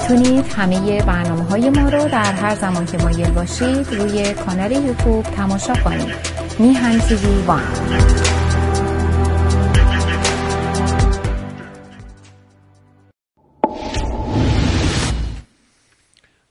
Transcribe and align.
می‌تونید 0.00 0.46
همه 0.46 1.02
برنامه 1.02 1.42
های 1.42 1.70
ما 1.70 1.88
رو 1.88 2.08
در 2.08 2.32
هر 2.32 2.54
زمان 2.54 2.86
که 2.86 2.98
مایل 2.98 3.30
باشید 3.30 3.94
روی 3.94 4.34
کانال 4.34 4.72
یوتیوب 4.72 5.22
تماشا 5.22 5.74
کنید. 5.74 6.14
میهن 6.58 6.98
تیوی 6.98 7.42
وان. 7.42 7.62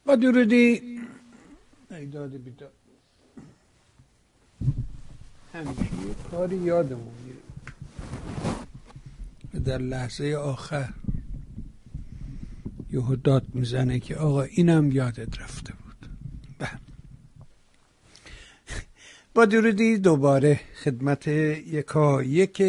با 0.06 0.16
درودی. 0.16 1.00
ایداد 1.92 2.32
بیداد 2.32 2.72
همیشه 5.54 5.84
کاری 6.32 6.56
یادمون 6.56 7.14
در 9.66 9.78
لحظه 9.78 10.36
آخر. 10.44 10.90
یه 12.92 13.16
داد 13.24 13.46
می‌زنه 13.54 14.00
که 14.00 14.16
آقا 14.16 14.42
اینم 14.42 14.92
یادت 14.92 15.42
رفته 15.42 15.74
بود. 15.74 16.10
بله. 16.60 16.80
با 19.34 19.46
درودی 19.46 19.98
دوباره 19.98 20.60
خدمت 20.84 21.28
یکا 21.28 22.24
یک 22.24 22.64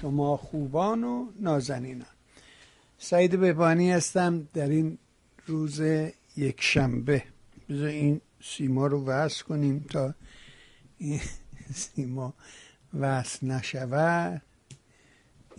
شما 0.00 0.36
خوبان 0.36 1.04
و 1.04 1.26
نازنینان. 1.40 2.06
سعید 2.98 3.40
بهبانی 3.40 3.92
هستم 3.92 4.48
در 4.54 4.68
این 4.68 4.98
روز 5.46 5.80
یک 6.36 6.56
شنبه 6.60 7.22
بذار 7.68 7.86
این 7.86 8.20
سیما 8.42 8.86
رو 8.86 9.04
وصل 9.04 9.44
کنیم 9.44 9.84
تا 9.90 10.14
این 10.98 11.20
سیما 11.74 12.34
وصل 13.00 13.46
نشود. 13.46 14.42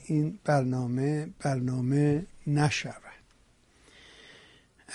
این 0.05 0.39
برنامه 0.43 1.29
برنامه 1.39 2.25
نشود. 2.47 3.08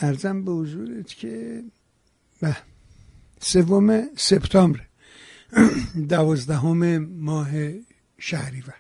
ارزم 0.01 0.45
به 0.45 0.53
حضورت 0.53 1.09
که 1.09 1.63
به 2.41 2.57
سوم 3.41 4.03
سپتامبر 4.17 4.81
دوازدهم 6.09 6.99
ماه 6.99 7.49
شهریور. 8.19 8.75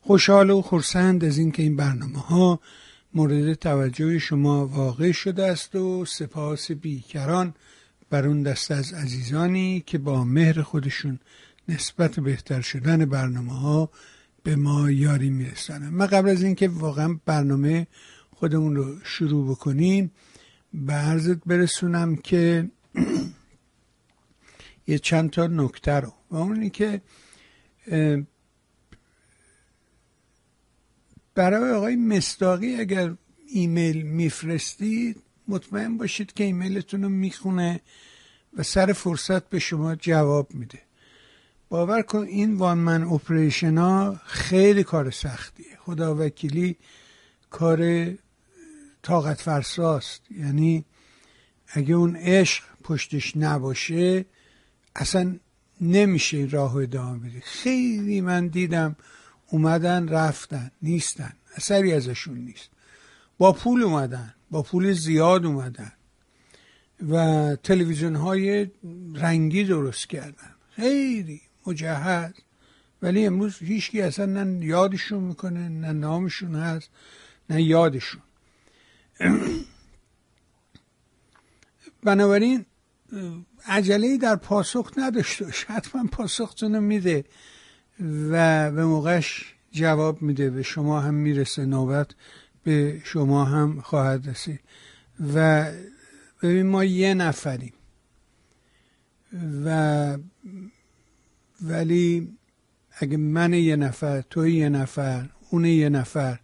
خوشحال 0.00 0.50
و 0.50 0.62
خرسند 0.62 1.24
از 1.24 1.38
اینکه 1.38 1.62
این 1.62 1.76
برنامه 1.76 2.18
ها 2.18 2.60
مورد 3.14 3.54
توجه 3.54 4.18
شما 4.18 4.66
واقع 4.66 5.12
شده 5.12 5.46
است 5.46 5.74
و 5.74 6.04
سپاس 6.04 6.72
بیکران 6.72 7.54
بر 8.10 8.26
اون 8.26 8.42
دست 8.42 8.70
از 8.70 8.92
عزیزانی 8.92 9.82
که 9.86 9.98
با 9.98 10.24
مهر 10.24 10.62
خودشون 10.62 11.18
نسبت 11.68 12.20
بهتر 12.20 12.60
شدن 12.60 13.04
برنامه 13.04 13.52
ها 13.52 13.90
به 14.42 14.56
ما 14.56 14.90
یاری 14.90 15.30
میرسانن 15.30 15.88
من 15.88 16.06
قبل 16.06 16.28
از 16.28 16.42
اینکه 16.42 16.68
واقعا 16.68 17.18
برنامه 17.26 17.86
خودمون 18.38 18.76
رو 18.76 19.00
شروع 19.04 19.50
بکنیم. 19.50 20.10
به 20.74 20.92
عرضت 20.92 21.38
برسونم 21.46 22.16
که 22.16 22.70
یه 24.88 24.98
چند 24.98 25.30
تا 25.30 25.46
نکته 25.46 25.92
رو. 25.92 26.12
و 26.30 26.36
اونی 26.36 26.70
که 26.70 27.02
برای 31.34 31.70
آقای 31.72 31.96
مستاقی 31.96 32.74
اگر 32.74 33.14
ایمیل 33.48 34.02
میفرستید 34.02 35.22
مطمئن 35.48 35.96
باشید 35.96 36.32
که 36.32 36.44
ایمیلتون 36.44 37.02
رو 37.02 37.08
می‌خونه 37.08 37.80
و 38.56 38.62
سر 38.62 38.92
فرصت 38.92 39.48
به 39.48 39.58
شما 39.58 39.94
جواب 39.94 40.54
میده. 40.54 40.78
باور 41.68 42.02
کن 42.02 42.18
این 42.18 42.54
وان 42.54 42.78
من 42.78 43.02
اپریشن 43.02 43.78
ها 43.78 44.20
خیلی 44.24 44.84
کار 44.84 45.10
سختیه. 45.10 45.76
خدا 45.78 46.14
وکیلی 46.14 46.76
کار 47.50 48.08
طاقت 49.06 49.40
فرساست. 49.40 50.20
یعنی 50.30 50.84
اگه 51.68 51.94
اون 51.94 52.16
عشق 52.16 52.64
پشتش 52.82 53.36
نباشه 53.36 54.24
اصلا 54.96 55.36
نمیشه 55.80 56.48
راه 56.50 56.76
ادامه 56.76 57.18
بده. 57.18 57.40
خیلی 57.40 58.20
من 58.20 58.48
دیدم 58.48 58.96
اومدن 59.46 60.08
رفتن 60.08 60.70
نیستن. 60.82 61.32
اثری 61.56 61.92
ازشون 61.92 62.38
نیست. 62.38 62.70
با 63.38 63.52
پول 63.52 63.82
اومدن 63.82 64.34
با 64.50 64.62
پول 64.62 64.92
زیاد 64.92 65.46
اومدن. 65.46 65.92
و 67.10 67.56
تلویزیون 67.62 68.16
های 68.16 68.70
رنگی 69.14 69.64
درست 69.64 70.06
کردن. 70.08 70.54
خیلی 70.70 71.40
مجهز. 71.66 72.32
ولی 73.02 73.26
امروز 73.26 73.58
هیچکی 73.58 74.02
اصلا 74.02 74.26
نه 74.26 74.66
یادشون 74.66 75.22
می‌کنه 75.22 75.68
نه 75.68 75.92
نامشون 75.92 76.54
هست 76.54 76.90
نه 77.50 77.62
یادشون. 77.62 78.22
بنابراین 82.02 82.66
عجله 83.66 84.18
در 84.18 84.36
پاسخ 84.36 84.92
نداشته 84.96 85.46
حتما 85.66 86.04
پاسختون 86.12 86.78
میده 86.78 87.24
و 88.00 88.70
به 88.70 88.84
موقعش 88.84 89.54
جواب 89.72 90.22
میده. 90.22 90.50
به 90.50 90.62
شما 90.62 91.00
هم 91.00 91.14
می‌رسه 91.14 91.64
نوبت 91.64 92.10
به 92.64 93.00
شما 93.04 93.44
هم 93.44 93.80
خواهد 93.80 94.28
رسید. 94.28 94.60
و 95.34 95.66
ببین 96.42 96.66
ما 96.66 96.84
یه 96.84 97.14
نفریم. 97.14 97.72
و 99.64 100.18
ولی 101.62 102.36
اگه 102.92 103.16
من 103.16 103.54
یه 103.54 103.76
نفر 103.76 104.20
تو 104.20 104.46
یه 104.46 104.68
نفر 104.68 105.28
اون 105.50 105.64
یه 105.64 105.88
نفر 105.88 106.40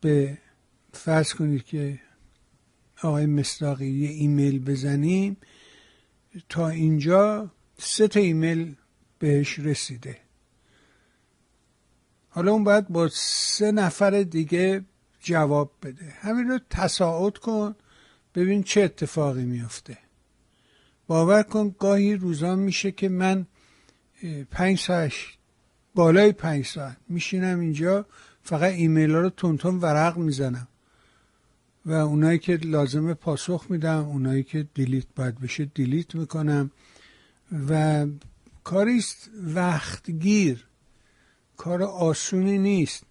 به 0.00 0.38
فرض 0.96 1.34
کنید 1.34 1.64
که 1.64 2.00
آقای 3.02 3.26
مصداقی 3.26 3.86
یه 3.86 4.10
ایمیل 4.10 4.64
بزنیم 4.64 5.36
تا 6.48 6.68
اینجا 6.68 7.50
سه 7.78 8.08
تا 8.08 8.20
ایمیل 8.20 8.74
بهش 9.18 9.58
رسیده. 9.58 10.18
حالا 12.28 12.52
اون 12.52 12.64
باید 12.64 12.88
با 12.88 13.08
سه 13.12 13.72
نفر 13.72 14.22
دیگه 14.22 14.84
جواب 15.20 15.72
بده. 15.82 16.14
همین 16.20 16.48
رو 16.48 16.58
تصاعد 16.70 17.38
کن 17.38 17.74
ببین 18.34 18.62
چه 18.62 18.82
اتفاقی 18.82 19.44
میافته. 19.44 19.98
باور 21.06 21.42
کن 21.42 21.74
گاهی 21.78 22.14
روزان 22.14 22.58
میشه 22.58 22.92
که 22.92 23.08
من 23.08 23.46
پنج 24.50 24.78
ساعت 24.78 25.12
بالای 25.94 26.32
پنج 26.32 26.66
ساعت 26.66 26.96
میشینم 27.08 27.60
اینجا 27.60 28.06
فقط 28.42 28.72
ایمیل 28.72 29.14
ها 29.14 29.20
رو 29.20 29.30
تونتون 29.30 29.78
ورق 29.78 30.16
می‌زنم. 30.16 30.68
و 31.86 31.92
اونایی 31.92 32.38
که 32.38 32.56
لازمه 32.56 33.14
پاسخ 33.14 33.66
میدم 33.68 34.04
اونایی 34.04 34.42
که 34.42 34.66
دیلیت 34.74 35.06
باید 35.16 35.40
بشه 35.40 35.64
دیلیت 35.64 36.14
می‌کنم. 36.14 36.70
و 37.68 38.06
کاریست 38.64 39.30
وقتگیر. 39.42 40.66
کار 41.56 41.82
آسونی 41.82 42.58
نیست. 42.58 43.04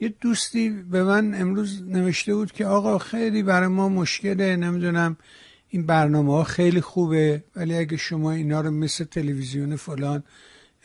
یه 0.00 0.14
دوستی 0.20 0.70
به 0.70 1.04
من 1.04 1.34
امروز 1.34 1.82
نوشته 1.82 2.34
بود 2.34 2.52
که 2.52 2.66
آقا 2.66 2.98
خیلی 2.98 3.42
برای 3.42 3.68
ما 3.68 3.88
مشکله 3.88 4.56
نمی‌دونم 4.56 5.16
این 5.68 5.86
برنامه 5.86 6.32
ها 6.32 6.44
خیلی 6.44 6.80
خوبه 6.80 7.44
ولی 7.56 7.74
اگه 7.74 7.96
شما 7.96 8.32
اینا 8.32 8.60
رو 8.60 8.70
مثل 8.70 9.04
تلویزیون 9.04 9.76
فلان 9.76 10.24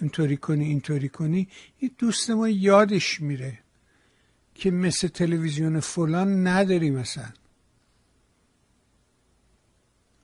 اینطوری 0.02 0.38
کنی 0.38 0.66
اینطوری 0.66 1.10
کنی 1.10 1.48
این 1.78 1.92
دوست 1.98 2.30
ما 2.30 2.50
یادش 2.50 3.22
میره. 3.22 3.60
که 4.60 4.72
مثل 4.72 5.08
تلویزیون 5.08 5.80
فلان 5.80 6.48
نداری 6.48 6.90
مثلا 6.90 7.34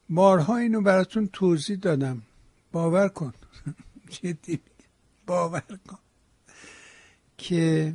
بارها 0.10 0.58
اینو 0.58 0.82
براتون 0.82 1.30
توضیح 1.34 1.78
دادم. 1.78 2.22
باور 2.72 3.08
کن. 3.08 3.34
جدی 4.22 4.60
باور 5.26 5.64
کن. 5.88 5.98
که 7.38 7.94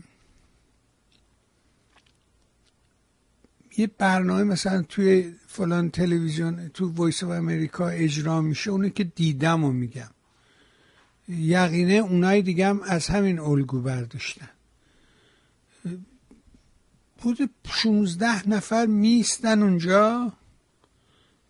یه 3.77 3.87
برنامه 3.99 4.45
مثلا 4.45 4.83
توی 4.83 5.35
فلان 5.47 5.91
تلویزیون 5.91 6.69
تو 6.69 6.93
Voice 6.93 7.25
of 7.25 7.31
America 7.31 7.89
اجرا 7.89 8.41
میشه 8.41 8.71
اونو 8.71 8.89
که 8.89 9.05
دیدم 9.05 9.65
و 9.65 9.73
میگم. 9.73 10.11
یقینه 11.29 11.93
اونای 11.93 12.43
دیگه 12.43 12.67
هم 12.67 12.83
از 12.83 13.07
همین 13.07 13.39
الگو 13.39 13.81
برداشتن. 13.81 14.49
بود 17.23 17.51
16 17.65 18.49
نفر 18.49 18.87
میستن 18.87 19.63
اونجا 19.63 20.33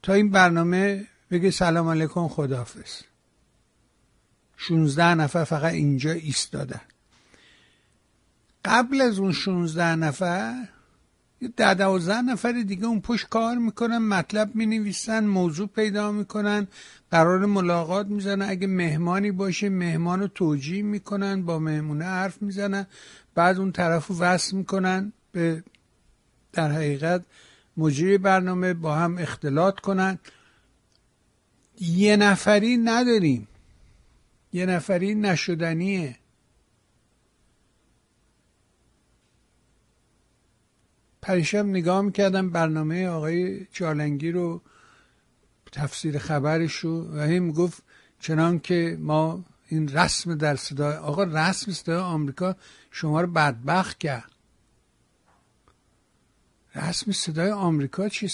تا 0.03 0.13
این 0.13 0.31
برنامه 0.31 1.07
بگه 1.31 1.51
سلام 1.51 1.89
علیکم 1.89 2.29
خداحافظ. 2.29 3.03
16 4.57 5.15
نفر 5.15 5.45
فقط 5.45 5.73
اینجا 5.73 6.11
ایستادن. 6.11 6.81
قبل 8.65 9.01
از 9.01 9.19
اون 9.19 9.33
16 9.33 9.97
نفر 9.97 10.69
یه 11.41 11.49
ده 11.57 11.75
دوازده 11.75 12.23
نفر 12.23 12.53
دیگه 12.53 12.87
اون 12.87 13.01
پشت 13.01 13.29
کار 13.29 13.59
می‌کنن 13.59 13.99
مطلب 13.99 14.55
می‌نویسن 14.55 15.25
موضوع 15.25 15.69
پیدا 15.69 16.13
می‌کنن 16.13 16.67
قرار 17.11 17.47
ملاقات 17.47 18.07
می‌زنن. 18.07 18.51
اگه 18.51 18.67
مهمانی 18.67 19.31
باشه 19.31 19.69
مهمان 19.69 20.21
رو 20.21 20.29
توجیه 20.29 20.83
می‌کنن 20.83 21.43
با 21.43 21.59
مهمونه 21.59 22.05
حرف 22.05 22.43
می‌زنن. 22.43 22.87
بعد 23.35 23.59
اون 23.59 23.73
طرف 23.73 24.07
رو 24.07 24.19
وصل 24.19 24.57
می‌کنن. 24.57 25.13
به 25.33 25.65
در 26.53 26.73
حقیقت 26.73 27.25
مجری 27.77 28.19
برنامه 28.19 28.75
با 28.75 28.95
هم 28.95 29.19
اختلاط 29.19 29.81
کنن. 29.81 30.19
یه 31.81 32.17
نفری 32.17 32.77
نداریم. 32.77 33.49
یه 34.53 34.67
نفری 34.67 35.15
نشدنیه. 35.15 36.17
پریشب 41.23 41.65
نگاه 41.65 42.03
می‌کردم 42.03 42.51
برنامه 42.51 43.09
آقای 43.09 43.67
جالنگی 43.73 44.31
رو 44.31 44.63
تفسیر 45.73 46.19
خبرش 46.19 46.77
رو 46.77 47.17
و 47.17 47.21
هی 47.21 47.41
می‌گفت 47.41 47.83
چنان 48.21 48.59
که 48.59 48.97
ما 49.01 49.45
این 49.69 49.89
رسم 49.89 50.35
در 50.35 50.57
صدای 50.57 50.97
آقا 50.97 51.23
رسم 51.23 51.73
صدای 51.73 51.97
آمریکا 51.97 52.57
شما 52.91 53.21
رو 53.21 53.27
بدبخت 53.27 53.99
کرد. 53.99 54.33
رسم 56.75 57.13
صدای 57.13 57.51
آمریکا 57.51 58.09
چی 58.09 58.31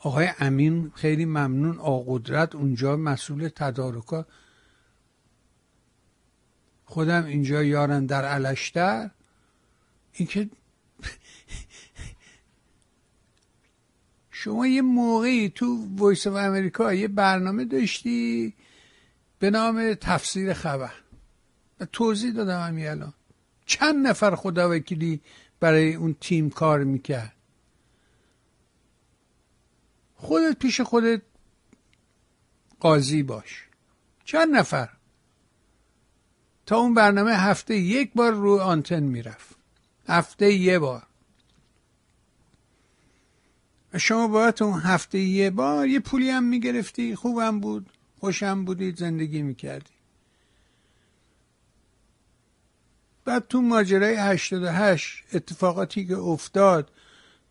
آقای 0.00 0.28
امین 0.38 0.92
خیلی 0.94 1.24
ممنون. 1.24 1.78
آقدرت 1.78 2.54
اونجا 2.54 2.96
مسئول 2.96 3.48
تدارکا. 3.48 4.26
خودم 6.84 7.24
اینجا 7.24 7.62
یارن 7.62 8.06
در 8.06 8.24
علشتر. 8.24 9.10
اینکه 10.12 10.50
شما 14.30 14.66
یه 14.66 14.82
موقعی 14.82 15.48
تو 15.48 15.86
وایس 15.96 16.28
of 16.28 16.30
امریکا 16.30 16.94
یه 16.94 17.08
برنامه 17.08 17.64
داشتی 17.64 18.54
به 19.38 19.50
نام 19.50 19.94
تفسیر 19.94 20.52
خبر. 20.52 20.92
توضیح 21.92 22.32
دادم 22.32 22.66
همین 22.66 22.88
الان. 22.88 23.14
چند 23.66 24.06
نفر 24.06 24.34
خدا 24.34 24.70
وکیلی 24.70 25.20
برای 25.62 25.94
اون 25.94 26.16
تیم 26.20 26.50
کار 26.50 26.84
می‌کرد. 26.84 27.32
خودت 30.14 30.58
پیش 30.58 30.80
خودت 30.80 31.22
قاضی 32.80 33.22
باش. 33.22 33.68
چند 34.24 34.56
نفر؟ 34.56 34.88
تا 36.66 36.76
اون 36.76 36.94
برنامه 36.94 37.32
هفته 37.32 37.76
یک 37.76 38.12
بار 38.14 38.32
رو 38.32 38.58
آنتن 38.58 39.02
می‌رفت. 39.02 39.56
هفته 40.08 40.52
یه 40.52 40.78
بار. 40.78 41.06
شما 43.98 44.28
باید 44.28 44.62
اون 44.62 44.80
هفته 44.80 45.18
یه 45.18 45.50
بار 45.50 45.88
یه 45.88 46.00
پولی 46.00 46.30
هم 46.30 46.44
می‌گرفتی 46.44 47.14
خوبم 47.16 47.60
بود 47.60 47.90
خوشم 48.20 48.64
بودید 48.64 48.96
زندگی 48.96 49.42
می‌کردی 49.42 50.01
بعد 53.24 53.48
تو 53.48 53.60
ماجرای 53.60 54.14
88 54.14 55.24
اتفاقاتی 55.34 56.06
که 56.06 56.16
افتاد 56.16 56.90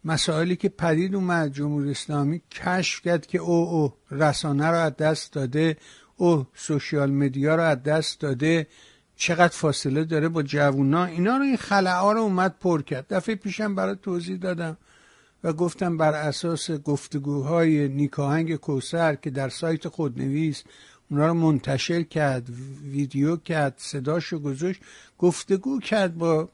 مسائلی 0.05 0.55
که 0.55 0.69
پدید 0.69 1.15
اومد 1.15 1.53
جمهوری 1.53 1.91
اسلامی 1.91 2.41
کشف 2.51 3.01
کرد 3.01 3.25
که 3.25 3.37
او 3.37 3.69
او 3.69 3.93
رسانه 4.11 4.67
رو 4.67 4.77
از 4.77 4.95
دست 4.95 5.33
داده 5.33 5.77
او 6.17 6.45
سوشیال 6.53 7.11
مدیا 7.11 7.55
رو 7.55 7.63
از 7.63 7.83
دست 7.83 8.19
داده 8.19 8.67
چقدر 9.15 9.53
فاصله 9.53 10.03
داره 10.03 10.29
با 10.29 10.43
جوونا؟ 10.43 11.05
اینا 11.05 11.37
رو 11.37 11.43
این 11.43 11.57
خلعه 11.57 12.13
رو 12.13 12.19
اومد 12.19 12.55
پر 12.59 12.81
کرد. 12.81 13.05
دفعه 13.09 13.35
پیشم 13.35 13.75
برای 13.75 13.95
توضیح 14.01 14.37
دادم 14.37 14.77
و 15.43 15.53
گفتم 15.53 15.97
بر 15.97 16.13
اساس 16.13 16.71
گفتگوهای 16.71 17.87
نیکاهنگ 17.87 18.55
کوسر 18.55 19.15
که 19.15 19.29
در 19.29 19.49
سایت 19.49 19.87
خودنویس 19.87 20.63
اونا 21.11 21.27
رو 21.27 21.33
منتشر 21.33 22.03
کرد 22.03 22.49
ویدیو 22.83 23.35
کرد 23.35 23.73
صداشو 23.77 24.39
گذاشت 24.39 24.81
گفتگو 25.17 25.79
کرد 25.79 26.17
با 26.17 26.49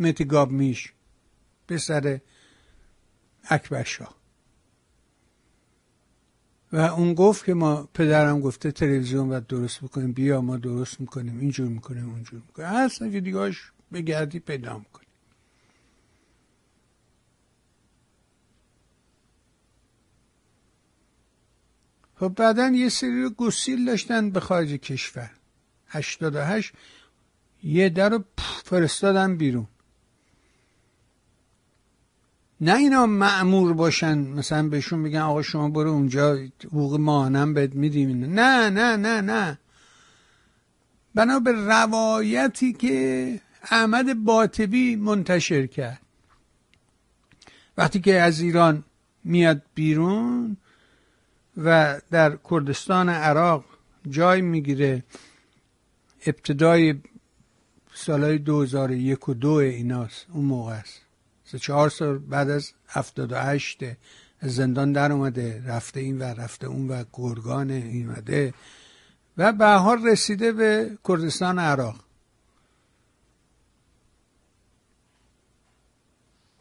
متگاب 0.00 0.50
میش 0.50 0.92
پسر 1.68 2.20
اکبرشا 3.50 4.08
و 6.72 6.76
اون 6.76 7.14
گفت 7.14 7.44
که 7.44 7.54
ما 7.54 7.88
پدرم 7.94 8.40
گفته 8.40 8.72
تلویزیون 8.72 9.28
باید 9.28 9.46
درست 9.46 9.80
بکنیم 9.80 10.12
بیا 10.12 10.40
ما 10.40 10.56
درست 10.56 11.00
می‌کنیم 11.00 11.40
اینجور 11.40 11.68
می‌کنیم 11.68 12.10
اونجور 12.10 12.42
می‌کنیم. 12.46 12.68
اصلا 12.68 13.08
ویدیوهاش 13.08 13.72
بگردی 13.92 14.38
پیدا 14.38 14.78
می‌کنیم 14.78 15.05
خب 22.20 22.28
بعدا 22.28 22.68
یه 22.68 22.88
سری 22.88 23.28
گسیل 23.36 23.84
داشتن 23.84 24.30
به 24.30 24.40
خارج 24.40 24.72
کشور. 24.72 25.30
هشتاد 25.88 26.34
و 26.34 26.44
هشت 26.44 26.72
یه 27.62 27.88
در 27.88 28.08
رو 28.08 28.24
فرستادن 28.64 29.36
بیرون. 29.36 29.66
نه 32.60 32.76
اینا 32.76 33.06
معمور 33.06 33.72
باشن 33.72 34.18
مثلا 34.18 34.68
بهشون 34.68 35.02
بگن 35.02 35.20
آقا 35.20 35.42
شما 35.42 35.68
برو 35.68 35.90
اونجا 35.90 36.38
حقوق 36.64 37.00
ماهنم 37.00 37.54
بهت 37.54 37.74
میدیم. 37.74 38.24
نه 38.24 38.70
نه 38.70 38.96
نه 38.96 39.20
نه. 39.20 39.58
بنا 41.14 41.38
به 41.38 41.52
روایتی 41.52 42.72
که 42.72 43.40
احمد 43.62 44.24
باطبی 44.24 44.96
منتشر 44.96 45.66
کرد. 45.66 46.00
وقتی 47.76 48.00
که 48.00 48.20
از 48.20 48.40
ایران 48.40 48.84
میاد 49.24 49.62
بیرون 49.74 50.56
و 51.56 52.00
در 52.10 52.38
کردستان 52.50 53.08
عراق 53.08 53.64
جای 54.08 54.40
می‌گیره. 54.40 55.04
ابتدای 56.26 56.94
سالهای 57.94 58.38
2001 58.38 59.28
و 59.28 59.34
دو 59.34 59.50
ایناست 59.50 60.26
اون 60.32 60.44
موقع 60.44 60.72
است. 60.72 61.00
سه 61.44 61.58
چهار 61.58 61.88
سال 61.90 62.18
بعد 62.18 62.50
از 62.50 62.72
هفتاد 62.88 63.32
و 63.32 63.36
هشت 63.36 63.80
زندان 64.42 64.92
در 64.92 65.12
اومده 65.12 65.62
رفته 65.66 66.00
این 66.00 66.18
و 66.18 66.22
رفته 66.22 66.66
اون 66.66 66.88
و 66.88 67.04
گرگان 67.12 67.70
ایمده 67.70 68.54
و 69.38 69.52
به 69.52 69.66
حال 69.66 70.06
رسیده 70.06 70.52
به 70.52 70.98
کردستان 71.08 71.58
عراق. 71.58 72.05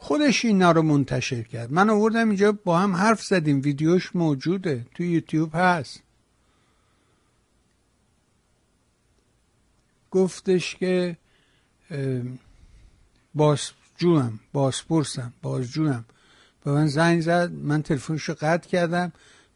خودش 0.05 0.45
اینا 0.45 0.71
رو 0.71 0.81
منتشر 0.81 1.43
کرد. 1.43 1.73
من 1.73 1.89
آوردم 1.89 2.27
اینجا 2.27 2.51
با 2.51 2.79
هم 2.79 2.95
حرف 2.95 3.23
زدیم. 3.23 3.61
ویدیوش 3.61 4.15
موجوده. 4.15 4.85
تو 4.95 5.03
یوتیوب 5.03 5.51
هست. 5.53 6.01
گفتش 10.11 10.75
که 10.75 11.17
باز 13.35 13.71
جوم 13.97 14.39
بازپرسم 14.53 15.33
بازجوم 15.41 16.05
به 16.63 16.71
من 16.71 16.87
زنگ 16.87 17.21
زد. 17.21 17.51
من 17.51 17.81
تلفنشو 17.81 18.33
قطع 18.33 18.69
کردم. 18.69 19.11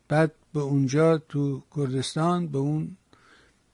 بعد 0.08 0.32
به 0.54 0.60
اونجا 0.60 1.18
تو 1.18 1.64
کردستان 1.76 2.48
به 2.48 2.58
اون 2.58 2.98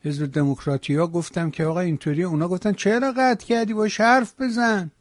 حزب 0.04 0.26
دموکراتی 0.26 0.96
ها 0.96 1.08
گفتم 1.08 1.52
که 1.52 1.66
آقا 1.66 1.80
اینطوری 1.80 2.24
اونا 2.24 2.48
گفتن 2.48 2.74
چرا 2.74 3.14
قطع 3.18 3.46
کردی؟ 3.46 3.74
باش 3.74 4.02
حرف 4.02 4.42
بزن. 4.42 4.92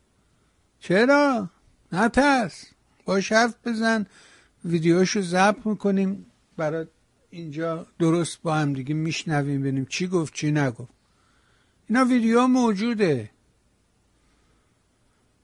چرا؟ 0.81 1.51
نترس. 1.95 2.65
باش 3.05 3.33
حرف 3.33 3.55
بزن. 3.65 4.07
ویدیوشو 4.65 5.21
ضبط 5.21 5.67
می‌کنیم. 5.67 6.27
برای 6.57 6.87
اینجا 7.31 7.87
درست 7.99 8.43
با 8.43 8.55
هم 8.55 8.73
دیگه 8.73 8.95
میشنویم 8.95 9.61
ببینیم 9.61 9.87
چی 9.89 10.07
گفت 10.07 10.35
چی 10.35 10.53
نگفت. 10.53 10.93
اینا 11.89 12.05
ویدیو 12.05 12.47
موجوده. 12.47 13.31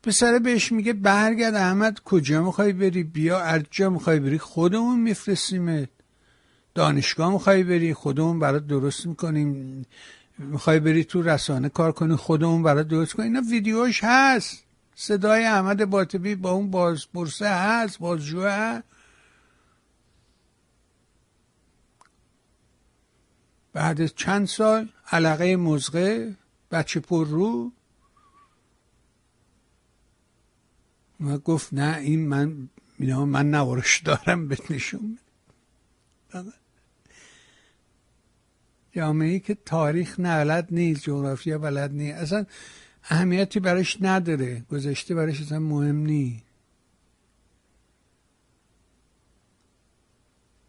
پسره 0.03 0.39
بهش 0.39 0.73
میگه 0.73 0.93
برگرد. 0.93 1.55
احمد 1.55 2.01
کجا 2.01 2.43
می‌خوای 2.43 2.73
بری؟ 2.73 3.03
بیا. 3.03 3.39
هر 3.39 3.63
جا 3.71 3.91
می‌خوای 3.91 4.21
بری 4.21 4.39
خودمون 4.39 5.01
میفرستیمت. 5.01 5.89
دانشگاه 6.75 7.33
می‌خوای 7.33 7.65
بری 7.65 7.95
خودمون 7.95 8.39
برات 8.39 8.67
درست 8.67 9.07
می‌کنیم. 9.07 9.87
می‌خوای 10.39 10.81
بری 10.81 11.05
تو 11.05 11.23
رسانه 11.23 11.69
کار 11.69 11.93
کنی 11.93 12.17
خودمون 12.17 12.63
برات 12.63 12.89
درست 12.89 13.13
کنیم 13.15 13.35
اینا 13.35 13.49
ویدیوش 13.51 14.01
هست. 14.05 14.65
صدای 15.01 15.45
احمد 15.45 15.85
باطبی 15.85 16.35
با 16.35 16.51
اون 16.51 16.71
بازپرسه 16.71 17.49
هست 17.49 17.99
بازجوه 17.99 18.81
بعد 23.73 24.07
چند 24.07 24.47
سال 24.47 24.89
علاقه 25.13 25.57
مزغه 25.57 26.37
بچه 26.71 27.01
پر 27.01 27.27
رو. 27.27 27.73
و 31.21 31.39
گفت 31.39 31.75
نه 31.75 31.97
این 31.97 32.29
من 32.29 32.69
اینا 32.99 33.25
من 33.25 33.51
نوارش 33.51 34.03
دارم 34.03 34.49
بهت 34.49 34.71
نشون 34.71 35.19
جامعه 38.93 39.39
که 39.39 39.55
تاریخ 39.55 40.21
نه 40.21 40.45
بلد 40.45 40.69
نیست 40.71 41.03
جغرافیا 41.03 41.59
بلد 41.59 41.93
نیست. 41.93 42.19
اصلا 42.19 42.47
اهمیتی 43.11 43.61
براش 43.61 43.97
نداره. 44.01 44.65
گذشته 44.71 45.15
براش 45.15 45.41
اصلا 45.41 45.59
مهم 45.59 45.97
نیست 45.97 46.45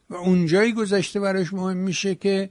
و 0.10 0.16
اونجایی 0.16 0.74
گذشته 0.74 1.20
براش 1.20 1.54
مهم 1.54 1.78
میشه 1.78 2.16
که 2.16 2.50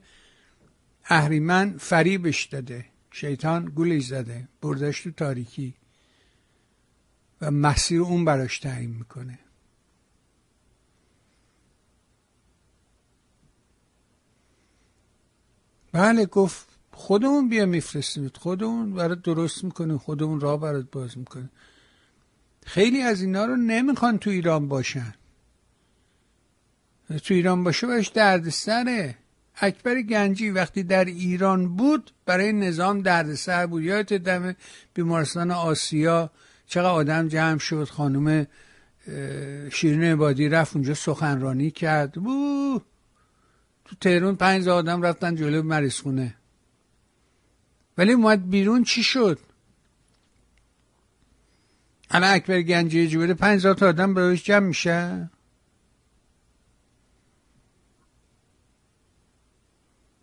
اهریمن 1.05 1.77
فریبش 1.79 2.45
داده. 2.45 2.85
شیطان 3.11 3.65
گولش 3.65 4.07
زده. 4.07 4.49
بردش 4.61 5.01
تو 5.01 5.11
تاریکی. 5.11 5.75
و 7.41 7.51
مسیر 7.51 8.01
اون 8.01 8.25
براش 8.25 8.59
تعیین 8.59 8.91
می‌کنه. 8.91 9.39
بله 15.93 16.27
گفت 16.27 16.70
خودمون 17.01 17.49
بیا 17.49 17.67
میفرستیم. 17.67 18.31
خودمون 18.39 18.95
برات 18.95 19.23
درست 19.23 19.65
می‌کنیم. 19.65 19.99
خودمون 19.99 20.41
راه 20.41 20.61
برات 20.61 20.91
باز 20.93 21.19
می‌کنیم. 21.19 21.51
خیلی 22.67 23.03
از 23.03 23.23
اینا 23.23 23.45
رو 23.45 23.57
نمی‌خوان 23.57 24.19
تو 24.19 24.31
ایران 24.31 24.69
باشن. 24.69 25.15
تو 27.25 27.35
ایران 27.35 27.65
باشه 27.65 27.87
باش 27.87 28.09
دردسره. 28.09 29.17
اکبر 29.57 30.03
گنجی 30.03 30.51
وقتی 30.51 30.83
در 30.83 31.05
ایران 31.05 31.77
بود 31.77 32.11
برای 32.27 32.53
نظام 32.53 33.03
دردسر 33.03 33.67
بود. 33.67 33.83
یادت 33.83 34.13
دم 34.13 34.55
بیمارستان 34.95 35.51
آسیا 35.51 36.31
چقدر 36.67 36.89
آدم 36.89 37.29
جمع 37.29 37.59
شد. 37.59 37.85
خانم 37.85 38.47
شیرین 39.73 40.05
عبادی 40.05 40.49
رفت 40.49 40.77
اونجا 40.77 40.95
سخنرانی 40.95 41.71
کرد. 41.71 42.13
بو 42.13 42.81
تو 43.85 43.97
تهرون 44.01 44.37
پنج 44.37 44.69
آدم 44.69 45.03
رفتن 45.03 45.35
جلو 45.37 45.63
مریض 45.63 46.01
خونه 46.01 46.35
ولی 47.99 48.13
اومد 48.13 48.51
بیرون 48.51 48.85
چی 48.85 49.03
شد؟ 49.03 49.39
الان 52.11 52.35
اکبر 52.35 52.63
گنجی 52.63 53.09
جوره 53.09 53.35
پنج 53.35 53.63
تا 53.63 53.89
آدم 53.89 54.15
برایش 54.15 54.45
جمع 54.45 54.67
میشه 54.67 55.31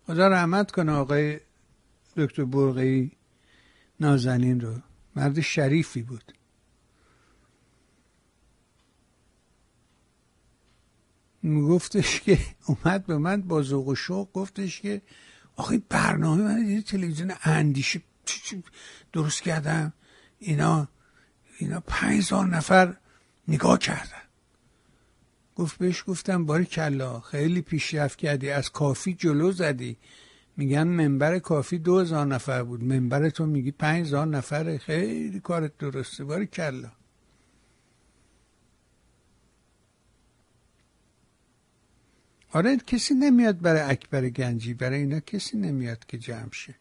خدا 0.06 0.28
رحمت 0.28 0.70
کنه 0.70 0.92
آقای 0.92 1.40
دکتر 2.16 2.44
برغی 2.44 3.12
نازنین 4.00 4.60
رو. 4.60 4.74
مرد 5.16 5.40
شریفی 5.40 6.02
بود. 6.02 6.32
گفتش 11.44 12.20
که 12.20 12.38
اومد 12.66 13.06
به 13.06 13.18
من 13.18 13.42
با 13.42 13.62
ذوق 13.62 13.88
و 13.88 13.94
شوق 13.94 14.32
گفتش 14.32 14.80
که 14.80 15.02
آخه 15.58 15.82
برنامه 15.88 16.42
من 16.42 16.82
تلویزیون 16.82 17.32
اندیشه 17.42 18.02
درست 19.12 19.42
کردم؟ 19.42 19.92
اینا 20.38 20.88
اینا 21.58 21.80
پنج 21.80 22.34
نفر 22.34 22.96
نگاه 23.48 23.78
کردن. 23.78 24.22
گفت 25.56 25.78
بهش 25.78 26.04
گفتم 26.06 26.46
باری 26.46 26.64
کلا 26.64 27.20
خیلی 27.20 27.62
پیشرفت 27.62 28.18
کردی 28.18 28.50
از 28.50 28.70
کافی 28.70 29.14
جلو 29.14 29.52
زدی. 29.52 29.96
میگن 30.56 30.82
منبر 30.82 31.38
کافی 31.38 31.78
دو 31.78 32.00
هزار 32.00 32.26
نفر 32.26 32.62
بود 32.62 32.84
منبر 32.84 33.30
تو 33.30 33.46
میگی 33.46 33.70
پنج 33.70 34.06
هزار 34.06 34.26
نفره 34.26 34.78
خیلی 34.78 35.40
کارت 35.40 35.78
درسته 35.78 36.24
باری 36.24 36.46
کلا. 36.46 36.92
آره 42.52 42.76
کسی 42.76 43.14
نمیاد 43.14 43.60
برای 43.60 43.80
اکبر 43.80 44.28
گنجی 44.28 44.74
برای 44.74 44.98
اینا 44.98 45.20
کسی 45.20 45.58
نمیاد 45.58 46.06
که 46.06 46.18
جمع 46.18 46.52
شه. 46.52 46.74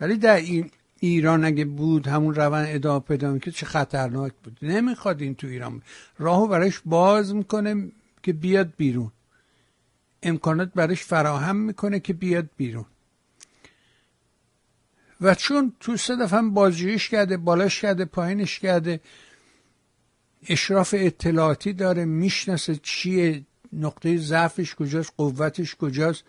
ولی 0.00 0.16
در 0.16 0.36
این 0.36 0.70
ایران 1.00 1.44
اگه 1.44 1.64
بود 1.64 2.06
همون 2.06 2.34
روان 2.34 2.64
ادامه 2.68 3.00
پیدا 3.00 3.38
که 3.38 3.50
چه 3.50 3.66
خطرناک 3.66 4.32
بود. 4.44 4.58
نمی‌خواد 4.62 5.22
این 5.22 5.34
تو 5.34 5.46
ایران 5.46 5.82
راهو 6.18 6.46
براش 6.46 6.80
باز 6.84 7.34
می‌کنه 7.34 7.92
که 8.22 8.32
بیاد 8.32 8.72
بیرون. 8.76 9.12
امکانات 10.22 10.72
براش 10.74 11.04
فراهم 11.04 11.56
می‌کنه 11.56 12.00
که 12.00 12.12
بیاد 12.12 12.48
بیرون. 12.56 12.84
و 15.20 15.34
چون 15.34 15.72
تو 15.80 15.96
سه 15.96 16.16
دفعه 16.16 16.38
هم 16.38 16.54
بازجوییش 16.54 17.08
کرده 17.08 17.36
بالاش 17.36 17.80
کرده 17.80 18.04
پایینش 18.04 18.58
کرده 18.58 19.00
اشراف 20.48 20.94
اطلاعاتی 20.98 21.72
داره 21.72 22.04
می‌شناسه 22.04 22.76
چیه 22.82 23.42
نقطه 23.74 24.18
ضعفش 24.18 24.74
کجاست 24.74 25.12
قوتش 25.16 25.74
کجاست 25.74 26.24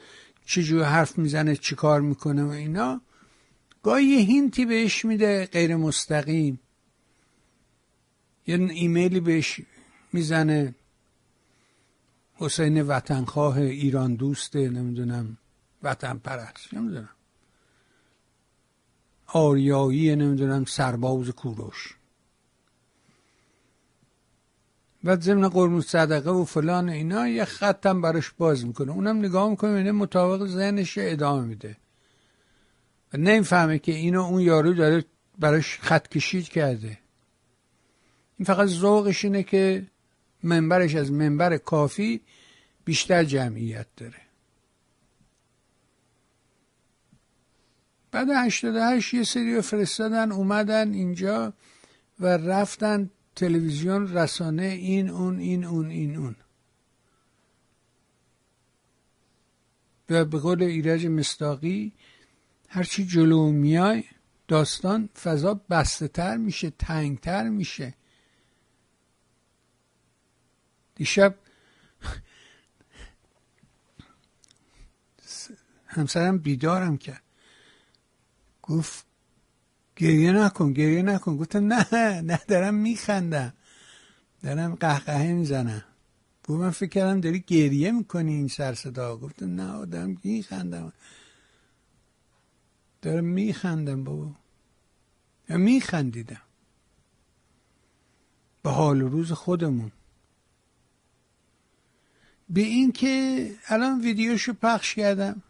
چجور 0.45 0.83
حرف 0.83 1.17
می‌زنه 1.17 1.55
چی 1.55 1.75
کار 1.75 2.01
می‌کنه 2.01 2.43
و 2.43 2.49
اینا. 2.49 3.01
گاهی 3.83 4.05
یه 4.05 4.19
هینتی 4.19 4.65
بهش 4.65 5.05
میده 5.05 5.45
غیر 5.45 5.75
مستقیم. 5.75 6.59
یه 8.47 8.59
ایمیلی 8.59 9.19
بهش 9.19 9.61
می‌زنه. 10.13 10.75
حسین 12.35 12.81
وطنخواه 12.81 13.57
ایران 13.57 14.15
دوسته 14.15 14.69
نمی‌دونم 14.69 15.37
وطن 15.83 16.17
پرست 16.17 16.73
نمی‌دونم. 16.73 17.09
آریایی 19.27 20.15
نمی‌دونم 20.15 20.65
سرباز 20.65 21.29
کوروش. 21.29 21.94
و 25.05 25.15
ضمن 25.15 25.49
قرمون 25.49 25.81
صدقه 25.81 26.31
و 26.31 26.45
فلان 26.45 26.89
اینا 26.89 27.27
یه 27.27 27.45
خطم 27.45 28.01
براش 28.01 28.31
باز 28.31 28.65
می‌کنه. 28.65 28.91
اونم 28.91 29.17
نگاه 29.17 29.49
می‌کنه 29.49 29.71
اینه 29.71 29.91
مطابق 29.91 30.47
ذهنش 30.47 30.97
ادامه 30.97 31.45
میده. 31.45 31.77
و 33.13 33.17
نمی‌فهمه 33.17 33.79
که 33.79 33.91
اینو 33.91 34.21
اون 34.21 34.41
یارو 34.41 34.73
داره 34.73 35.05
براش 35.39 35.79
خط 35.79 36.07
کشید 36.07 36.49
کرده. 36.49 36.97
این 38.37 38.45
فقط 38.45 38.67
ذوقش 38.67 39.25
اینه 39.25 39.43
که 39.43 39.87
منبرش 40.43 40.95
از 40.95 41.11
منبر 41.11 41.57
کافی 41.57 42.21
بیشتر 42.85 43.23
جمعیت 43.23 43.87
داره. 43.97 44.21
بعد 48.11 48.27
88 48.29 49.13
یه 49.13 49.23
سری 49.23 49.61
فرستادن 49.61 50.31
اومدن 50.31 50.93
اینجا 50.93 51.53
و 52.19 52.25
رفتن 52.25 53.09
تلویزیون 53.35 54.13
رسانه 54.17 54.63
این 54.63 55.09
اون 55.09 55.39
این 55.39 55.65
اون 55.65 55.89
این 55.89 56.15
اون. 56.15 56.35
و 60.09 60.25
به 60.25 60.39
قول 60.39 60.63
ایرج 60.63 61.05
مستاقی 61.05 61.93
هرچی 62.67 63.05
جلو 63.05 63.51
میای 63.51 64.03
داستان 64.47 65.09
فضا 65.23 65.53
بسته 65.53 66.07
تر 66.07 66.37
میشه 66.37 66.69
تنگ 66.69 67.19
تر 67.19 67.49
میشه. 67.49 67.93
دیشب 70.95 71.35
همسرم 75.85 76.37
بیدارم 76.37 76.97
کرد. 76.97 77.23
گفت 78.61 79.04
گریه 79.95 80.31
نکن 80.31 80.73
گریه 80.73 81.01
نکن. 81.01 81.37
گفتم 81.37 81.73
نه 81.73 82.21
نه 82.21 82.39
دارم 82.47 82.73
میخندم. 82.73 83.53
دارم 84.43 84.75
قهقهه 84.75 85.33
می‌زنم. 85.33 85.83
گفت 86.43 86.59
من 86.59 86.69
فکر 86.69 86.89
کردم 86.89 87.21
داری 87.21 87.39
گریه 87.47 87.91
می‌کنی 87.91 88.33
این 88.33 88.47
سر 88.47 88.73
صدا. 88.73 89.17
گفتم 89.17 89.61
نه 89.61 89.85
دارم 89.85 90.17
میخندم. 90.23 90.93
دارم 93.01 93.23
میخندم 93.23 94.03
بابا. 94.03 94.31
یا 95.49 95.57
میخندیدم. 95.57 96.41
به 98.63 98.69
حال 98.71 99.01
و 99.01 99.09
روز 99.09 99.31
خودمون. 99.31 99.91
به 102.49 102.61
این 102.61 102.91
که 102.91 103.51
الان 103.67 104.01
ویدیوشو 104.01 104.53
پخش 104.53 104.95
کردم. 104.95 105.41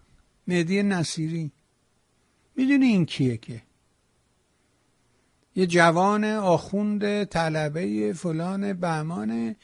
مهدی 0.48 0.84
نصیری. 0.84 1.52
می‌دونی 2.56 2.86
این 2.86 3.06
کیه 3.06 3.38
که؟ 3.38 3.62
یه 5.56 5.66
جوان 5.66 6.24
آخوند 6.24 7.24
طلبه 7.24 8.14
فلان 8.14 8.74
بهمانه 8.74 9.56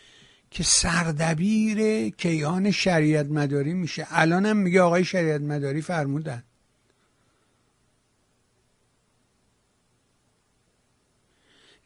که 0.52 0.64
سردبیر 0.64 2.10
کیهان 2.10 2.72
شریعت 2.72 3.26
مداری 3.26 3.74
میشه. 3.74 4.08
الانم 4.10 4.58
میگه 4.58 4.82
آقای 4.82 5.06
شریعت 5.06 5.42
مداری 5.42 5.82
فرمودن. 5.82 6.44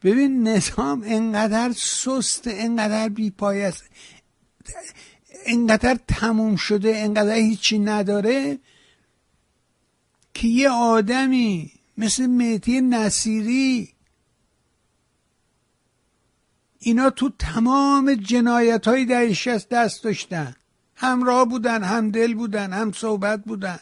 ببین 0.03 0.47
نظام 0.47 1.03
انقدر 1.05 1.71
سست 1.75 2.47
انقدر 2.47 3.09
بیپای 3.09 3.61
است. 3.61 3.83
انقدر 5.45 5.99
تموم 6.07 6.55
شده 6.55 6.97
انقدر 6.97 7.35
هیچی 7.35 7.79
نداره 7.79 8.59
که 10.33 10.47
یه 10.47 10.69
آدمی 10.69 11.71
مثل 11.97 12.25
مهدی 12.25 12.81
نصیری 12.81 13.94
اینا 16.85 17.09
تو 17.09 17.29
تمام 17.39 18.13
جنایت 18.13 18.87
های 18.87 19.05
ده 19.05 19.33
دست 19.71 20.03
داشتن. 20.03 20.55
همراه 20.95 21.45
بودن 21.45 21.83
هم 21.83 22.11
دل 22.11 22.33
بودن 22.33 22.73
هم 22.73 22.91
صحبت 22.91 23.43
بودن. 23.43 23.79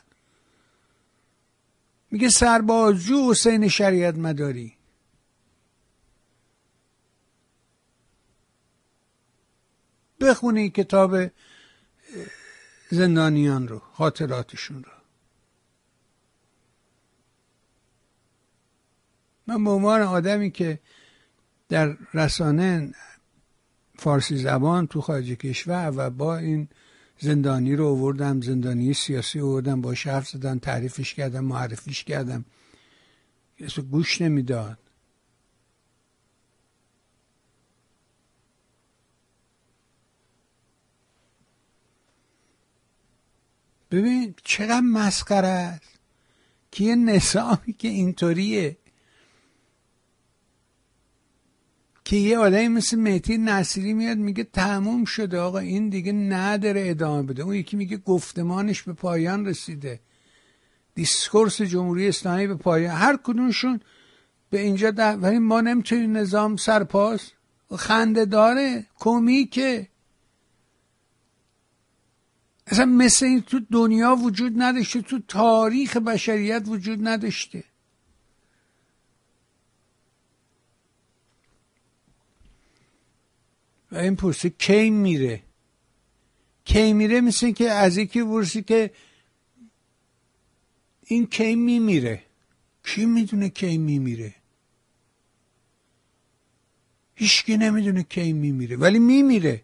میگه 2.12 2.29
سربازجو 2.29 3.31
حسین 3.31 3.67
شریعت 3.67 4.15
مداری. 4.15 4.74
بخونی 10.19 10.69
کتاب 10.69 11.15
زندانیان 12.89 13.67
رو 13.67 13.79
خاطراتشون 13.79 14.83
رو. 14.83 14.91
من 19.48 19.63
به 19.63 19.69
عنوان 19.69 20.01
آدمی 20.01 20.51
که 20.51 20.79
در 21.70 21.98
رسانه 22.13 22.93
فارسی 23.96 24.38
زبان 24.38 24.88
تو 24.88 25.01
خارج 25.01 25.32
کشور 25.32 25.93
و 25.96 26.10
با 26.10 26.38
این 26.38 26.67
زندانی 27.20 27.75
رو 27.75 27.88
آوردم 27.88 28.41
زندانی 28.41 28.93
سیاسی 28.93 29.39
آوردم 29.39 29.82
با 29.82 29.93
حرف 30.05 30.29
زدن 30.29 30.60
تعریفش 30.60 31.13
کردم 31.13 31.46
معرفیش 31.46 32.03
کردم. 32.03 32.46
کسی 33.60 33.82
گوش 33.82 34.22
نمی‌داد. 34.22 34.77
ببین 43.91 44.36
چقدر 44.43 44.79
مسخره 44.79 45.48
است. 45.48 46.00
که 46.72 46.84
یه 46.84 46.96
نظامی 46.96 47.74
که 47.77 47.88
اینطوریه. 47.88 48.77
که 52.05 52.15
یه 52.15 52.38
آدمی 52.38 52.67
مثل 52.67 53.00
مهتی 53.00 53.38
نصیری 53.38 53.93
میاد 53.93 54.17
میگه 54.17 54.43
تموم 54.43 55.05
شده 55.05 55.39
آقا 55.39 55.60
این 55.60 55.89
دیگه 55.89 56.12
نداره 56.12 56.89
ادامه 56.89 57.24
بده. 57.24 57.43
اون 57.43 57.55
یکی 57.55 57.77
میگه 57.77 57.98
گفتمانش 57.98 58.81
به 58.83 58.93
پایان 58.93 59.45
رسیده. 59.45 60.00
دیسکورس 60.95 61.62
جمهوری 61.62 62.07
اسلامی 62.07 62.48
به 62.48 62.55
پایان. 62.55 62.95
هر 62.95 63.17
کدومشون 63.24 63.79
به 64.50 64.60
اینجا 64.60 64.91
ده. 64.91 65.12
ولی 65.12 65.39
ما 65.39 65.62
نمی‌تونیم 65.62 66.17
نظام 66.17 66.55
سرپاس. 66.55 67.31
خنده 67.75 68.25
داره. 68.25 68.86
کمیکه. 68.95 69.88
اصلا 72.67 72.86
مثل 72.86 73.25
این 73.25 73.41
تو 73.41 73.60
دنیا 73.72 74.15
وجود 74.15 74.53
نداشته 74.55 75.01
تو 75.01 75.19
تاریخ 75.27 75.98
بشریت 75.98 76.63
وجود 76.67 77.07
نداشته. 77.07 77.63
و 83.93 83.97
این 83.97 84.15
پرسه 84.15 84.50
کی 84.50 84.89
میره؟ 84.89 85.43
کی 86.65 86.93
میره 86.93 87.21
مثل 87.21 87.51
که 87.51 87.71
از 87.71 87.97
یکی 87.97 88.21
ورسی 88.21 88.63
که 88.63 88.91
این 91.05 91.25
کی 91.25 91.55
میمیره؟ 91.55 92.23
کی 92.83 93.05
می‌دونه 93.05 93.50
کی 93.50 93.77
میمیره؟ 93.77 94.35
هیچکی 97.15 97.57
نمی‌دونه 97.57 98.03
کی 98.03 98.33
میمیره 98.33 98.77
ولی 98.77 99.00
میمیره. 99.00 99.62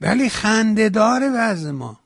ولی 0.00 0.28
خنده 0.28 0.88
داره 0.88 1.28
وضع 1.28 1.70
ما. 1.70 2.00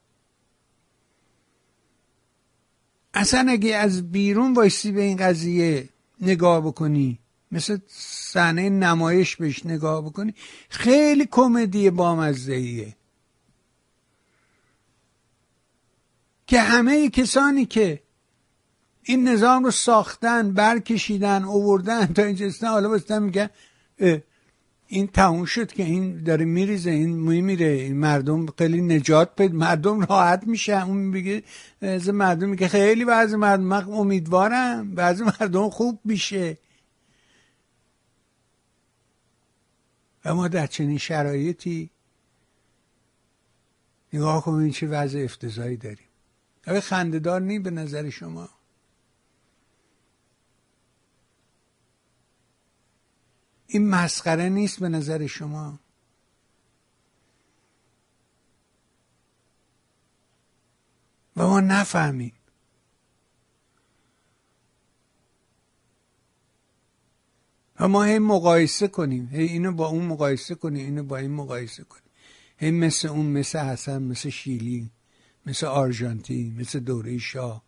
اصلا 3.15 3.47
اگه 3.51 3.77
از 3.77 4.13
بیرون 4.13 4.55
وایسی 4.55 4.93
به 4.93 5.03
این 5.03 5.17
قضیه 5.17 5.89
نگاه 6.21 6.61
بکنی 6.61 7.22
مثل 7.53 7.79
صحنه 7.89 8.71
نمایش 8.71 9.37
بهش 9.37 9.67
نگاه 9.67 10.05
بکنی. 10.05 10.35
خیلی 10.69 11.29
کمدی 11.31 11.91
بامزدهیه 11.91 12.97
که 16.47 16.61
همه 16.61 17.11
کسانی 17.11 17.67
که 17.67 18.03
این 19.03 19.29
نظام 19.29 19.65
رو 19.65 19.71
ساختن 19.71 20.53
برکشیدن 20.53 21.45
اووردن 21.45 22.07
تا 22.07 22.23
اینجا 22.23 22.51
حالا 22.63 22.89
بستن 22.89 23.23
میگن 23.23 23.49
این 24.87 25.07
تموم 25.07 25.45
شد 25.45 25.73
که 25.73 25.83
این 25.83 26.23
داره 26.23 26.45
میریزه 26.45 26.91
این 26.91 27.11
میمیره. 27.11 27.67
این 27.67 27.97
مردم 27.97 28.47
خیلی 28.59 28.83
نجات 28.83 29.37
پید 29.37 29.55
مردم 29.55 30.01
راحت 30.01 30.43
میشه. 30.47 30.87
اون 30.87 30.97
میگه 30.97 31.43
از 31.81 32.09
مردم 32.09 32.49
میگه 32.49 32.69
خیلی 32.69 33.05
بعضی 33.05 33.37
مردم 33.37 33.63
من 33.63 33.85
امیدوارم 33.85 34.95
بعضی 34.95 35.25
مردم 35.25 35.71
خوب 35.71 36.01
میشه. 36.05 36.59
و 40.25 40.35
ما 40.35 40.49
در 40.49 40.67
چنین 40.67 40.99
شرایطی 40.99 41.91
نگاه 44.13 44.45
کنیم 44.45 44.71
چه 44.71 44.87
وضع 44.87 45.19
افتضایی 45.19 45.77
داریم. 45.77 46.09
آیا 46.67 46.81
خندهدار 46.81 47.41
نی 47.41 47.59
به 47.59 47.71
نظر 47.71 48.11
شما؟ 48.11 48.49
این 53.67 53.89
مسخره 53.89 54.49
نیست 54.49 54.81
به 54.81 54.89
نظر 54.89 55.27
شما؟ 55.27 55.79
و 61.37 61.47
ما 61.47 61.61
نفهمیم. 61.61 62.33
ما 67.87 68.05
هی 68.05 68.19
مقایسه 68.19 68.89
کنیم. 68.89 69.29
هی 69.33 69.45
اینو 69.45 69.73
با 69.73 69.87
اون 69.87 70.05
مقایسه 70.05 70.55
کنیم 70.55 70.85
اینو 70.85 71.03
با 71.03 71.17
این 71.17 71.31
مقایسه 71.31 71.85
کنیم. 71.85 72.11
هی 72.57 72.71
مثل 72.71 73.09
اون 73.09 73.27
مثل 73.27 73.59
حسن 73.59 74.03
مثل 74.03 74.29
شیلی 74.29 74.91
مثل 75.47 75.67
آرژانتین 75.67 76.61
مثل 76.61 76.81
دوره 76.81 77.19
شاه 77.19 77.63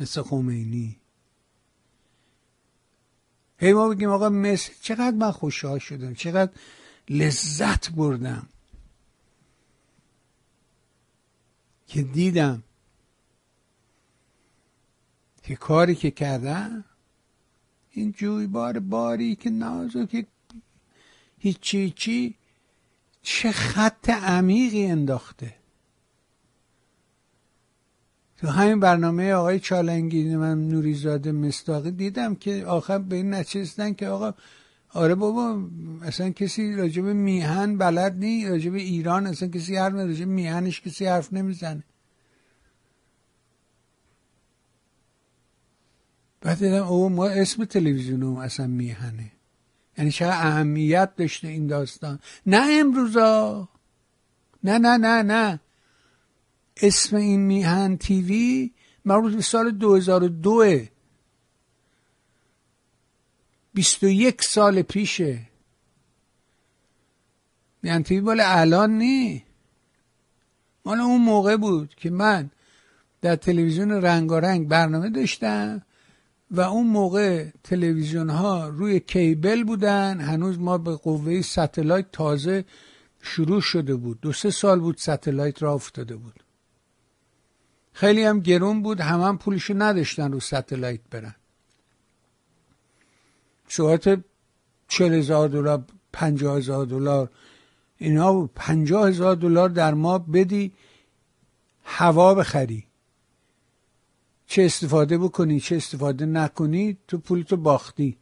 مثل 0.00 0.22
خمینی. 0.22 0.96
هی 3.58 3.72
ما 3.72 3.88
بگیم 3.88 4.08
آقا 4.08 4.28
مثل 4.28 4.72
چقدر 4.80 5.16
من 5.16 5.30
خوشحال 5.30 5.78
شدم 5.78 6.14
چقدر 6.14 6.52
لذت 7.08 7.90
بردم. 7.90 8.48
که 11.86 12.02
دیدم 12.02 12.62
که 15.42 15.56
کاری 15.56 15.94
که 15.94 16.10
کردم 16.10 16.84
این 17.92 18.12
جویبار 18.12 18.78
باری 18.78 19.34
که 19.34 19.50
نازک 19.50 20.26
هیچی 21.38 21.90
چی 21.90 22.34
چه 23.22 23.52
خط 23.52 24.10
عمیقی 24.10 24.86
انداخته. 24.86 25.54
تو 28.36 28.48
همین 28.48 28.80
برنامه 28.80 29.32
آقای 29.32 29.60
چالنگی 29.60 30.36
من 30.36 30.68
نوریزاده 30.68 31.32
مستاقی 31.32 31.90
دیدم 31.90 32.34
که 32.34 32.64
آخر 32.66 32.98
به 32.98 33.16
این 33.16 33.34
نچستن 33.34 33.92
که 33.92 34.08
آقا 34.08 34.34
آره 34.92 35.14
بابا 35.14 35.62
اصلا 36.02 36.30
کسی 36.30 36.74
راجب 36.74 37.04
میهن 37.04 37.78
بلد 37.78 38.16
نی 38.18 38.46
راجب 38.48 38.74
ایران 38.74 39.26
اصلا 39.26 39.48
کسی 39.48 39.76
حرف 39.76 39.94
راجب 39.94 40.28
میهنش 40.28 40.80
کسی 40.80 41.06
حرف 41.06 41.32
نمی‌زنه. 41.32 41.84
بعد 46.40 46.58
دیدم 46.58 46.86
او 46.86 47.08
ما 47.08 47.28
اسم 47.28 47.64
تلویزیون 47.64 48.36
اصلا 48.36 48.66
میهنه. 48.66 49.32
یعنی 49.98 50.10
چقدر 50.10 50.46
اهمیت 50.46 51.16
داشته 51.16 51.48
این 51.48 51.66
داستان. 51.66 52.18
نه 52.46 52.66
امروزا. 52.70 53.68
نه 54.64 54.78
نه 54.78 54.96
نه 54.96 55.22
نه. 55.22 55.60
اسم 56.76 57.16
این 57.16 57.40
میهن 57.40 57.96
تیوی 57.96 58.70
مربوط 59.04 59.34
به 59.34 59.42
سال 59.42 59.70
2002 59.70 60.78
21 63.74 64.42
سال 64.42 64.82
پیشه. 64.82 65.48
میهن 67.82 68.02
تیوی 68.02 68.20
مال 68.20 68.40
الان 68.44 68.98
نی. 68.98 69.44
مال 70.84 71.00
اون 71.00 71.20
موقع 71.20 71.56
بود 71.56 71.94
که 71.94 72.10
من 72.10 72.50
در 73.20 73.36
تلویزیون 73.36 73.90
رنگارنگ 73.90 74.68
برنامه 74.68 75.10
داشتم. 75.10 75.82
و 76.50 76.60
اون 76.60 76.86
موقع 76.86 77.46
تلویزیون 77.64 78.30
ها 78.30 78.68
روی 78.68 79.00
cable 79.00 79.64
بودن 79.64 80.20
هنوز 80.20 80.58
ما 80.58 80.78
به 80.78 80.96
قول 80.96 81.42
satellite 81.42 82.06
تازه 82.12 82.64
شروع 83.22 83.60
شده 83.60 83.94
بود. 83.94 84.20
دو 84.20 84.32
سه 84.32 84.50
سال 84.50 84.80
بود 84.80 84.98
satellite 84.98 85.62
راه 85.62 85.72
افتاده 85.72 86.16
بود. 86.16 86.44
خیلی 87.92 88.24
هم 88.24 88.40
گرون 88.40 88.82
بود 88.82 89.00
همه 89.00 89.24
هم 89.24 89.38
پولشو 89.38 89.74
نداشتن 89.76 90.32
رو 90.32 90.40
satellite 90.40 91.00
برن. 91.10 91.34
صورت 93.68 94.24
چل 94.88 95.14
هزار 95.14 95.48
دلار 95.48 95.84
پنجاه 96.12 96.58
هزار 96.58 96.86
دلار 96.86 97.30
اینا 97.98 98.46
پنجاه 98.46 99.08
هزار 99.08 99.36
دلار 99.36 99.68
در 99.68 99.94
ما 99.94 100.18
بدی 100.18 100.72
هوا 101.84 102.34
بخری. 102.34 102.89
چه 104.50 104.62
استفاده 104.62 105.18
بکنی 105.18 105.60
چه 105.60 105.76
استفاده 105.76 106.26
نکنی 106.26 106.96
تو 107.08 107.18
پولتو 107.18 107.56
باختی. 107.56 108.18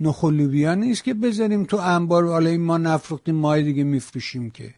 نخلوبیا 0.00 0.74
نیست 0.74 1.04
که 1.04 1.14
بذاریم 1.14 1.64
تو 1.64 1.76
انبار 1.76 2.26
حالا 2.26 2.50
این 2.50 2.60
ما 2.60 2.78
نفروختیم 2.78 3.34
ماه 3.34 3.62
دیگه 3.62 3.84
میفروشیم 3.84 4.50
که. 4.50 4.74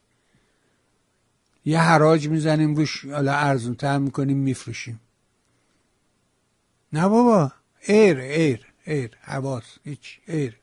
یه 1.64 1.80
حراج 1.80 2.28
می‌زنیم 2.28 2.74
روش 2.74 3.04
حالا 3.04 3.33
ارزون 3.33 3.74
تر 3.74 3.98
می‌کنیم 3.98 4.37
میفروشیم. 4.37 5.00
نه 6.92 7.09
بابا 7.09 7.52
air 7.87 8.18
air 8.18 8.66
air 8.85 9.16
هواس 9.20 9.78
هیچ 9.85 10.18
air. 10.26 10.56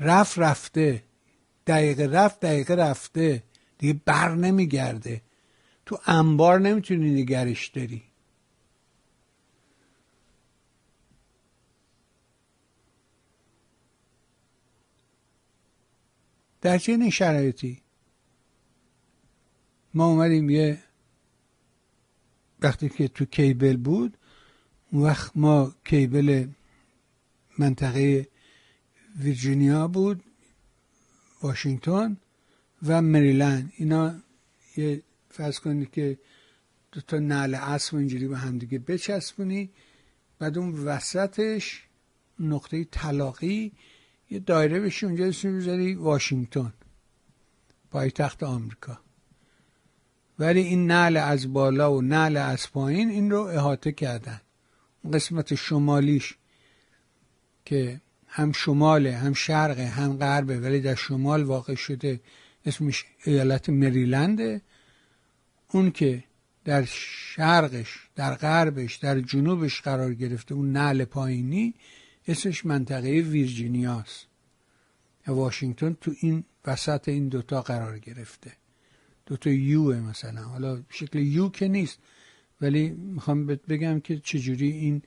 رفت 0.00 0.38
رفته. 0.38 1.02
دقیقه 1.66 2.06
رفت 2.06 2.40
دقیقه 2.40 2.74
رفته. 2.74 3.42
دیگه 3.78 4.00
بر 4.04 4.34
نمیگرده. 4.34 5.22
تو 5.86 5.98
انبار 6.06 6.60
نمی‌تونی 6.60 7.10
نگهش 7.10 7.68
داری. 7.68 8.02
در 16.60 16.78
چنین 16.78 17.10
شرایطی 17.10 17.82
ما 19.94 20.06
اومدیم 20.06 20.50
یه 20.50 20.78
وقتی 22.60 22.88
که 22.88 23.08
تو 23.08 23.24
کیبل 23.24 23.76
بود 23.76 24.16
وقت 24.92 25.32
ما 25.34 25.74
کیبل 25.84 26.46
منطقه 27.58 28.28
ویرجینیا 29.18 29.88
بود 29.88 30.22
واشنگتن 31.42 32.16
و 32.82 33.02
مریلند. 33.02 33.72
اینا 33.76 34.14
یه 34.76 35.02
فرض 35.32 35.60
کنید 35.60 35.90
که 35.90 36.18
دو 36.92 37.00
تا 37.00 37.18
نعل 37.18 37.54
اسب 37.54 37.96
اینجوری 37.96 38.28
به 38.28 38.38
همدیگه 38.38 38.78
بچسبونی 38.78 39.70
بعد 40.38 40.58
اون 40.58 40.74
وسطش 40.74 41.82
نقطه 42.40 42.84
طلاقی 42.84 43.72
یه 44.30 44.38
دایره 44.38 44.80
بشی 44.80 45.06
اونجا 45.06 45.26
اسم 45.26 45.58
بذاری 45.58 45.94
واشنگتن 45.94 46.72
پایتخت 47.90 48.42
آمریکا. 48.42 48.98
ولی 50.38 50.60
این 50.60 50.86
نعل 50.86 51.16
از 51.16 51.52
بالا 51.52 51.92
و 51.92 52.02
نعل 52.02 52.36
از 52.36 52.72
پایین 52.72 53.10
این 53.10 53.30
رو 53.30 53.40
احاطه 53.40 53.92
کردن. 53.92 54.40
قسمت 55.12 55.54
شمالیش 55.54 56.36
که 57.64 58.00
هم 58.26 58.52
شماله 58.52 59.16
هم 59.16 59.32
شرقه 59.32 59.86
هم 59.86 60.16
غربه 60.16 60.60
ولی 60.60 60.80
در 60.80 60.94
شمال 60.94 61.42
واقع 61.42 61.74
شده 61.74 62.20
اسمش 62.66 63.04
ایالت 63.24 63.68
مریلنده. 63.68 64.62
اون 65.72 65.90
که 65.90 66.24
در 66.64 66.84
شرقش 66.84 68.08
در 68.16 68.34
غربش 68.34 68.96
در 68.96 69.20
جنوبش 69.20 69.80
قرار 69.80 70.14
گرفته 70.14 70.54
اون 70.54 70.72
نعل 70.72 71.04
پایینی 71.04 71.74
اسمش 72.28 72.66
منطقه 72.66 73.08
ویرجینیاست. 73.20 74.26
واشنگتن 75.26 75.96
تو 76.00 76.12
این 76.20 76.44
وسط 76.66 77.08
این 77.08 77.28
دوتا 77.28 77.62
قرار 77.62 77.98
گرفته. 77.98 78.52
دوتا 79.26 79.50
یو 79.50 80.00
مثلا. 80.00 80.42
حالا 80.42 80.82
شکل 80.88 81.18
یو 81.18 81.48
که 81.48 81.68
نیست 81.68 81.98
ولی 82.60 82.90
می‌خوام 82.90 83.46
بگم 83.46 84.00
که 84.00 84.18
چجوری 84.18 84.70
این 84.70 85.02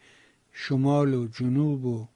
شمال 0.52 1.14
و 1.14 1.28
جنوب 1.28 1.86
و 1.86 2.08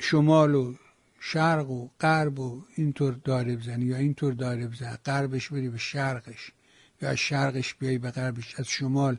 شمال 0.00 0.54
و 0.54 0.74
شرق 1.20 1.70
و 1.70 1.88
غرب 2.00 2.38
و 2.38 2.62
اینطور 2.76 3.12
داره 3.24 3.56
بزنی 3.56 3.84
یا 3.84 3.96
اینطور 3.96 4.32
داره 4.32 4.68
بزنی. 4.68 4.96
غربش 5.04 5.48
بری 5.48 5.68
به 5.68 5.78
شرقش. 5.78 6.52
یا 7.02 7.08
از 7.08 7.16
شرقش 7.16 7.74
بیای 7.74 7.98
به 7.98 8.10
غربش 8.10 8.60
از 8.60 8.68
شمال 8.68 9.18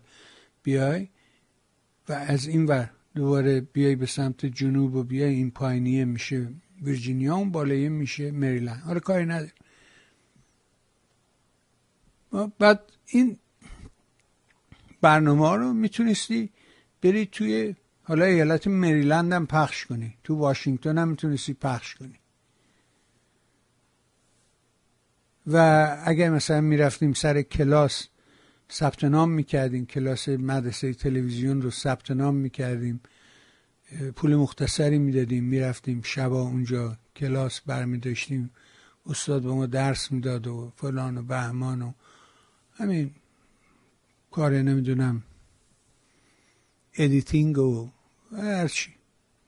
بیای 0.63 1.07
و 2.09 2.13
از 2.13 2.47
این 2.47 2.65
ور 2.65 2.91
دوباره 3.15 3.61
بیای 3.61 3.95
به 3.95 4.05
سمت 4.05 4.45
جنوب 4.45 4.95
و 4.95 5.03
بیای 5.03 5.33
این 5.33 5.51
پایینیه 5.51 6.05
میشه 6.05 6.47
ویرجینیا 6.81 7.35
اون 7.35 7.51
بالاییه 7.51 7.89
میشه 7.89 8.31
مریلند. 8.31 8.83
آره 8.87 8.99
کاری 8.99 9.25
نداره 9.25 9.51
بعد 12.59 12.91
این 13.05 13.37
برنامه 15.01 15.55
رو 15.55 15.73
می‌تونستی 15.73 16.49
بری 17.01 17.25
توی 17.25 17.75
حالا 18.03 18.25
ایالت 18.25 18.67
مریلند 18.67 19.33
هم 19.33 19.47
پخش 19.47 19.85
کنی. 19.85 20.17
تو 20.23 20.35
واشنگتن 20.35 20.97
هم 20.97 21.07
می‌تونستی 21.07 21.53
پخش 21.53 21.95
کنی. 21.95 22.19
و 25.53 25.97
اگر 26.05 26.29
مثلا 26.29 26.61
می‌رفتیم 26.61 27.13
سر 27.13 27.41
کلاس 27.41 28.07
ثبت 28.71 29.03
نام 29.03 29.29
می‌کردیم. 29.29 29.85
کلاس 29.85 30.29
مدرسه 30.29 30.93
تلویزیون 30.93 31.61
رو 31.61 31.71
ثبت 31.71 32.11
نام 32.11 32.35
می‌کردیم. 32.35 33.01
پول 34.15 34.35
مختصری 34.35 34.97
می‌دادیم. 34.97 35.43
می‌رفتیم 35.43 36.01
شبا 36.01 36.41
اونجا 36.41 36.97
کلاس 37.15 37.61
برمی 37.61 37.97
داشتیم 37.97 38.49
استاد 39.05 39.41
به 39.41 39.49
ما 39.49 39.65
درس 39.65 40.11
می‌داد 40.11 40.47
و 40.47 40.73
فلان 40.75 41.17
و 41.17 41.23
بهمان 41.23 41.81
و 41.81 41.91
همین 42.73 43.11
کار 44.31 44.51
نمی‌دونم 44.51 45.23
editing 46.93 47.57
و 47.57 47.89
هرچی 48.31 48.95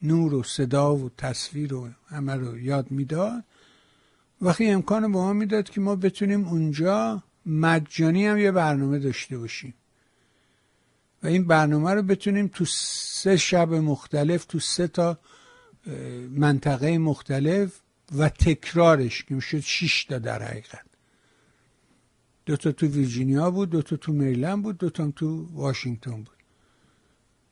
نور 0.02 0.34
و 0.34 0.44
صدا 0.44 0.96
و 0.96 1.10
تصویر 1.18 1.74
و 1.74 1.90
همه 2.08 2.36
رو 2.36 2.60
یاد 2.60 2.92
می‌داد. 2.92 3.44
وقتی 4.41 4.69
امکان 4.69 5.01
به 5.01 5.08
ما 5.08 5.34
می‌داد 5.34 5.69
که 5.69 5.82
ما 5.82 5.95
بتونیم 5.95 6.47
اونجا 6.47 7.23
مجانی 7.45 8.27
هم 8.27 8.38
یه 8.38 8.51
برنامه 8.51 8.99
داشته 8.99 9.38
باشیم. 9.38 9.73
و 11.23 11.27
این 11.27 11.47
برنامه 11.47 11.93
رو 11.93 12.01
بتونیم 12.01 12.47
تو 12.47 12.65
سه 12.65 13.38
شب 13.38 13.73
مختلف 13.73 14.45
تو 14.45 14.60
سه 14.60 14.88
تا 14.88 15.19
منطقه 16.30 16.97
مختلف 16.97 17.80
و 18.17 18.30
تکرارش 18.30 19.23
که 19.23 19.36
می‌شد 19.36 19.60
شیش 19.60 20.06
تا 20.06 20.19
در 20.19 20.43
حقیقت. 20.43 20.86
دو 22.45 22.58
تا 22.58 22.71
تو 22.71 22.88
ویرجینیا 22.88 23.51
بود 23.51 23.69
دو 23.69 23.82
تا 23.82 23.95
تو 23.95 24.13
مریلند 24.13 24.63
بود 24.63 24.77
دو 24.77 24.89
تا 24.89 25.12
تو 25.12 25.47
واشنگتن 25.54 26.15
بود. 26.15 26.38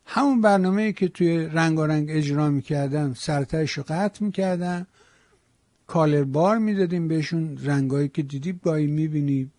همون 0.06 0.42
برنامه 0.42 0.94
که 0.94 1.08
توی 1.08 1.46
رنگارنگ 1.46 2.08
اجرا 2.12 2.50
می‌کردم 2.50 3.14
سرتش 3.14 3.72
رو 3.72 3.84
قطع 3.88 4.26
می‌کردم. 4.26 4.88
کالر 5.90 6.24
بار 6.24 6.58
می‌دادیم 6.58 7.08
بهشون. 7.08 7.58
رنگایی 7.58 8.10
که 8.10 8.24
دیدی 8.24 8.54
گاهی 8.54 8.88
می‌بینی. 8.88 9.52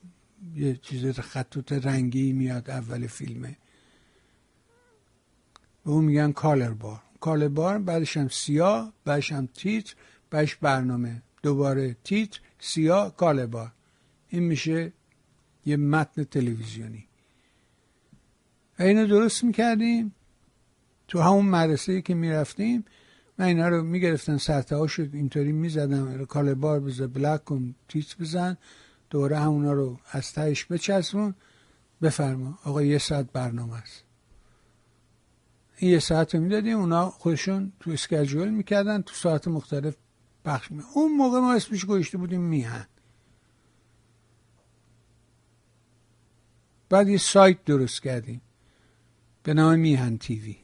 یه 0.56 0.76
چیز 0.76 1.20
خطوط 1.20 1.72
رنگی 1.72 2.32
میاد 2.32 2.70
اول 2.70 3.06
فیلمه 3.06 3.56
به 5.84 5.90
اون 5.90 6.04
میگن 6.04 6.32
color 6.32 6.70
bar. 6.70 7.02
color 7.20 7.48
bar 7.48 7.78
بعدش 7.78 8.16
هم 8.16 8.28
سیاه 8.28 8.92
بعدش 9.04 9.32
هم 9.32 9.48
تیتر 9.54 9.94
بعدش 10.30 10.56
برنامه. 10.56 11.22
دوباره 11.42 11.96
تیتر 12.04 12.40
سیاه 12.58 13.16
color 13.16 13.46
bar. 13.46 13.72
این 14.28 14.42
میشه 14.42 14.92
یه 15.66 15.76
متن 15.76 16.24
تلویزیونی. 16.24 17.04
اینو 18.78 19.06
درست 19.06 19.44
می‌کردیم. 19.44 20.14
تو 21.08 21.20
همون 21.20 21.46
مدرسه 21.46 22.02
که 22.02 22.14
می‌رفتیم 22.14 22.84
من 23.40 23.46
اینا 23.46 23.68
رو 23.68 23.82
می‌گرفتن 23.82 24.36
سرته 24.36 24.86
شد 24.86 25.14
اینطوری 25.14 25.52
می‌زدم 25.52 26.24
color 26.24 26.54
bar 26.54 26.80
بزن 26.80 27.06
black 27.06 27.44
کن 27.44 27.74
تیتر 27.88 28.16
بزن 28.16 28.56
دوره 29.10 29.38
همونا 29.38 29.72
رو 29.72 29.98
از 30.10 30.32
تهش 30.32 30.64
بچسبون 30.64 31.34
بفرما. 32.02 32.58
آقا 32.64 32.82
یه 32.82 32.98
ساعت 32.98 33.32
برنامه 33.32 33.74
است. 33.74 34.04
این 35.76 35.90
یه 35.90 35.98
ساعت 35.98 36.34
رو 36.34 36.40
می‌دادیم 36.40 36.78
اونا 36.78 37.10
خودشون 37.10 37.72
تو 37.80 37.90
اسکجول 37.90 38.48
می‌کردن 38.48 39.02
تو 39.02 39.14
ساعت 39.14 39.48
مختلف 39.48 39.96
پخش 40.44 40.70
می 40.70 40.82
اون 40.94 41.16
موقع 41.16 41.38
ما 41.38 41.54
اسمش 41.54 41.84
گوشته 41.84 42.18
بودیم 42.18 42.40
میهن. 42.40 42.86
بعد 46.88 47.08
یه 47.08 47.18
سایت 47.18 47.64
درست 47.64 48.02
کردیم. 48.02 48.40
به 49.42 49.54
نام 49.54 49.78
میهن 49.78 50.18
تیوی. 50.18 50.56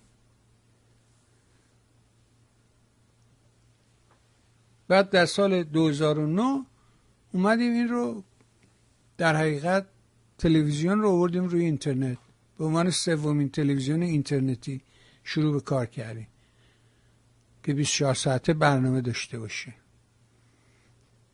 بعد 4.89 5.11
در 5.11 5.27
سال 5.27 5.63
2009 5.63 6.67
اومدیم 7.33 7.73
این 7.73 7.89
رو 7.89 8.23
در 9.19 9.37
حقیقت 9.37 9.87
تلویزیون 10.39 11.01
رو 11.01 11.11
آوردیم 11.11 11.45
روی 11.45 11.65
اینترنت. 11.65 12.19
به 12.59 12.65
عنوان 12.65 12.91
سومین 12.91 13.49
تلویزیون 13.49 14.03
اینترنتی 14.03 14.81
شروع 15.25 15.53
به 15.53 15.61
کار 15.61 15.87
کردیم 15.87 16.27
که 17.63 17.75
24 17.75 18.15
ساعته 18.15 18.53
برنامه 18.55 19.01
داشته 19.01 19.39
باشه. 19.39 19.75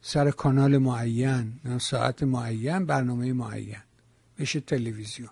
سر 0.01 0.31
کانال 0.31 0.79
معین 0.79 1.53
ساعت 1.79 2.23
معین 2.23 2.87
برنامه 2.87 3.33
معین 3.33 3.83
بشه 4.39 4.61
تلویزیون. 4.61 5.31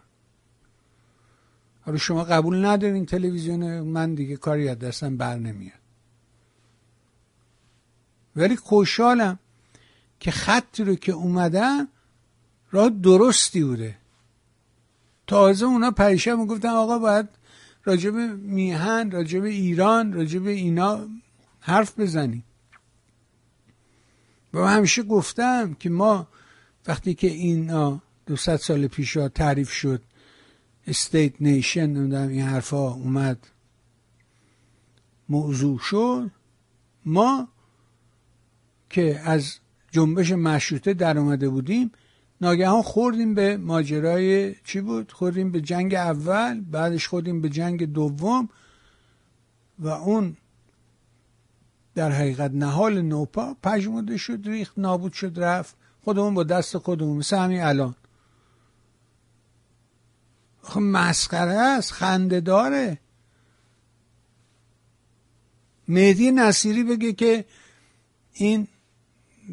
حالا 1.81 1.99
شما 1.99 2.25
قبول 2.25 2.65
ندارین 2.65 3.07
تلویزیون 3.07 3.81
من 3.81 4.15
دیگه 4.15 4.37
کاری 4.37 4.69
از 4.69 4.79
دستم 4.79 5.17
بر 5.17 5.39
نمیاد. 5.39 5.80
ولی 8.37 8.57
خوشحالم 8.57 9.39
که 10.21 10.31
خطی 10.31 10.85
رو 10.85 10.95
که 10.95 11.13
اومدن 11.13 11.89
راه 12.71 12.89
درستی 12.89 13.65
بوده. 13.65 13.97
تازه 15.27 15.67
اونا 15.67 15.91
پریشب 15.91 16.39
می‌گفتن 16.39 16.69
آقا 16.69 16.99
باید 16.99 17.29
راجب 17.85 18.15
میهن 18.15 19.11
راجب 19.11 19.43
ایران 19.43 20.13
راجب 20.13 20.47
اینا 20.47 21.09
حرف 21.61 22.01
بزنیم. 22.01 22.45
و 24.55 24.67
همیشه 24.67 25.03
گفتم 25.03 25.75
که 25.75 25.91
ما 25.91 26.29
وقتی 26.87 27.15
که 27.15 27.27
اینا 27.27 28.03
دو 28.27 28.37
سال 28.37 28.87
پیش 28.87 29.13
تعریف 29.35 29.71
شد 29.71 30.03
استیت 30.87 31.33
نیشن 31.41 32.15
این 32.15 32.43
حرفا 32.43 32.91
اومد 32.91 33.47
موضوع 35.29 35.79
شد 35.79 36.31
ما 37.05 37.49
که 38.91 39.21
از 39.25 39.55
جنبش 39.91 40.33
مشروطه 40.33 40.95
در 40.95 41.19
اومده 41.19 41.49
بودیم 41.49 41.93
ناگهان 42.41 42.83
خوردیم 42.83 43.35
به 43.35 43.57
ماجرای 43.57 44.55
چی 44.65 44.81
بود؟ 44.81 45.13
خوردیم 45.13 45.53
به 45.53 45.61
جنگ 45.61 45.95
اول 45.95 46.61
بعدش 46.61 47.09
خوردیم 47.09 47.41
به 47.41 47.49
جنگ 47.49 47.93
دوم 47.93 48.49
و 49.79 49.89
اون 49.89 50.37
در 51.95 52.11
حقیقت 52.13 52.51
نهال 52.51 53.03
نوپا 53.03 53.57
پژمرده 53.63 54.17
شد 54.17 54.41
ریخت 54.45 54.79
نابود 54.79 55.13
شد 55.13 55.33
رفت. 55.37 55.77
خودمون 56.05 56.35
با 56.35 56.43
دست 56.43 56.79
خودمون. 56.79 57.17
مثل 57.17 57.39
همین 57.39 57.61
الان. 57.61 57.95
خب 60.63 60.81
مسخره 60.81 61.53
است 61.53 61.93
خنده 61.93 62.41
داره. 62.41 62.99
مهدی 65.89 66.31
نصیری 66.31 66.85
بگه 66.85 67.13
که 67.13 67.45
این 68.33 68.69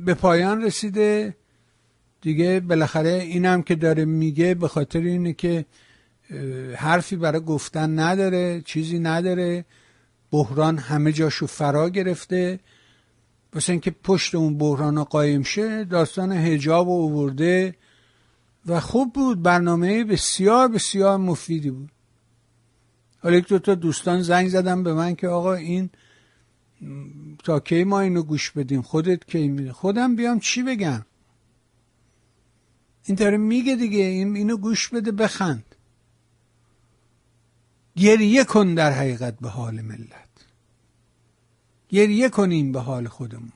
به 0.05 0.13
پایان 0.13 0.61
رسیده. 0.63 1.35
دیگه 2.21 2.59
بالاخره 2.59 3.09
اینم 3.09 3.61
که 3.61 3.75
داره 3.75 4.05
میگه 4.05 4.53
به 4.53 4.67
خاطر 4.67 4.99
اینه 4.99 5.33
که 5.33 5.65
حرفی 6.75 7.15
برای 7.15 7.39
گفتن 7.41 7.99
نداره 7.99 8.61
چیزی 8.65 8.99
نداره. 8.99 9.65
بحران 10.31 10.77
همه 10.77 11.11
جاشو 11.11 11.47
فرا 11.47 11.89
گرفته. 11.89 12.59
واسه 13.53 13.73
اینکه 13.73 13.91
پشت 13.91 14.35
اون 14.35 14.57
بحران 14.57 15.03
قایم 15.03 15.43
شه 15.43 15.83
داستان 15.83 16.31
هجاب 16.31 16.87
و 16.87 17.01
اوورده 17.01 17.75
و 18.65 18.79
خوب 18.79 19.13
بود 19.13 19.41
برنامه 19.41 20.03
بسیار 20.03 20.67
بسیار 20.67 21.17
مفیدی 21.17 21.71
بود. 21.71 21.91
حالا 23.19 23.37
یک 23.37 23.47
دو 23.47 23.59
تا 23.59 23.75
دوستان 23.75 24.21
زنگ 24.21 24.49
زدم 24.49 24.83
به 24.83 24.93
من 24.93 25.15
که 25.15 25.27
آقا 25.27 25.53
این 25.53 25.89
تا 27.43 27.59
کی 27.59 27.83
ما 27.83 27.99
اینو 27.99 28.23
گوش 28.23 28.51
بدیم؟ 28.51 28.81
خودت 28.81 29.25
کی 29.25 29.71
خودم 29.71 30.15
بیام 30.15 30.39
چی 30.39 30.63
بگم؟ 30.63 31.05
این 33.05 33.15
داره 33.15 33.37
میگه 33.37 33.75
دیگه 33.75 34.03
اینو 34.03 34.57
گوش 34.57 34.89
بده 34.89 35.11
بخند. 35.11 35.75
گریه 37.95 38.43
کن 38.43 38.73
در 38.73 38.91
حقیقت 38.91 39.39
به 39.39 39.49
حال 39.49 39.81
ملت. 39.81 40.27
گریه 41.89 42.29
کنیم 42.29 42.71
به 42.71 42.79
حال 42.79 43.07
خودمون. 43.07 43.51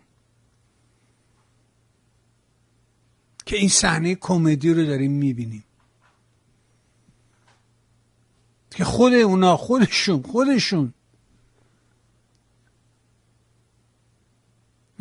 که 3.46 3.58
این 3.58 3.70
صحنه 3.70 4.16
کمدی 4.16 4.74
رو 4.74 4.86
داریم 4.86 5.12
می‌بینیم. 5.12 5.64
که 8.72 8.84
خود 8.84 9.14
اونا 9.14 9.58
خودشون 9.58 10.22
خودشون 10.22 10.94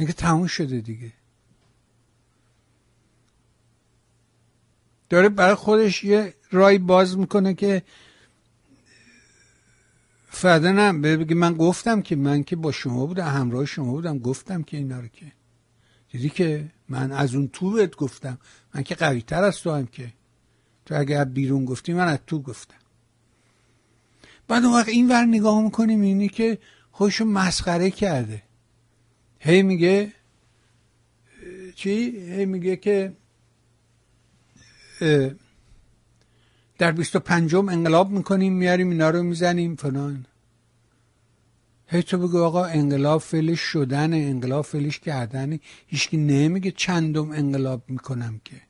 میگه 0.00 0.12
تموم 0.12 0.46
شده 0.46 0.80
دیگه. 0.80 1.12
داره 5.08 5.28
برای 5.28 5.54
خودش 5.54 6.04
یه 6.04 6.34
رای 6.50 6.78
باز 6.78 7.18
می‌کنه 7.18 7.54
که 7.54 7.82
فردا 10.28 10.72
نه 10.72 11.16
بگه 11.16 11.34
من 11.34 11.54
گفتم 11.54 12.02
که 12.02 12.16
من 12.16 12.42
که 12.42 12.56
با 12.56 12.72
شما 12.72 13.06
بودم 13.06 13.26
همراه 13.26 13.64
شما 13.64 13.92
بودم 13.92 14.18
گفتم 14.18 14.62
که 14.62 14.76
اینا 14.76 15.00
رو 15.00 15.08
که. 15.08 15.32
دیدی 16.10 16.30
که 16.30 16.70
من 16.88 17.12
از 17.12 17.34
اون 17.34 17.48
تو 17.48 17.70
بهت 17.70 17.96
گفتم. 17.96 18.38
من 18.74 18.82
که 18.82 18.94
قوی 18.94 19.22
تر 19.22 19.44
از 19.44 19.58
تو 19.58 19.70
هم 19.70 19.86
که. 19.86 20.12
تو 20.86 20.94
اگر 21.00 21.24
بیرون 21.24 21.64
گفتی 21.64 21.92
من 21.92 22.08
از 22.08 22.18
تو 22.26 22.42
گفتم. 22.42 22.74
بعد 24.48 24.64
اون 24.64 24.74
وقت 24.74 24.88
این 24.88 25.08
ور 25.08 25.24
نگاه 25.24 25.62
می‌کنیم 25.62 26.00
اینی 26.00 26.28
که 26.28 26.58
خودشو 26.90 27.24
مسخره 27.24 27.90
کرده. 27.90 28.49
هی 29.42 29.62
میگه 29.62 30.12
چی؟ 31.74 31.90
هی 32.30 32.46
میگه 32.46 32.76
که 32.76 33.12
در 36.78 36.92
بیست 36.92 37.16
و 37.16 37.18
پنجم 37.18 37.68
انقلاب 37.68 38.10
می‌کنیم 38.10 38.52
میاریم 38.52 38.90
اینا 38.90 39.10
رو 39.10 39.22
می‌زنیم 39.22 39.76
فلان. 39.76 40.26
هی 41.86 42.02
تو 42.02 42.18
بگو 42.18 42.42
آقا 42.42 42.64
انقلاب 42.64 43.20
فعلش 43.20 43.60
شدن 43.60 44.12
انقلاب 44.12 44.64
فعلش 44.64 44.98
کردن 44.98 45.58
هیچکی 45.86 46.16
نمیگه 46.16 46.70
چندم 46.70 47.30
انقلاب 47.30 47.82
می‌کنم 47.88 48.40
که. 48.44 48.60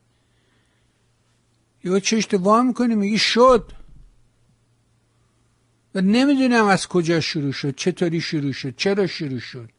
یا 1.84 2.00
چه 2.00 2.16
اشتباه 2.16 2.62
می‌کنی 2.62 2.94
میگی 2.94 3.18
شد. 3.18 3.72
و 5.94 6.00
نمی‌دونم 6.00 6.64
از 6.64 6.86
کجا 6.88 7.20
شروع 7.20 7.52
شد 7.52 7.74
چطوری 7.76 8.20
شروع 8.20 8.52
شد 8.52 8.76
چرا 8.76 9.06
شروع 9.06 9.38
شد. 9.38 9.70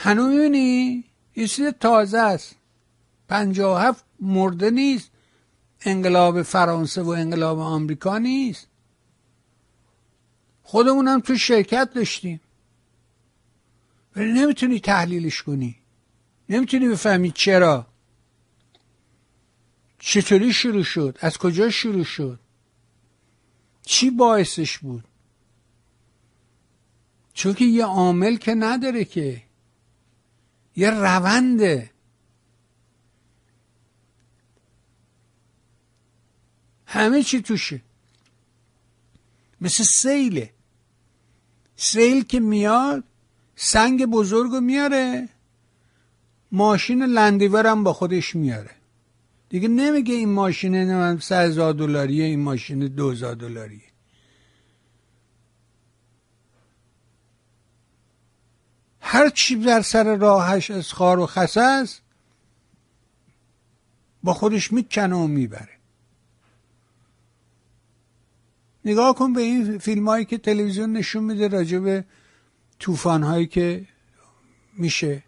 هنو 0.00 0.28
می‌بینی؟ 0.28 1.04
یه 1.36 1.46
چیز 1.46 1.66
تازه 1.66 2.18
است. 2.18 2.56
پنجاه 3.28 3.82
هفت 3.82 4.04
مرده 4.20 4.70
نیست. 4.70 5.10
انقلاب 5.80 6.42
فرانسه 6.42 7.02
و 7.02 7.08
انقلاب 7.08 7.58
آمریکا 7.58 8.18
نیست. 8.18 8.66
خودمونم 10.62 11.20
تو 11.20 11.36
شرکت 11.36 11.90
داشتیم. 11.94 12.40
ولی 14.16 14.32
نمی‌تونی 14.32 14.80
تحلیلش 14.80 15.42
کنی. 15.42 15.76
نمی‌تونی 16.48 16.88
بفهمی 16.88 17.30
چرا. 17.30 17.86
چطوری 19.98 20.52
شروع 20.52 20.82
شد؟ 20.82 21.18
از 21.20 21.38
کجا 21.38 21.70
شروع 21.70 22.04
شد؟ 22.04 22.40
چی 23.82 24.10
باعثش 24.10 24.78
بود؟ 24.78 25.04
چون 27.32 27.54
که 27.54 27.64
یه 27.64 27.84
عامل 27.84 28.36
که 28.36 28.54
نداره 28.54 29.04
که. 29.04 29.47
یه 30.78 30.90
رونده. 30.90 31.90
همه 36.86 37.22
چی 37.22 37.42
توشه. 37.42 37.80
مثل 39.60 39.84
سیله. 39.84 40.50
سیل 41.76 42.24
که 42.24 42.40
میاد 42.40 43.04
سنگ 43.56 44.06
بزرگ 44.06 44.50
رو 44.50 44.60
میاره. 44.60 45.28
ماشین 46.52 47.02
لندیورم 47.02 47.84
با 47.84 47.92
خودش 47.92 48.36
میاره. 48.36 48.74
دیگه 49.48 49.68
نمیگه 49.68 50.14
این 50.14 50.28
ماشین 50.28 50.74
نمیم 50.74 51.18
سه 51.18 51.36
هزار 51.36 51.72
دلاریه 51.72 52.24
این 52.24 52.40
ماشین 52.40 52.78
دو 52.78 53.34
دلاریه. 53.34 53.87
هر 59.10 59.28
چی 59.28 59.56
در 59.56 59.82
سر 59.82 60.16
راهش 60.16 60.70
از 60.70 60.92
خار 60.92 61.18
و 61.18 61.26
خسه 61.26 61.60
است 61.60 62.02
با 64.22 64.34
خودش 64.34 64.72
می‌کنه 64.72 65.16
و 65.16 65.26
می‌بره. 65.26 65.78
نگاه 68.84 69.14
کن 69.14 69.32
به 69.32 69.40
این 69.40 69.78
فیلم 69.78 70.08
هایی 70.08 70.24
که 70.24 70.38
تلویزیون 70.38 70.92
نشون 70.92 71.24
میده 71.24 71.48
راجع 71.48 71.78
به 71.78 72.04
توفان 72.78 73.22
هایی 73.22 73.46
که 73.46 73.86
میشه. 74.74 75.22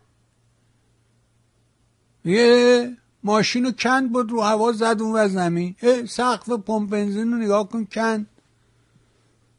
یه 2.24 2.96
ماشین 3.22 3.64
رو 3.64 3.70
کند 3.70 4.12
بود 4.12 4.30
رو 4.30 4.42
هوا 4.42 4.72
زد 4.72 4.96
اون 5.00 5.16
و 5.16 5.28
زمین. 5.28 5.76
سقف 6.08 6.50
پمپ 6.50 6.90
بنزین 6.90 7.32
رو 7.32 7.38
نگاه 7.38 7.68
کن 7.68 7.84
کند. 7.84 8.26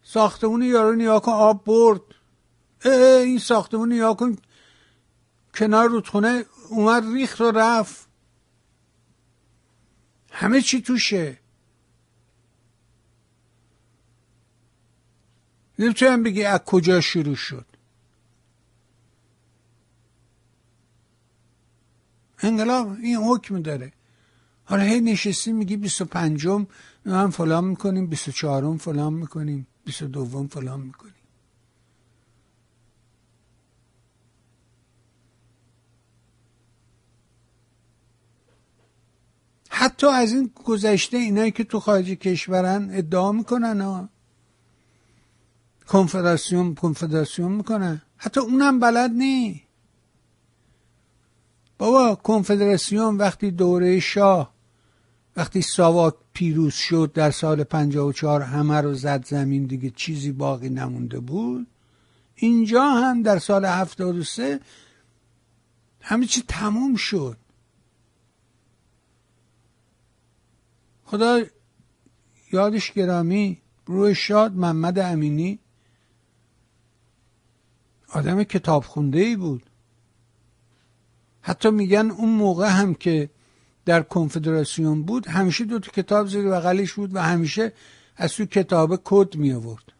ساختمون 0.03 0.61
یارو 0.61 0.95
نگاه 0.95 1.21
کن 1.21 1.31
آب 1.31 1.63
برد. 1.65 2.01
این 2.85 3.39
ساختمون 3.39 3.93
نگاه 3.93 4.17
کن. 4.17 4.35
کنار 5.53 5.89
رودخونه 5.89 6.45
اومد 6.69 7.03
ریخ 7.13 7.41
رو 7.41 7.51
رفت. 7.51 8.07
همه 10.31 10.61
چی 10.61 10.81
توشه. 10.81 11.39
نمی‌تونم 15.79 16.23
بگی 16.23 16.43
از 16.43 16.59
کجا 16.59 17.01
شروع 17.01 17.35
شد. 17.35 17.65
انقلاب 22.39 22.91
این 22.91 23.17
حکم 23.17 23.61
داره. 23.61 23.93
حالا 24.65 24.83
هی 24.83 25.01
نشستی 25.01 25.51
میگی 25.51 25.77
25 25.77 26.47
من 27.05 27.29
فلان 27.29 27.63
می‌کنیم 27.63 28.07
24 28.07 28.77
فلان 28.77 29.13
می‌کنیم 29.13 29.67
22 29.85 30.47
فلان 30.47 30.81
می‌کنیم. 30.81 31.20
حتی 39.73 40.07
از 40.07 40.33
این 40.33 40.51
گذشته 40.65 41.17
اینایی 41.17 41.51
که 41.51 41.63
تو 41.63 41.79
خارج 41.79 42.09
کشورن 42.09 42.89
ادعا 42.93 43.31
می‌کنن 43.31 43.81
ها 43.81 44.09
کنفدراسیون 45.87 46.75
کنفدراسیون 46.75 47.51
می‌کنن. 47.51 48.01
حتی 48.17 48.39
اونم 48.39 48.79
بلد 48.79 49.11
نی. 49.11 49.63
بابا 51.77 52.15
کنفدراسیون 52.15 53.17
وقتی 53.17 53.51
دوره 53.51 53.99
شاه 53.99 54.53
وقتی 55.35 55.61
ساواک 55.61 56.13
پیروز 56.33 56.73
شد 56.73 57.11
در 57.13 57.31
سال 57.31 57.63
54 57.63 58.41
همه 58.41 58.81
رو 58.81 58.93
زد 58.93 59.25
زمین 59.25 59.65
دیگه 59.65 59.89
چیزی 59.89 60.31
باقی 60.31 60.69
نمونده 60.69 61.19
بود. 61.19 61.67
اینجا 62.35 62.83
هم 62.83 63.23
در 63.23 63.39
سال 63.39 63.65
73 63.65 64.59
همه 66.01 66.25
چی 66.25 66.43
تموم 66.47 66.95
شد. 66.95 67.37
خدا 71.11 71.43
یادش 72.51 72.91
گرامی 72.91 73.61
روی 73.85 74.15
شاد 74.15 74.55
محمد 74.55 74.99
امینی 74.99 75.59
آدم 78.09 78.43
کتاب 78.43 78.85
ای 79.13 79.35
بود. 79.35 79.63
حتی 81.41 81.71
میگن 81.71 82.11
اون 82.11 82.29
موقع 82.29 82.69
هم 82.69 82.93
که 82.93 83.29
در 83.85 84.01
کنفدراسیون 84.01 85.03
بود 85.03 85.27
همیشه 85.27 85.65
دو 85.65 85.79
تا 85.79 85.91
کتاب 85.91 86.27
زیر 86.27 86.49
بغلش 86.49 86.93
بود 86.93 87.15
و 87.15 87.19
همیشه 87.19 87.73
از 88.15 88.33
تو 88.33 88.45
کتاب 88.45 89.01
کد 89.03 89.35
می 89.35 89.53
آورد 89.53 89.93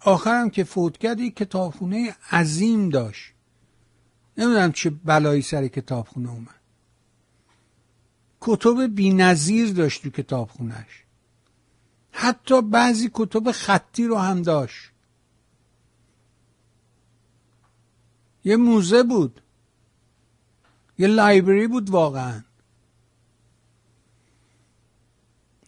آخرم 0.00 0.50
که 0.50 0.64
فوت 0.64 0.98
کرد 0.98 1.20
یک 1.20 1.36
کتابخونه 1.36 2.16
عظیم 2.32 2.88
داشت. 2.88 3.32
نمی‌دونم 4.38 4.72
چه 4.72 4.90
بلایی 4.90 5.42
سر 5.42 5.68
کتابخونه 5.68 6.30
اومد. 6.30 6.61
کتب 8.44 8.94
بینظیر 8.94 9.72
داشت 9.72 10.02
تو 10.02 10.10
کتابخونهش 10.10 11.04
حتی 12.12 12.62
بعضی 12.62 13.10
کتب 13.14 13.52
خطی 13.52 14.04
رو 14.04 14.18
هم 14.18 14.42
داشت. 14.42 14.90
یه 18.44 18.56
موزه 18.56 19.02
بود. 19.02 19.40
یه 20.98 21.08
لایبرری 21.08 21.66
بود 21.66 21.90
واقعا. 21.90 22.42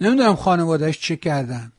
نمی‌دونم 0.01 0.37
خانوادهش 0.37 0.99
چه 0.99 1.17
کردن. 1.17 1.73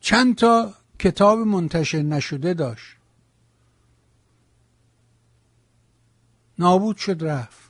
چند 0.00 0.36
تا 0.36 0.74
کتاب 0.98 1.38
منتشر 1.38 2.02
نشده 2.02 2.54
داشت. 2.54 2.96
نابود 6.58 6.96
شد 6.96 7.24
رفت. 7.24 7.63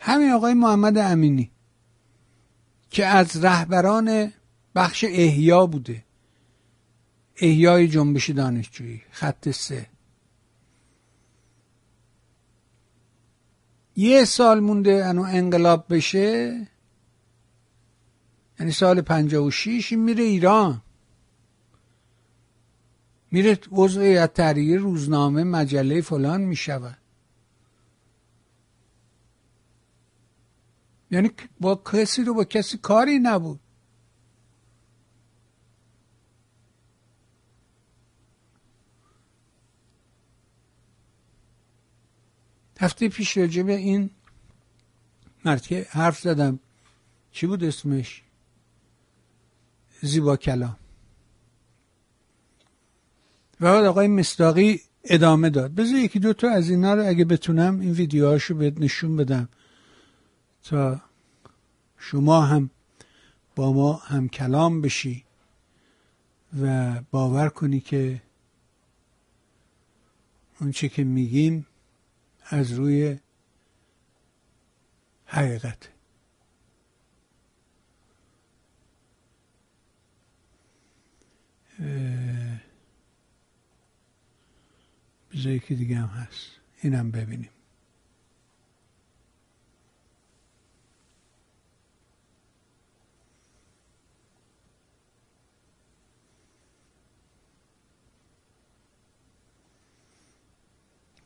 همین 0.00 0.30
آقای 0.30 0.54
محمد 0.54 0.98
امینی 0.98 1.50
که 2.90 3.06
از 3.06 3.44
رهبران 3.44 4.32
بخش 4.74 5.04
احیا 5.08 5.66
بوده. 5.66 6.04
احیای 7.36 7.88
جنبش 7.88 8.30
دانشجویی 8.30 9.02
خط 9.10 9.48
سه. 9.48 9.86
یه 13.96 14.24
سال 14.24 14.60
مونده 14.60 15.04
انو 15.06 15.22
انقلاب 15.22 15.94
بشه 15.94 16.66
یعنی 18.60 18.72
سال 18.72 19.00
پنجاه 19.00 19.46
و 19.46 19.50
شیش 19.50 19.92
میره 19.92 20.24
ایران. 20.24 20.82
میره 23.30 23.58
وضعیت 23.72 24.34
تحریر 24.34 24.80
روزنامه 24.80 25.44
مجله 25.44 26.00
فلان 26.00 26.40
می‌شود. 26.40 26.99
یعنی 31.10 31.30
با 31.60 31.74
کسی 31.74 32.24
رو 32.24 32.34
با 32.34 32.44
کسی 32.44 32.78
کاری 32.78 33.18
نبود. 33.18 33.60
هفته 42.80 43.08
پیش 43.08 43.36
راجع 43.36 43.62
به 43.62 43.76
این 43.76 44.10
مرد 45.44 45.66
که 45.66 45.86
حرف 45.90 46.20
زدم 46.20 46.58
چی 47.32 47.46
بود 47.46 47.64
اسمش؟ 47.64 48.22
زیبا 50.02 50.36
کلام. 50.36 50.76
و 53.60 53.72
بعد 53.72 53.84
آقای 53.84 54.08
مصداقی 54.08 54.80
ادامه 55.04 55.50
داد. 55.50 55.74
بذار 55.74 55.98
یکی 55.98 56.18
دوتا 56.18 56.50
از 56.50 56.70
اینا 56.70 56.94
رو 56.94 57.08
اگه 57.08 57.24
بتونم 57.24 57.80
این 57.80 57.92
ویدیوهاشو 57.92 58.54
بهت 58.54 58.78
نشون 58.78 59.16
بدم. 59.16 59.48
تا 60.62 61.00
شما 61.96 62.42
هم 62.42 62.70
با 63.56 63.72
ما 63.72 63.92
هم 63.92 64.28
کلام 64.28 64.80
بشی 64.80 65.24
و 66.60 66.94
باور 67.10 67.48
کنی 67.48 67.80
که 67.80 68.22
اونچه 70.60 70.88
که 70.88 71.04
میگیم 71.04 71.66
از 72.50 72.72
روی 72.72 73.18
حقیقت. 75.26 75.88
بذار 85.30 85.52
یکی 85.52 85.74
دیگه 85.74 85.96
هم 85.96 86.06
هست. 86.08 86.50
اینم 86.80 87.10
ببینیم. 87.10 87.50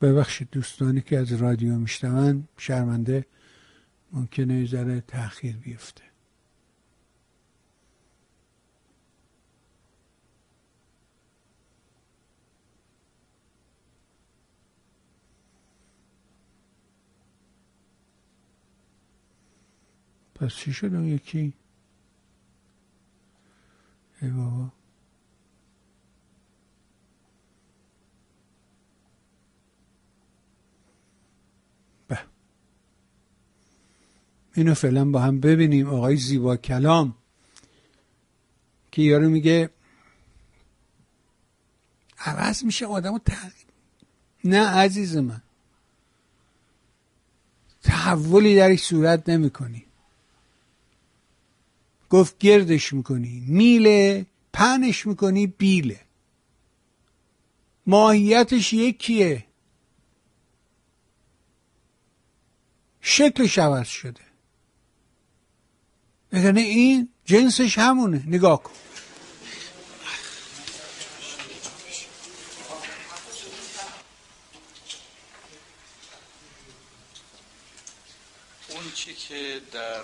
ببخشید 0.05 0.49
دوستانی 0.51 1.01
که 1.01 1.19
از 1.19 1.33
رادیو 1.33 1.79
میشنون 1.79 2.49
شرمنده 2.57 3.27
ممکنه 4.13 4.67
ذره 4.67 5.01
تاخیر 5.01 5.57
بیفته. 5.57 6.03
پس 20.35 20.55
چی 20.55 20.73
شد 20.73 20.95
اون 20.95 21.05
یکی؟ 21.05 21.55
ای 24.23 24.31
بابا. 24.31 24.84
اینو 34.55 34.75
فعلا 34.75 35.05
با 35.05 35.21
هم 35.21 35.41
ببینیم. 35.41 35.89
آقای 35.89 36.17
زیبا 36.17 36.57
کلام 36.57 37.15
که 38.93 39.03
یارو 39.03 39.29
میگه 39.31 39.71
عوض 42.19 42.65
میشه 42.65 42.87
آدم 42.87 43.19
تغییر 43.19 43.67
نه 44.45 44.67
عزیز 44.67 45.17
من. 45.17 45.43
تحولی 47.83 48.57
درش 48.57 48.83
صورت 48.83 49.29
نمی 49.29 49.51
کنی 49.51 49.85
گفت 52.11 52.39
گردش 52.39 52.93
می‌کنی 52.93 53.45
میله 53.49 54.27
پنش 54.53 55.07
می‌کنی 55.07 55.47
بیله. 55.47 56.01
ماهیتش 57.87 58.73
یکیه. 58.73 59.47
شکلش 63.01 63.59
عوض 63.59 63.87
شده. 63.89 64.21
یعنی 66.43 66.61
این 66.61 67.09
جنسش 67.25 67.79
همونه. 67.79 68.23
نگاه 68.27 68.63
کن. 68.63 68.73
اون 78.69 78.93
چی 78.95 79.15
که 79.15 79.61
در 79.73 80.03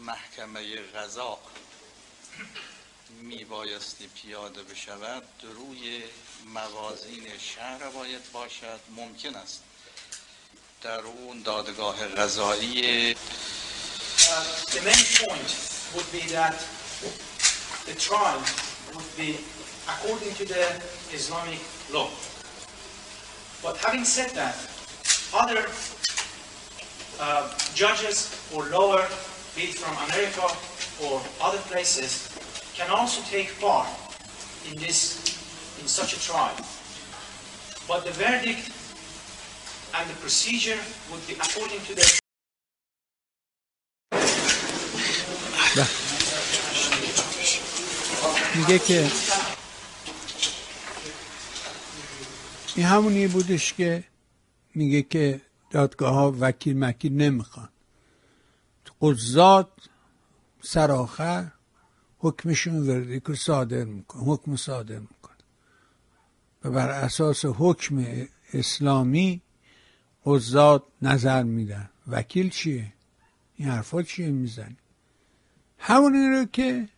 محکمه 0.00 0.76
غذا 0.76 1.38
میبایستی 3.22 4.06
پیاده 4.06 4.62
بشود 4.62 5.22
روی 5.42 6.02
موازین 6.54 7.24
شهر 7.38 7.90
باید 7.90 8.32
باشد. 8.32 8.80
ممکن 8.96 9.34
است 9.34 9.62
در 10.82 11.00
اون 11.00 11.42
دادگاه 11.42 12.08
غذایی 12.08 13.14
Uh, 14.26 14.42
the 14.72 14.80
main 14.84 15.28
point 15.28 15.50
would 15.94 16.10
be 16.10 16.26
that 16.32 16.56
the 17.84 17.94
trial 17.94 18.40
would 18.94 19.16
be 19.16 19.36
according 19.86 20.32
to 20.34 20.44
the 20.46 20.64
Islamic 21.12 21.60
law. 21.92 22.08
But 23.62 23.76
having 23.76 24.04
said 24.04 24.30
that, 24.30 24.56
other 25.34 25.66
uh, 27.20 27.52
judges 27.74 28.48
or 28.54 28.64
lower, 28.66 29.06
be 29.56 29.62
it 29.68 29.74
from 29.74 29.92
America 30.08 30.48
or 31.04 31.20
other 31.42 31.58
places, 31.68 32.30
can 32.74 32.90
also 32.90 33.20
take 33.30 33.60
part 33.60 33.88
in 34.70 34.78
this, 34.78 35.20
in 35.80 35.86
such 35.86 36.14
a 36.14 36.20
trial. 36.20 36.56
But 37.86 38.06
the 38.06 38.12
verdict 38.12 38.72
and 39.94 40.08
the 40.08 40.16
procedure 40.20 40.78
would 41.12 41.26
be 41.26 41.34
according 41.34 41.80
to 41.80 41.94
the 41.94 42.23
میگه 48.54 48.78
که 48.78 49.10
این 52.76 52.86
همونی 52.86 53.28
بودش 53.28 53.72
که 53.72 54.04
میگه 54.74 55.02
که 55.02 55.40
دادگاه 55.70 56.14
ها 56.14 56.36
وکیل 56.40 56.78
مکیل 56.78 57.12
نمی‌خوان. 57.12 57.68
قضات 59.00 59.68
سراخر 60.62 61.50
حکمشون 62.18 62.88
وردیک 62.88 63.34
صادر 63.34 63.84
میکن 63.84 64.18
حکم 64.18 64.56
صادر 64.56 64.98
میکن. 64.98 65.34
و 66.64 66.70
بر 66.70 66.90
اساس 66.90 67.44
حکم 67.44 68.06
اسلامی 68.52 69.42
قضات 70.24 70.82
نظر 71.02 71.42
میدن. 71.42 71.90
وکیل 72.08 72.50
چیه؟ 72.50 72.92
این 73.56 73.68
حرفا 73.68 74.02
چیه 74.02 74.30
می‌زنی؟ 74.30 74.76
همونی 75.78 76.28
رو 76.28 76.44
که 76.44 76.88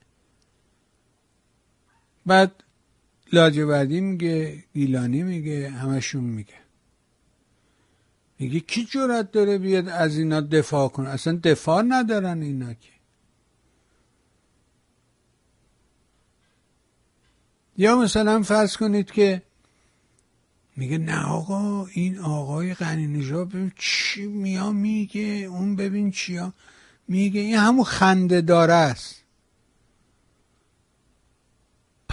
بعد 2.27 2.65
لاجوردی 3.33 4.01
میگه 4.01 4.65
گیلانی 4.75 5.23
میگه 5.23 5.71
همشون 5.71 6.25
میگه. 6.25 6.55
میگه 8.39 8.61
کی 8.61 8.85
جرات 8.85 9.33
داره 9.33 9.59
بیاد 9.59 9.89
از 9.89 10.19
اینا 10.19 10.41
دفاع 10.41 10.89
کنه؟ 10.89 11.09
اصلا 11.09 11.41
دفاع 11.45 11.83
ندارن 11.83 12.43
اینا 12.43 12.75
که. 12.75 12.97
یا 17.77 17.97
مثلا 17.97 18.43
فرض 18.43 18.77
کنید 18.77 19.11
که 19.11 19.43
میگه 20.77 20.99
نه 20.99 21.25
آقا 21.25 21.87
این 21.87 22.19
آقای 22.19 22.75
غنی 22.75 23.07
نژاد 23.07 23.49
ببین 23.49 23.73
چی 23.77 24.27
میا 24.27 24.73
میگه 24.73 25.21
اون 25.51 25.77
ببین 25.77 26.11
چیا 26.11 26.53
میگه 27.09 27.41
این 27.41 27.57
همون 27.57 27.85
خنده 27.85 28.41
داره 28.41 28.73
است. 28.73 29.26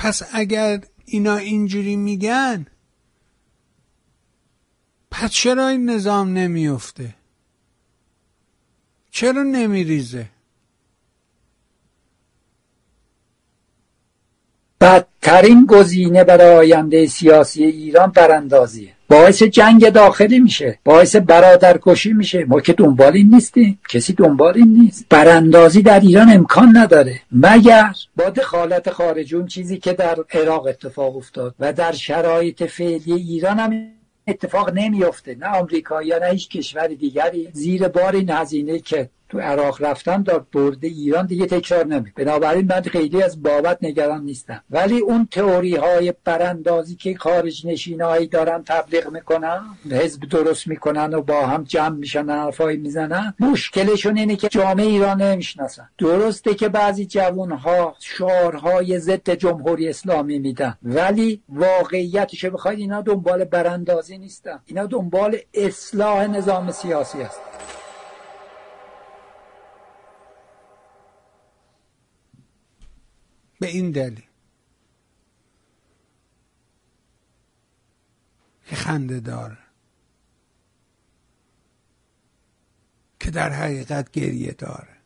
پس 0.04 0.22
اگر 0.32 0.82
اینا 1.06 1.36
اینجوری 1.36 1.96
میگن 1.96 2.68
پس 5.12 5.32
چرا 5.32 5.68
این 5.68 5.90
نظام 5.90 6.34
نمیفته؟ 6.34 7.16
چرا 9.12 9.44
نمیریزه؟ 9.44 10.30
بدترین 14.82 15.66
گزینه 15.66 16.24
برای 16.24 16.56
آینده 16.56 17.08
سیاسی 17.08 17.64
ایران 17.64 18.12
براندازیه. 18.12 18.93
باعث 19.10 19.44
جنگ 19.44 19.90
داخلی 19.90 20.40
میشه 20.40 20.80
باعث 20.86 21.16
برادرکشی 21.16 22.14
میشه. 22.14 22.46
ما 22.46 22.60
که 22.60 22.74
دنبال 22.74 23.14
این 23.14 23.34
نیستیم 23.34 23.80
کسی 23.90 24.14
دنبال 24.14 24.54
این 24.56 24.78
نیست. 24.80 25.06
براندازی 25.10 25.82
در 25.82 26.00
ایران 26.00 26.30
امکان 26.30 26.78
نداره. 26.78 27.22
مگر 27.32 27.94
با 28.16 28.30
دخالت 28.30 28.90
خارجی 28.90 29.44
چیزی 29.48 29.78
که 29.78 29.94
در 29.94 30.18
عراق 30.34 30.68
اتفاق 30.68 31.18
افتاد 31.18 31.56
و 31.60 31.74
در 31.74 31.92
شرایط 31.92 32.64
فعلی 32.64 33.14
ایران 33.14 33.60
هم 33.60 33.88
اتفاق 34.28 34.74
نمیافته. 34.74 35.36
نه 35.36 35.48
آمریکا 35.48 36.02
یا 36.02 36.18
نه 36.18 36.28
هیچ 36.28 36.50
کشور 36.50 36.88
دیگری. 36.88 37.50
زیر 37.54 37.88
بار 37.88 38.16
این 38.16 38.30
هزینه 38.30 38.80
که 38.80 39.10
تو 39.34 39.40
عراق 39.40 39.84
رفتن 39.84 40.24
داد 40.24 40.48
برده 40.54 40.88
ایران 40.88 41.26
دیگه 41.26 41.46
تکرار 41.46 41.86
نمی. 41.86 42.12
بنابراین 42.16 42.68
من 42.68 42.82
خیلی 42.82 43.24
از 43.24 43.44
بابت 43.44 43.78
نگران 43.82 44.24
نیستم. 44.24 44.64
ولی 44.72 45.00
اون 45.00 45.28
تئوری 45.32 45.76
های 45.76 46.14
براندازی 46.24 46.96
که 46.96 47.16
خارج 47.16 47.68
نشینایی 47.68 48.28
دارن 48.28 48.64
تبلیغ 48.64 49.08
می‌کنن 49.10 49.62
حزب 49.92 50.30
درست 50.30 50.68
می‌کنن 50.68 51.14
و 51.14 51.22
با 51.22 51.46
هم 51.46 51.64
جمع 51.64 51.96
میشن 51.96 52.30
حرفایی 52.30 52.78
می‌زنن 52.78 53.34
مشکلشون 53.40 54.18
اینه 54.18 54.36
که 54.36 54.50
جامعه 54.50 54.86
ایران 54.86 55.22
نمی‌شناسن. 55.22 55.90
درسته 55.98 56.54
که 56.54 56.70
بعضی 56.70 57.06
جوانها 57.06 57.96
شعارهای 58.00 59.00
ضد 59.00 59.30
جمهوری 59.30 59.90
اسلامی 59.90 60.40
میدن 60.40 60.78
ولی 60.84 61.42
واقعیتش 61.50 62.46
بخواید 62.46 62.80
اینا 62.80 63.02
دنبال 63.02 63.44
براندازی 63.44 64.18
نیستن. 64.18 64.60
اینا 64.66 64.86
دنبال 64.86 65.38
اصلاح 65.54 66.28
نظام 66.28 66.72
سیاسی 66.72 67.22
هست 67.22 67.40
به 73.64 73.70
این 73.70 73.92
دلیل. 73.92 74.24
که 78.66 78.76
خنده 78.76 79.20
داره 79.20 79.58
که 83.20 83.32
در 83.32 83.50
حقیقت 83.50 84.12
گریه 84.12 84.52
داره 84.52 84.98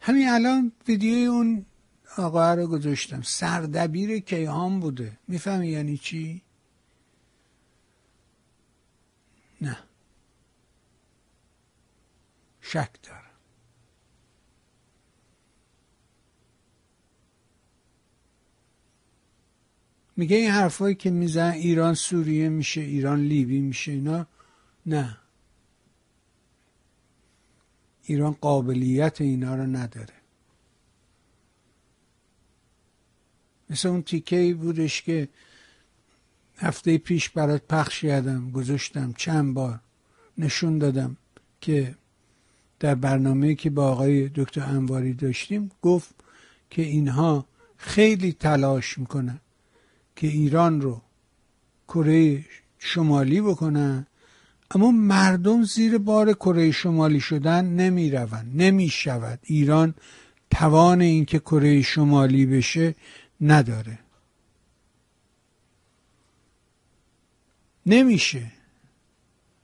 همین 0.00 0.28
الان 0.28 0.72
ویدیوی 0.88 1.24
اون 1.24 1.66
آقا 2.16 2.54
رو 2.54 2.66
گذاشتم. 2.66 3.22
سردبیر 3.22 4.18
کیهان 4.18 4.80
بوده. 4.80 5.18
می‌فهمی 5.28 5.68
یعنی 5.68 5.98
چی؟ 5.98 6.42
نه. 9.60 9.78
شک 12.60 12.92
میگه 20.16 20.36
این 20.36 20.50
حرفایی 20.50 20.94
که 20.94 21.10
میزن 21.10 21.50
ایران 21.50 21.94
سوریه 21.94 22.48
میشه 22.48 22.80
ایران 22.80 23.20
لیبی 23.20 23.60
میشه 23.60 23.92
اینا 23.92 24.26
نه. 24.86 25.18
ایران 28.02 28.32
قابلیت 28.32 29.20
اینا 29.20 29.54
رو 29.54 29.66
نداره. 29.66 30.14
مثل 33.70 33.88
اون 33.88 34.02
تیکه 34.02 34.54
بودش 34.54 35.02
که 35.02 35.28
هفته 36.56 36.98
پیش 36.98 37.28
برات 37.28 37.62
پخش 37.68 38.00
کردم 38.00 38.50
گذاشتم 38.50 39.12
چند 39.12 39.54
بار 39.54 39.80
نشون 40.38 40.78
دادم 40.78 41.16
که 41.60 41.94
در 42.80 42.94
برنامه 42.94 43.54
که 43.54 43.70
با 43.70 43.88
آقای 43.88 44.28
دکتر 44.34 44.62
انواری 44.62 45.14
داشتیم 45.14 45.70
گفت 45.82 46.14
که 46.70 46.82
اینها 46.82 47.46
خیلی 47.76 48.32
تلاش 48.32 48.98
می‌کنن. 48.98 49.40
که 50.16 50.26
ایران 50.26 50.80
رو 50.80 51.02
کره 51.88 52.44
شمالی 52.78 53.40
بکنن 53.40 54.06
اما 54.70 54.90
مردم 54.90 55.62
زیر 55.62 55.98
بار 55.98 56.32
کره 56.32 56.70
شمالی 56.70 57.20
شدن 57.20 57.64
نمی 57.64 58.10
روند 58.10 58.62
نمی 58.62 58.88
شود 58.88 59.38
ایران 59.42 59.94
توان 60.50 61.00
اینکه 61.00 61.38
کره 61.38 61.82
شمالی 61.82 62.46
بشه 62.46 62.94
نداره. 63.40 63.98
نمیشه. 67.86 68.52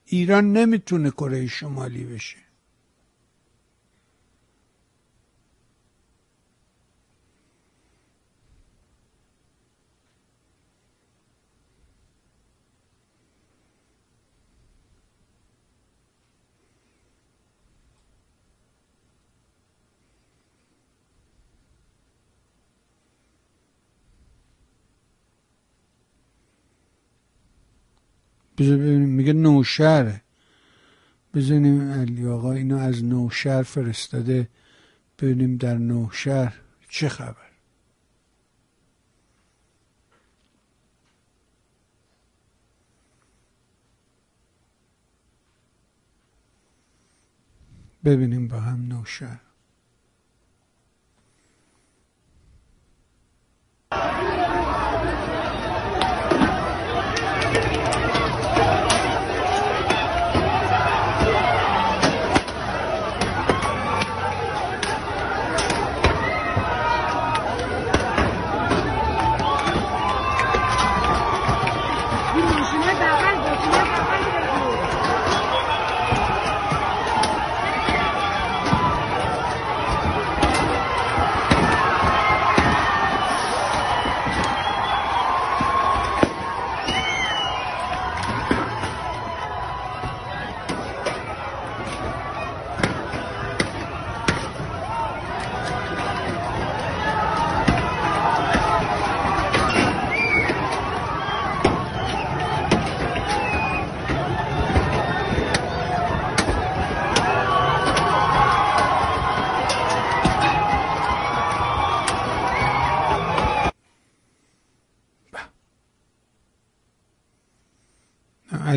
ایران 0.05 0.53
نمی‌تونه 0.53 1.11
کره 1.11 1.47
شمالی 1.47 2.03
بشه. 2.03 2.42
بذار 28.63 28.77
ببینیم. 28.77 29.09
میگه 29.09 29.33
نوشر 29.33 30.19
بزنیم 31.33 31.91
علی 31.91 32.27
آقا 32.27 32.51
اینو 32.51 32.77
از 32.77 33.03
نوشهر 33.03 33.63
فرستاده. 33.63 34.49
ببینیم 35.19 35.57
در 35.57 35.77
نوشهر 35.77 36.53
چه 36.89 37.09
خبر. 37.09 37.35
ببینیم 48.05 48.47
با 48.47 48.59
هم 48.59 48.87
نوشهر 48.87 49.39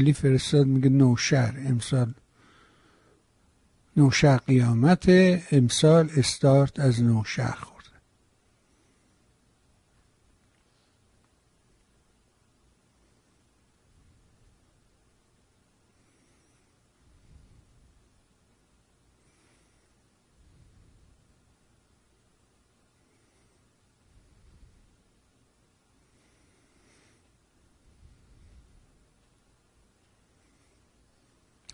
علی 0.07 0.13
فرستاد 0.13 0.67
میگه 0.67 0.89
نوشهر 0.89 1.55
امسال. 1.67 2.15
نوشهر 3.97 4.37
قیامت 4.37 5.07
امسال 5.53 6.11
استارت 6.17 6.81
از 6.81 7.03
نوشهر 7.03 7.57
خورده 7.57 7.77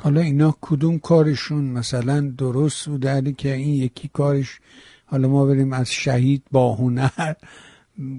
حالا 0.02 0.20
اینا 0.20 0.56
کدوم 0.60 0.98
کارشون 0.98 1.64
مثلا 1.64 2.20
درست 2.20 2.88
بوده؟ 2.88 3.32
که 3.32 3.54
این 3.54 3.74
یکی 3.74 4.10
کارش 4.12 4.60
حالا 5.06 5.28
ما 5.28 5.46
بریم 5.46 5.72
از 5.72 5.92
شهید 5.92 6.42
با 6.52 6.74
هنر 6.74 7.34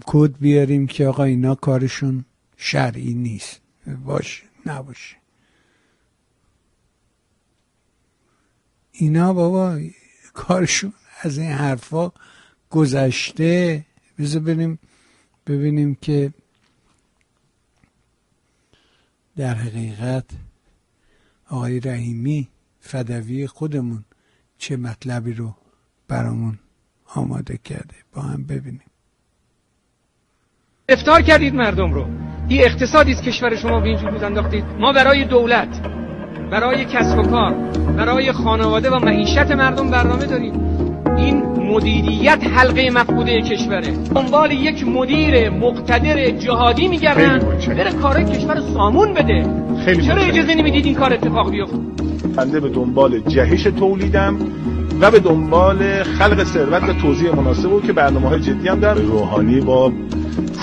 کد 0.06 0.38
بیاریم 0.38 0.88
که 0.88 1.08
آقا 1.08 1.24
اینا 1.24 1.56
کارشون 1.56 2.26
شرعی 2.58 3.14
نیست. 3.14 3.62
باشه 4.06 4.44
نباشه. 4.66 5.16
اینا 8.92 9.34
بابا 9.34 9.80
کارشون 10.34 10.94
از 11.22 11.38
این 11.38 11.52
حرفا 11.52 12.12
گذشته. 12.70 13.86
بذار 14.20 14.42
بریم 14.42 14.80
ببینیم 15.48 15.96
که 15.96 16.34
در 19.38 19.54
حقیقت 19.54 20.26
آقای 21.54 21.80
رحیمی 21.80 22.47
فدوی 22.80 23.47
خودمون 23.47 24.04
چه 24.58 24.78
مطلبی 24.78 25.34
رو 25.34 25.56
برامون 26.08 26.60
آماده 27.16 27.58
کرده؟ 27.58 27.95
با 28.16 28.22
هم 28.22 28.43
ببینیم. 28.43 28.91
افتار 30.89 31.22
کردید 31.22 31.56
مردم 31.56 31.93
رو. 31.93 32.08
این 32.47 32.62
اقتصادی 32.62 33.12
است 33.12 33.24
کشور 33.24 33.56
شما 33.56 33.80
به 33.80 33.86
اینجور 33.86 34.12
بود 34.12 34.24
انداختید. 34.24 34.66
ما 34.80 34.93
برای 34.93 35.26
دولت 35.26 35.82
برای 36.51 36.86
کسب 36.86 37.20
و 37.20 37.24
کار 37.24 37.54
برای 37.97 38.32
خانواده 38.32 38.89
و 38.89 38.99
معیشت 38.99 39.51
مردم 39.51 39.91
برنامه 39.91 40.26
داریم. 40.26 40.54
این 41.18 41.45
مدیریت 41.45 42.43
حلقه 42.43 42.89
مفقوده 42.89 43.41
کشوره. 43.41 43.91
دنبال 43.91 44.51
یک 44.51 44.88
مدیر 44.88 45.49
مقتدر 45.49 46.30
جهادی 46.30 46.88
میگردن. 46.88 47.39
بره 47.68 47.91
کارای 47.91 48.26
کشور 48.26 48.62
سامون 48.62 49.14
بده. 49.14 49.72
خیلی 49.86 50.06
چرا. 50.06 50.22
اجازه 50.22 50.56
نمی‌دید 50.56 50.86
این 50.86 50.96
کار 50.96 51.14
اتفاق 51.14 51.52
بیفته 51.52 51.78
بنده 52.36 52.60
به 52.60 52.70
دنبال 52.70 53.20
جهش 53.20 53.64
تولیدم 53.64 54.38
و 55.02 55.12
به 55.12 55.20
دنبال 55.20 56.04
خلق 56.04 56.44
ثروت 56.44 56.84
و 56.84 56.94
توزیع 56.94 57.36
مناسب 57.36 57.70
بود 57.70 57.86
که 57.86 57.94
برنامه 57.94 58.30
های 58.30 58.40
جدی 58.40 58.68
هم 58.68 58.80
دارم 58.80 59.08
روحانی 59.08 59.62
با 59.62 59.92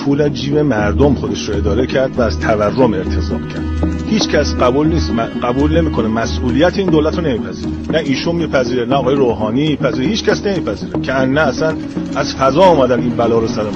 پول 0.05 0.21
از 0.21 0.33
جیب 0.33 0.57
مردم 0.57 1.13
خودش 1.13 1.49
رو 1.49 1.55
اداره 1.55 1.87
کرد 1.87 2.19
و 2.19 2.21
از 2.21 2.39
تورم 2.39 2.93
ارتضام 2.93 3.47
کرد 3.47 3.91
هیچ 4.09 4.27
کس 4.29 4.55
قبول 4.55 4.87
نیست 4.87 5.11
قبول 5.43 5.77
نمی‌کنه 5.81 6.07
مسئولیت 6.07 6.77
این 6.77 6.89
دولت 6.89 7.15
رو 7.19 7.25
نمیپذیره 7.25 7.71
نه 7.91 7.97
ایشون 7.97 8.35
میپذیره 8.35 8.85
نه 8.85 8.95
آقای 8.95 9.15
روحانی 9.15 9.69
میپذیره 9.69 10.07
هیچ 10.07 10.23
کس 10.23 10.45
نمیپذیره 10.45 11.01
که 11.01 11.13
نه 11.13 11.41
اصلا 11.41 11.73
از 12.15 12.35
فضا 12.35 12.61
آمدن 12.61 12.99
این 12.99 13.09
بلا 13.09 13.39
رو 13.39 13.47
سر 13.47 13.63
ما. 13.63 13.69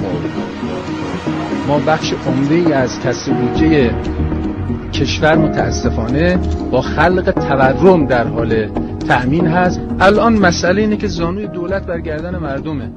ما 1.68 1.78
بخش 1.78 2.12
عمده 2.26 2.54
ای 2.54 2.72
از 2.72 2.98
بودجه 3.26 3.94
کشور 5.00 5.34
متاسفانه 5.34 6.38
با 6.70 6.80
خلق 6.80 7.30
تورم 7.30 8.06
در 8.06 8.26
حال 8.26 8.68
تأمین 9.08 9.46
هست. 9.46 9.80
الان 10.00 10.38
مسئله 10.38 10.80
اینه 10.80 10.96
که 10.96 11.08
زانوی 11.08 11.46
دولت 11.46 11.86
بر 11.86 12.00
گردن 12.00 12.38
مردمه 12.38 12.90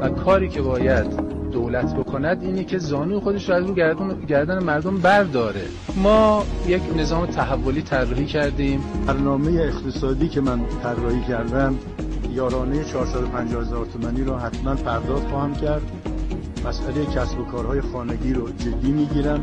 و 0.00 0.08
کاری 0.08 0.48
که 0.48 0.62
باید 0.62 1.06
دولت 1.52 1.94
بکند 1.94 2.42
اینه 2.42 2.64
که 2.64 2.78
زانوی 2.78 3.18
خودش 3.18 3.48
رو 3.48 3.54
از 3.54 3.66
رو 3.66 3.74
گردن, 3.74 4.20
گردن 4.28 4.62
مردم 4.62 4.98
برداره. 4.98 5.62
ما 6.02 6.44
یک 6.66 6.82
نظام 6.98 7.26
تحولی 7.26 7.82
طراحی 7.82 8.26
کردیم. 8.26 8.80
برنامه 9.06 9.52
اقتصادی 9.60 10.28
که 10.28 10.40
من 10.40 10.60
طراحی 10.82 11.20
کردم 11.28 11.74
یارانه 12.30 12.84
450 12.84 13.62
هزار 13.62 13.86
تومانی 13.86 14.24
رو 14.24 14.36
حتما 14.36 14.74
پرداخت 14.74 15.28
خواهم 15.28 15.54
کرد. 15.54 15.82
مسئله 16.68 17.06
کسب 17.14 17.40
و 17.40 17.44
کارهای 17.44 17.80
خانگی 17.80 18.32
رو 18.32 18.48
جدی 18.48 18.92
می‌گیرم. 18.92 19.40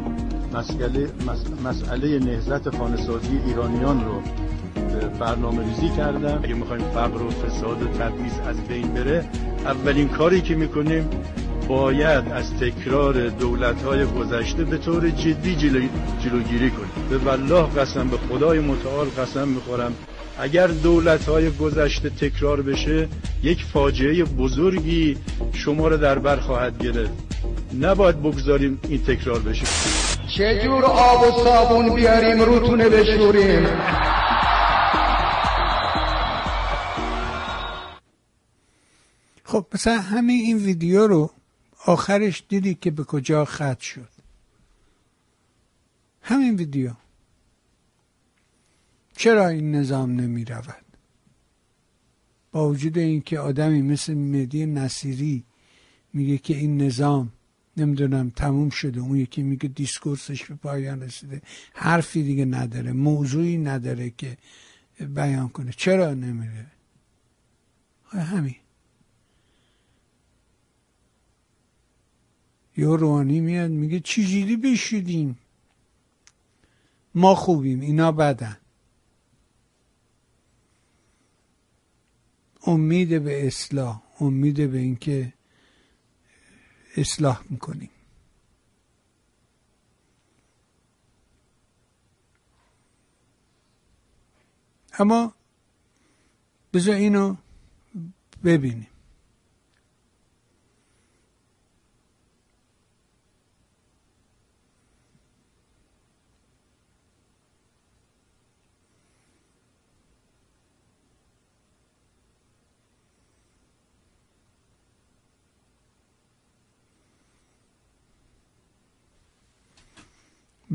مسئله, 0.56 1.08
مس- 1.28 1.66
مسئله 1.66 2.20
نهضت 2.20 2.78
خانه‌سازی 2.78 3.40
ایرانیان 3.48 4.06
رو 4.06 4.22
برنامه 5.20 5.64
ریزی 5.68 5.90
کردم. 5.98 6.40
اگه 6.44 6.54
می‌خوایم 6.54 6.84
فقر 6.94 7.22
و 7.22 7.30
فساد 7.30 7.82
و 7.82 7.86
تبعیض 7.86 8.34
از 8.48 8.68
بین 8.68 8.94
بره 8.94 9.26
اولین 9.66 10.08
کاری 10.08 10.42
که 10.42 10.56
می‌کنیم 10.56 11.10
باید 11.68 12.32
از 12.32 12.54
تکرار 12.54 13.30
دولت‌های 13.30 14.06
گذشته 14.06 14.64
به 14.64 14.78
طور 14.78 15.10
جدی 15.10 15.56
جلو... 15.56 15.82
جلوگیری 16.24 16.70
کنیم. 16.70 17.10
به 17.10 17.18
والله 17.18 17.64
قسم 17.64 18.08
به 18.08 18.18
خدای 18.18 18.60
متعال 18.60 19.08
قسم 19.08 19.48
می‌خورم. 19.48 19.94
اگر 20.40 20.68
دولت‌های 20.68 21.50
گذشته 21.50 22.10
تکرار 22.10 22.62
بشه 22.62 23.08
یک 23.44 23.64
فاجعه 23.64 24.24
بزرگی 24.24 25.18
شما 25.54 25.88
رو 25.88 25.98
در 25.98 26.20
بر 26.20 26.36
خواهد 26.36 26.84
گرفت. 26.84 27.14
نباید 27.82 28.22
بگذاریم 28.22 28.80
این 28.90 29.04
تکرار 29.04 29.40
بشه. 29.40 29.66
چه 30.28 30.60
جور 30.64 30.86
آب 30.86 31.22
و 31.22 31.44
صابون 31.44 31.96
بیاریم 31.96 32.42
روتونه 32.42 32.90
بشوریم؟ 32.90 33.66
خب 39.44 39.68
مثلا 39.74 40.00
همین 40.00 40.42
این 40.42 40.58
ویدیو 40.58 41.08
رو 41.08 41.32
آخرش 41.86 42.44
دیدی 42.50 42.76
که 42.76 42.92
به 42.92 43.04
کجا 43.04 43.46
خط 43.46 43.80
شد؟ 43.80 44.10
همین 46.22 46.56
ویدیو. 46.56 46.92
چرا 49.18 49.48
این 49.48 49.76
نظام 49.76 50.12
نمی 50.12 50.46
رود 50.46 50.86
با 52.52 52.70
وجود 52.70 52.98
اینکه 52.98 53.40
آدمی 53.40 53.82
مثل 53.82 54.14
مهدی 54.14 54.66
نصیری 54.66 55.44
میگه 56.14 56.38
که 56.38 56.58
این 56.58 56.82
نظام 56.82 57.32
نمی‌دونم 57.78 58.30
تموم 58.30 58.70
شده. 58.70 59.00
اون 59.00 59.18
یکی 59.18 59.44
میگه 59.44 59.68
دیسکورسش 59.70 60.46
به 60.46 60.56
پایان 60.56 61.02
رسیده. 61.02 61.42
حرفی 61.74 62.24
دیگه 62.24 62.46
نداره. 62.46 62.92
موضوعی 62.92 63.58
نداره 63.58 64.10
که 64.10 64.38
بیان 65.00 65.50
کنه. 65.50 65.72
چرا 65.78 66.14
نمیره؟ 66.14 66.68
همین؟ 68.10 68.56
یه 72.78 72.86
روحانی 72.86 73.40
میاد 73.40 73.72
میگه 73.72 74.00
چجوری 74.00 74.58
بشیدیم؟ 74.58 75.38
ما 77.16 77.36
خوبیم 77.36 77.80
اینا 77.80 78.12
بدن. 78.12 78.58
امید 82.68 83.24
به 83.24 83.48
اصلاح 83.48 84.02
امید 84.20 84.72
به 84.72 84.78
اینکه 84.78 85.34
اصلاح 86.96 87.44
می‌کنیم. 87.50 87.90
اما 95.00 95.34
بذار 96.74 96.96
اینو 96.96 97.36
ببینیم. 98.44 98.95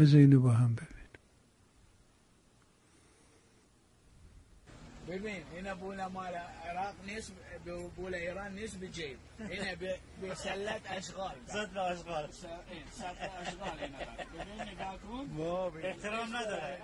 بذار 0.01 0.21
اینو 0.21 0.41
با 0.41 0.51
هم 0.51 0.75
ببین 0.75 0.87
ببین 5.09 5.43
این 5.55 5.75
بول 5.75 6.07
مال 6.07 6.35
عراق 6.35 6.95
نیست 7.07 7.33
به 7.65 7.89
بول 7.89 8.15
ایران 8.15 8.53
نیست 8.55 8.77
به 8.77 8.89
جیب. 8.89 9.19
به 10.21 10.35
سلت 10.35 10.81
اشغال. 10.91 11.35
صد 11.47 11.79
اشغال. 11.79 12.31
صد 12.31 13.31
اشغال 13.41 13.79
این 13.81 13.93
ببین 13.93 14.69
نگاه 14.75 14.99
کن. 14.99 15.27
ما 15.33 15.67
احترام 15.67 16.37
نداره. 16.37 16.79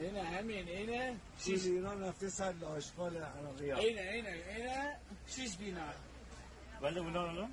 این 0.00 0.16
همین 0.16 0.68
اینه 0.68 1.16
پول 1.38 1.66
ایران 1.66 2.02
رفته 2.02 2.28
صد 2.28 2.64
اشغال 2.64 3.16
عراقی 3.16 3.70
ها 3.70 3.78
اینه 3.78 4.00
اینه 4.00 4.28
اینه 4.56 4.96
شیش 5.26 5.56
دینار 5.56 5.94
ولی 6.82 6.98
اونا 6.98 7.26
اونا 7.26 7.48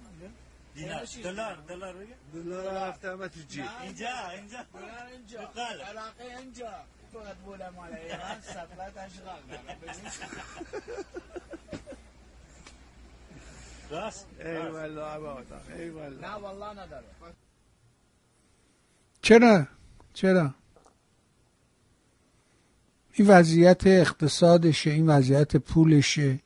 دینار 0.76 1.06
دلار 1.24 1.56
دلار 1.56 1.94
بگه 1.94 2.16
دلار 2.34 2.74
رفته 2.74 3.12
همه 3.12 3.28
تو 3.28 3.40
جیب 3.48 3.66
اینجا 3.82 4.30
اینجا 4.30 4.58
دلار 4.74 5.06
اینجا. 5.12 5.40
عراقی 5.40 6.36
اینجا 6.40 6.72
فقط 7.14 7.36
بوله 7.36 7.70
مال 7.70 7.94
ایران 7.94 8.42
سفلت 8.42 8.98
اشغال. 8.98 9.40
راست 13.90 14.28
ای 14.40 14.58
والله 14.58 15.02
عبادا 15.02 15.62
ای 15.76 15.90
والله 15.90 16.28
نه 16.28 16.36
والله 16.36 16.72
نداره 16.84 17.06
چرا 19.22 19.68
چرا 20.14 20.56
این 23.14 23.28
وضعیت 23.28 23.88
اقتصادشه 23.88 24.90
این 24.90 25.10
وضعیت 25.10 25.58
پولشه 25.58 26.40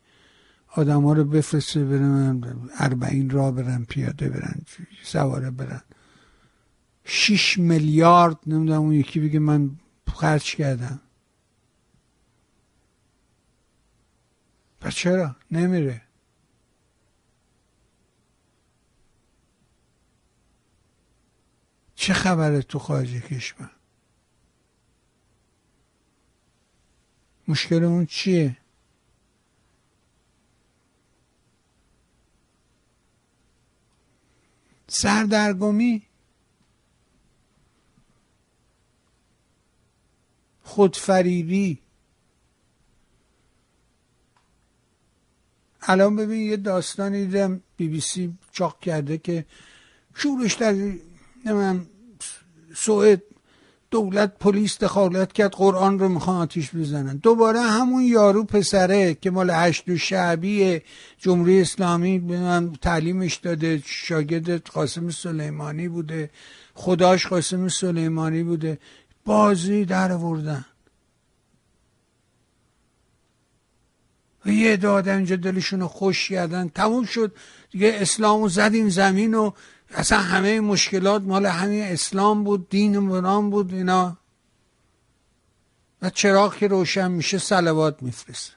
آدم 0.72 1.05
ها 1.05 1.13
رو 1.13 1.24
بفرسته 1.24 1.86
برن 1.86 2.70
اربعین 2.80 3.30
را 3.30 3.51
برن 3.51 3.86
پیاده 3.86 4.30
برن 4.30 4.61
سواره 5.03 5.51
برن. 5.51 5.82
شیش 7.03 7.57
میلیارد 7.57 8.38
نمی‌دونم 8.47 8.82
اون 8.82 8.93
یکی 8.93 9.20
بگه 9.20 9.39
من 9.39 9.72
خرج 10.07 10.55
کردم. 10.55 11.01
پس 14.82 14.95
چرا؟ 14.95 15.36
نمیره. 15.51 16.01
چه 21.95 22.13
خبره 22.13 22.61
تو 22.61 22.80
خارج 22.80 23.13
کشور؟ 23.13 23.72
مشکل 27.47 27.84
اون 27.84 28.05
چیه؟ 28.05 28.57
سردرگمی. 34.90 36.02
خودفریبی. 40.64 41.80
الان 45.82 46.16
ببین 46.16 46.42
یه 46.42 46.58
داستانی 46.58 47.26
دیدم 47.26 47.62
بی 47.78 47.88
بی 47.88 48.02
سی 48.02 48.38
چاق 48.52 48.80
کرده 48.80 49.18
که 49.18 49.46
شورش 50.16 50.54
در 50.54 50.76
نمیم 51.46 51.90
سوئد 52.76 53.24
دولت 53.92 54.38
پلیس 54.40 54.78
دخالت 54.78 55.34
کرد 55.34 55.52
قرآن 55.52 56.00
رو 56.00 56.10
می‌خوان 56.10 56.38
آتیش 56.38 56.76
بزنن. 56.76 57.18
دوباره 57.18 57.62
همون 57.62 58.04
یارو 58.04 58.44
پسره 58.44 59.14
که 59.14 59.32
مال 59.32 59.50
هشت 59.50 59.90
و 59.90 59.98
شعبی 59.98 60.82
جمهوری 61.18 61.62
اسلامی 61.62 62.20
من 62.20 62.74
تعلیمش 62.82 63.36
داده 63.36 63.84
شاگرد 63.86 64.68
قاسم 64.68 65.10
سلیمانی 65.10 65.88
بوده 65.88 66.30
خداش 66.74 67.28
قاسم 67.28 67.68
سلیمانی 67.68 68.44
بوده. 68.44 68.80
بازی 69.26 69.86
در 69.86 70.12
آوردن. 70.12 70.66
و 74.46 74.50
یه 74.50 74.78
داده 74.78 75.16
اینجا 75.16 75.36
دلشون 75.36 75.80
رو 75.80 75.88
خوش 75.88 76.30
کردن. 76.30 76.70
تموم 76.70 77.06
شد. 77.06 77.36
دیگه 77.72 77.98
اسلام 78.02 78.42
رو 78.42 78.50
زدیم 78.50 78.90
زمین 78.90 79.34
و 79.34 79.52
اصلا 79.92 80.20
همه 80.20 80.60
مشکلات 80.60 81.22
مال 81.22 81.46
همین 81.46 81.84
اسلام 81.84 82.44
بود 82.44 82.70
دین 82.70 83.00
مرام 83.00 83.50
بود 83.50 83.74
اینا. 83.74 84.18
و 86.02 86.10
چراغ 86.10 86.56
که 86.56 86.68
روشن 86.68 87.12
میشه 87.12 87.38
سلوات 87.38 88.04
میفرسته. 88.04 88.54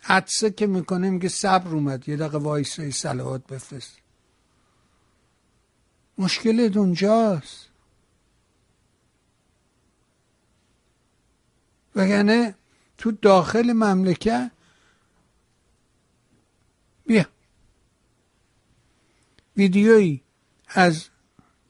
حدسه 0.00 0.50
که 0.50 0.66
می‌کنه 0.66 1.10
میگه 1.10 1.28
صبر 1.28 1.70
اومد 1.70 2.08
یه 2.08 2.16
دقیقه 2.16 2.38
وایسای 2.38 2.92
سلوات 2.92 3.46
بفرست. 3.46 3.92
مشکلت 6.18 6.76
اونجاست 6.76 7.68
وگرنه 11.96 12.54
تو 12.98 13.12
داخل 13.12 13.72
مملکت 13.72 14.50
بیا. 17.08 17.24
ویدیویی 19.56 20.22
از 20.68 21.04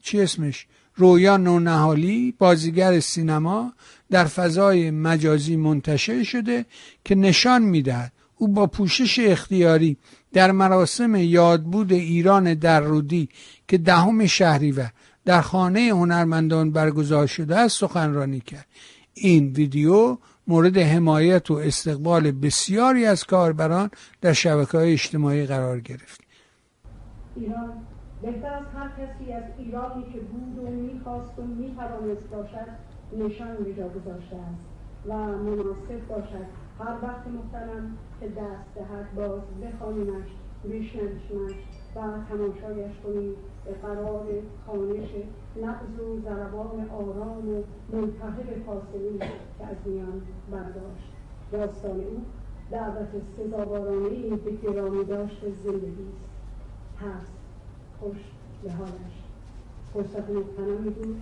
چی 0.03 0.21
اسمش؟ 0.21 0.67
رویا 0.95 1.37
نونهالی 1.37 2.33
بازیگر 2.37 2.99
سینما 2.99 3.73
در 4.09 4.25
فضای 4.25 4.91
مجازی 4.91 5.55
منتشر 5.55 6.23
شده 6.23 6.65
که 7.05 7.15
نشان 7.15 7.61
می‌دهد. 7.61 8.13
او 8.35 8.47
با 8.47 8.67
پوشش 8.67 9.19
اختیاری 9.19 9.97
در 10.33 10.51
مراسم 10.51 11.15
یادبود 11.15 11.93
ایران 11.93 12.53
در 12.53 12.79
رودی 12.81 13.29
که 13.67 13.77
دهم 13.77 14.25
شهریور 14.25 14.91
در 15.25 15.41
خانه 15.41 15.89
هنرمندان 15.89 16.71
برگزار 16.71 17.27
شده 17.27 17.57
است 17.57 17.79
سخنرانی 17.79 18.39
کرد. 18.39 18.67
این 19.13 19.47
ویدیو 19.47 20.17
مورد 20.49 20.77
حمایت 20.77 21.51
و 21.51 21.53
استقبال 21.53 22.31
بسیاری 22.31 23.05
از 23.05 23.23
کاربران 23.23 23.89
در 24.21 24.33
شبکه 24.33 24.77
های 24.77 24.93
اجتماعی 24.93 25.45
قرار 25.45 25.79
گرفت. 25.79 26.21
ایران 27.35 27.73
بهتر 28.21 28.53
از 28.53 28.65
هر 28.75 28.89
کسی 28.89 29.33
از 29.33 29.43
ایرانی 29.57 30.03
که 30.13 30.19
بود 30.19 30.59
و 30.59 30.69
می‌خواست 30.71 31.39
و 31.39 31.41
می‌توانست 31.41 32.27
باشد 32.31 32.69
نشان 33.17 33.63
به 33.63 33.73
جا 33.73 33.89
گذاشته 33.89 34.37
و 35.07 35.13
مناسب 35.17 36.07
باشد. 36.09 36.45
هر 36.79 36.95
وقت 37.03 37.27
محترم 37.27 37.97
که 38.19 38.27
دست 38.27 38.75
دهد 38.75 39.15
باز 39.15 39.41
بخوانیمش 39.61 40.29
بشنویمش 40.65 41.55
و 41.95 41.99
تماشایش 42.29 42.95
کنیم. 43.03 43.33
به 43.69 43.75
قرار 43.75 44.25
خانش 44.67 45.09
نبض 45.61 45.99
و 45.99 46.21
ضربان 46.21 46.89
آرام 46.89 47.49
و 47.49 47.63
ملتهب 47.89 48.63
فاصله 48.65 49.17
که 49.57 49.65
از 49.65 49.75
میان 49.85 50.21
برداشت. 50.51 51.11
داستان 51.51 51.99
او 51.99 52.25
دعوت 52.71 53.07
سزاوارانه 53.37 54.35
به 54.35 54.51
گرامی 54.51 55.03
داشت 55.03 55.41
زندگی 55.63 56.07
است. 56.13 56.29
هست 57.01 57.33
خوش 57.99 58.17
به 58.63 58.71
حالش 58.71 59.23
فرصت 59.93 60.29
مقتنمی 60.29 60.89
بود 60.89 61.21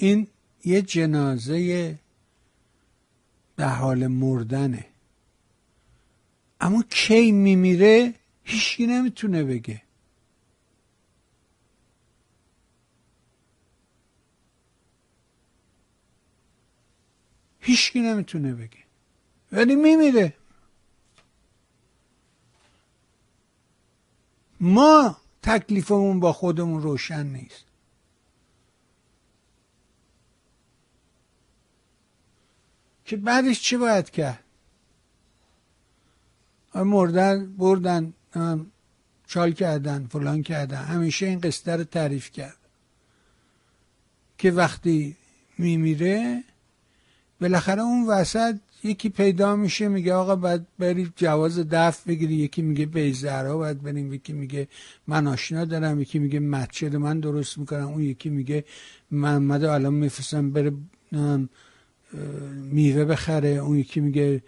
این 0.00 0.28
یه 0.64 0.82
جنازه 0.82 1.98
در 3.56 3.68
حال 3.68 4.06
مردنه. 4.06 4.86
اما 6.60 6.82
کی 6.90 7.32
میمیره 7.32 8.14
هیچکی 8.44 8.86
نمی‌تونه 8.86 9.44
بگه. 9.44 9.82
هیچکی 17.60 18.00
نمی‌تونه 18.00 18.54
بگه. 18.54 18.84
ولی 19.52 19.74
میمیره. 19.74 20.34
ما 24.60 25.16
تکلیفمون 25.42 26.20
با 26.20 26.32
خودمون 26.32 26.82
روشن 26.82 27.26
نیست. 27.26 27.67
که 33.08 33.16
بعدش 33.16 33.60
چی 33.60 33.76
باید 33.76 34.10
کرد؟ 34.10 34.44
مردن 36.74 37.52
بردن 37.56 38.12
چال 39.26 39.52
کردن 39.52 40.06
فلان 40.10 40.42
کردن. 40.42 40.82
همیشه 40.82 41.26
این 41.26 41.40
قصه 41.40 41.76
رو 41.76 41.84
تعریف 41.84 42.30
کرد. 42.30 42.56
که 44.38 44.50
وقتی 44.50 45.16
میمیره 45.58 46.44
بالاخره 47.40 47.82
اون 47.82 48.06
وسط 48.06 48.56
یکی 48.84 49.08
پیدا 49.08 49.56
میشه 49.56 49.88
میگه 49.88 50.14
آقا 50.14 50.36
باید 50.36 50.66
بری 50.78 51.12
جواز 51.16 51.58
دفع 51.58 52.08
بگیری. 52.08 52.34
یکی 52.34 52.62
میگه 52.62 52.86
بیزهرا 52.86 53.56
باید 53.56 53.82
بریم. 53.82 54.12
یکی 54.12 54.32
میگه 54.32 54.68
من 55.06 55.26
آشنا 55.26 55.64
دارم. 55.64 56.00
یکی 56.00 56.18
میگه 56.18 56.40
مسجد 56.40 56.96
من 56.96 57.20
درست 57.20 57.58
می‌کنم. 57.58 57.88
اون 57.88 58.02
یکی 58.02 58.28
میگه 58.28 58.64
محمد 59.10 59.64
الان 59.64 59.94
میفرستم 59.94 60.50
بره 60.50 60.72
میوه 62.54 63.04
بخره 63.04 63.48
اون 63.48 63.78
یکی 63.78 64.00
میگه 64.00 64.42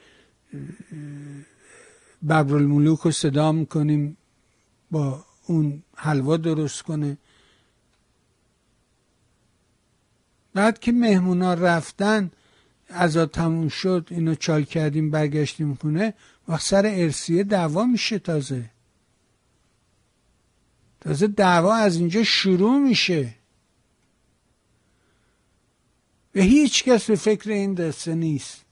ببرالملوک 2.28 3.00
رو 3.00 3.11
صدا 3.11 3.52
می‌کنیم 3.52 4.16
با 4.90 5.24
اون 5.46 5.82
حلوا 5.96 6.36
درست 6.36 6.82
کنه. 6.82 7.18
بعد 10.54 10.78
که 10.78 10.92
مهمونا 10.92 11.54
رفتن 11.54 12.30
ازا 12.88 13.26
تموم 13.26 13.68
شد 13.68 14.08
اینو 14.11 14.34
چال 14.34 14.64
کردیم 14.64 15.11
برگشتیم 15.11 15.74
خونه 15.74 16.14
وقت 16.48 16.62
سر 16.62 16.86
ارسیه 16.86 17.44
دعوا 17.44 17.84
میشه 17.84 18.18
تازه. 18.18 18.70
تازه 21.00 21.26
دعوا 21.26 21.74
از 21.74 21.96
اینجا 21.96 22.22
شروع 22.22 22.78
میشه. 22.78 23.34
به 26.33 26.43
هیچ 26.43 26.85
کس 26.85 27.11
به 27.11 27.16
فکر 27.16 27.51
این 27.51 27.74
دسته 27.74 28.14
نیست 28.14 28.64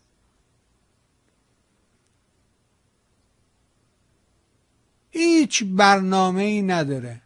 هیچ 5.10 5.64
برنامه 5.64 6.42
ای 6.42 6.62
نداره 6.62 7.22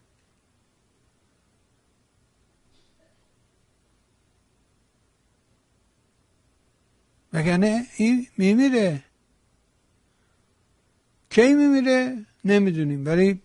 وگرنه 7.33 7.87
این 7.97 8.27
میمیره 8.37 9.05
کی 11.31 11.53
میمیره 11.55 12.27
نمی‌دونیم 12.45 13.07
ولی 13.07 13.41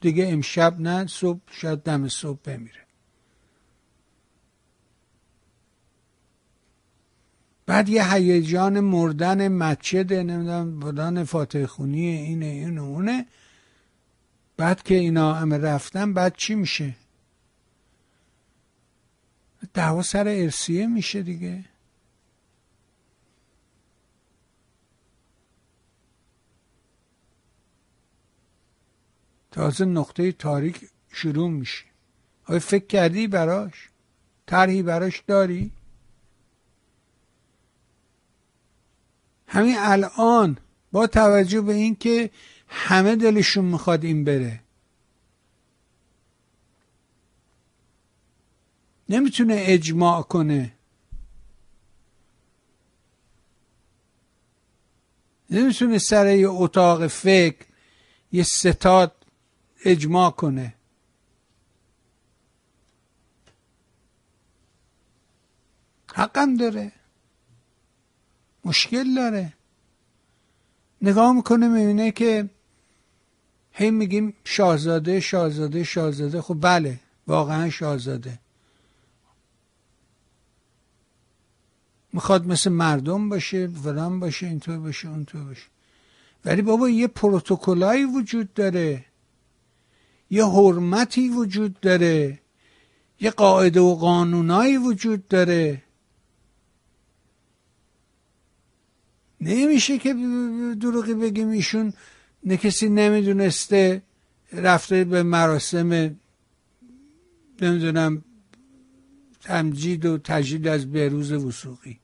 دیگه 0.00 0.28
امشب 0.28 0.80
نه 0.80 1.06
صبح 1.06 1.40
شاید 1.50 1.78
دم 1.82 2.08
صبح 2.08 2.38
بمیره 2.44 2.85
بعد 7.66 7.88
یه 7.88 8.14
هیجان 8.14 8.80
مردن 8.80 9.48
مچده 9.48 10.22
نمی‌دونم 10.22 10.80
بدان 10.80 11.24
فاتح 11.24 11.66
خونی 11.66 12.06
اینه 12.06 12.46
اینه 12.46 12.82
اونه. 12.82 13.26
بعد 14.56 14.82
که 14.82 14.94
اینا 14.94 15.34
همه 15.34 15.58
رفتن 15.58 16.14
بعد 16.14 16.34
چی 16.36 16.54
میشه؟ 16.54 16.94
دعوا 19.74 20.02
سر 20.02 20.28
ارسیه 20.28 20.86
میشه 20.86 21.22
دیگه. 21.22 21.64
تازه 29.50 29.84
نقطه 29.84 30.32
تاریک 30.32 30.88
شروع 31.12 31.50
میشه. 31.50 31.84
آیا 32.44 32.58
فکر 32.58 32.86
کردی 32.86 33.26
براش؟ 33.26 33.88
طرحی 34.46 34.82
براش 34.82 35.22
داری؟ 35.26 35.75
همین 39.48 39.76
الان 39.78 40.58
با 40.92 41.06
توجه 41.06 41.60
به 41.60 41.72
اینکه 41.74 42.30
همه 42.68 43.16
دلشون 43.16 43.64
می‌خواد 43.64 44.04
این 44.04 44.24
بره. 44.24 44.60
نمی‌تونه 49.08 49.54
اجماع 49.58 50.22
کنه. 50.22 50.72
نمی‌تونه 55.50 55.98
سر 55.98 56.36
یه 56.36 56.48
اتاق 56.48 57.06
فکر 57.06 57.66
یه 58.32 58.42
ستاد 58.42 59.26
اجماع 59.84 60.30
کنه. 60.30 60.74
حقم 66.14 66.56
داره. 66.56 66.92
مشکل 68.66 69.14
داره. 69.14 69.52
نگاه 71.02 71.32
می‌کنه 71.32 71.68
می‌بینه 71.68 72.10
که 72.10 72.50
هی 73.72 73.90
میگیم 73.90 74.34
شاهزاده 74.44 75.20
شاهزاده 75.20 75.84
شاهزاده. 75.84 76.40
خب 76.40 76.58
بله 76.60 77.00
واقعا 77.26 77.70
شاهزاده. 77.70 78.38
می‌خواد 82.12 82.46
مثل 82.46 82.70
مردم 82.70 83.28
باشه 83.28 83.68
فلان 83.68 84.20
باشه 84.20 84.46
اینطور 84.46 84.78
باشه 84.78 85.08
اونطور 85.08 85.44
باشه. 85.44 85.66
ولی 86.44 86.62
بابا 86.62 86.88
یه 86.88 87.06
پروتکلایی 87.06 88.04
وجود 88.04 88.54
داره. 88.54 89.04
یه 90.30 90.46
حرمتی 90.46 91.28
وجود 91.28 91.80
داره. 91.80 92.40
یه 93.20 93.30
قاعده 93.30 93.80
و 93.80 93.94
قانونایی 93.94 94.76
وجود 94.76 95.28
داره. 95.28 95.82
نمیشه 99.40 99.98
که 99.98 100.14
دروغی 100.80 101.14
بگیم 101.14 101.48
ایشون. 101.48 101.92
نه 102.44 102.56
کسی 102.56 102.88
نمی‌دونسته 102.88 104.02
رفته 104.52 105.04
به 105.04 105.22
مراسم 105.22 106.16
نمی‌دونم 107.62 108.24
تمجید 109.40 110.04
و 110.06 110.18
تجدید 110.18 110.68
از 110.68 110.92
بهروز 110.92 111.32
وسوقی 111.32 112.00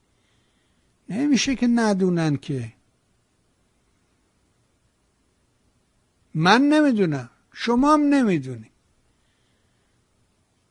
نمیشه 1.08 1.56
که 1.56 1.66
ندونن 1.66 2.36
که. 2.36 2.72
من 6.34 6.62
نمی‌دونم. 6.62 7.30
شما 7.52 7.94
هم 7.94 8.00
نمی‌دونی. 8.00 8.70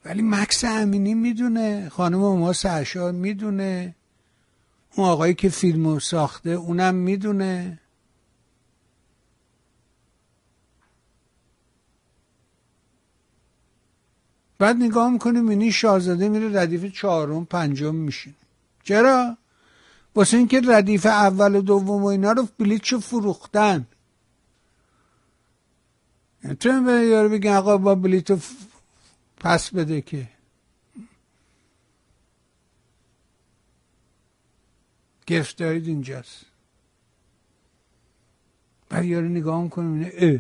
ولی 0.06 0.22
مکس 0.22 0.64
امینی 0.64 1.14
می‌دونه 1.14 1.90
خانم 1.90 2.18
ما 2.18 2.54
سرشار 2.54 3.12
می‌دونه. 3.12 3.96
اون 4.96 5.08
آقایی 5.10 5.34
که 5.34 5.50
فیلمو 5.50 6.00
ساخته 6.00 6.50
اونم 6.50 6.96
می‌دونه. 6.96 7.80
بعد 14.60 14.76
نگاه 14.76 15.10
می‌کنیم 15.10 15.50
اینی 15.50 15.72
شاهزاده 15.72 16.30
میره 16.30 16.62
ردیف 16.62 16.86
چهارم 16.86 17.46
پنجم 17.46 17.96
میشین 17.96 18.34
چرا؟ 18.84 19.38
واسه 20.16 20.38
اینکه 20.38 20.62
ردیف 20.68 21.06
اول 21.06 21.56
و 21.56 21.62
دوم 21.62 22.04
و 22.04 22.06
اینا 22.06 22.32
رو 22.32 22.48
بلیتشو 22.60 23.00
فروختن. 23.00 23.88
تو 26.60 26.82
به 26.82 26.92
یارو 26.92 27.30
بگن 27.30 27.52
آقا 27.52 27.78
با 27.78 27.96
بلیتو 27.96 28.38
پس 29.38 29.70
بده 29.70 30.02
که. 30.02 30.28
گرفتارید 35.32 35.88
اینجاست. 35.88 36.46
بعد 38.90 39.06
یارو 39.06 39.30
نگاه 39.30 39.64
می‌کنه 39.64 39.86
اینه 39.86 40.12
اه. 40.14 40.40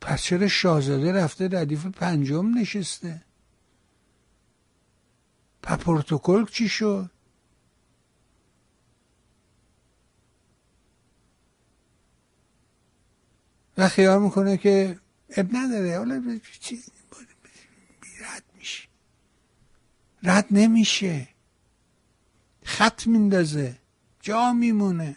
پس 0.00 0.22
چرا 0.22 0.48
شاهزاده 0.48 1.12
رفته 1.12 1.48
ردیف 1.52 1.86
پنجم 1.86 2.58
نشسته؟ 2.58 3.22
پا 5.62 5.76
پروتکل 5.76 6.44
چی 6.44 6.68
شد؟ 6.68 7.10
و 13.76 13.88
خیال 13.88 14.22
می‌کنه 14.22 14.56
که 14.56 14.98
اب 15.30 15.46
نداره. 15.52 15.98
حالا 15.98 16.40
چیز 16.60 16.90
رد 18.20 18.44
میشه. 18.58 18.88
رد 20.22 20.46
نمیشه. 20.50 21.28
خط 22.68 23.06
میندازه 23.06 23.78
جا 24.20 24.52
میمونه. 24.52 25.16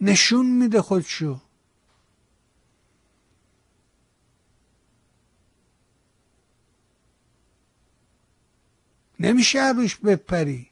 نشون 0.00 0.46
میده 0.46 0.82
خودشو. 0.82 1.40
نمیشه 9.20 9.72
روش 9.72 9.96
بپری. 9.96 10.70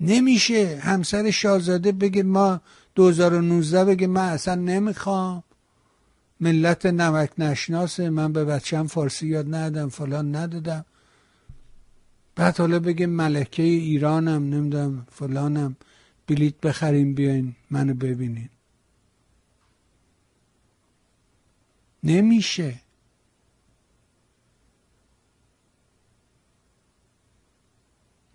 نمیشه 0.00 0.80
همسر 0.82 1.30
شاهزاده 1.30 1.92
بگه 1.92 2.22
ما 2.22 2.60
2019 2.94 3.84
بگه 3.84 4.06
من 4.06 4.28
اصلا 4.28 4.54
نمی‌خوام. 4.54 5.44
ملت 6.40 6.86
نمک 6.86 7.30
نشناسه. 7.38 8.10
من 8.10 8.32
به 8.32 8.44
بچم 8.44 8.86
فارسی 8.86 9.26
یاد 9.26 9.54
ندادم 9.54 9.88
فلان 9.88 10.36
ندادم. 10.36 10.84
بعد 12.36 12.58
حالا 12.58 12.78
بگه 12.78 13.06
ملکه 13.06 13.62
ایرانم 13.62 14.54
نمی‌دونم 14.54 15.06
فلانم. 15.12 15.76
بلیت 16.26 16.60
بخریم 16.60 17.14
بیاین 17.14 17.56
منو 17.70 17.94
ببینین. 17.94 18.48
نمیشه. 22.04 22.74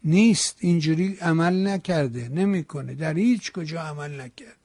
نیست. 0.04 0.58
اینجوری 0.60 1.18
عمل 1.22 1.68
نکرده. 1.68 2.30
نمی‌کنه. 2.30 2.96
در 2.96 3.14
هیچ 3.14 3.52
کجا 3.52 3.82
عمل 3.82 4.22
نکرده. 4.22 4.65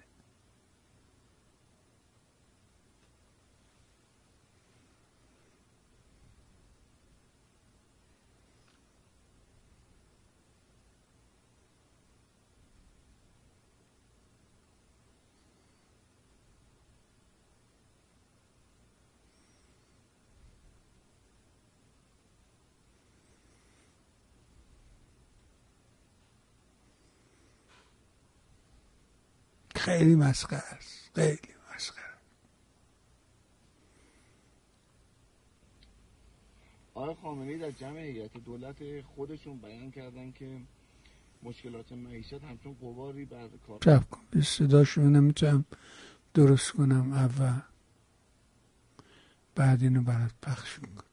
خیلی 29.80 30.14
مسخره 30.14 30.58
است. 30.58 31.10
خیلی 31.14 31.54
مسخره. 31.74 32.04
آقای 36.94 37.14
خامنه‌ای 37.22 37.58
در 37.58 37.70
جمع 37.70 37.98
هیئت 37.98 38.32
دولت 38.32 38.76
خودشون 39.00 39.58
بیان 39.58 39.90
کردن 39.90 40.32
که 40.32 40.60
مشکلات 41.42 41.92
معیشت 41.92 42.44
همچون 42.44 42.74
قواری 42.74 43.24
بر 43.24 43.48
کار 43.66 43.78
شب 43.84 44.10
کن. 44.10 44.20
به 44.30 44.42
صداشو 44.42 45.00
نمی‌تونم 45.00 45.64
درست 46.34 46.70
کنم. 46.70 47.12
اول. 47.12 47.60
بعد 49.54 49.82
اینو 49.82 50.02
برات 50.02 50.34
پخش 50.42 50.78
می‌کنم. 50.78 51.09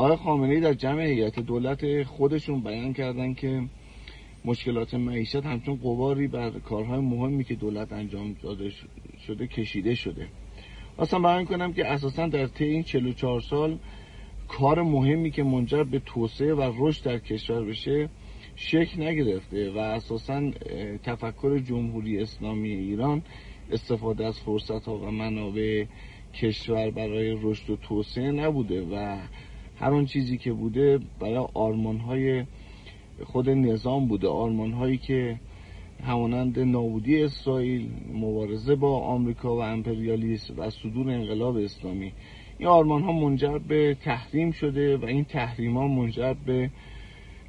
آقای 0.00 0.16
خامنه‌ای 0.16 0.60
در 0.60 0.74
جمع 0.74 1.02
هیئت 1.02 1.40
دولت 1.40 2.02
خودشون 2.02 2.60
بیان 2.60 2.92
کردن 2.92 3.34
که 3.34 3.62
مشکلات 4.44 4.94
معیشت 4.94 5.36
همچون 5.36 5.76
قواری 5.76 6.28
بر 6.28 6.50
کارهای 6.50 7.00
مهمی 7.00 7.44
که 7.44 7.54
دولت 7.54 7.92
انجام 7.92 8.36
داده 8.42 8.72
شده 9.26 9.46
کشیده 9.46 9.94
شده. 9.94 10.26
اصلا 10.98 11.20
بیان 11.20 11.44
کنم 11.44 11.72
که 11.72 11.86
اساسا 11.86 12.26
در 12.26 12.46
طی 12.46 12.64
این 12.64 12.82
44 12.82 13.40
سال 13.40 13.78
کار 14.48 14.82
مهمی 14.82 15.30
که 15.30 15.42
منجر 15.42 15.82
به 15.82 15.98
توسعه 15.98 16.54
و 16.54 16.72
رشد 16.78 17.04
در 17.04 17.18
کشور 17.18 17.64
بشه 17.64 18.08
شکل 18.56 19.02
نگرفته 19.02 19.70
و 19.70 19.78
اساسا 19.78 20.50
تفکر 21.02 21.58
جمهوری 21.58 22.22
اسلامی 22.22 22.70
ایران 22.70 23.22
استفاده 23.70 24.26
از 24.26 24.40
فرصت 24.40 24.84
ها 24.84 24.98
و 24.98 25.10
منابع 25.10 25.84
کشور 26.34 26.90
برای 26.90 27.38
رشد 27.42 27.70
و 27.70 27.76
توسعه 27.76 28.32
نبوده 28.32 28.82
و 28.82 29.18
هر 29.80 29.94
آن 29.94 30.06
چیزی 30.06 30.38
که 30.38 30.52
بوده 30.52 30.98
برای 31.20 31.46
آرمان 31.54 31.98
های 31.98 32.44
خود 33.24 33.50
نظام 33.50 34.08
بوده. 34.08 34.28
آرمان 34.28 34.72
هایی 34.72 34.96
که 34.96 35.40
همانند 36.04 36.58
نابودی 36.58 37.22
اسرائیل 37.22 37.90
مبارزه 38.14 38.74
با 38.74 38.98
آمریکا 39.00 39.56
و 39.56 39.60
امپریالیسم 39.60 40.54
و 40.58 40.70
صدور 40.70 41.10
انقلاب 41.10 41.56
اسلامی 41.56 42.12
این 42.58 42.68
آرمان 42.68 43.02
ها 43.02 43.12
منجر 43.12 43.58
به 43.58 43.96
تحریم 44.04 44.50
شده 44.50 44.96
و 44.96 45.04
این 45.04 45.24
تحریم 45.24 45.76
ها 45.76 45.88
منجر 45.88 46.34
به 46.46 46.70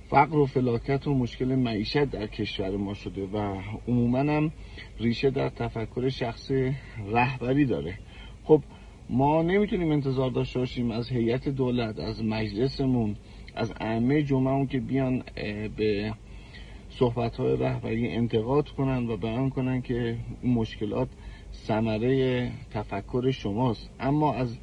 فقر 0.09 0.37
و 0.37 0.45
فلاکت 0.45 1.07
و 1.07 1.13
مشکل 1.13 1.55
معیشت 1.55 2.05
در 2.05 2.27
کشور 2.27 2.77
ما 2.77 2.93
شده 2.93 3.25
و 3.25 3.61
عموما 3.87 4.19
هم 4.19 4.51
ریشه 4.99 5.29
در 5.29 5.49
تفکر 5.49 6.09
شخص 6.09 6.51
رهبری 7.11 7.65
داره. 7.65 7.97
ما 9.11 9.41
نمی‌تونیم 9.41 9.91
انتظار 9.91 10.31
داشته 10.31 10.59
باشیم 10.59 10.91
از 10.91 11.09
هیئت 11.09 11.49
دولت 11.49 11.99
از 11.99 12.23
مجلسمون 12.23 13.15
از 13.55 13.73
ائمه 13.79 14.23
جمعمون 14.23 14.67
که 14.67 14.79
بیان 14.79 15.23
به 15.77 16.13
صحبت 16.89 17.35
های 17.35 17.57
رهبری 17.57 18.07
انتقاد 18.07 18.69
کنن 18.69 19.09
و 19.09 19.17
بیان 19.17 19.49
کنن 19.49 19.81
که 19.81 20.17
این 20.41 20.53
مشکلات 20.53 21.07
ثمره 21.53 22.51
تفکر 22.73 23.31
شماست. 23.31 23.89
اما 23.99 24.33
از 24.33 24.57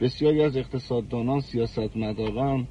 بسیاری 0.00 0.42
از 0.42 0.56
اقتصاددانان 0.56 1.40
سیاستمداران 1.40 2.66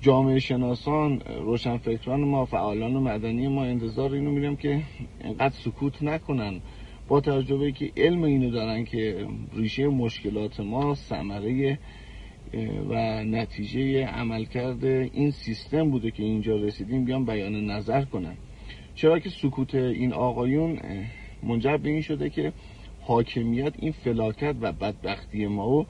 جامعه 0.00 0.38
شناسان 0.38 1.20
روشنفکران 1.20 2.20
ما 2.20 2.44
فعالان 2.44 2.92
مدنی 2.92 3.48
ما 3.48 3.64
انتظار 3.64 4.12
اینو 4.12 4.30
میرم 4.30 4.56
که 4.56 4.82
انقدر 5.20 5.54
سکوت 5.54 6.02
نکنن. 6.02 6.60
با 7.08 7.20
توجه 7.20 7.72
که 7.72 7.92
علم 7.96 8.22
اینو 8.22 8.50
دارن 8.50 8.84
که 8.84 9.26
ریشه 9.52 9.88
مشکلات 9.88 10.60
ما 10.60 10.94
ثمره 10.94 11.78
و 12.88 13.24
نتیجه 13.24 14.06
عملکرد 14.06 14.84
این 14.84 15.30
سیستم 15.30 15.90
بوده 15.90 16.10
که 16.10 16.22
اینجا 16.22 16.56
رسیدیم 16.56 17.04
بیان 17.04 17.24
بیان 17.24 17.66
نظر 17.66 18.04
کنن. 18.04 18.36
چرا 18.94 19.18
که 19.18 19.30
سکوت 19.30 19.74
این 19.74 20.12
آقایون 20.12 20.78
منجر 21.42 21.76
به 21.76 21.90
این 21.90 22.00
شده 22.00 22.30
که 22.30 22.52
حاکمیت 23.00 23.72
این 23.78 23.92
فلاکت 23.92 24.56
و 24.60 24.72
بدبختی 24.72 25.46
ما 25.46 25.64
رو 25.64 25.86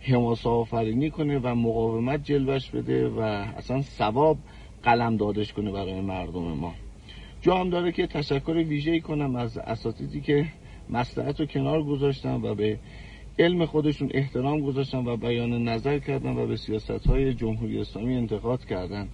حماسه 0.00 0.48
آفرینی 0.48 1.10
کنه 1.10 1.38
و 1.38 1.54
مقاومت 1.54 2.24
جلوش 2.24 2.70
بده 2.70 3.08
و 3.08 3.20
اصلا 3.20 3.82
ثواب 3.82 4.38
قلم 4.82 5.16
دادش 5.16 5.52
کنه 5.52 5.70
برای 5.72 6.00
مردم 6.00 6.42
ما. 6.42 6.74
جا 7.46 7.56
هم 7.56 7.70
داره 7.70 7.92
که 7.92 8.06
تشکر 8.06 8.52
ویژه‌ای 8.52 9.00
کنم 9.00 9.36
از 9.36 9.58
اساتیدی 9.58 10.20
که 10.20 10.46
مصلحت 10.90 11.40
رو 11.40 11.46
کنار 11.46 11.82
گذاشتن 11.82 12.34
و 12.34 12.54
به 12.54 12.78
علم 13.38 13.66
خودشون 13.66 14.10
احترام 14.14 14.60
گذاشتن 14.60 15.06
و 15.06 15.16
بیان 15.16 15.68
نظر 15.68 15.98
کردن 15.98 16.36
و 16.36 16.46
به 16.46 16.56
سیاست 16.56 17.06
های 17.06 17.34
جمهوری 17.34 17.80
اسلامی 17.80 18.16
انتقاد 18.16 18.64
کردن 18.64 19.08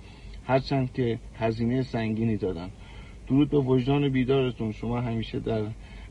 هرچند 0.46 0.92
که 0.92 1.18
هزینه 1.34 1.82
سنگینی 1.82 2.36
دادن. 2.36 2.70
درود 3.28 3.50
به 3.50 3.58
وجدان 3.58 4.08
بیدارتون. 4.08 4.72
شما 4.72 5.00
همیشه 5.00 5.40
در 5.40 5.62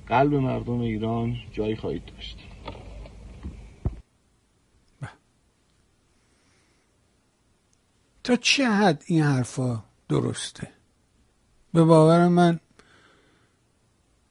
قلب 0.08 0.34
مردم 0.34 0.80
ایران 0.80 1.36
جای 1.52 1.76
خواهید 1.76 2.04
داشت. 2.06 2.38
تا 8.24 8.36
چه 8.36 8.66
حد 8.70 9.04
این 9.08 9.22
حرفا 9.22 9.84
درسته؟ 10.10 10.81
به 11.74 11.84
باور 11.84 12.28
من 12.28 12.60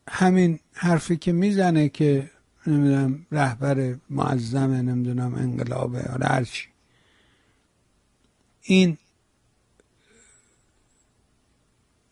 همین 0.09 0.59
حرفی 0.73 1.17
که 1.17 1.33
می‌زنه 1.33 1.89
که 1.89 2.31
نمی‌دونم 2.67 3.27
رهبر 3.33 3.97
معظم 4.11 4.71
نمی‌دونم 4.71 5.35
انقلابه 5.35 5.99
یا 5.99 6.29
هرچی 6.29 6.69
این 8.63 8.99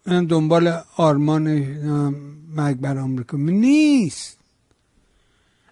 من 0.07 0.27
دنبال 0.27 0.83
آرمان 0.97 1.49
مرگ 2.49 2.77
بر 2.77 2.99
آمریکا 2.99 3.37
نیست. 3.37 4.39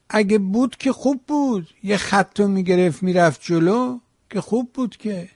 اگه 0.08 0.38
بود 0.38 0.76
که 0.76 0.92
خوب 0.92 1.20
بود. 1.26 1.68
یه 1.82 1.96
خط 1.96 2.40
رو 2.40 2.48
می‌گرفت 2.48 3.02
می‌رفت 3.02 3.40
جلو 3.42 3.98
که 4.30 4.40
خوب 4.40 4.72
بود 4.72 4.96
که 4.96 5.28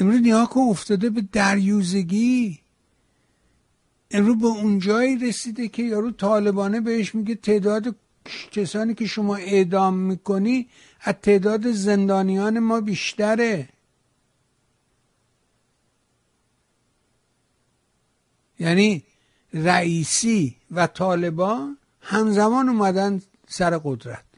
امروز 0.00 0.20
نیا 0.20 0.46
کن 0.46 0.60
افتاده 0.60 1.10
به 1.10 1.20
دریوزگی. 1.20 2.58
امروز 4.10 4.38
به 4.38 4.46
اونجایی 4.46 5.18
رسیده 5.18 5.68
که 5.68 5.82
یارو 5.82 6.10
طالبانه 6.10 6.80
بهش 6.80 7.14
میگه 7.14 7.34
تعداد 7.34 7.96
کسانی 8.50 8.94
که 8.94 9.06
شما 9.06 9.36
اعدام 9.36 9.94
می‌کنی 9.94 10.68
از 11.00 11.14
تعداد 11.22 11.72
زندانیان 11.72 12.58
ما 12.58 12.80
بیشتره. 12.80 13.68
یعنی 18.58 19.02
رئیسی 19.54 20.56
و 20.70 20.86
طالبان 20.86 21.78
همزمان 22.00 22.68
اومدن 22.68 23.22
سر 23.48 23.78
قدرت. 23.78 24.31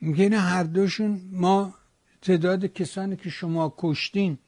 میگه 0.00 0.38
هر 0.38 0.62
دوشون 0.62 1.30
ما 1.32 1.74
تعداد 2.22 2.66
کسانی 2.66 3.16
که 3.16 3.30
شما 3.30 3.74
کشتین 3.78 4.38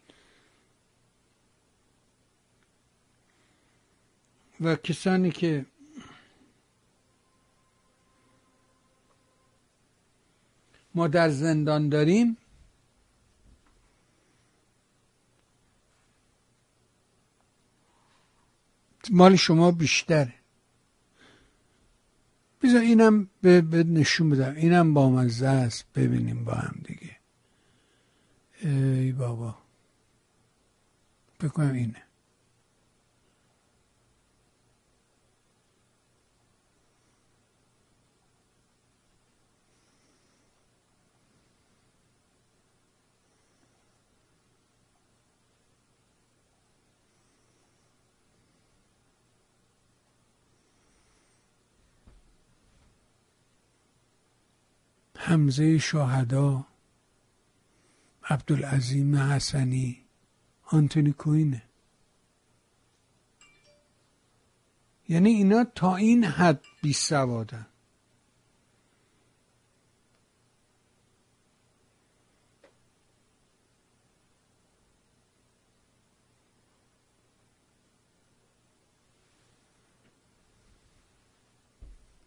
و 4.60 4.76
کسانی 4.76 5.30
که 5.30 5.66
ما 10.94 11.08
در 11.08 11.28
زندان 11.28 11.88
داریم 11.88 12.36
مال 19.10 19.36
شما 19.36 19.70
بیشتره. 19.70 20.39
بذار 22.62 22.80
اینم 22.80 23.28
به, 23.42 23.60
نشون 23.84 24.30
بدم. 24.30 24.54
اینم 24.56 24.94
با 24.94 25.10
مزه 25.10 25.46
است. 25.48 25.84
ببینیم 25.94 26.44
با 26.44 26.52
هم 26.52 26.80
دیگه. 26.84 27.16
ای 28.62 29.12
بابا. 29.12 29.58
بکنم 31.40 31.72
اینه. 31.72 32.02
حمزه 55.22 55.78
شهدا 55.78 56.66
عبدالعظیم 58.24 59.16
حسنی 59.16 60.04
آنتونی 60.64 61.12
کوینه. 61.12 61.62
یعنی 65.08 65.30
اینا 65.30 65.64
تا 65.64 65.96
این 65.96 66.24
حد 66.24 66.64
بی 66.82 66.92
سوادن. 66.92 67.66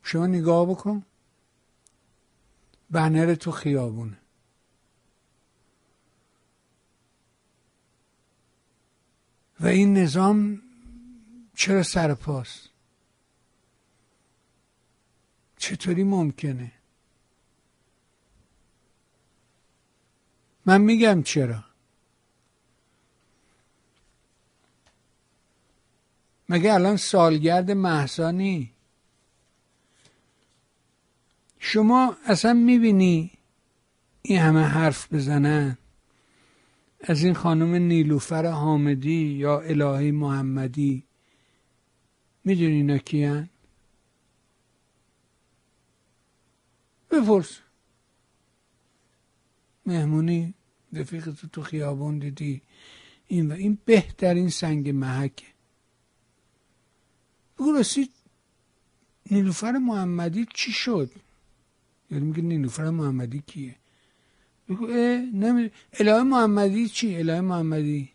شما 0.03 0.27
نگاه 0.27 0.65
بکن. 0.69 1.05
بنر 2.93 3.35
تو 3.35 3.51
خیابونه 3.51 4.17
و 9.59 9.67
این 9.67 9.97
نظام 9.97 10.61
چرا 11.55 11.83
سرپاست 11.83 12.69
چطوری 15.57 16.03
ممکنه؟ 16.03 16.71
من 20.65 20.81
میگم 20.81 21.23
چرا. 21.23 21.63
مگه 26.49 26.73
الان 26.73 26.97
سالگرد 26.97 27.71
محسانی 27.71 28.72
شما 31.65 32.17
اصلا 32.25 32.53
می‌بینی 32.53 33.31
این 34.21 34.39
همه 34.39 34.61
حرف 34.61 35.13
بزنن؟ 35.13 35.77
از 37.01 37.23
این 37.23 37.33
خانم 37.33 37.75
نیلوفر 37.75 38.45
حامدی 38.45 39.25
یا 39.25 39.59
الهی 39.59 40.11
محمدی 40.11 41.03
می‌دونی 42.43 42.73
اینا 42.73 42.97
کیان؟ 42.97 43.49
بپرس. 47.11 47.59
مهمونی 49.85 50.53
رفیق 50.93 51.31
تو 51.31 51.47
تو 51.47 51.61
خیابون 51.61 52.19
دیدی. 52.19 52.61
این 53.27 53.51
و 53.51 53.53
این 53.53 53.77
بهترین 53.85 54.49
سنگ 54.49 54.89
محکه. 54.89 55.47
بگو 57.59 57.71
راستی 57.71 58.09
نیلوفر 59.31 59.71
محمدی 59.71 60.47
چی 60.53 60.71
شد؟ 60.71 61.11
یعنی 62.13 62.25
میگه 62.25 62.41
نیلوفر 62.41 62.89
محمدی 62.89 63.43
کیه؟ 63.47 63.75
بگو 64.69 64.85
اه 64.85 65.17
نمی... 65.17 65.71
الهه 65.93 66.23
محمدی 66.23 66.89
چی؟ 66.89 67.15
الهه 67.15 67.41
محمدی. 67.41 68.11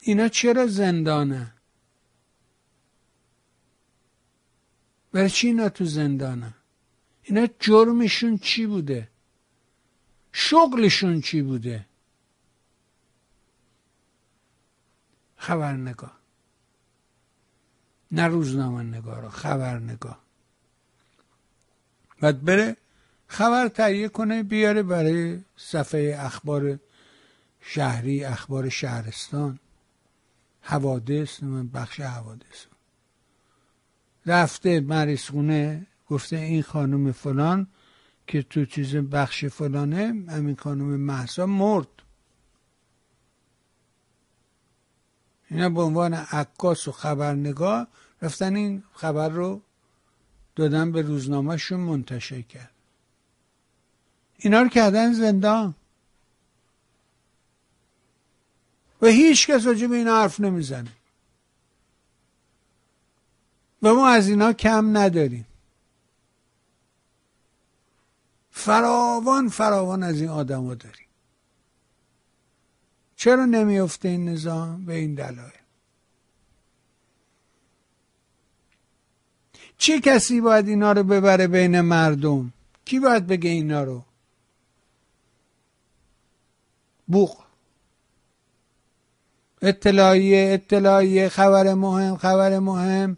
اینا 0.00 0.28
چرا 0.28 0.66
زندانه؟ 0.66 1.54
برای 5.12 5.30
چی 5.30 5.46
اینا 5.46 5.68
تو 5.68 5.84
زندانه؟ 5.84 6.54
اینا 7.22 7.46
جرمشون 7.60 8.38
چی 8.38 8.66
بوده؟ 8.66 9.08
شغلشون 10.32 11.20
چی 11.20 11.42
بوده؟ 11.42 11.86
خبرنگاه 15.36 16.19
نه 18.12 18.26
روزنامه 18.26 18.82
نگاه 18.82 19.28
خبرنگاه 19.28 20.18
بعد 22.20 22.44
بره 22.44 22.76
خبر 23.26 23.68
تهیه 23.68 24.08
کنه 24.08 24.42
بیاره 24.42 24.82
برای 24.82 25.40
صفحه 25.56 26.16
اخبار 26.18 26.78
شهری 27.60 28.24
اخبار 28.24 28.68
شهرستان. 28.68 29.58
حوادث 30.60 31.42
بخش 31.74 32.00
حوادث. 32.00 32.66
رفته 34.26 34.80
مریض 34.80 35.22
خونه 35.22 35.86
گفته 36.08 36.36
این 36.36 36.62
خانم 36.62 37.12
فلان 37.12 37.66
که 38.26 38.42
تو 38.42 38.64
چیز 38.64 38.96
بخش 38.96 39.44
فلانه 39.44 40.24
همین 40.28 40.56
خانم 40.56 41.00
محسا 41.00 41.46
مرد. 41.46 41.99
اینا 45.50 45.68
به 45.68 45.82
عنوان 45.82 46.14
عکاس 46.14 46.88
و 46.88 46.92
خبرنگار 46.92 47.86
رفتن 48.22 48.56
این 48.56 48.82
خبر 48.94 49.28
رو 49.28 49.60
دادن 50.56 50.92
به 50.92 51.02
روزنامهشون 51.02 51.80
منتشر 51.80 52.42
کرد. 52.42 52.70
اینا 54.36 54.62
رو 54.62 54.68
کردن 54.68 55.12
زندان. 55.12 55.74
و 59.02 59.06
هیچ 59.06 59.46
کس 59.46 59.66
راجع 59.66 59.86
به 59.86 59.96
این 59.96 60.08
حرف 60.08 60.40
نمی‌زنه. 60.40 60.92
و 63.82 63.94
ما 63.94 64.08
از 64.08 64.28
اینا 64.28 64.52
کم 64.52 64.96
نداریم. 64.96 65.46
فراوان 68.50 69.48
فراوان 69.48 70.02
از 70.02 70.20
این 70.20 70.28
آدما 70.28 70.74
داریم. 70.74 71.09
چرا 73.20 73.44
نمیفته 73.44 74.08
این 74.08 74.28
نظام 74.28 74.84
به 74.84 74.94
این 74.94 75.14
دلایل؟ 75.14 75.52
چه 79.78 80.00
کسی 80.00 80.40
باید 80.40 80.68
اینا 80.68 80.92
رو 80.92 81.02
ببره 81.02 81.46
بین 81.46 81.80
مردم؟ 81.80 82.52
کی 82.84 83.00
باید 83.00 83.26
بگه 83.26 83.50
اینا 83.50 83.84
رو؟ 83.84 84.04
بوق. 87.06 87.36
اطلاعیه 89.62 90.50
اطلاعیه 90.54 91.28
خبر 91.28 91.74
مهم 91.74 92.16
خبر 92.16 92.58
مهم. 92.58 93.16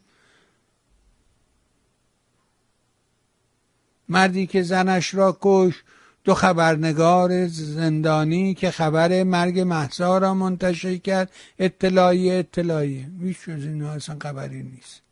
مردی 4.08 4.46
که 4.46 4.62
زنش 4.62 5.14
را 5.14 5.38
کش 5.40 5.82
دو 6.24 6.34
خبرنگار 6.34 7.46
زندانی 7.46 8.54
که 8.54 8.70
خبر 8.70 9.22
مرگ 9.22 9.60
محسا 9.60 10.18
را 10.18 10.34
منتشر 10.34 10.96
کرد. 10.96 11.32
اطلاعیه 11.58 12.34
اطلاعیه 12.34 13.10
هیچ 13.20 13.48
از 13.48 13.64
اینو 13.64 13.86
اصلا 13.86 14.16
خبری 14.22 14.62
نیست. 14.62 15.02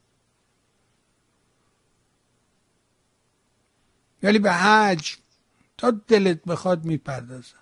ولی 4.22 4.38
به 4.38 4.52
حج 4.52 5.16
تا 5.78 5.90
دلت 5.90 6.44
بخواد 6.44 6.84
می‌پردازن 6.84 7.59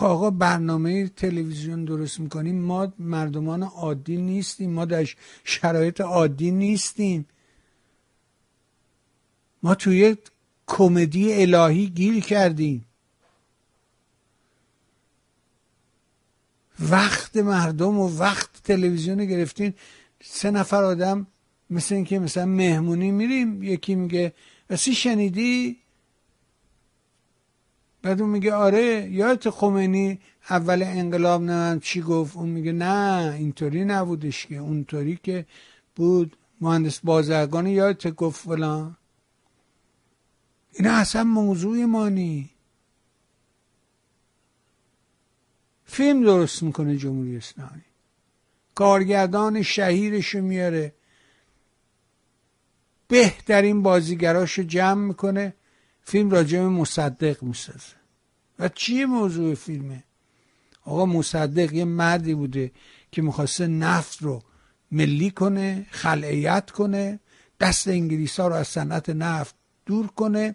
آقا 0.00 0.30
برنامه 0.30 1.08
تلویزیون 1.08 1.84
درست 1.84 2.20
می‌کنیم. 2.20 2.62
ما 2.62 2.92
مردمان 2.98 3.62
عادی 3.62 4.16
نیستیم. 4.16 4.70
ما 4.70 4.84
در 4.84 5.08
شرایط 5.44 6.00
عادی 6.00 6.50
نیستیم. 6.50 7.26
ما 9.62 9.74
توی 9.74 10.16
کمدی 10.66 11.42
الهی 11.42 11.86
گیر 11.86 12.20
کردیم. 12.20 12.84
وقت 16.80 17.36
مردم 17.36 17.98
و 17.98 18.18
وقت 18.18 18.50
تلویزیون 18.64 19.24
گرفتین. 19.24 19.74
سه 20.24 20.50
نفر 20.50 20.84
آدم 20.84 21.26
مثل 21.70 21.94
اینکه 21.94 22.18
مثلا 22.18 22.46
مهمونی 22.46 23.10
میریم. 23.10 23.62
یکی 23.62 23.94
میگه 23.94 24.32
اسی 24.70 24.94
شنیدی؟ 24.94 25.81
بعد 28.02 28.20
اون 28.20 28.30
میگه 28.30 28.54
آره 28.54 29.08
یادت 29.10 29.50
خمینی؟ 29.50 30.20
اول 30.50 30.82
انقلاب 30.82 31.42
نه 31.42 31.78
چی 31.82 32.00
گفت؟ 32.00 32.36
اون 32.36 32.48
میگه 32.48 32.72
نه 32.72 33.34
اینطوری 33.38 33.84
نبودش 33.84 34.46
که 34.46 34.56
اونطوری 34.56 35.18
که 35.22 35.46
بود. 35.96 36.36
مهندس 36.60 37.00
بازرگان 37.00 37.66
یادت 37.66 38.08
گفت 38.08 38.40
فلان. 38.40 38.96
این 40.72 40.88
اصلا 40.88 41.24
موضوع 41.24 41.84
مانی. 41.84 42.50
فیلم 45.84 46.22
درست 46.22 46.62
می‌کنه 46.62 46.96
جمهوری 46.96 47.36
اسلامی. 47.36 47.82
کارگردان 48.74 49.62
شهیرشو 49.62 50.40
میاره. 50.40 50.94
بهترین 53.08 53.82
بازیگراشو 53.82 54.62
جمع 54.62 55.06
می‌کنه. 55.06 55.54
فیلم 56.04 56.30
راجع 56.30 56.60
مصدق 56.60 57.42
می‌سازه. 57.42 57.96
و 58.58 58.68
چیه 58.68 59.06
موضوع 59.06 59.54
فیلمه؟ 59.54 60.04
آقا 60.84 61.06
مصدق 61.06 61.72
یه 61.72 61.84
مردی 61.84 62.34
بوده 62.34 62.72
که 63.12 63.22
می‌خواسته 63.22 63.66
نفت 63.66 64.22
رو 64.22 64.42
ملی 64.90 65.30
کنه 65.30 65.86
خلعیت 65.90 66.70
کنه 66.70 67.20
دست 67.60 67.88
انگلیس 67.88 68.40
ها 68.40 68.48
رو 68.48 68.54
از 68.54 68.68
صنعت 68.68 69.10
نفت 69.10 69.54
دور 69.86 70.06
کنه 70.06 70.54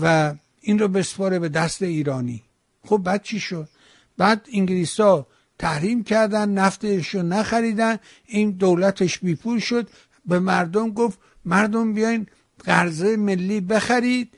و 0.00 0.34
این 0.60 0.78
رو 0.78 0.88
بسپاره 0.88 1.38
به 1.38 1.48
دست 1.48 1.82
ایرانی. 1.82 2.42
خب 2.84 2.96
بعد 2.96 3.22
چی 3.22 3.40
شد؟ 3.40 3.68
بعد 4.16 4.46
انگلیس 4.52 5.00
ها 5.00 5.26
تحریم 5.58 6.04
کردن 6.04 6.48
نفتش 6.50 7.08
رو 7.08 7.22
نخریدن 7.22 7.98
این 8.26 8.50
دولتش 8.50 9.18
بیپول 9.18 9.58
شد. 9.58 9.88
به 10.26 10.38
مردم 10.38 10.90
گفت 10.90 11.18
مردم 11.44 11.94
بیاین 11.94 12.26
قرضه 12.64 13.16
ملی 13.16 13.60
بخرید. 13.60 14.32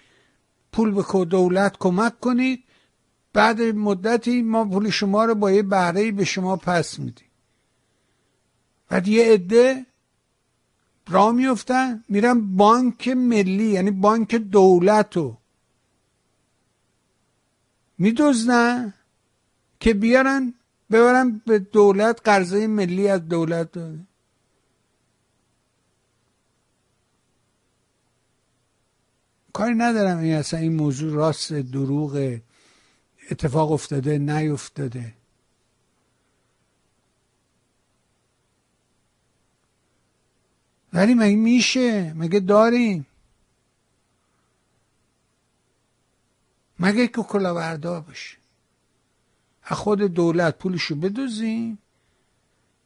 پول 0.72 0.90
به 0.90 1.24
دولت 1.24 1.76
کمک 1.78 2.20
کنید. 2.20 2.64
بعد 3.32 3.62
مدتی 3.62 4.42
ما 4.42 4.64
پول 4.64 4.90
شما 4.90 5.24
رو 5.24 5.34
با 5.34 5.50
یه 5.50 5.62
بهره 5.62 6.12
به 6.12 6.24
شما 6.24 6.56
پس 6.56 6.98
میدیم. 6.98 7.28
بعد 8.88 9.08
یه 9.08 9.32
عده 9.32 9.86
را 11.08 11.32
میفتن 11.32 12.04
میرن 12.08 12.56
بانک 12.56 13.08
ملی 13.08 13.70
یعنی 13.70 13.90
بانک 13.90 14.34
دولت 14.34 15.16
رو 15.16 15.36
میدوزنن 17.98 18.94
که 19.80 19.94
بیارن 19.94 20.54
ببرن 20.90 21.42
به 21.46 21.58
دولت 21.58 22.20
قرضه 22.24 22.66
ملی 22.66 23.08
از 23.08 23.28
دولت 23.28 23.72
داده 23.72 24.07
کاری 29.58 29.74
ندارم. 29.74 30.18
این 30.18 30.34
اصلا 30.34 30.60
این 30.60 30.76
موضوع 30.76 31.12
راست 31.12 31.52
دروغ 31.52 32.38
اتفاق 33.30 33.72
افتاده 33.72 34.18
نیفتاده. 34.18 35.14
ولی 40.92 41.14
مگه 41.14 41.36
میشه؟ 41.36 42.12
مگه 42.12 42.40
داریم؟ 42.40 43.06
مگه 46.80 47.06
که 47.06 47.22
کلاوردار 47.22 48.00
باشه؟ 48.00 48.36
از 49.62 49.76
خود 49.76 50.02
دولت 50.02 50.58
پولشو 50.58 50.94
بدوزیم؟ 50.94 51.78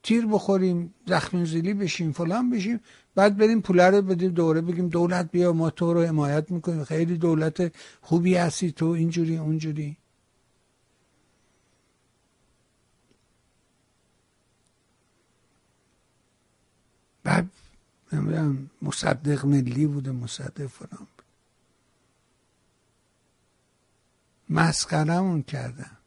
تیر 0.02 0.26
بخوریم 0.26 0.94
زخم 1.06 1.44
زیلی 1.44 1.74
بشیم 1.74 2.12
فلان 2.12 2.50
بشیم 2.50 2.80
بعد 3.14 3.36
بریم 3.36 3.60
پوله 3.60 3.90
رو 3.90 4.02
بدیم 4.02 4.30
دوره 4.30 4.60
بگیم 4.60 4.88
دولت 4.88 5.30
بیا 5.30 5.52
ما 5.52 5.70
تو 5.70 5.94
رو 5.94 6.02
حمایت 6.02 6.50
می‌کنیم. 6.50 6.84
خیلی 6.84 7.18
دولت 7.18 7.74
خوبی 8.00 8.34
هستی 8.34 8.72
تو 8.72 8.86
اینجوری 8.86 9.36
اونجوری. 9.36 9.96
بعد 17.24 17.48
مصدق 18.82 19.46
ملی 19.46 19.86
بوده 19.86 20.12
مصدق 20.12 20.66
فلان 20.66 20.98
بود. 21.16 21.22
مسخرمون 24.50 25.42
کردن. 25.42 26.01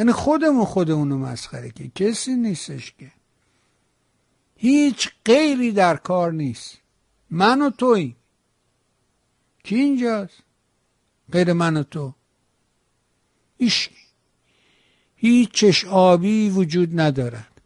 یعنی 0.00 0.12
خودمون 0.12 0.64
خودمون 0.64 1.10
رو 1.10 1.18
مسخره 1.18 1.70
که 1.70 1.88
کسی 1.88 2.34
نیستش 2.34 2.92
که. 2.98 3.12
هیچ 4.56 5.10
غیری 5.24 5.72
در 5.72 5.96
کار 5.96 6.32
نیست. 6.32 6.78
من 7.30 7.62
و 7.62 7.70
توی. 7.70 8.16
کی 9.64 9.76
اینجاست؟ 9.76 10.42
غیر 11.32 11.52
من 11.52 11.76
و 11.76 11.82
تو. 11.82 12.14
ایش. 13.56 13.90
هیچ 15.16 15.50
چش 15.50 15.84
آبی 15.84 16.50
وجود 16.50 17.00
ندارد. 17.00 17.60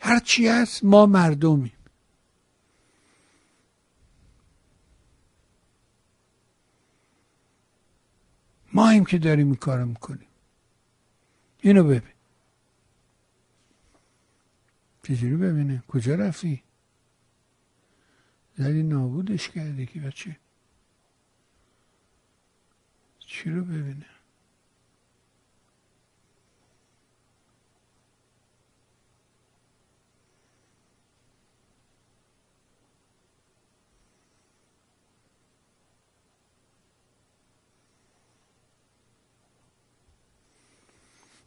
هرچی 0.00 0.48
هست 0.48 0.84
ما 0.84 1.06
مردمیم. 1.06 1.72
ما 8.72 8.86
هم 8.86 9.04
که 9.04 9.18
داریم 9.18 9.46
این 9.46 9.56
کارو 9.56 9.86
می‌کنیم. 9.86 10.26
اینو 11.66 11.84
ببین. 11.84 12.12
چجوری 15.02 15.36
ببینه؟ 15.36 15.82
کجا 15.88 16.14
رفتی؟ 16.14 16.62
زدی 18.54 18.82
نابودش 18.82 19.48
کردی 19.48 19.86
که 19.86 20.00
بچه. 20.00 20.36
چی 23.18 23.50
رو 23.50 23.64
ببینه؟ 23.64 24.06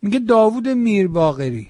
میگه 0.02 0.20
داوود 0.20 0.68
میرباغری 0.68 1.68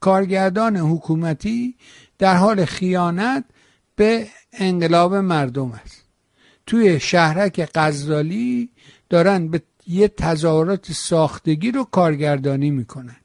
کارگردان 0.00 0.76
حکومتی 0.76 1.74
در 2.18 2.36
حال 2.36 2.64
خیانت 2.64 3.44
به 3.96 4.26
انقلاب 4.52 5.14
مردم 5.14 5.72
است. 5.72 6.04
توی 6.66 7.00
شهرک 7.00 7.70
غزالی 7.74 8.70
دارن 9.10 9.48
به 9.48 9.62
یه 9.86 10.08
تظاهرات 10.08 10.92
ساختگی 10.92 11.70
رو 11.70 11.84
کارگردانی 11.84 12.70
می‌کنن. 12.70 13.16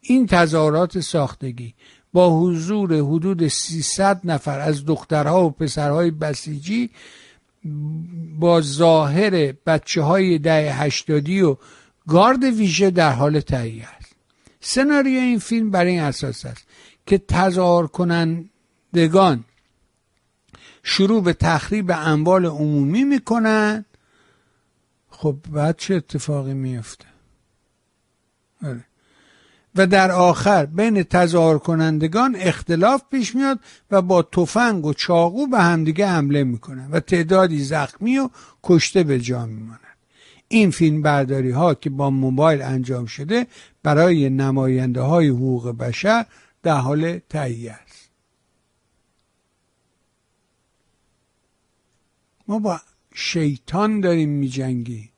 این 0.00 0.26
تظاهرات 0.26 1.00
ساختگی 1.00 1.74
با 2.12 2.40
حضور 2.40 2.94
حدود 2.94 3.48
300 3.48 4.20
نفر 4.24 4.60
از 4.60 4.84
دخترها 4.84 5.46
و 5.46 5.50
پسرهای 5.50 6.10
بسیجی 6.10 6.90
با 8.38 8.60
ظاهر 8.60 9.52
بچه 9.66 10.02
های 10.02 10.38
ده 10.38 10.72
هشتادی 10.72 11.42
و 11.42 11.56
گارد 12.08 12.44
ویژه 12.44 12.90
در 12.90 13.12
حال 13.12 13.40
تهیه 13.40 13.88
است. 13.88 14.12
سناریو 14.60 15.20
این 15.20 15.38
فیلم 15.38 15.70
برای 15.70 15.90
این 15.90 16.00
اساس 16.00 16.46
است 16.46 16.64
که 17.06 17.18
تظاهر 17.18 17.86
کنندگان 17.86 19.44
شروع 20.82 21.22
به 21.22 21.32
تخریب 21.32 21.90
اموال 21.94 22.46
عمومی 22.46 23.04
می‌کنن 23.04 23.84
خب 25.10 25.36
بعد 25.52 25.76
چه 25.78 25.94
اتفاقی 25.94 26.54
میفته 26.54 27.06
آره. 28.64 28.84
و 29.74 29.86
در 29.86 30.10
آخر 30.10 30.66
بین 30.66 31.02
تظاهر 31.02 31.58
کنندگان 31.58 32.36
اختلاف 32.38 33.02
پیش 33.10 33.34
میاد 33.34 33.60
و 33.90 34.02
با 34.02 34.22
تفنگ 34.22 34.86
و 34.86 34.94
چاقو 34.94 35.46
به 35.46 35.60
همدیگه 35.60 36.08
حمله 36.08 36.44
می‌کنن 36.44 36.90
و 36.90 37.00
تعدادی 37.00 37.64
زخمی 37.64 38.18
و 38.18 38.30
کشته 38.62 39.02
به 39.02 39.20
جا 39.20 39.46
میمانن 39.46 39.78
این 40.48 40.70
فیلم 40.70 41.02
برداری 41.02 41.50
ها 41.50 41.74
که 41.74 41.90
با 41.90 42.10
موبایل 42.10 42.62
انجام 42.62 43.06
شده 43.06 43.46
برای 43.82 44.30
نماینده 44.30 45.00
های 45.00 45.28
حقوق 45.28 45.68
بشر 45.68 46.26
در 46.62 46.76
حال 46.76 47.18
تهیه 47.18 47.72
است. 47.72 48.10
ما 52.48 52.58
با 52.58 52.80
شیطان 53.14 54.00
داریم 54.00 54.28
می 54.28 54.48
جنگی 54.48 55.10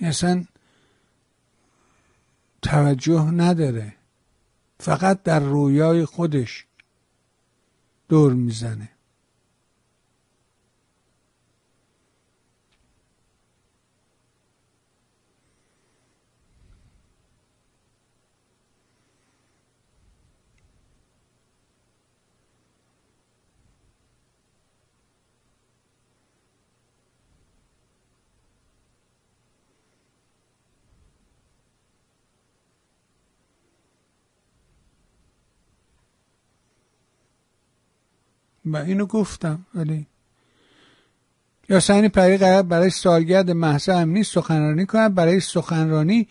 اصلا 0.00 0.44
توجه 2.62 3.30
نداره. 3.30 3.94
فقط 4.78 5.22
در 5.22 5.40
رویای 5.40 6.04
خودش 6.04 6.66
دور 8.08 8.32
می‌زنه. 8.32 8.95
و 38.66 38.76
اینو 38.76 39.06
گفتم 39.06 39.66
ولی 39.74 40.06
یاسمین 41.68 42.08
پری 42.08 42.36
قرار 42.36 42.62
برای 42.62 42.90
سالگرد 42.90 43.50
محسا 43.50 43.98
امنی 43.98 44.22
سخنرانی 44.22 44.86
کنن 44.86 45.08
برای 45.08 45.40
سخنرانی 45.40 46.28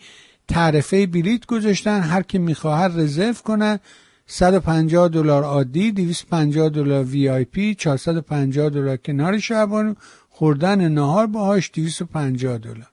تعرفه 0.48 1.06
بلیت 1.06 1.46
گذاشتن 1.46 2.00
هر 2.00 2.22
کی 2.22 2.38
می‌خواهد 2.38 3.00
رزرو 3.00 3.34
کنن. 3.34 3.78
150 4.26 5.08
دلار 5.08 5.44
عادی 5.44 5.92
250 5.92 6.68
دلار 6.68 7.04
وی 7.04 7.28
آی 7.28 7.44
پی 7.44 7.74
450 7.74 8.68
دلار 8.70 8.96
کنار 8.96 9.38
شعبانو 9.38 9.94
خوردن 10.30 10.88
نهار 10.88 11.26
باهاش 11.26 11.70
250 11.74 12.58
دلار. 12.58 12.90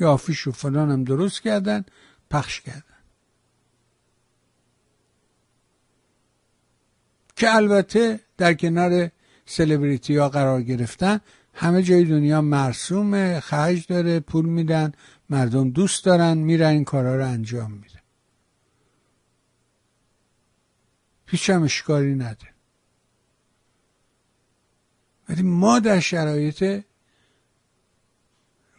یا 0.00 0.12
آفیش 0.12 0.46
و 0.46 0.52
فلان 0.52 0.90
هم 0.90 1.04
درست 1.04 1.42
کردن 1.42 1.84
پخش 2.30 2.60
کردن. 2.60 2.89
که 7.40 7.54
البته 7.54 8.20
در 8.36 8.54
کنار 8.54 9.10
سلبریتی 9.46 10.16
ها 10.16 10.28
قرار 10.28 10.62
گرفتن 10.62 11.20
همه 11.54 11.82
جای 11.82 12.04
دنیا 12.04 12.40
مرسوم 12.40 13.40
خرج 13.40 13.86
داره 13.86 14.20
پول 14.20 14.46
میدن 14.46 14.92
مردم 15.30 15.70
دوست 15.70 16.04
دارن 16.04 16.38
میرن 16.38 16.68
این 16.68 16.84
کارها 16.84 17.16
رو 17.16 17.26
انجام 17.26 17.72
میدن. 17.72 18.00
هیچ 21.26 21.50
هم 21.50 21.62
اشکاری 21.62 22.14
نداره 22.14 22.54
ولی 25.28 25.42
ما 25.42 25.78
در 25.78 26.00
شرایط 26.00 26.82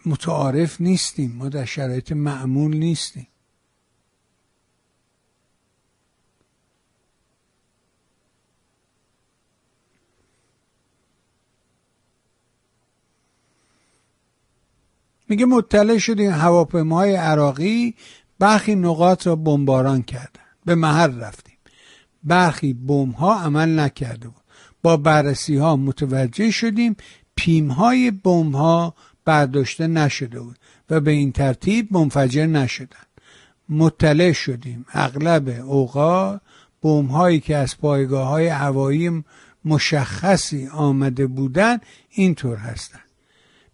متعارف 0.06 0.82
نیستیم 0.82 1.32
ما 1.32 1.50
در 1.50 1.66
شرایط 1.66 2.12
معمول 2.12 2.78
نیستیم. 2.78 3.28
میگه 15.32 15.46
مطلع 15.46 15.98
شدیم 15.98 16.32
هواپیماهای 16.32 17.16
عراقی 17.16 17.96
برخی 18.40 18.76
نقاط 18.76 19.28
را 19.28 19.36
بمباران 19.36 20.02
کردن. 20.02 20.42
به 20.66 20.76
محل 20.76 21.20
رفتیم. 21.20 21.58
برخی 22.24 22.74
بمب 22.74 23.16
ها 23.16 23.40
عمل 23.40 23.80
نکرده 23.80 24.28
بود. 24.28 24.44
با 24.82 24.98
بررسی 24.98 25.58
ها 25.58 25.76
متوجه 25.76 26.52
شدیم 26.52 26.96
پیم 27.36 27.72
های 27.72 28.12
بمب 28.12 28.56
ها 28.56 28.94
برداشته 29.26 29.88
نشده 29.88 30.40
بود 30.40 30.58
و 30.90 31.00
به 31.00 31.12
این 31.12 31.32
ترتیب 31.32 31.98
منفجر 31.98 32.46
نشدن. 32.46 33.08
مطلع 33.70 34.32
شدیم. 34.32 34.86
اغلب 34.94 35.50
اوقات 35.68 36.42
بوم 36.82 37.06
هایی 37.06 37.40
که 37.40 37.58
از 37.58 37.78
پایگاه 37.78 38.28
های 38.28 38.48
هوایی 38.48 39.24
مشخصی 39.66 40.68
آمده 40.68 41.28
بودن 41.28 41.78
اینطور 42.10 42.58
هستند 42.58 43.11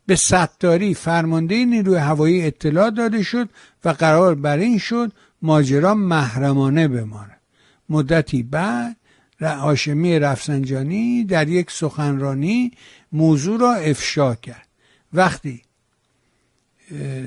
به 0.08 0.16
ستاری 0.16 0.94
فرمانده 0.94 1.66
نیروی 1.66 1.98
هوایی 1.98 2.46
اطلاع 2.46 2.90
داده 2.90 3.24
شد 3.24 3.50
و 3.86 3.90
قرار 3.90 4.36
بر 4.36 4.58
این 4.58 4.78
شد 4.78 5.12
ماجرا 5.42 5.94
محرمانه 5.94 6.88
بماند. 6.88 7.42
مدتی 7.90 8.44
بعد 8.44 8.98
هاشمی 9.42 10.20
رفسنجانی 10.20 11.24
در 11.24 11.48
یک 11.48 11.72
سخنرانی 11.72 12.72
موضوع 13.12 13.60
را 13.60 13.74
افشا 13.74 14.36
کرد. 14.36 14.68
وقتی 15.14 15.62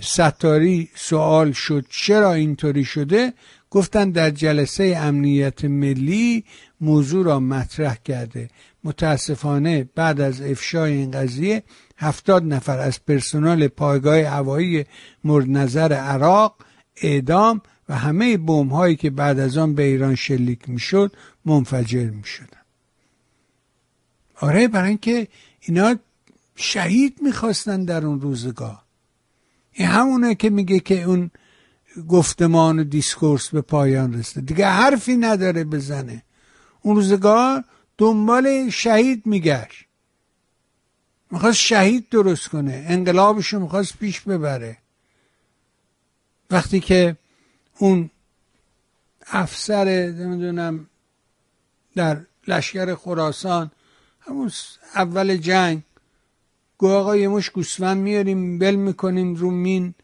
ستاری 0.03 0.89
سوال 0.95 1.53
شد 1.53 1.85
چرا 1.91 2.33
اینطوری 2.33 2.85
شده 2.85 3.33
گفتن 3.71 4.11
در 4.11 4.31
جلسه 4.31 4.97
امنیت 4.97 5.65
ملی 5.65 6.45
موضوع 6.81 7.25
را 7.25 7.41
مطرح 7.41 7.97
کرده. 8.05 8.49
متاسفانه 8.85 9.89
بعد 9.95 10.21
از 10.21 10.43
افشای 10.43 10.93
این 10.93 11.11
قضیه 11.11 11.63
هفتاد 12.01 12.45
نفر 12.45 12.79
از 12.79 13.05
پرسنل 13.05 13.69
پایگاه 13.69 14.23
هوایی 14.23 14.85
مورد 15.25 15.49
نظر 15.49 15.93
عراق 15.93 16.55
اعدام 16.97 17.61
و 17.89 17.95
همه 17.95 18.37
بوم 18.37 18.69
هایی 18.69 18.97
که 18.97 19.11
بعد 19.11 19.39
از 19.39 19.57
آن 19.57 19.75
به 19.75 19.83
ایران 19.83 20.15
شلیک 20.15 20.69
می‌شد 20.69 21.17
منفجر 21.45 22.11
می 22.11 22.25
شدن. 22.25 22.61
آره 24.41 24.69
برای 24.69 24.89
اینکه 24.89 25.29
اینا 25.61 25.97
شهید 26.57 27.19
می‌خواستن 27.23 27.85
در 27.85 28.07
اون 28.07 28.21
روزگاه 28.21 28.85
این 29.73 29.89
همونه 29.89 30.35
که 30.35 30.51
میگه 30.51 30.81
که 30.81 31.03
اون 31.03 31.31
گفتمان 32.09 32.79
و 32.79 32.85
دیسکورس 32.85 33.49
به 33.49 33.61
پایان 33.61 34.15
رسته 34.15 34.41
دیگه 34.41 34.67
حرفی 34.67 35.17
نداره 35.17 35.65
بزنه. 35.65 36.23
اون 36.83 36.97
روزگار 36.97 37.65
دنبال 37.99 38.71
شهید 38.71 39.27
میگشت. 39.27 39.90
می‌خواست 41.31 41.59
شهید 41.59 42.09
درست 42.09 42.49
کنه. 42.49 42.85
انقلابشو 42.89 43.61
می‌خواست 43.61 43.99
پیش 43.99 44.21
ببره. 44.21 44.77
وقتی 46.51 46.81
که 46.81 47.17
اون 47.79 48.11
افسر 49.27 49.85
نمی‌دونم 50.11 50.87
در 51.97 52.21
لشکر 52.49 52.95
خراسان 52.95 53.71
همون 54.21 54.51
اول 54.95 55.37
جنگ 55.37 55.83
گو 56.79 56.89
آقا 56.89 57.17
یه 57.17 57.29
مش 57.29 57.51
گوسفند 57.51 57.97
میاریم 57.97 58.59
بل 58.59 58.75
می‌کنیم 58.75 59.35
رو 59.35 59.51
مین 59.51 59.95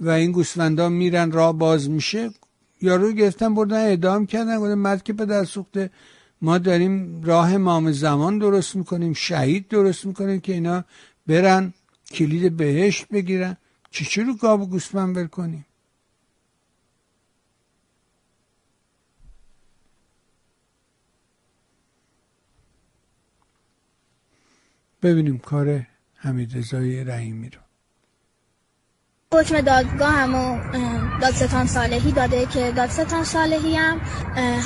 و 0.00 0.10
این 0.10 0.32
گوسفندا 0.32 0.88
میرن 0.88 1.32
راه 1.32 1.58
باز 1.58 1.90
میشه. 1.90 2.30
یارو 2.80 3.12
گرفتن 3.12 3.54
بردن 3.54 3.76
اعدام 3.76 4.26
کردن. 4.26 4.58
گفتن 4.58 4.74
مرد 4.74 5.02
که 5.02 5.12
پدر 5.12 5.44
سوخته. 5.44 5.90
ما 6.42 6.58
داریم 6.58 7.22
راه 7.22 7.56
مام 7.56 7.92
زمان 7.92 8.38
درست 8.38 8.76
می‌کنیم 8.76 9.12
شهید 9.12 9.68
درست 9.68 10.06
می‌کنیم 10.06 10.40
که 10.40 10.52
اینا 10.52 10.84
برن 11.26 11.72
کلید 12.10 12.56
بهشت 12.56 13.08
بگیرن. 13.08 13.56
چی 13.90 14.22
رو 14.22 14.36
گاب 14.36 14.78
بل 15.12 15.26
کنیم؟ 15.26 15.66
ببینیم 25.02 25.38
کار 25.38 25.86
حمید 26.14 26.58
رضای 26.58 27.04
رحیمی 27.04 27.48
رو. 27.48 27.61
حکم 29.32 29.60
دادگاه 29.60 30.12
همو 30.12 30.58
دادستان 31.20 31.66
صالحی 31.66 32.12
داده 32.12 32.46
که 32.46 32.72
دادستان 32.76 33.24
صالحی 33.24 33.76
هم 33.76 34.00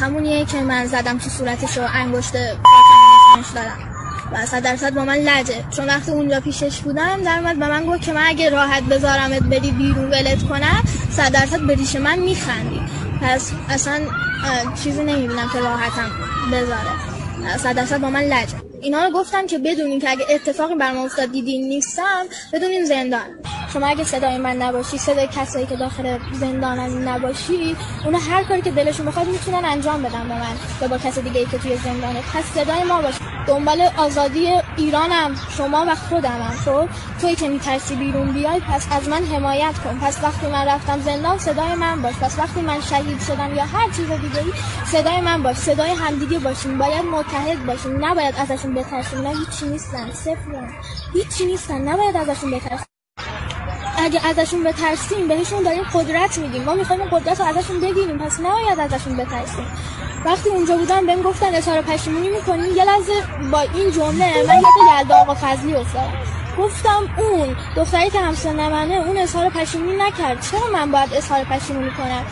همونیه 0.00 0.44
که 0.44 0.60
من 0.60 0.86
زدم 0.86 1.18
تو 1.18 1.30
صورتش 1.30 1.78
و 1.78 1.82
انگشت 1.94 2.32
پاکمونش 2.32 3.50
دادم. 3.54 3.78
و 4.32 4.46
صد 4.46 4.62
درصد 4.62 4.94
با 4.94 5.04
من 5.04 5.14
لجه. 5.14 5.64
چون 5.70 5.86
وقتی 5.86 6.10
اونجا 6.10 6.40
پیشش 6.40 6.80
بودم 6.80 7.22
در 7.24 7.38
اومد 7.38 7.58
به 7.58 7.68
من 7.68 7.86
گفت 7.86 8.02
که 8.02 8.12
من 8.12 8.22
اگه 8.26 8.50
راحت 8.50 8.82
بذارمت 8.82 9.42
بری 9.42 9.70
بیرون 9.70 10.04
ولت 10.04 10.42
کنم 10.48 10.82
صد 11.10 11.32
درصد 11.32 11.60
به 11.60 11.74
ریش 11.74 11.96
من 11.96 12.18
میخندی. 12.18 12.80
پس 13.22 13.52
اصلا 13.68 14.00
چیزی 14.84 15.04
نمی‌بینم 15.04 15.48
که 15.52 15.60
راحتم 15.60 16.10
بذاره. 16.52 17.58
صد 17.58 17.74
درصد 17.74 18.00
با 18.00 18.10
من 18.10 18.20
لجه. 18.20 18.65
اینا 18.80 19.04
رو 19.04 19.10
گفتم 19.10 19.46
که 19.46 19.58
بدونین 19.58 20.00
که 20.00 20.10
اگه 20.10 20.26
اتفاقی 20.30 20.74
برام 20.74 20.98
افتاد 20.98 21.32
دیدین 21.32 21.68
نیستم 21.68 22.26
بدونین 22.52 22.84
زندان. 22.84 23.26
شما 23.72 23.86
اگه 23.86 24.04
صدای 24.04 24.38
من 24.38 24.56
نباشی 24.56 24.98
صدای 24.98 25.26
کسایی 25.26 25.66
که 25.66 25.76
داخل 25.76 26.18
زندانن 26.32 27.08
نباشی 27.08 27.76
اونا 28.04 28.18
هر 28.18 28.42
کاری 28.42 28.62
که 28.62 28.70
دلشون 28.70 29.06
بخواد 29.06 29.26
می‌تونن 29.26 29.64
انجام 29.64 30.02
بدن 30.02 30.28
به 30.28 30.34
من 30.34 30.56
یا 30.82 30.88
با 30.88 30.98
کس 30.98 31.18
دیگه 31.18 31.40
ای 31.40 31.46
که 31.46 31.58
توی 31.58 31.76
زندانه. 31.76 32.20
پس 32.34 32.44
صدای 32.44 32.84
ما 32.84 33.02
باش. 33.02 33.14
دنبال 33.46 33.88
آزادی 33.96 34.48
ایرانم 34.76 35.36
شما 35.56 35.84
و 35.88 35.94
خودمم 35.94 36.54
خب؟ 36.64 36.88
توی 37.20 37.34
که 37.34 37.48
میترسی 37.48 37.94
بیرون 37.94 38.32
بیای 38.32 38.60
پس 38.60 38.86
از 38.90 39.08
من 39.08 39.24
حمایت 39.24 39.74
کن. 39.84 39.98
پس 39.98 40.18
وقتی 40.22 40.46
من 40.46 40.66
رفتم 40.66 41.00
زندان 41.00 41.38
صدای 41.38 41.74
من 41.74 42.02
باش. 42.02 42.14
پس 42.14 42.38
وقتی 42.38 42.60
من 42.60 42.80
شهید 42.80 43.20
شدم 43.20 43.54
یا 43.54 43.64
هر 43.64 43.86
چیز 43.86 44.06
دیگه 44.06 44.44
ای 44.44 44.52
صدای 44.86 45.20
من 45.20 45.42
باش. 45.42 45.56
صدای 45.56 45.90
همدیگه 45.90 46.38
باشیم. 46.38 46.78
باید 46.78 47.04
متحد 47.04 47.66
باشیم. 47.66 48.04
نباید 48.04 48.34
ازشون 48.66 48.74
بترسیم. 48.74 49.20
نه 49.20 49.28
هیچی 49.28 49.66
نیستن. 49.66 50.12
صفر 50.12 50.68
هیچی 51.12 51.46
نیستن. 51.46 51.88
نباید 51.88 52.16
ازشون 52.16 52.50
بترسیم. 52.50 52.86
اگه 53.98 54.26
ازشون 54.26 54.64
بترسیم 54.64 55.28
بهشون 55.28 55.62
داریم 55.62 55.82
قدرت 55.94 56.38
میدیم. 56.38 56.62
ما 56.62 56.74
می‌خوایم 56.74 57.04
قدرت 57.04 57.40
رو 57.40 57.46
ازشون 57.46 57.80
بگیریم. 57.80 58.18
پس 58.18 58.40
نباید 58.40 58.80
ازشون 58.80 59.16
بترسیم. 59.16 59.66
وقتی 60.24 60.48
اونجا 60.48 60.76
بودم 60.76 61.06
بهم 61.06 61.22
گفتن 61.22 61.54
اظهار 61.54 61.82
پشیمونی 61.82 62.28
می‌کنین 62.28 62.76
یه 62.76 62.84
لحظه 62.84 63.12
با 63.52 63.60
این 63.60 63.90
جمله 63.90 64.26
من 64.48 64.54
یاد 64.54 65.00
یلدا 65.00 65.16
آقا 65.16 65.34
فضلی 65.34 65.74
افتادم. 65.74 66.12
گفتم 66.58 67.08
اون 67.18 67.56
دختری 67.76 68.10
که 68.10 68.20
همسن 68.20 68.68
منه 68.68 68.94
اون 68.94 69.16
اظهار 69.16 69.50
پشیمونی 69.50 69.96
نکرد. 69.96 70.40
چرا 70.50 70.70
من 70.72 70.90
باید 70.90 71.14
اظهار 71.14 71.44
پشیمونی 71.44 71.90
کنم؟ 71.90 72.24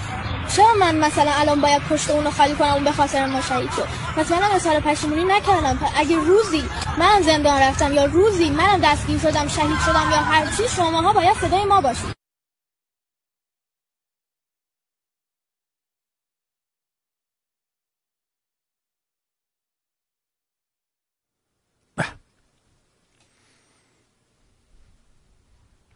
چرا 0.57 0.75
من 0.81 0.97
مثلا 0.97 1.33
الان 1.33 1.61
باید 1.61 1.83
پشت 1.83 2.11
اونو 2.11 2.31
خالی 2.31 2.55
کنم 2.55 2.73
اون 2.75 2.85
به 2.85 2.93
خاطر 2.93 3.27
ما 3.27 3.41
شهید 3.41 3.71
شد؟ 3.71 3.89
منم 4.33 4.51
اظهار 4.55 4.81
پشیمونی 4.81 5.25
نکردم. 5.25 5.79
اگه 5.97 6.17
روزی 6.17 6.65
من 6.99 7.23
زندان 7.23 7.61
رفتم 7.61 7.93
یا 7.93 8.05
روزی 8.05 8.51
منم 8.51 8.81
دستگیر 8.85 9.19
شدم 9.19 9.49
شهید 9.49 9.79
شدم 9.87 10.11
یا 10.11 10.17
هر 10.17 10.57
چی 10.57 10.69
شماها 10.69 11.13
باید 11.13 11.37
صدای 11.37 11.65
ما 11.65 11.81
باشید. 11.81 12.15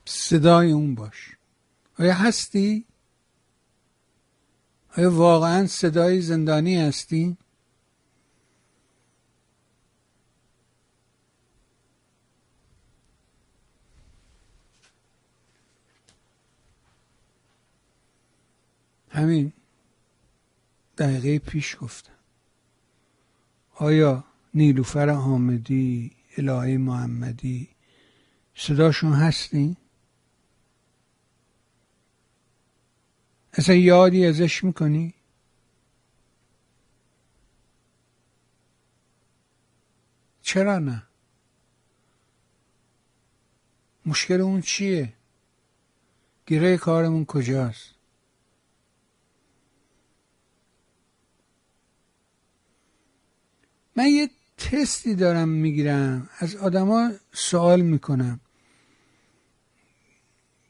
صدای 0.04 0.72
اون 0.72 0.94
باش. 0.94 1.36
آیا 1.98 2.14
هستی؟ 2.14 2.86
آیا 4.98 5.10
واقعا 5.10 5.66
صدای 5.66 6.20
زندانی 6.20 6.76
هستی؟ 6.76 7.36
همین 19.10 19.52
دقیقه 20.98 21.38
پیش 21.38 21.76
گفتم 21.80 22.12
آیا 23.74 24.24
نیلوفر 24.54 25.10
حامدی 25.10 26.10
الهه 26.36 26.76
محمدی 26.76 27.68
صداشون 28.54 29.12
هستی؟ 29.12 29.76
اصلا 33.58 33.74
یادی 33.74 34.26
ازش 34.26 34.64
می‌کنی؟ 34.64 35.14
چرا 40.42 40.78
نه؟ 40.78 41.02
مشکل 44.06 44.40
اون 44.40 44.60
چیه؟ 44.60 45.12
گره 46.46 46.76
کارمون 46.76 47.24
کجاست؟ 47.24 47.94
من 53.96 54.06
یه 54.06 54.30
تستی 54.56 55.14
دارم 55.14 55.48
می‌گیرم 55.48 56.28
از 56.38 56.56
آدما 56.56 57.12
سوال 57.32 57.80
می‌کنم 57.80 58.40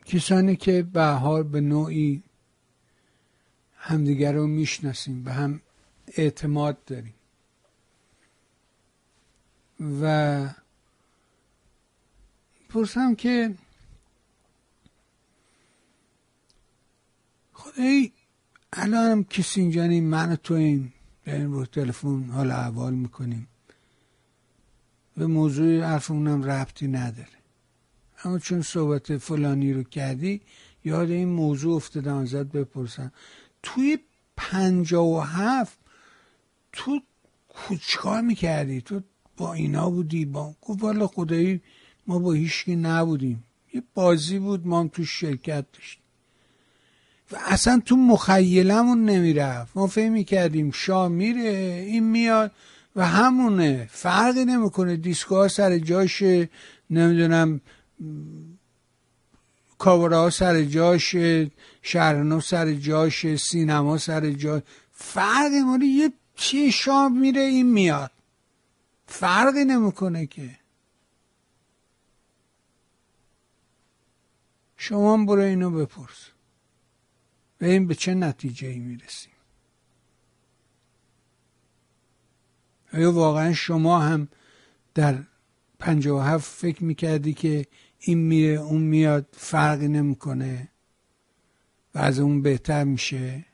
کسانی 0.04 0.56
که 0.56 0.82
به 0.82 1.04
حال 1.04 1.42
به 1.42 1.60
نوعی 1.60 2.22
همدیگر 3.78 4.32
رو 4.32 4.46
می‌شناسیم 4.46 5.24
به 5.24 5.32
هم 5.32 5.60
اعتماد 6.06 6.84
داریم. 6.84 7.14
و 10.02 10.54
پرسم 12.68 13.14
که 13.14 13.54
خدایی 17.52 18.12
الان 18.72 19.10
هم 19.10 19.24
کسی 19.24 19.60
اینجا 19.60 19.86
من 19.86 20.32
و 20.32 20.36
تو 20.36 20.54
این 20.54 20.92
این 21.26 21.52
رو 21.52 21.66
تلفن 21.66 22.24
حال 22.24 22.50
احوال 22.50 22.94
می‌کنیم. 22.94 23.48
به 25.16 25.26
موضوع 25.26 25.80
حرفمونم 25.80 26.42
ربطی 26.42 26.88
نداره. 26.88 27.28
اما 28.24 28.38
چون 28.38 28.62
صحبت 28.62 29.16
فلانی 29.16 29.72
رو 29.72 29.82
کردی 29.82 30.40
یاد 30.84 31.10
این 31.10 31.28
موضوع 31.28 31.76
افتادم 31.76 32.16
ازت 32.16 32.46
بپرسم. 32.46 33.12
توی 33.62 33.98
پنجا 34.36 35.04
و 35.04 35.20
هفت 35.20 35.78
تو 36.72 37.00
چیکار 37.86 38.20
می‌کردی؟ 38.20 38.80
تو 38.80 39.00
با 39.36 39.52
اینا 39.52 39.90
بودی؟ 39.90 40.24
با 40.24 40.54
گفت 40.62 40.82
والا 40.82 41.06
خدایی 41.06 41.60
ما 42.06 42.18
با 42.18 42.32
هیچکی 42.32 42.76
نبودیم. 42.76 43.44
یه 43.74 43.82
بازی 43.94 44.38
بود 44.38 44.66
ما 44.66 44.88
تو 44.88 45.04
شرکت 45.04 45.64
داشتیم. 45.72 46.02
و 47.32 47.36
اصلا 47.46 47.82
تو 47.84 47.96
مخیلمون 47.96 49.04
نمی‌رفت. 49.04 49.76
ما 49.76 49.86
فهم 49.86 50.12
می‌کردیم 50.12 50.70
شاه 50.70 51.08
میره 51.08 51.84
این 51.86 52.04
میاد 52.04 52.52
و 52.96 53.06
همونه. 53.06 53.88
فرقی 53.90 54.44
نمی‌کنه. 54.44 54.96
دیسکو 54.96 55.48
سر 55.48 55.78
جاش 55.78 56.22
نمی‌دونم 56.90 57.60
کاورا 59.78 60.30
سر 60.30 60.62
جاش 60.62 61.16
شهرنو 61.82 62.40
سر 62.40 62.72
جاش 62.72 63.36
سینما 63.36 63.98
سر 63.98 64.30
جاش 64.30 64.62
فرقی 64.92 65.60
مالی 65.60 65.86
یه 65.86 66.12
چی 66.34 66.72
شام 66.72 67.18
میره 67.18 67.40
این 67.40 67.72
میاد. 67.72 68.10
فرقی 69.06 69.64
نمی‌کنه 69.64 70.26
که. 70.26 70.58
شما 74.76 75.24
برو 75.24 75.42
اینو 75.42 75.70
بپرس. 75.70 76.30
و 77.60 77.64
این 77.64 77.86
به 77.86 77.94
چه 77.94 78.14
نتیجه 78.14 78.68
ای 78.68 78.78
می‌رسیم. 78.78 79.32
آیا 82.92 83.12
واقعا 83.12 83.52
شما 83.52 83.98
هم 83.98 84.28
در 84.94 85.18
پنجاه 85.78 86.18
و 86.18 86.22
هفت 86.22 86.50
فکر 86.50 86.84
می‌کردی 86.84 87.34
که 87.34 87.66
این 87.98 88.18
میره 88.18 88.54
اون 88.54 88.82
میاد 88.82 89.26
فرقی 89.32 89.88
نمی‌کنه 89.88 90.68
و 91.94 91.98
از 91.98 92.18
اون 92.18 92.42
بهتر 92.42 92.84
میشه. 92.84 93.44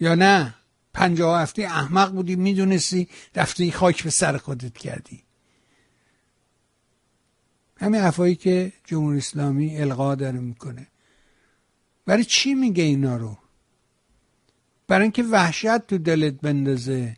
یا 0.00 0.14
نه؟ 0.14 0.54
پنجاه 0.94 1.40
هفته 1.40 1.62
احمق 1.62 2.12
بودی 2.12 2.36
می‌دونستی 2.36 3.08
رفتی 3.34 3.72
خاک 3.72 4.04
به 4.04 4.10
سر 4.10 4.36
خودت 4.36 4.78
کردی. 4.78 5.22
همین 7.76 8.00
حرفایی 8.00 8.34
که 8.34 8.72
جمهوری 8.84 9.18
اسلامی 9.18 9.76
القا 9.76 10.14
داره 10.14 10.40
می‌کنه. 10.40 10.86
برای 12.06 12.24
چی 12.24 12.54
میگه 12.54 12.82
اینا 12.82 13.16
رو؟ 13.16 13.38
برای 14.86 15.02
اینکه 15.02 15.22
وحشت 15.22 15.78
تو 15.78 15.98
دلت 15.98 16.40
بندازه. 16.40 17.16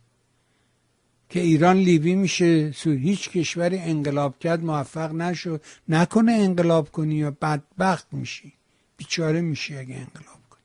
که 1.28 1.40
ایران 1.40 1.76
لیبی 1.76 2.14
میشه 2.14 2.72
سو 2.72 2.90
هیچ 2.90 3.30
کشوری 3.30 3.78
انقلاب 3.78 4.38
کرد 4.38 4.64
موفق 4.64 5.12
نشد 5.12 5.62
نکنه 5.88 6.32
انقلاب 6.32 6.92
کنی 6.92 7.14
یا 7.14 7.30
بدبخت 7.30 8.06
میشی. 8.12 8.52
بیچاره 8.96 9.40
میشی 9.40 9.76
اگه 9.76 9.94
انقلاب 9.94 10.40
کنی. 10.50 10.60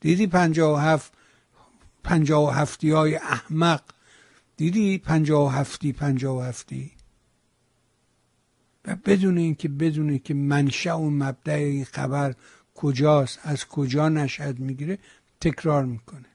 دیدی 0.00 0.26
پنجاه 0.26 0.74
و 0.74 0.76
هفت 0.76 1.12
پنجاه 2.04 2.48
و 2.48 2.50
هفتی 2.50 2.90
های 2.90 3.16
احمق؟ 3.16 3.82
دیدی 4.56 4.98
پنجاه 4.98 5.46
و 5.46 5.48
هفتی 5.48 5.92
پنجاه 5.92 6.36
و 6.36 6.40
هفتی؟ 6.40 6.90
و 8.84 8.96
بدون 9.04 9.38
اینکه 9.38 9.68
بدونه 9.68 10.18
که 10.18 10.34
منشأ 10.34 10.98
و 10.98 11.10
مبدع 11.10 11.54
این 11.54 11.84
خبر 11.84 12.34
کجاست 12.74 13.38
از 13.42 13.64
کجا 13.64 14.08
نشد 14.08 14.58
می‌گیره 14.58 14.98
تکرار 15.40 15.84
می‌کنه. 15.84 16.26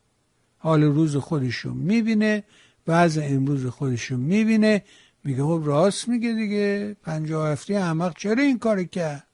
حال 0.57 0.83
روز 0.83 1.15
خودشو 1.15 1.73
می‌بینه. 1.73 2.43
بعض 2.85 3.17
امروز 3.21 3.65
خودشو 3.65 4.17
می‌بینه 4.17 4.83
میگه 5.23 5.43
خب 5.43 5.61
راست 5.65 6.07
میگه 6.07 6.33
دیگه. 6.33 6.97
پنجاه 7.03 7.49
هفته 7.49 7.73
احمق 7.73 8.17
چرا 8.17 8.43
این 8.43 8.59
کار 8.59 8.83
کرد؟ 8.83 9.27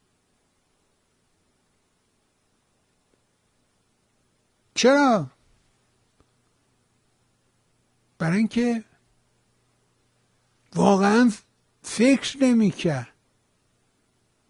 چرا؟ 4.74 5.32
برای 8.18 8.38
اینکه 8.38 8.84
واقعا 10.76 11.32
فکر 11.82 12.38
نمی‌کرد. 12.44 13.14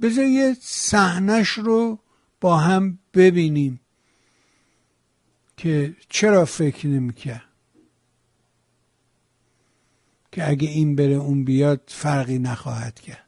بذار 0.01 0.25
یه 0.25 0.57
صحنش 0.61 1.49
رو 1.49 1.99
با 2.41 2.57
هم 2.57 2.99
ببینیم 3.13 3.79
که 5.57 5.95
چرا 6.09 6.45
فکر 6.45 6.87
نمی‌کرد. 6.87 7.48
که 10.39 10.49
اگه 10.49 10.69
این 10.69 10.95
بره 10.95 11.13
اون 11.13 11.43
بیاد 11.43 11.81
فرقی 11.87 12.39
نخواهد 12.39 12.99
کرد. 12.99 13.25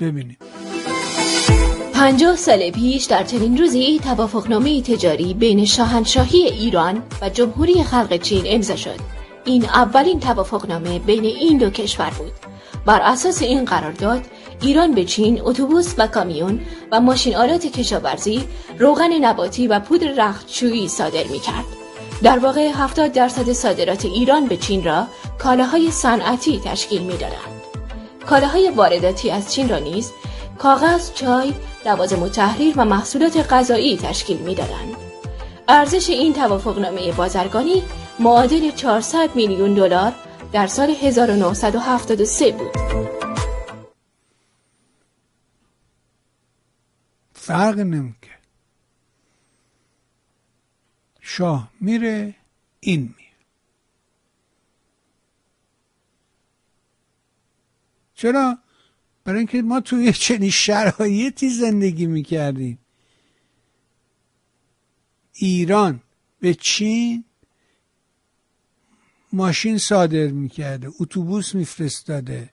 ببینیم. 0.00 0.36
پنجاه 1.94 2.36
سال 2.36 2.70
پیش 2.70 3.04
در 3.04 3.24
چنین 3.24 3.58
روزی 3.58 4.00
توافقنامه 4.04 4.82
تجاری 4.82 5.34
بین 5.34 5.64
شاهنشاهی 5.64 6.38
ایران 6.38 7.02
و 7.22 7.28
جمهوری 7.28 7.82
خلق 7.82 8.16
چین 8.16 8.42
امضا 8.46 8.76
شد. 8.76 9.00
این 9.44 9.64
اولین 9.64 10.20
توافقنامه 10.20 10.98
بین 10.98 11.24
این 11.24 11.58
دو 11.58 11.70
کشور 11.70 12.10
بود. 12.10 12.32
بر 12.86 13.00
اساس 13.00 13.42
این 13.42 13.64
قرارداد 13.64 14.22
ایران 14.60 14.94
به 14.94 15.04
چین 15.04 15.40
اتوبوس 15.40 15.94
و 15.98 16.06
کامیون 16.06 16.60
و 16.92 17.00
ماشین 17.00 17.36
آلات 17.36 17.66
کشاورزی 17.66 18.44
روغن 18.78 19.12
نباتی 19.12 19.66
و 19.66 19.80
پودر 19.80 20.14
رختشویی 20.16 20.88
صادر 20.88 21.24
می 21.24 21.38
کرد. 21.38 21.81
در 22.22 22.38
واقع 22.38 22.70
70 22.74 23.12
درصد 23.12 23.52
صادرات 23.52 24.04
ایران 24.04 24.46
به 24.46 24.56
چین 24.56 24.84
را 24.84 25.06
کالاهای 25.38 25.90
صنعتی 25.90 26.60
تشکیل 26.64 27.02
می 27.02 27.16
دارند. 27.16 27.62
کالاهای 28.26 28.70
وارداتی 28.70 29.30
از 29.30 29.54
چین 29.54 29.68
را 29.68 29.78
نیز 29.78 30.12
کاغذ، 30.58 31.12
چای، 31.14 31.54
لوازم 31.86 32.28
تحریر 32.28 32.74
و 32.76 32.84
محصولات 32.84 33.52
غذایی 33.52 33.96
تشکیل 33.96 34.36
می 34.36 34.54
دارند. 34.54 34.96
ارزش 35.68 36.10
این 36.10 36.32
توافقنامه 36.32 37.12
بازرگانی 37.12 37.82
معادل 38.18 38.70
400 38.70 39.30
میلیون 39.34 39.74
دلار 39.74 40.12
در 40.52 40.66
سال 40.66 40.90
1973 40.90 42.52
بود. 42.52 42.76
فرق 47.32 47.78
نمی‌کرد 47.78 48.41
شاه 51.24 51.72
میره 51.80 52.34
این 52.80 53.00
میره. 53.00 53.32
چرا؟ 58.14 58.58
برای 59.24 59.38
اینکه 59.38 59.62
ما 59.62 59.80
توی 59.80 60.12
چنین 60.12 60.50
شرایطی 60.50 61.48
زندگی 61.50 62.06
می‌کردیم. 62.06 62.78
ایران 65.32 66.02
به 66.40 66.54
چین 66.54 67.24
ماشین 69.32 69.78
صادر 69.78 70.26
می‌کرده 70.26 70.88
اتوبوس 71.00 71.54
میفرستاده. 71.54 72.50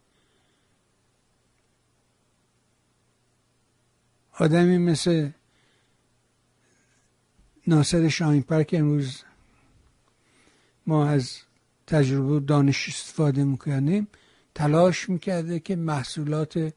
آدمی 4.40 4.78
مثل 4.78 5.32
ناصر 7.70 8.10
شاهین 8.10 8.44
که 8.68 8.80
امروز 8.80 9.24
ما 10.88 11.08
از 11.08 11.38
تجربه 11.88 12.40
دانش 12.40 12.90
استفاده 12.90 13.44
می‌کنیم. 13.44 14.08
تلاش 14.56 15.10
می‌کرده 15.10 15.60
که 15.60 15.76
محصولات 15.76 16.74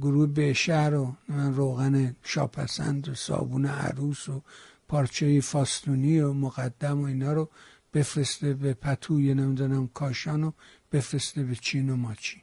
گروه 0.00 0.26
به 0.26 0.52
شهر 0.52 0.94
و 0.94 1.16
روغن 1.28 2.16
شاپسند 2.22 3.08
و 3.08 3.14
صابون 3.14 3.66
عروس 3.66 4.28
و 4.28 4.42
پارچه 4.88 5.40
فاستونی 5.40 6.20
و 6.20 6.32
مقدم 6.32 7.00
و 7.00 7.04
اینا 7.04 7.32
رو 7.32 7.48
بفرسته 7.94 8.54
به 8.54 8.74
پتوی 8.74 9.34
نمی‌دونم 9.34 9.88
کاشان 9.88 10.44
و 10.44 10.52
بفرسته 10.92 11.42
به 11.42 11.54
چین 11.54 11.90
و 11.90 11.96
ماچین 11.96 12.40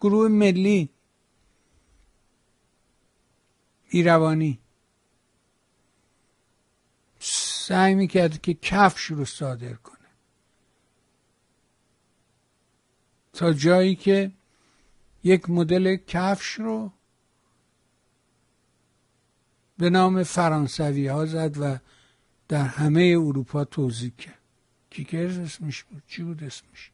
گروه 0.00 0.28
ملی 0.28 0.90
ایروانی. 3.94 4.58
سعی 7.18 7.94
می‌کرد 7.94 8.42
که 8.42 8.54
کفش 8.54 9.02
رو 9.02 9.24
صادر 9.24 9.74
کنه. 9.74 10.08
تا 13.32 13.52
جایی 13.52 13.94
که 13.94 14.32
یک 15.24 15.50
مدل 15.50 15.96
کفش 15.96 16.52
رو 16.54 16.92
به 19.78 19.90
نام 19.90 20.22
فرانسوی 20.22 21.06
ها 21.06 21.26
زد 21.26 21.56
و 21.60 21.78
در 22.48 22.64
همه 22.64 23.14
اروپا 23.18 23.64
توضیح 23.64 24.12
کرد. 24.18 24.38
کیکرز 24.90 25.38
اسمش 25.38 25.84
بود 25.84 26.02
چی 26.06 26.22
بود 26.22 26.44
اسمش؟ 26.44 26.90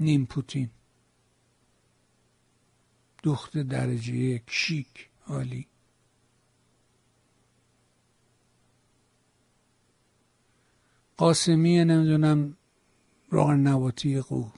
نیم 0.00 0.26
پوتین. 0.26 0.70
دخت 3.22 3.58
درجه 3.58 4.14
یک 4.14 4.42
شیک 4.46 5.08
عالی. 5.26 5.66
قاسمی 11.16 11.84
نمی‌دونم 11.84 12.56
روغن 13.30 13.56
نواتی 13.56 14.20
قو 14.20 14.50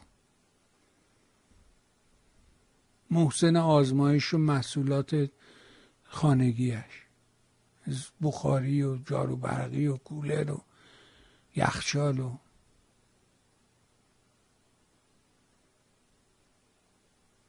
محسن 3.10 3.56
آزمایش 3.56 4.34
و 4.34 4.38
محصولات 4.38 5.30
خانگیش 6.04 7.04
بخاری 8.22 8.82
و 8.82 8.96
جارو 8.96 9.36
برقی 9.36 9.86
و 9.86 9.96
کولر 9.96 10.50
و 10.50 10.64
یخچال 11.56 12.18
و 12.18 12.36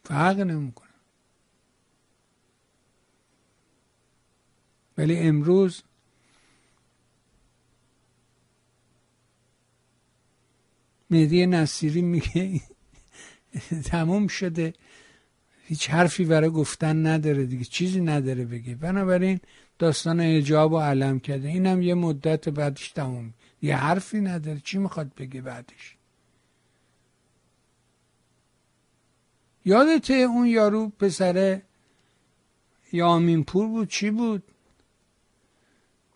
فرق 0.03 0.39
نمی‌کنه. 0.39 0.84
ولی 4.97 5.17
امروز 5.19 5.83
مهدی 11.09 11.45
نصیری 11.45 12.01
میگه 12.01 12.61
تموم 13.91 14.27
شده. 14.27 14.73
هیچ 15.67 15.89
حرفی 15.89 16.25
برای 16.25 16.49
گفتن 16.49 17.07
نداره 17.07 17.45
دیگه. 17.45 17.63
چیزی 17.63 18.01
نداره 18.01 18.45
بگه. 18.45 18.75
بنابراین 18.75 19.39
داستان 19.79 20.19
حجاب 20.19 20.71
و 20.71 20.79
علم 20.79 21.19
کرده. 21.19 21.47
اینم 21.47 21.81
یه 21.81 21.93
مدت 21.93 22.49
بعدش 22.49 22.91
تموم. 22.91 23.33
یه 23.61 23.75
حرفی 23.75 24.21
نداره. 24.21 24.59
چی 24.59 24.77
می‌خواد 24.77 25.15
بگه 25.15 25.41
بعدش؟ 25.41 25.97
یادته 29.65 30.13
اون 30.13 30.47
یارو 30.47 30.89
پسر 30.89 31.61
یامین 32.91 33.43
پور 33.43 33.67
بود؟ 33.67 33.89
چی 33.89 34.11
بود؟ 34.11 34.43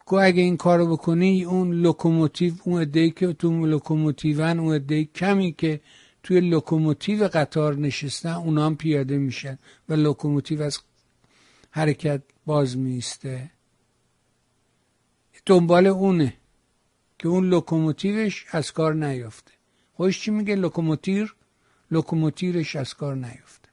گفت 0.09 0.19
اگه 0.19 0.41
این 0.41 0.57
کارو 0.57 0.87
بکنی 0.87 1.43
اون 1.43 1.71
لوکوموتیو 1.71 2.53
اون 2.63 2.81
عده‌ای 2.81 3.11
که 3.11 3.33
تو 3.33 3.65
لوکوموتیون 3.65 4.59
اون 4.59 4.75
عده‌ی 4.75 5.05
کمی 5.05 5.51
که 5.51 5.81
توی 6.23 6.39
لوکوموتیو 6.39 7.27
قطار 7.27 7.75
نشستن 7.75 8.29
اونا 8.29 8.65
هم 8.65 8.75
پیاده 8.75 9.17
میشن 9.17 9.57
و 9.89 9.93
لوکوموتیو 9.93 10.61
از 10.61 10.79
حرکت 11.71 12.21
باز 12.45 12.77
میسته 12.77 13.51
دنبال 15.45 15.87
اونه 15.87 16.33
که 17.19 17.27
اون 17.27 17.49
لوکوموتیوش 17.49 18.45
از 18.51 18.71
کار 18.71 18.93
نیافته. 18.93 19.51
خوش 19.93 20.21
چی 20.21 20.31
میگه؟ 20.31 20.55
لوکوموتیر؟ 20.55 21.35
لوکوموتیرش 21.91 22.75
از 22.75 22.93
کار 22.93 23.15
نیفته 23.15 23.69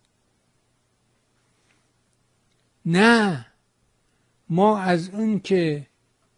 نه 2.87 3.47
ما 4.49 4.79
از 4.79 5.09
اون 5.09 5.41
که 5.41 5.87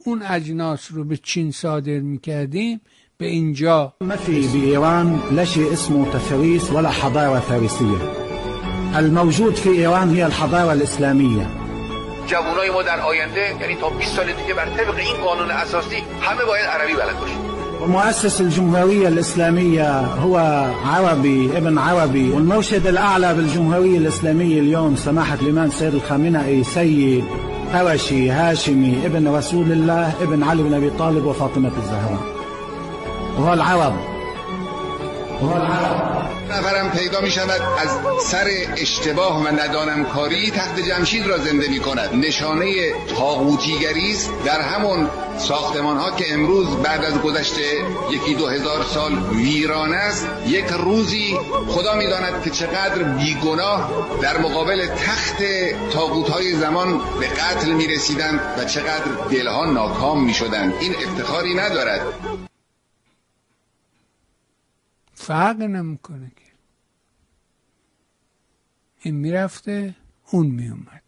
اون 0.09 0.23
اجناس 0.23 0.89
رو 0.93 1.05
به 1.05 1.17
چین 1.17 1.51
صادر 1.51 1.99
میکردیم 1.99 2.81
به 3.19 3.27
اینجا. 3.27 3.93
ما 4.01 4.17
في 4.17 4.49
بإيران 4.49 5.21
لا 5.33 5.45
شيء 5.45 5.73
اسمه 5.73 6.11
تثريس 6.11 6.73
ولا 6.73 6.91
حضارة 6.91 7.41
فارسية 7.41 8.01
الموجود 8.99 9.55
في 9.55 9.69
إيران 9.69 10.11
هي 10.11 10.27
الحضارة 10.27 10.73
الإسلامية 10.73 11.47
جوانای 12.29 12.71
ما 12.71 12.83
در 12.83 13.01
آینده 13.01 13.57
یعنی 13.61 13.75
تا 13.75 13.91
20 13.91 14.17
سال 14.17 14.27
دیگه 14.27 14.55
بر 14.55 14.65
طبق 14.65 14.97
این 14.99 15.17
قانون 15.25 15.51
اساسی 15.51 15.97
همه 16.21 16.45
باید 16.45 16.67
عربی 16.67 16.93
بلد 16.93 17.21
باشن. 17.21 17.59
ومؤسس 17.83 18.41
الجمهورية 18.41 19.09
الإسلامية 19.09 20.01
هو 20.01 20.37
عربي 20.85 21.57
ابن 21.57 21.79
عربي 21.79 22.31
والمرشد 22.31 22.87
الأعلى 22.87 23.35
بالجمهورية 23.35 23.99
الإسلامية 23.99 24.61
اليوم 24.61 24.97
سماحة 24.97 25.39
الإمام 25.43 25.71
سيد 25.71 25.95
الخامنئي 25.95 26.65
سيد 26.65 27.25
قرشي 27.75 28.31
هاشمي 28.31 29.07
ابن 29.07 29.29
رسول 29.29 29.73
الله 29.73 30.23
ابن 30.23 30.43
علي 30.43 30.63
بن 30.63 30.75
أبي 30.75 30.91
طالب 30.91 31.25
وفاطمة 31.25 31.73
الزهراء. 31.77 32.21
وهو 33.39 33.53
العرب. 33.53 34.18
نفرم 36.51 36.91
پیدا 36.91 37.21
می 37.21 37.31
شود 37.31 37.61
از 37.79 37.89
سر 38.25 38.47
اشتباه 38.77 39.45
و 39.45 39.49
ندانم 39.49 40.05
کاری 40.05 40.51
تخت 40.51 40.81
جمشید 40.81 41.27
را 41.27 41.39
زنده 41.39 41.69
می 41.69 41.81
کند. 41.81 42.15
نشانه 42.15 42.93
تاغوتیگری 43.17 44.13
است 44.13 44.31
در 44.45 44.61
همون 44.61 45.11
ساختمان 45.39 45.97
ها 45.97 46.11
که 46.11 46.35
امروز 46.35 46.77
بعد 46.77 47.05
از 47.05 47.23
گذشته 47.23 47.63
یکی 48.11 48.35
دو 48.35 48.47
هزار 48.47 48.85
سال 48.85 49.13
ویران 49.33 49.95
است 49.95 50.27
یک 50.47 50.67
روزی 50.67 51.39
خدا 51.69 51.95
می‌داند 51.95 52.43
که 52.45 52.51
چقدر 52.51 53.03
بیگناه 53.03 53.91
در 54.23 54.39
مقابل 54.39 54.87
تخت 54.87 55.43
تاغوت 55.93 56.31
های 56.31 56.53
زمان 56.53 57.01
به 57.21 57.27
قتل 57.27 57.71
می 57.71 57.87
رسیدند 57.87 58.41
و 58.59 58.65
چقدر 58.65 59.05
دلها 59.31 59.65
ناکام 59.65 60.25
می 60.25 60.35
شدند. 60.35 60.75
این 60.81 60.95
افتخاری 60.95 61.55
ندارد. 61.55 62.01
فرق 65.29 65.63
نمی‌کنه 65.63 66.33
که. 66.37 66.53
این 69.01 69.15
می‌رفته 69.15 69.95
اون 70.31 70.47
میومد 70.47 71.08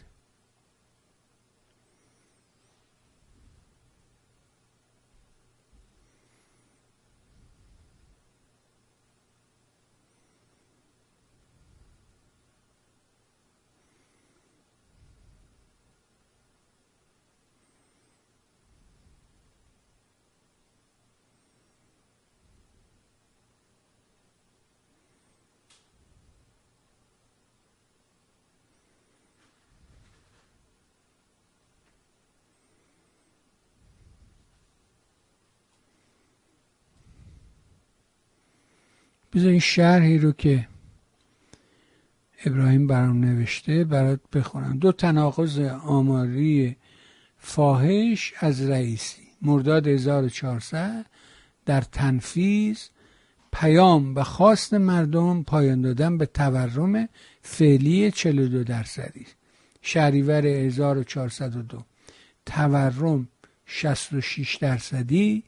بذار 39.33 39.51
این 39.51 39.61
شرحی 39.61 40.19
رو 40.19 40.33
که 40.33 40.69
ابراهیم 42.45 42.87
برام 42.87 43.21
نوشته 43.25 43.85
برات 43.85 44.21
بخونم. 44.33 44.79
دو 44.79 44.93
تناقض 44.93 45.59
آماری 45.85 46.77
فاحش 47.39 48.33
از 48.39 48.71
رئیسی. 48.71 49.23
مرداد 49.43 49.87
1400 49.87 51.07
در 51.67 51.81
تنفیز 51.81 52.91
پیام 53.53 54.15
و 54.15 54.23
خواست 54.23 54.75
مردم 54.75 55.43
پایان 55.43 55.81
دادن 55.81 56.19
به 56.19 56.27
تورم 56.27 57.09
فعلی 57.43 58.11
42 58.11 58.65
درصدی. 58.65 59.27
شهریور 59.83 60.47
1402 60.47 61.85
تورم 62.47 63.29
66 63.67 64.57
درصدی. 64.57 65.45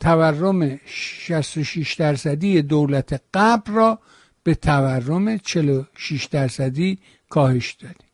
تورم 0.00 0.80
66 0.86 1.94
درصدی 1.94 2.62
دولت 2.62 3.22
قبل 3.34 3.72
را 3.72 3.98
به 4.42 4.54
تورم 4.54 5.38
46 5.38 6.24
درصدی 6.24 6.98
کاهش 7.28 7.72
دادیم. 7.72 8.08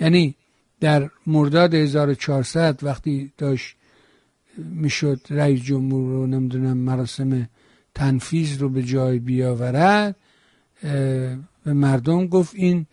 یعنی 0.00 0.34
در 0.80 1.10
مرداد 1.26 1.74
1400 1.74 2.78
وقتی 2.82 3.32
داشت 3.38 3.76
می‌شد 4.58 5.20
رئیس 5.30 5.62
جمهور 5.62 6.10
رو 6.10 6.26
نمی‌دونم 6.26 6.76
مراسم 6.76 7.48
تنفیز 7.94 8.56
رو 8.56 8.68
به 8.68 8.82
جای 8.82 9.18
بیاورد 9.18 10.16
به 11.64 11.72
مردم 11.72 12.26
گفت 12.26 12.54
این 12.54 12.86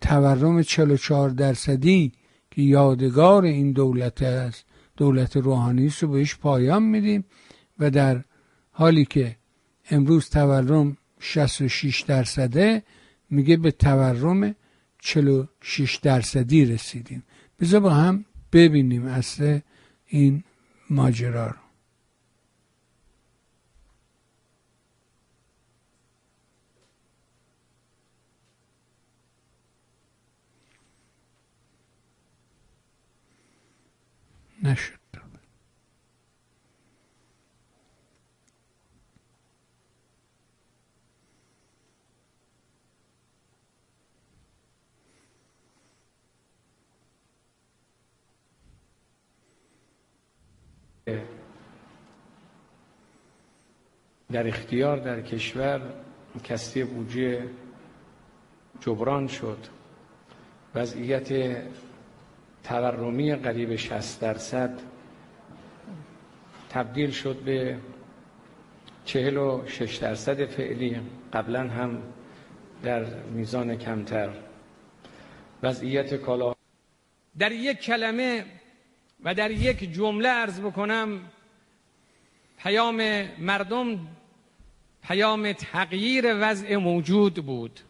تورم 0.00 0.62
44 0.62 1.30
درصدی 1.30 2.12
که 2.50 2.62
یادگار 2.62 3.44
این 3.44 3.72
دولت 3.72 4.22
است 4.22 4.64
دولت 4.96 5.36
روحانی 5.36 5.92
رو 6.00 6.08
بهش 6.08 6.36
پایان 6.36 6.82
میدیم 6.82 7.24
و 7.78 7.90
در 7.90 8.24
حالی 8.70 9.04
که 9.04 9.36
امروز 9.90 10.28
تورم 10.28 10.96
66 11.20 12.00
درصده 12.00 12.82
میگه 13.30 13.56
به 13.56 13.70
تورم 13.70 14.54
46 14.98 15.96
درصدی 15.96 16.64
رسیدیم. 16.64 17.22
بذار 17.60 17.80
با 17.80 17.90
هم 17.90 18.24
ببینیم 18.52 19.06
اصل 19.06 19.58
این 20.06 20.44
ماجرا 20.90 21.61
نشد. 34.62 35.02
در 54.32 54.46
اختیار 54.46 54.96
در 54.98 55.20
کشور 55.20 55.80
کسری 56.44 56.84
بودجه 56.84 57.48
جبران 58.80 59.26
شد. 59.28 59.58
وضعیت 60.74 61.32
تورمی 62.64 63.34
قریب 63.34 63.76
60 63.76 64.20
درصد 64.20 64.80
تبدیل 66.70 67.10
شد 67.10 67.36
به 67.36 67.78
46 69.04 69.96
درصد 69.96 70.44
فعلی 70.44 71.00
قبلا 71.32 71.68
هم 71.68 72.02
در 72.82 73.04
میزان 73.04 73.76
کمتر. 73.76 74.30
وضعیت 75.62 76.14
کالا 76.14 76.54
در 77.38 77.52
یک 77.52 77.78
کلمه 77.78 78.44
و 79.24 79.34
در 79.34 79.50
یک 79.50 79.92
جمله 79.92 80.28
عرض 80.28 80.60
بکنم 80.60 81.20
پیام 82.58 83.22
مردم 83.38 84.06
پیام 85.02 85.52
تغییر 85.52 86.24
وضع 86.40 86.76
موجود 86.76 87.34
بود. 87.34 87.80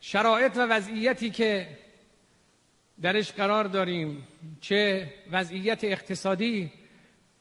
شرایط 0.00 0.56
و 0.56 0.60
وضعیتی 0.60 1.30
که 1.30 1.68
درش 3.00 3.32
قرار 3.32 3.64
داریم 3.64 4.26
چه 4.60 5.12
وضعیت 5.30 5.84
اقتصادی 5.84 6.72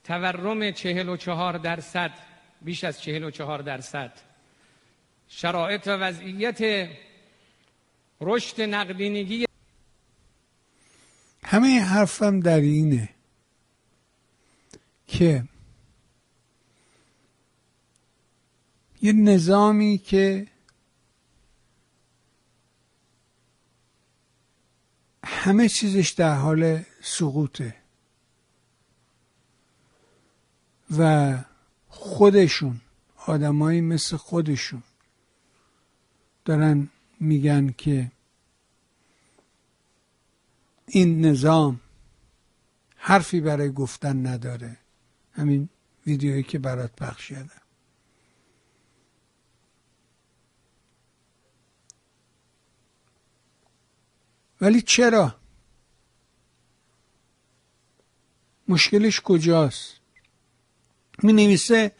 تورم 0.03 0.71
چهل 0.71 1.09
و 1.09 1.17
چهار 1.17 1.57
درصد 1.57 2.11
بیش 2.61 2.83
از 2.83 3.01
چهل 3.01 3.23
و 3.23 3.31
چهار 3.31 3.61
درصد. 3.61 4.11
شرایط 5.27 5.87
و 5.87 5.91
وضعیت 5.91 6.89
رشد 8.21 8.61
نقدینگی 8.61 9.45
همه 11.43 11.79
حرفم 11.79 12.39
در 12.39 12.59
اینه 12.59 13.09
که 15.07 15.43
یه 19.01 19.13
نظامی 19.13 19.97
که 19.97 20.47
همه 25.23 25.69
چیزش 25.69 26.09
در 26.09 26.35
حال 26.35 26.83
سقوطه. 27.01 27.75
و 30.97 31.37
خودشون 31.87 32.81
آدمایی 33.25 33.81
مثل 33.81 34.17
خودشون 34.17 34.83
دارن 36.45 36.89
میگن 37.19 37.73
که 37.77 38.11
این 40.87 41.25
نظام 41.25 41.79
حرفی 42.95 43.41
برای 43.41 43.71
گفتن 43.71 44.27
نداره. 44.27 44.77
همین 45.33 45.69
ویدیویی 46.07 46.43
که 46.43 46.59
برات 46.59 46.95
پخش 46.95 47.27
کردم. 47.27 47.60
ولی 54.61 54.81
چرا؟ 54.81 55.35
مشکلش 58.67 59.21
کجاست؟ 59.21 59.93
می 61.23 61.33
نویسه 61.33 61.91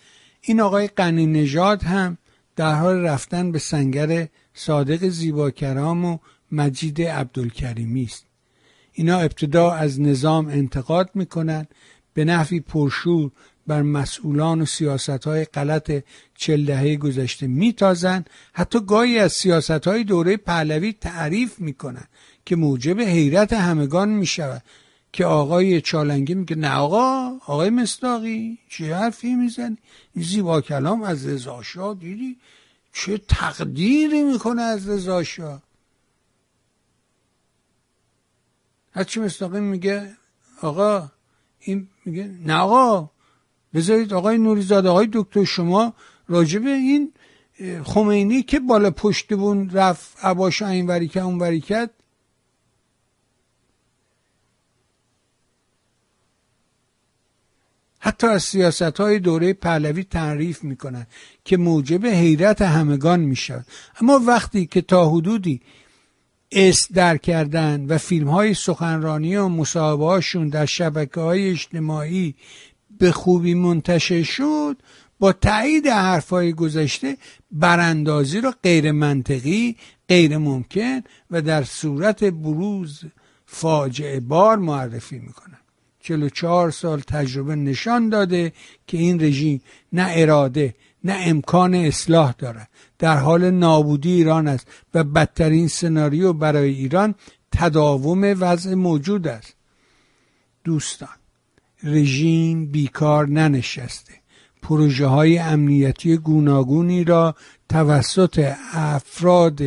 این 0.41 0.61
آقای 0.61 0.88
قنی 0.88 1.25
نژاد 1.25 1.83
هم 1.83 2.17
در 2.55 2.75
حال 2.75 2.95
رفتن 2.95 3.51
به 3.51 3.59
سنگر 3.59 4.27
صادق 4.53 5.07
زیباکرام 5.09 6.05
و 6.05 6.17
مجید 6.51 7.01
عبدالکریمی 7.01 8.03
است. 8.03 8.25
اینا 8.93 9.19
ابتدا 9.19 9.71
از 9.71 10.01
نظام 10.01 10.47
انتقاد 10.47 11.09
می‌کنن 11.13 11.67
به 12.13 12.25
نحوی 12.25 12.59
پرشور 12.59 13.31
بر 13.67 13.81
مسئولان 13.81 14.61
و 14.61 14.65
سیاست 14.65 15.09
های 15.09 15.45
غلط 15.45 16.03
چل 16.35 16.65
دهه 16.65 16.95
گذشته 16.95 17.47
میتازن. 17.47 18.25
حتی 18.53 18.79
گاهی 18.85 19.19
از 19.19 19.31
سیاست 19.31 19.88
های 19.88 20.03
دوره 20.03 20.38
پهلوی 20.38 20.93
تعریف 20.93 21.59
می‌کنن. 21.59 22.07
که 22.45 22.55
موجب 22.55 22.99
حیرت 23.01 23.53
همگان 23.53 24.09
می‌شود 24.09 24.63
که 25.13 25.26
آقای 25.26 25.81
چالنگی 25.81 26.34
میگه 26.34 26.55
نه 26.55 26.76
آقا 26.76 27.38
آقای 27.45 27.69
مستاقی 27.69 28.57
چه 28.69 28.95
حرفی 28.95 29.35
می‌زنی؟ 29.35 29.77
زیبا 30.15 30.61
کلام 30.61 31.03
از 31.03 31.27
رضا 31.27 31.93
دیدی؟ 31.93 32.38
چه 32.93 33.18
تقدیری 33.18 34.23
می‌کنه 34.23 34.61
از 34.61 34.89
رضا 34.89 35.23
شاه؟ 35.23 35.61
هرچی 38.91 39.19
مستاقی 39.19 39.59
میگه 39.59 40.11
آقا 40.61 41.11
این 41.59 41.88
میگه 42.05 42.31
نه 42.45 42.53
آقا 42.53 43.09
بذارید 43.73 44.13
آقای 44.13 44.38
نوریزاد 44.38 44.85
آقای 44.85 45.09
دکتر 45.13 45.43
شما 45.43 45.93
راجب 46.27 46.65
این 46.65 47.13
خمینی 47.84 48.43
که 48.43 48.59
بالا 48.59 48.91
پشت 48.91 49.34
بون 49.34 49.69
رفت 49.69 50.26
عباش 50.26 50.61
این 50.61 50.88
وری 50.88 51.11
اون 51.15 51.39
وری 51.39 51.61
حتی 58.03 58.28
از 58.28 58.44
سیاست 58.44 58.82
های 58.82 59.19
دوره 59.19 59.53
پهلوی 59.53 60.03
تعریف 60.03 60.64
می‌کنن 60.64 61.07
که 61.45 61.57
موجب 61.57 62.06
حیرت 62.06 62.61
همگان 62.61 63.19
می‌شود. 63.19 63.65
اما 64.02 64.22
وقتی 64.28 64.65
که 64.65 64.82
تا 64.82 65.10
حدودی 65.10 65.61
اس 66.52 66.91
در 66.94 67.18
کردن 67.18 67.86
و 67.86 67.98
فیلم 67.98 68.28
های 68.28 68.53
سخنرانی 68.53 69.36
و 69.36 69.48
مصاحبه 69.48 70.49
در 70.49 70.65
شبکه 70.65 71.22
های 71.22 71.49
اجتماعی 71.49 72.36
به 72.99 73.11
خوبی 73.11 73.53
منتشر 73.53 74.23
شد 74.23 74.78
با 75.19 75.34
تایید 75.34 75.88
حرف 75.88 76.30
های 76.30 76.53
گذشته 76.53 77.18
براندازی 77.52 78.41
را 78.41 78.53
غیر 78.64 78.91
منطقی 78.91 79.76
غیر 80.10 80.38
ممکن 80.38 81.02
و 81.32 81.41
در 81.41 81.64
صورت 81.64 82.23
بروز 82.23 83.02
فاجعه 83.45 84.19
بار 84.19 84.57
معرفی 84.57 85.19
می‌کنن 85.19 85.60
44 86.03 86.72
سال 86.72 86.99
تجربه 86.99 87.56
نشان 87.56 88.10
داده 88.10 88.53
که 88.88 88.98
این 88.98 89.22
رژیم 89.22 89.61
نه 89.94 90.07
اراده 90.10 90.76
نه 91.03 91.18
امکان 91.26 91.76
اصلاح 91.76 92.34
دارد. 92.38 92.69
در 92.99 93.18
حال 93.18 93.52
نابودی 93.52 94.11
ایران 94.11 94.48
است 94.48 94.68
و 94.94 95.03
بدترین 95.03 95.68
سناریو 95.68 96.34
برای 96.34 96.73
ایران 96.73 97.15
تداوم 97.52 98.36
وضع 98.40 98.73
موجود 98.73 99.28
است. 99.28 99.56
دوستان 100.64 101.10
رژیم 101.84 102.65
بیکار 102.65 103.28
ننشسته. 103.28 104.14
پروژه 104.61 105.06
های 105.06 105.38
امنیتی 105.38 106.18
گوناگونی 106.18 107.03
را 107.03 107.36
توسط 107.69 108.53
افراد 108.73 109.61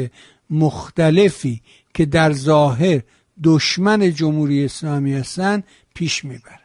مختلفی 0.51 1.61
که 1.95 2.07
در 2.07 2.33
ظاهر 2.33 3.01
دشمن 3.45 4.13
جمهوری 4.13 4.65
اسلامی 4.65 5.15
هستند 5.15 5.65
پیش 5.95 6.25
می‌برن 6.25 6.59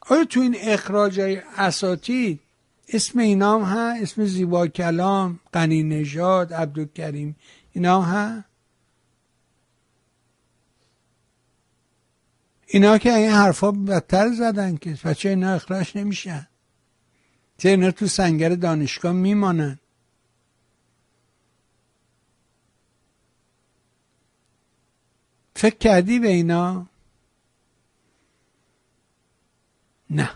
آیا 0.00 0.24
تو 0.24 0.40
این 0.40 0.56
اخراج 0.60 1.20
های 1.20 1.42
اساتید 1.56 2.40
اسم 2.88 3.18
اینام 3.18 3.62
ها؟ 3.62 3.94
اسم 4.02 4.24
زیبا 4.24 4.66
کلام 4.66 5.40
قنی 5.52 5.82
نژاد 5.82 6.54
عبدالکریم 6.54 7.36
اینا 7.72 8.02
ها؟ 8.02 8.44
اینا 12.66 12.98
که 12.98 13.14
این 13.14 13.30
حرفا 13.30 13.70
بدتر 13.70 14.32
زدن 14.32 14.76
که 14.76 14.98
بچه 15.04 15.28
اینا 15.28 15.54
اخراج 15.54 15.98
نمیشن. 15.98 16.48
چه 17.58 17.68
اینا 17.68 17.90
تو 17.90 18.06
سنگر 18.06 18.48
دانشگاه 18.48 19.12
میمانن. 19.12 19.79
فکر 25.60 25.76
کردی 25.76 26.18
به 26.18 26.28
اینا؟ 26.28 26.86
نه. 30.10 30.30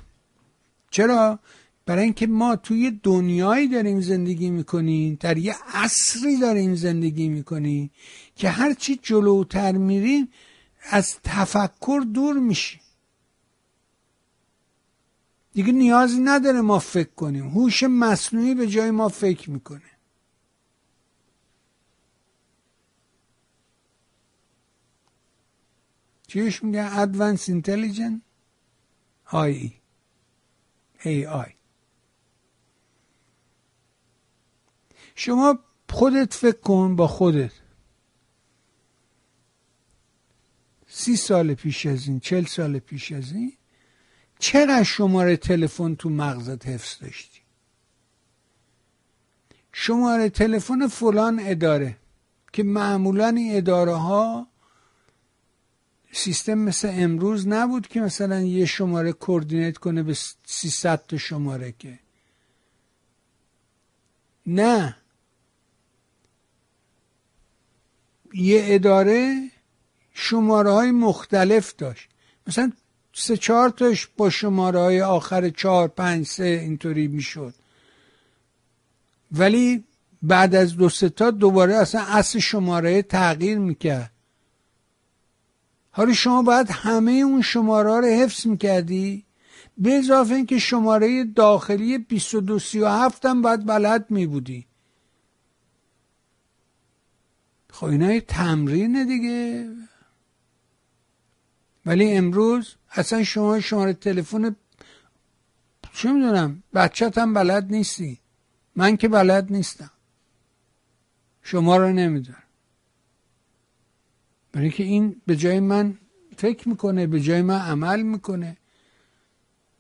چرا؟ 0.91 1.39
برای 1.87 2.05
اینکه 2.05 2.27
ما 2.27 2.57
توی 2.57 3.01
دنیایی 3.03 3.69
داریم 3.69 4.01
زندگی 4.01 4.51
می‌کنیم 4.51 5.17
در 5.21 5.39
یه 5.39 5.55
عصری 5.75 6.37
داریم 6.37 6.75
زندگی 6.75 7.29
می‌کنیم 7.29 7.91
که 8.37 8.51
هرچی 8.51 9.01
جلوتر 9.03 9.73
میریم 9.73 10.29
از 10.91 11.17
تفکر 11.25 12.01
دور 12.15 12.37
میشیم. 12.37 12.81
دیگه 15.53 15.73
نیازی 15.73 16.21
نداره 16.21 16.61
ما 16.61 16.79
فکر 16.79 17.15
کنیم. 17.17 17.49
هوش 17.49 17.83
مصنوعی 17.83 18.55
به 18.55 18.67
جای 18.67 18.91
ما 18.91 19.09
فکر 19.09 19.51
می‌کنه. 19.51 19.94
چیش 26.35 26.61
advance 26.65 27.49
intelligent 27.49 28.21
AI. 29.25 29.73
AI 31.05 31.53
شما 35.15 35.59
خودت 35.91 36.35
فکر 36.35 36.61
کن 36.61 36.97
با 36.97 37.07
خودت. 37.07 37.53
سی 40.87 41.17
سال 41.17 41.55
پیش 41.55 41.87
از 41.87 42.09
این 42.09 42.21
چل 42.21 42.45
سال 42.45 42.79
پیش 42.79 43.13
از 43.13 43.33
این 43.33 43.53
چقدر 44.39 44.83
شماره 44.83 45.37
تلفن 45.37 45.95
تو 45.95 46.11
مغزت 46.11 46.67
حفظ 46.67 47.03
داشتی؟ 47.03 47.41
شماره 49.73 50.29
تلفن 50.29 50.87
فلان 50.87 51.41
اداره 51.43 51.97
که 52.53 52.63
معمولا 52.63 53.29
این 53.29 53.57
اداره 53.57 53.95
ها 53.95 54.54
سیستم 56.15 56.55
مثل 56.55 56.91
امروز 56.93 57.49
نبود 57.49 57.89
که 57.89 58.01
مثلا 58.01 58.41
یه 58.41 58.67
شماره 58.67 59.13
کوردینیت 59.13 59.79
کنه 59.79 60.03
به 60.03 60.17
300 60.47 61.07
تا 61.07 61.19
شماره 61.19 61.75
که. 61.79 61.99
نه. 64.47 64.97
یه 68.35 68.63
اداره 68.67 69.51
شماره 70.15 70.71
های 70.71 70.91
مختلف 70.91 71.75
داشت. 71.77 72.09
مثلا 72.47 72.73
سه 73.13 73.37
چهار 73.37 73.71
تاش 73.71 74.09
با 74.17 74.31
شماره 74.31 74.79
های 74.79 75.03
آخر 75.03 75.51
چهار 75.51 75.89
پنج 75.89 76.27
سه 76.27 76.45
اینطوری 76.45 77.09
می‌شد. 77.09 77.55
ولی 79.33 79.85
بعد 80.23 80.55
از 80.55 80.77
دو 80.77 80.89
تا 80.89 81.31
دوباره 81.31 81.75
اصلا 81.75 82.01
اصل 82.01 82.39
شماره 82.39 83.03
تغییر 83.03 83.59
می‌کرد. 83.59 84.14
حالا 85.97 86.13
شما 86.13 86.43
باید 86.43 86.71
همه 86.71 87.13
اون 87.13 87.43
شماره 87.43 88.01
رو 88.01 88.07
حفظ 88.07 88.47
می‌کردی؟ 88.47 89.25
به 89.79 89.93
اضافه 89.95 90.35
اینکه 90.35 90.59
شماره 90.59 91.25
داخلی 91.25 91.99
2237 91.99 93.27
هم 93.27 93.43
باید 93.43 93.67
بلد 93.67 94.11
میبودی. 94.11 94.67
خب 97.71 97.87
اینا 97.87 98.21
تمرینه 98.21 99.05
دیگه. 99.05 99.69
ولی 101.87 102.13
امروز 102.13 102.75
اصلا 102.91 103.25
شما 103.25 103.61
شماره 103.61 103.93
تلفن 103.93 104.57
چه 105.93 106.13
می‌دونم 106.13 106.63
بچت 106.75 107.19
هم 107.19 107.35
بلد 107.35 107.73
نیستی. 107.73 108.21
من 108.77 108.97
که 108.97 109.09
بلد 109.09 109.53
نیستم. 109.53 109.91
شما 111.43 111.77
رو 111.77 111.93
نمی‌دونم. 111.93 112.44
برای 114.55 114.71
که 114.71 114.83
این 114.83 115.21
به 115.27 115.37
جای 115.37 115.61
من 115.61 115.99
فکر 116.37 116.69
می‌کنه 116.69 117.07
به 117.07 117.21
جای 117.21 117.43
من 117.43 117.59
عمل 117.59 118.03
می‌کنه 118.03 118.57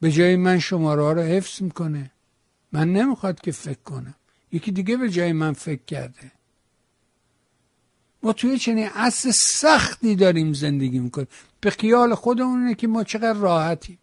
به 0.01 0.11
جای 0.11 0.37
من 0.37 0.59
شماره 0.59 1.13
رو 1.13 1.21
حفظ 1.21 1.63
می‌کنه. 1.63 2.11
من 2.73 2.93
نمی‌خواد 2.93 3.41
که 3.41 3.53
فکر 3.53 3.83
کنم. 3.85 4.15
یکی 4.53 4.73
دیگه 4.73 4.97
به 4.97 5.11
جای 5.11 5.33
من 5.33 5.53
فکر 5.53 5.85
کرده. 5.85 6.33
ما 8.23 8.33
توی 8.33 8.59
چنین 8.59 8.89
عصر 8.89 9.31
سختی 9.31 10.17
داریم 10.17 10.53
زندگی 10.53 10.99
می‌کنیم. 10.99 11.29
به 11.61 11.71
خیال 11.71 12.15
خودمونه 12.15 12.75
که 12.75 12.87
ما 12.87 13.05
چقدر 13.05 13.33
راحتیم. 13.33 13.99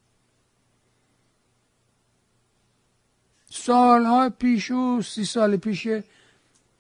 سالها 3.50 4.30
پیش 4.30 4.72
و 4.72 5.02
سی 5.02 5.26
سال 5.26 5.58
پیش 5.58 5.88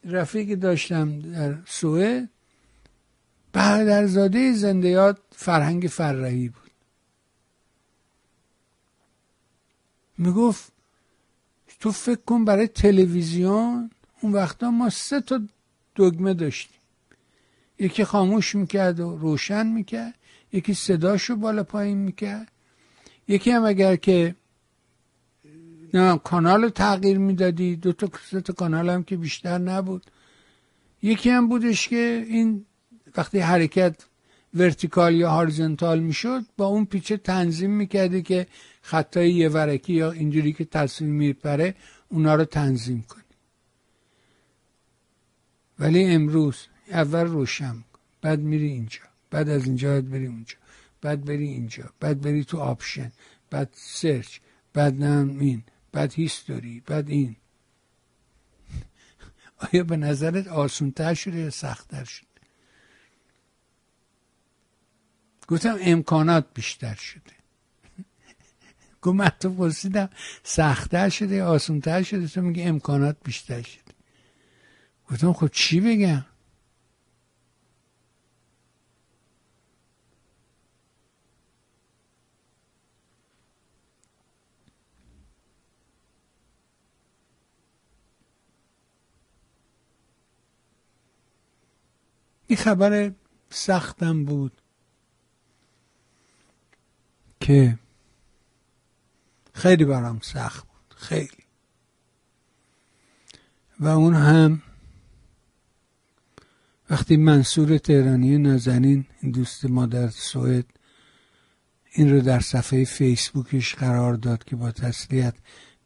رفیقی 0.06 0.56
داشتم 0.56 1.20
در 1.20 1.58
سوئد. 1.66 2.30
برادرزاده 3.54 4.40
یاد 4.90 5.22
فرهنگ 5.32 5.84
فرهی 5.84 6.50
بود. 6.50 6.72
می‌گفت 10.18 10.72
تو 11.80 11.92
فکر 11.92 12.22
کن 12.22 12.46
برای 12.46 12.68
تلویزیون 12.68 13.92
اون 14.22 14.34
وقتا 14.34 14.72
ما 14.72 14.90
سه 14.90 15.22
تا 15.22 15.42
دگمه 15.96 16.34
داشتیم. 16.34 16.80
یکی 17.80 18.04
خاموش 18.04 18.56
می‌کرد 18.56 19.00
و 19.00 19.18
روشن 19.18 19.68
می‌کرد 19.68 20.16
یکی 20.54 20.74
صداشو 20.74 21.36
بالا 21.36 21.64
پایین 21.64 21.98
می‌کرد. 21.98 22.52
یکی 23.28 23.52
هم 23.52 23.66
اگر 23.66 23.96
که 23.96 24.36
نه 25.94 26.18
کانال 26.18 26.70
تغییر 26.70 27.18
می‌دادی 27.18 27.76
دو 27.76 27.94
تا 27.94 28.10
سه 28.30 28.42
تا 28.42 28.54
کانال 28.54 28.90
هم 28.90 29.04
که 29.04 29.18
بیشتر 29.18 29.58
نبود. 29.58 30.12
یکی 31.02 31.30
هم 31.30 31.48
بودش 31.48 31.88
که 31.88 32.26
این 32.28 32.66
وقتی 33.18 33.40
حرکت 33.40 33.96
ورتیکال 34.54 35.16
یا 35.16 35.30
هارزنتال 35.30 36.00
می‌شد 36.00 36.42
با 36.58 36.66
اون 36.66 36.86
پیچه 36.86 37.18
تنظیم 37.18 37.72
می‌کردی 37.72 38.22
که 38.22 38.48
خطای 38.82 39.32
یه 39.32 39.50
ورکی 39.50 39.94
یا 39.94 40.12
اینجوری 40.12 40.54
که 40.54 40.66
تصویر 40.66 41.10
میپره 41.10 41.76
اونا 42.10 42.36
رو 42.36 42.46
تنظیم 42.46 43.02
کنی. 43.02 43.22
ولی 45.80 46.04
امروز 46.04 46.68
اول 46.90 47.26
روشن 47.26 47.84
بعد 48.22 48.40
میری 48.40 48.68
اینجا. 48.68 49.02
بعد 49.32 49.50
از 49.50 49.66
اینجا 49.66 49.90
باید 49.90 50.10
بری 50.10 50.26
اونجا. 50.26 50.56
بعد 51.02 51.26
بری 51.26 51.48
اینجا. 51.48 51.90
بعد 52.00 52.22
بری 52.22 52.44
تو 52.44 52.58
option. 52.58 53.12
بعد 53.50 53.70
search. 53.74 54.40
بعد 54.74 55.04
نم 55.04 55.40
این. 55.40 55.64
بعد 55.92 56.14
history. 56.14 56.84
بعد 56.86 57.10
این. 57.10 57.36
آیا 59.74 59.84
به 59.84 59.98
نظرت 59.98 60.48
آسونتر 60.48 61.14
شده 61.14 61.38
یا 61.38 61.50
سختتر 61.50 62.04
شده؟ 62.04 62.31
گفتم 65.52 65.78
امکانات 65.82 66.46
بیشتر 66.54 66.96
شده. 66.96 67.22
گفت 69.02 69.16
من 69.16 69.30
تو 69.40 69.50
پرسیدم 69.50 70.10
سختتر 70.44 71.10
شده 71.10 71.36
یا 71.36 71.48
آسونتر 71.48 72.04
شده؟ 72.04 72.28
تو 72.28 72.42
میگه 72.42 72.68
امکانات 72.68 73.18
بیشتر 73.24 73.62
شده. 73.62 73.82
گفتم 75.10 75.34
خب 75.34 75.48
چی 75.48 75.82
بگم؟ 75.82 76.26
این 92.48 92.58
خبر 92.58 93.12
سختم 93.50 94.26
بود. 94.26 94.61
که 97.52 97.80
خیلی 99.54 99.86
برام 99.86 100.20
سخت 100.24 100.68
بود 100.68 100.98
خیلی. 100.98 101.44
و 103.80 103.88
اون 103.88 104.16
هم 104.16 104.62
وقتی 106.90 107.18
منصور 107.18 107.78
تهرانی 107.78 108.38
نازنین 108.38 109.06
این 109.22 109.32
دوست 109.32 109.66
مادر 109.66 110.10
سوئد 110.10 110.66
این 111.92 112.12
رو 112.12 112.22
در 112.22 112.40
صفحه 112.40 112.86
فیسبوکش 112.86 113.76
قرار 113.76 114.14
داد 114.14 114.44
که 114.44 114.56
با 114.56 114.72
تسلیت 114.72 115.36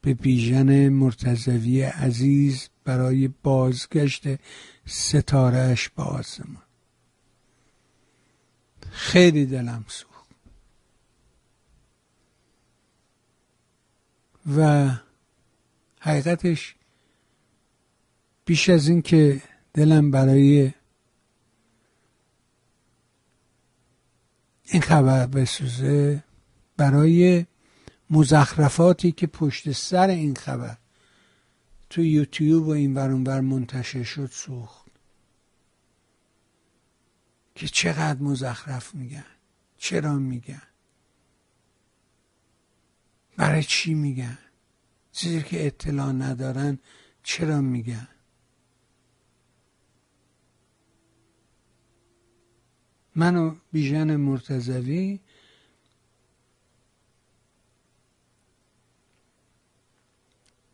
به 0.02 0.14
بیژن 0.14 0.90
مرتزوی 0.90 1.82
عزیز 1.82 2.70
برای 2.84 3.28
بازگشت 3.28 4.24
ستارهش 4.86 5.90
به 5.90 6.04
آسمان. 6.04 6.64
خیلی 8.92 9.46
دلم 9.46 9.86
سوخت. 9.88 10.15
و 14.46 14.90
حقیقتش 16.00 16.76
بیش 18.46 18.70
از 18.70 18.88
این 18.88 19.02
که 19.02 19.42
دلم 19.74 20.12
برای 20.12 20.74
این 24.64 24.82
خبر 24.82 25.28
بسوزه 25.28 26.24
برای 26.78 27.46
مزخرفاتی 28.10 29.12
که 29.12 29.28
پشت 29.28 29.72
سر 29.72 30.10
این 30.10 30.36
خبر 30.36 30.78
تو 31.90 32.02
یوتیوب 32.02 32.68
و 32.68 32.70
این 32.70 32.94
بر 32.94 33.42
منتشر 33.42 34.04
شد 34.04 34.30
سوخت. 34.32 34.86
که 37.56 37.68
چقدر 37.68 38.22
مزخرف 38.22 38.96
میگن 38.96 39.26
چرا 39.78 40.14
میگن؟ 40.14 40.62
برای 43.38 43.64
چی 43.64 43.94
میگن؟ 43.94 44.38
چیزی 45.12 45.44
که 45.44 45.68
اطلاع 45.68 46.12
ندارن 46.12 46.80
چرا 47.24 47.62
میگن؟ 47.62 48.08
من 53.16 53.36
و 53.36 53.56
بیژن 53.72 54.16
مرتزوی 54.16 55.20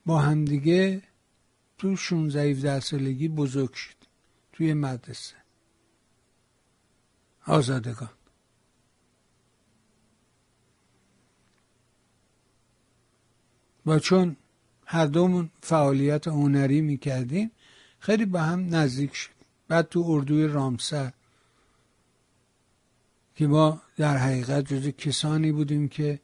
با 0.05 0.19
همدیگه 0.19 1.01
تو 1.77 1.95
16 1.95 2.41
17 2.41 2.79
سالگی 2.79 3.27
بزرگ 3.27 3.73
شد 3.73 3.95
توی 4.53 4.73
مدرسه. 4.73 5.35
آزادگان. 7.45 8.09
و 13.91 13.99
چون 13.99 14.35
هر 14.85 15.05
دومون 15.05 15.49
فعالیت 15.61 16.27
هنری 16.27 16.81
می‌کردیم 16.81 17.51
خیلی 17.99 18.25
به 18.25 18.41
هم 18.41 18.75
نزدیک 18.75 19.13
شد. 19.15 19.31
بعد 19.67 19.89
تو 19.89 20.03
اردوی 20.07 20.47
رامسر 20.47 21.13
که 23.35 23.47
ما 23.47 23.81
در 23.97 24.17
حقیقت 24.17 24.73
جز 24.73 24.87
کسانی 24.87 25.51
بودیم 25.51 25.87
که 25.87 26.19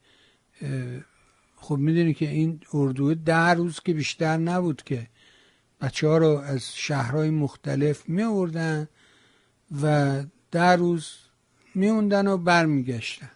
خب 1.56 1.78
می‌دونی 1.78 2.14
که 2.14 2.30
این 2.30 2.60
اردو 2.74 3.16
ده 3.16 3.50
روز 3.54 3.80
که 3.80 3.94
بیشتر 3.94 4.38
نبود 4.38 4.84
که 4.84 5.08
بچه 5.82 6.08
ها 6.08 6.18
رو 6.18 6.28
از 6.28 6.76
شهرهای 6.76 7.30
مختلف 7.30 8.10
می 8.10 8.24
آوردن 8.24 8.88
و 9.82 10.24
ده 10.52 10.72
روز 10.72 11.14
میوندن 11.76 12.28
و 12.28 12.38
برمیگشتن. 12.38 13.32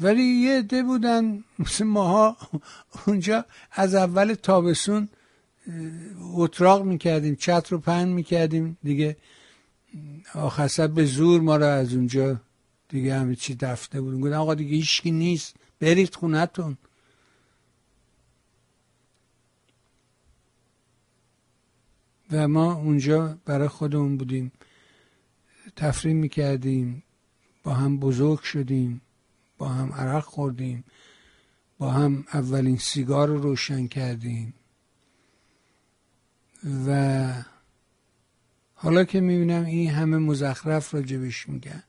ولی 0.00 0.22
یه 0.22 0.58
عده 0.58 0.82
بودن 0.82 1.44
مثل 1.58 1.84
ماها 1.84 2.36
اونجا 3.06 3.44
از 3.72 3.94
اول 3.94 4.34
تابسون 4.34 5.08
اتراق 6.34 6.84
می‌کردیم 6.84 7.34
چت 7.34 7.68
رو 7.72 7.78
پهن 7.78 8.08
می‌کردیم 8.08 8.78
دیگه. 8.82 9.16
آخر 10.34 10.86
به 10.86 11.04
زور 11.04 11.40
ما 11.40 11.56
رو 11.56 11.66
از 11.66 11.94
اونجا 11.94 12.40
دیگه 12.88 13.14
همه 13.14 13.34
چی 13.34 13.54
دفته 13.54 14.00
بودیم 14.00 14.20
گفتم 14.20 14.34
آقا 14.34 14.54
دیگه 14.54 14.76
هیچکی 14.76 15.10
نیست 15.10 15.56
برید 15.80 16.14
خونتون 16.14 16.76
و 22.32 22.48
ما 22.48 22.74
اونجا 22.74 23.38
برای 23.44 23.68
خودمون 23.68 24.16
بودیم. 24.16 24.52
تفریم 25.76 26.16
می‌کردیم 26.16 27.02
با 27.62 27.74
هم 27.74 27.98
بزرگ 27.98 28.40
شدیم. 28.40 29.00
با 29.60 29.68
هم 29.68 29.92
عرق 29.92 30.24
خوردیم 30.24 30.84
با 31.78 31.90
هم 31.90 32.24
اولین 32.32 32.76
سیگار 32.76 33.28
رو 33.28 33.38
روشن 33.38 33.86
کردیم. 33.86 34.54
و 36.86 37.32
حالا 38.74 39.04
که 39.04 39.20
می‌بینم 39.20 39.64
این 39.64 39.90
همه 39.90 40.16
مزخرف 40.16 40.94
راجبش 40.94 41.48
میگن 41.48 41.82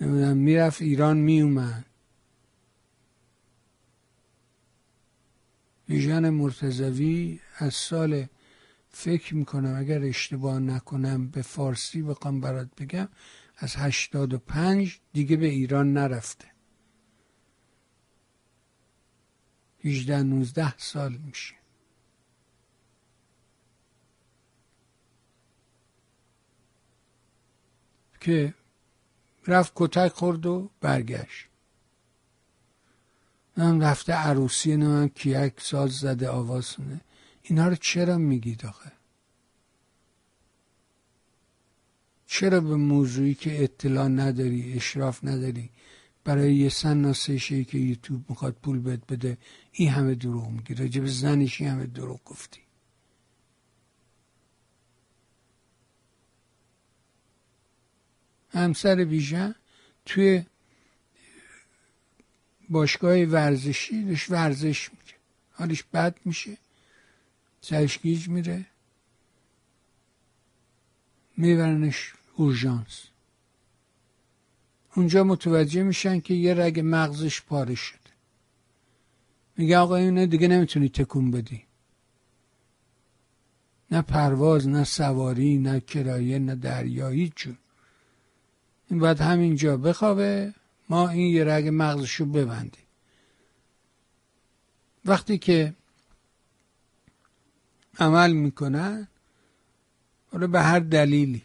نمی‌دونم 0.00 0.36
می‌رفت 0.36 0.82
ایران 0.82 1.16
میومد 1.16 1.86
ویژن 5.88 6.30
مرتزوی 6.30 7.40
از 7.58 7.74
سال 7.74 8.26
فکر 8.90 9.34
می‌کنم 9.34 9.74
اگر 9.78 10.02
اشتباه 10.02 10.58
نکنم 10.58 11.28
به 11.28 11.42
فارسی 11.42 12.02
بخوام 12.02 12.40
برات 12.40 12.68
بگم 12.78 13.08
از 13.56 13.76
هشتاد 13.76 14.34
و 14.34 14.38
پنج 14.38 15.00
دیگه 15.12 15.36
به 15.36 15.46
ایران 15.46 15.92
نرفته. 15.92 16.49
هیچده 19.82 20.22
نوزده 20.22 20.78
سال 20.78 21.12
میشه. 21.12 21.54
که 28.20 28.54
رفت 29.46 29.72
کتک 29.76 30.12
خورد 30.12 30.46
و 30.46 30.70
برگشت. 30.80 31.50
من 33.56 33.82
رفته 33.82 34.12
عروسی 34.12 34.76
من 34.76 35.08
کیک 35.08 35.60
ساز 35.60 35.90
زده 35.92 36.28
آواز 36.28 36.80
نه 36.80 37.00
اینا 37.42 37.68
رو 37.68 37.74
چرا 37.74 38.18
میگید 38.18 38.66
آخه؟ 38.66 38.92
چرا 42.26 42.60
به 42.60 42.76
موضوعی 42.76 43.34
که 43.34 43.64
اطلاع 43.64 44.08
نداری 44.08 44.72
اشراف 44.72 45.24
نداری؟ 45.24 45.70
برای 46.24 46.54
یه 46.54 46.68
سن 46.68 47.12
که 47.12 47.78
یوتیوب 47.78 48.24
می‌خواد 48.28 48.56
پول 48.62 48.78
بد 48.78 49.06
بده 49.06 49.38
این 49.72 49.88
همه 49.88 50.14
دروغ 50.14 50.48
میگی. 50.48 50.74
راجب 50.74 51.06
زنش 51.06 51.60
این 51.60 51.70
همه 51.70 51.86
دروغ 51.86 52.24
گفتی. 52.24 52.60
همسر 58.52 59.04
بیژن 59.04 59.54
توی 60.06 60.44
باشگاه 62.68 63.24
ورزشی 63.24 64.04
داشت 64.04 64.30
ورزش 64.30 64.90
میگه 64.90 65.14
حالش 65.52 65.82
بد 65.82 66.16
میشه. 66.24 66.56
سرشگیج 67.60 68.28
میره. 68.28 68.66
میبرنش 71.36 72.12
اورژانس. 72.36 73.09
اونجا 74.96 75.24
متوجه 75.24 75.82
میشن 75.82 76.20
که 76.20 76.34
یه 76.34 76.54
رگ 76.54 76.80
مغزش 76.84 77.42
پاره 77.42 77.74
شده 77.74 77.98
میگه 79.56 79.78
آقا 79.78 79.96
اینه 79.96 80.26
دیگه 80.26 80.48
نمی‌تونی 80.48 80.88
تکون 80.88 81.30
بدی. 81.30 81.62
نه 83.90 84.02
پرواز 84.02 84.68
نه 84.68 84.84
سواری 84.84 85.58
نه 85.58 85.80
کرایه 85.80 86.38
نه 86.38 86.54
دریایی 86.54 87.32
چون 87.36 87.58
این 88.90 88.98
باید 88.98 89.20
همینجا 89.20 89.76
بخوابه. 89.76 90.54
ما 90.88 91.08
این 91.08 91.34
یه 91.34 91.44
رگ 91.44 91.68
مغزش 91.72 92.14
رو 92.14 92.26
ببندیم. 92.26 92.84
وقتی 95.04 95.38
که 95.38 95.74
عمل 97.98 98.32
می‌کنن 98.32 99.08
حالا 100.32 100.46
به 100.46 100.60
هر 100.60 100.78
دلیلی 100.80 101.42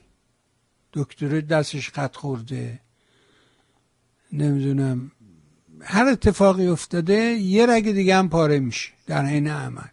دکتر 0.93 1.41
دستش 1.41 1.89
خط 1.89 2.15
خورده 2.15 2.79
نمی‌دونم. 4.35 5.11
هر 5.81 6.05
اتفاقی 6.05 6.67
افتاده 6.67 7.15
یه 7.23 7.65
رگ 7.65 7.91
دیگه 7.91 8.15
هم 8.15 8.29
پاره 8.29 8.59
میشه 8.59 8.91
در 9.07 9.25
عین 9.25 9.47
عمل. 9.47 9.87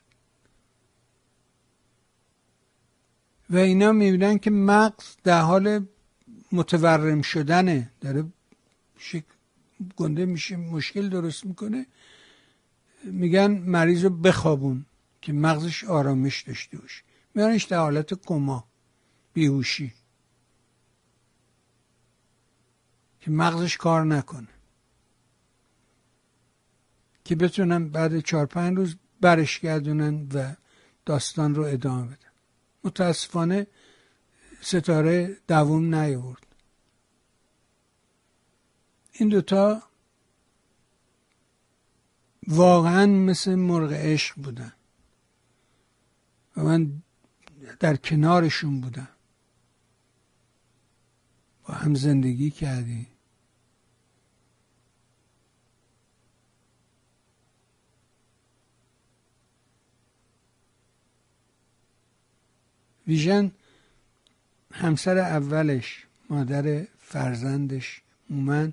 و 3.51 3.57
اینا 3.57 3.93
می‌بینن 3.93 4.39
که 4.39 4.51
مغز 4.51 5.17
در 5.25 5.41
حال 5.41 5.87
متورم 6.53 7.23
شدنه. 7.23 7.91
داره 8.01 8.25
گنده 9.97 10.25
میشه 10.27 10.57
مشکل 10.57 11.09
درست 11.09 11.47
می‌کنه. 11.47 11.87
میگن 13.05 13.51
مریض 13.51 14.05
رو 14.05 14.11
بخوابون 14.11 14.85
که 15.23 15.33
مغزش 15.33 15.85
آرامش 15.85 16.43
داشته 16.43 16.79
باشه. 16.79 17.03
میانش 17.35 17.65
در 17.65 17.79
حالت 17.79 18.15
کما 18.15 18.65
بیهوشی. 19.35 19.93
که 23.23 23.31
مغزش 23.31 23.77
کار 23.77 24.05
نکنه. 24.05 24.49
که 27.25 27.37
بتونن 27.37 27.89
بعد 27.89 28.21
چهار 28.21 28.47
پنج 28.47 28.77
روز 28.77 28.97
برش 29.21 29.61
گردونن 29.61 30.29
و 30.35 30.55
داستان 31.07 31.55
رو 31.55 31.63
ادامه 31.63 32.07
بدن. 32.07 32.33
متاسفانه 32.85 33.67
ستاره 34.61 35.37
دووم 35.49 35.95
نیورد 35.95 36.47
این 39.13 39.29
دوتا 39.29 39.83
واقعا 42.49 43.07
مثل 43.07 43.55
مرغ 43.55 43.93
عشق 43.93 44.37
بودن. 44.37 44.73
و 46.57 46.63
من 46.63 47.03
در 47.81 47.97
کنارشون 47.97 48.81
بودم. 48.81 49.09
با 51.69 51.75
هم 51.75 51.95
زندگی 51.95 52.51
کردیم. 52.51 53.12
ویژن 63.07 63.53
همسر 64.73 65.19
اولش 65.19 66.07
مادر 66.31 66.87
فرزندش 66.99 68.03
مومن 68.31 68.73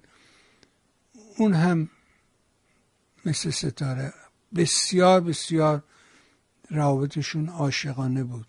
اون 1.38 1.54
هم 1.54 1.90
مثل 3.26 3.50
ستاره 3.50 4.14
بسیار 4.56 5.22
بسیار 5.22 5.84
روابطشون 6.70 7.50
عاشقانه 7.50 8.24
بود. 8.24 8.46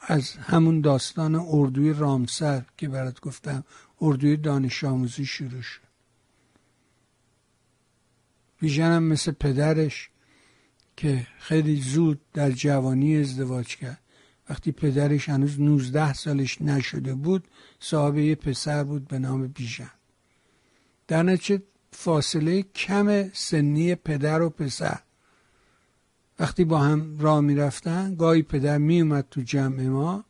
از 0.00 0.32
همون 0.32 0.80
داستان 0.80 1.34
اردوی 1.34 1.92
رامسر 1.92 2.64
که 2.76 2.88
برات 2.88 3.20
گفتم 3.20 3.64
اردوی 4.00 4.36
دانش 4.36 4.84
آموزی 4.84 5.26
شروع 5.26 5.62
شد. 5.62 5.80
ویژن 8.62 8.98
مثل 8.98 9.32
پدرش 9.32 10.10
که 10.96 11.26
خیلی 11.38 11.80
زود 11.80 12.20
در 12.32 12.50
جوانی 12.50 13.16
ازدواج 13.16 13.76
کرد. 13.76 14.00
وقتی 14.48 14.72
پدرش 14.72 15.28
هنوز 15.28 15.60
19 15.60 16.12
سالش 16.12 16.62
نشده 16.62 17.14
بود 17.14 17.48
صاحب 17.80 18.18
یه 18.18 18.34
پسر 18.34 18.84
بود 18.84 19.08
به 19.08 19.18
نام 19.18 19.46
بیژن. 19.46 19.90
در 21.08 21.22
نتیجه 21.22 21.62
فاصله 21.90 22.62
کم 22.62 23.28
سنی 23.32 23.94
پدر 23.94 24.42
و 24.42 24.50
پسر. 24.50 25.00
وقتی 26.38 26.64
با 26.64 26.78
هم 26.78 27.18
راه 27.18 27.40
می‌رفتن 27.40 28.14
گاهی 28.14 28.42
پدر 28.42 28.78
میومد 28.78 29.26
تو 29.30 29.40
جمع 29.40 29.82
ما 29.82 30.24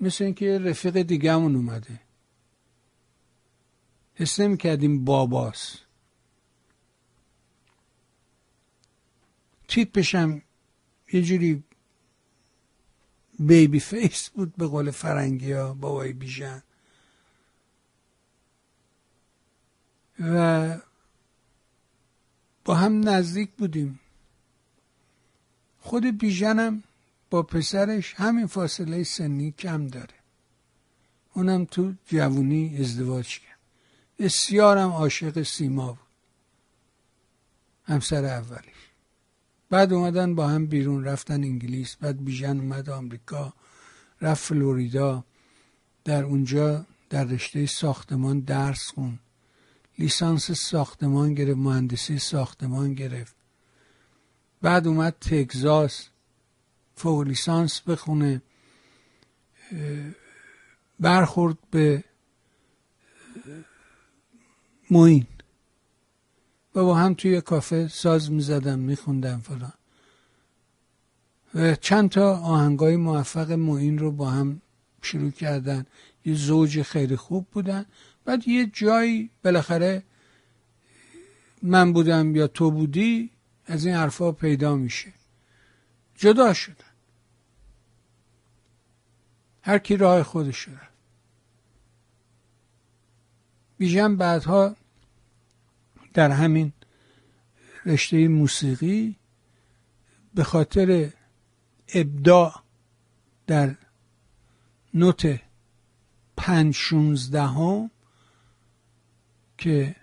مثل 0.00 0.24
اینکه 0.24 0.58
رفیق 0.58 1.02
دیگهمون 1.02 1.56
اومده. 1.56 2.00
حس 4.14 4.40
کردیم 4.40 5.04
باباست. 5.04 5.78
تیپش 9.68 10.14
هم 10.14 10.42
یه 11.12 11.22
جوری 11.22 11.64
بیبی 13.40 13.80
فیس 13.80 14.28
بود 14.28 14.56
به 14.56 14.66
قول 14.66 14.90
فرنگی 14.90 15.52
ها 15.52 15.74
بابای 15.74 16.12
بیژن. 16.12 16.62
و 20.20 20.78
با 22.64 22.74
هم 22.74 23.08
نزدیک 23.08 23.50
بودیم. 23.50 24.00
خود 25.80 26.18
بیژنم 26.18 26.82
با 27.30 27.42
پسرش 27.42 28.14
همین 28.14 28.46
فاصله 28.46 29.04
سنی 29.04 29.50
کم 29.52 29.86
داره. 29.86 30.14
اونم 31.34 31.64
تو 31.64 31.94
جوونی 32.06 32.76
ازدواج 32.80 33.38
کرد. 33.38 33.58
بسیارم 34.18 34.90
عاشق 34.90 35.42
سیما 35.42 35.92
بود. 35.92 36.06
همسر 37.84 38.24
اولیش. 38.24 38.89
بعد 39.70 39.92
اومدن 39.92 40.34
با 40.34 40.48
هم 40.48 40.66
بیرون 40.66 41.04
رفتن 41.04 41.44
انگلیس 41.44 41.96
بعد 41.96 42.24
بیژن 42.24 42.60
اومد 42.60 42.90
آمریکا 42.90 43.52
رفت 44.20 44.44
فلوریدا. 44.44 45.24
در 46.04 46.24
اونجا 46.24 46.86
در 47.10 47.24
رشته 47.24 47.66
ساختمان 47.66 48.40
درس 48.40 48.86
خون. 48.86 49.18
لیسانس 49.98 50.50
ساختمان 50.50 51.34
گرفت 51.34 51.58
مهندسی 51.58 52.18
ساختمان 52.18 52.94
گرفت. 52.94 53.34
بعد 54.62 54.86
اومد 54.86 55.16
تگزاس 55.20 56.08
فوق 56.96 57.22
لیسانس 57.22 57.80
بخونه 57.80 58.42
برخورد 61.00 61.58
به 61.70 62.04
موین. 64.90 65.26
و 66.74 66.84
با 66.84 66.94
هم 66.94 67.14
توی 67.14 67.40
کافه 67.40 67.88
ساز 67.88 68.30
می‌زدم 68.30 68.78
میخوندم 68.78 69.40
فلان. 69.40 69.72
و 71.54 71.74
چند 71.74 72.10
تا 72.10 72.36
آهنگای 72.36 72.96
موفق 72.96 73.52
موین 73.52 73.98
رو 73.98 74.12
با 74.12 74.30
هم 74.30 74.60
شروع 75.02 75.30
کردن. 75.30 75.86
یه 76.24 76.34
زوج 76.34 76.82
خیلی 76.82 77.16
خوب 77.16 77.46
بودن. 77.52 77.86
بعد 78.24 78.48
یه 78.48 78.66
جایی 78.66 79.30
بالاخره 79.44 80.02
من 81.62 81.92
بودم 81.92 82.36
یا 82.36 82.46
تو 82.46 82.70
بودی 82.70 83.30
از 83.66 83.86
این 83.86 83.94
حرفا 83.94 84.32
پیدا 84.32 84.76
میشه. 84.76 85.12
جدا 86.14 86.52
شدن. 86.52 86.74
هر 89.62 89.78
کی 89.78 89.96
راه 89.96 90.22
خودش 90.22 90.68
رفت. 90.68 90.90
بیژن 93.78 94.16
بعدها 94.16 94.76
در 96.14 96.30
همین 96.30 96.72
رشته 97.86 98.28
موسیقی 98.28 99.16
به 100.34 100.44
خاطر 100.44 101.12
ابداع 101.94 102.62
در 103.46 103.76
نوت 104.94 105.40
پنج 106.36 106.74
شونزدهم 106.74 107.90
که 109.58 109.96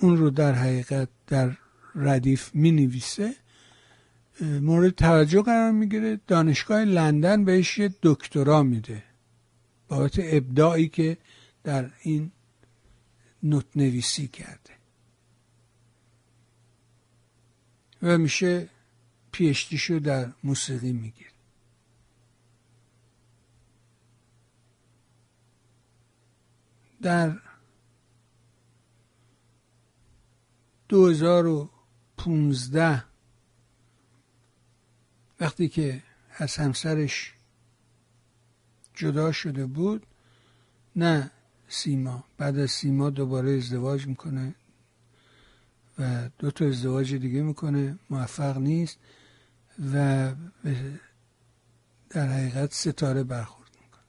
اون 0.00 0.16
رو 0.16 0.30
در 0.30 0.52
حقیقت 0.54 1.08
در 1.26 1.56
ردیف 1.94 2.54
می 2.54 2.70
نویسه 2.70 3.34
مورد 4.40 4.90
توجه 4.90 5.42
قرار 5.42 5.72
می‌گیره. 5.72 6.20
دانشگاه 6.26 6.84
لندن 6.84 7.44
بهش 7.44 7.78
یه 7.78 7.94
دکترا 8.02 8.62
میده. 8.62 9.02
بابت 9.88 10.14
ابداعی 10.22 10.88
که 10.88 11.18
در 11.64 11.90
این 12.02 12.32
نوت 13.42 13.76
نویسی 13.76 14.28
کرده. 14.28 14.70
و 18.02 18.18
میشه 18.18 18.68
پیشتیشو 19.32 19.98
در 19.98 20.32
موسیقی 20.44 20.92
می‌گیره. 20.92 21.30
در 27.02 27.38
2015 30.88 33.04
وقتی 35.40 35.68
که 35.68 36.02
از 36.30 36.56
همسرش 36.56 37.34
جدا 38.94 39.32
شده 39.32 39.66
بود 39.66 40.06
نه 40.96 41.30
سیما. 41.72 42.24
بعد 42.38 42.58
از 42.58 42.70
سیما 42.70 43.10
دوباره 43.10 43.50
ازدواج 43.50 44.06
می‌کنه 44.06 44.54
و 45.98 46.28
دو 46.38 46.50
تا 46.50 46.64
ازدواج 46.66 47.14
دیگه 47.14 47.42
می‌کنه. 47.42 47.98
موفق 48.10 48.58
نیست 48.58 48.98
و 49.92 50.34
در 52.10 52.28
حقیقت 52.28 52.72
ستاره 52.74 53.24
برخورد 53.24 53.70
می‌کنه. 53.82 54.02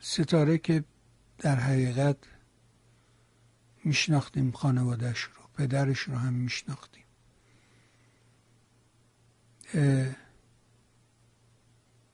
ستاره 0.00 0.58
که 0.58 0.84
در 1.38 1.56
حقیقت 1.56 2.16
میشناختیم 3.84 4.52
خانوادهش 4.52 5.22
رو 5.22 5.42
پدرش 5.54 5.98
رو 5.98 6.14
هم 6.14 6.32
میشناختیم. 6.32 7.04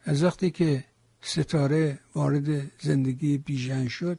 از 0.05 0.23
وقتی 0.23 0.51
که 0.51 0.85
ستاره 1.21 1.99
وارد 2.15 2.81
زندگی 2.83 3.39
بیژن 3.39 3.89
شد 3.89 4.19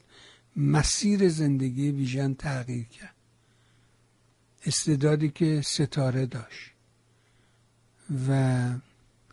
مسیر 0.56 1.28
زندگی 1.28 1.92
بیژن 1.92 2.34
تغییر 2.34 2.84
کرد. 2.84 3.14
استعدادی 4.66 5.28
که 5.28 5.62
ستاره 5.62 6.26
داشت 6.26 6.70
و 8.28 8.70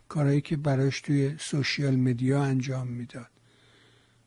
کارهایی 0.08 0.40
که 0.40 0.56
براش 0.56 1.00
توی 1.00 1.36
سوشیال 1.38 1.96
مدیا 1.96 2.42
انجام 2.42 2.88
می‌داد. 2.88 3.30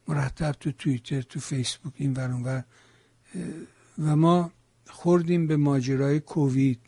مرتب 0.07 0.51
تو 0.51 0.71
توییتر 0.71 1.21
تو 1.21 1.39
فیسبوک 1.39 1.93
این 1.95 2.13
ور. 2.13 2.63
و 3.99 4.15
ما 4.15 4.51
خوردیم 4.87 5.47
به 5.47 5.57
ماجرای 5.57 6.19
کووید. 6.19 6.79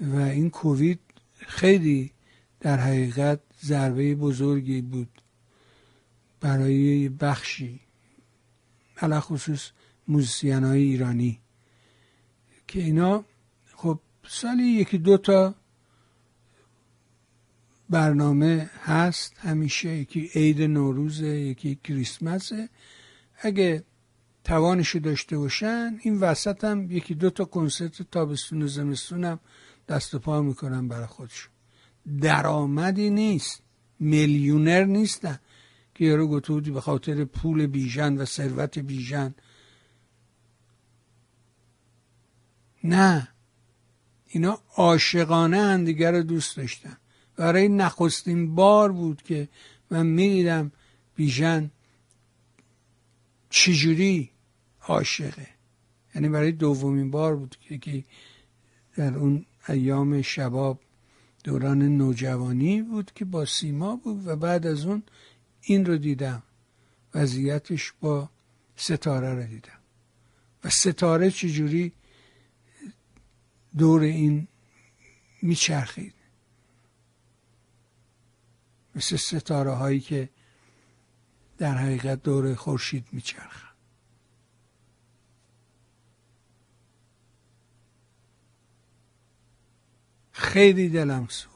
و 0.00 0.16
این 0.16 0.50
کووید 0.50 1.00
خیلی 1.38 2.12
در 2.60 2.76
حقیقت 2.76 3.40
ضربه 3.64 4.14
بزرگی 4.14 4.80
بود 4.80 5.22
برای 6.40 7.08
بخشی 7.08 7.80
علا 8.96 9.20
خصوص 9.20 9.70
موزیسین 10.08 10.64
های 10.64 10.82
ایرانی 10.82 11.40
که 12.68 12.82
اینا 12.82 13.24
خب 13.76 14.00
سالی 14.28 14.62
یکی 14.62 14.98
دوتا 14.98 15.54
برنامه 17.90 18.70
هست. 18.82 19.34
همیشه 19.38 19.88
یکی 19.88 20.30
عید 20.34 20.62
نوروز 20.62 21.20
یکی 21.20 21.78
کریسمسه. 21.84 22.68
اگه 23.38 23.84
توانشو 24.44 24.98
داشته 24.98 25.38
باشن 25.38 25.98
این 26.02 26.18
وسط 26.18 26.64
هم 26.64 26.90
یکی 26.90 27.14
دو 27.14 27.30
تا 27.30 27.44
کنسرت 27.44 28.02
تابستون 28.02 28.62
و 28.62 28.66
زمستون 28.66 29.24
هم 29.24 29.40
دست 29.88 30.14
و 30.14 30.18
پا 30.18 30.42
می‌کنن 30.42 30.88
برای 30.88 31.06
خودشون. 31.06 31.52
درآمدی 32.20 33.10
نیست. 33.10 33.62
میلیونر 33.98 34.84
نیستن. 34.84 35.38
که 35.94 36.04
یارو 36.04 36.28
گفته 36.28 36.70
به 36.70 36.80
خاطر 36.80 37.24
پول 37.24 37.66
بیژن 37.66 38.16
و 38.16 38.24
ثروت 38.24 38.78
بیژن. 38.78 39.34
نه. 42.84 43.28
اینا 44.26 44.58
عاشقانه 44.76 45.60
هم 45.60 45.84
دیگر 45.84 46.12
رو 46.12 46.22
دوست 46.22 46.56
داشتن. 46.56 46.96
برای 47.36 47.68
نخستین 47.68 48.54
بار 48.54 48.92
بود 48.92 49.22
که 49.22 49.48
من 49.90 50.06
می‌دیدم 50.06 50.72
بیژن 51.16 51.70
چجوری 53.50 54.30
عاشقه. 54.88 55.46
یعنی 56.14 56.28
برای 56.28 56.52
دومین 56.52 57.10
بار 57.10 57.36
بود 57.36 57.56
که 57.80 58.04
در 58.96 59.14
اون 59.14 59.46
ایام 59.68 60.22
شباب 60.22 60.80
دوران 61.44 61.82
نوجوانی 61.82 62.82
بود 62.82 63.12
که 63.14 63.24
با 63.24 63.44
سیما 63.44 63.96
بود 63.96 64.26
و 64.26 64.36
بعد 64.36 64.66
از 64.66 64.84
اون 64.84 65.02
این 65.60 65.86
رو 65.86 65.96
دیدم. 65.96 66.42
وضعیتش 67.14 67.92
با 68.00 68.30
ستاره 68.76 69.34
رو 69.34 69.42
دیدم. 69.42 69.78
و 70.64 70.68
ستاره 70.68 71.30
چجوری 71.30 71.92
دور 73.78 74.00
این 74.00 74.48
میچرخید؟ 75.42 76.14
مثل 78.94 79.16
ستاره 79.16 79.70
هایی 79.70 80.00
که 80.00 80.28
در 81.58 81.74
حقیقت 81.74 82.22
دور 82.22 82.54
خورشید 82.54 83.06
میچرخن. 83.12 83.69
خیلی 90.40 90.88
دلم 90.88 91.26
سو 91.28 91.48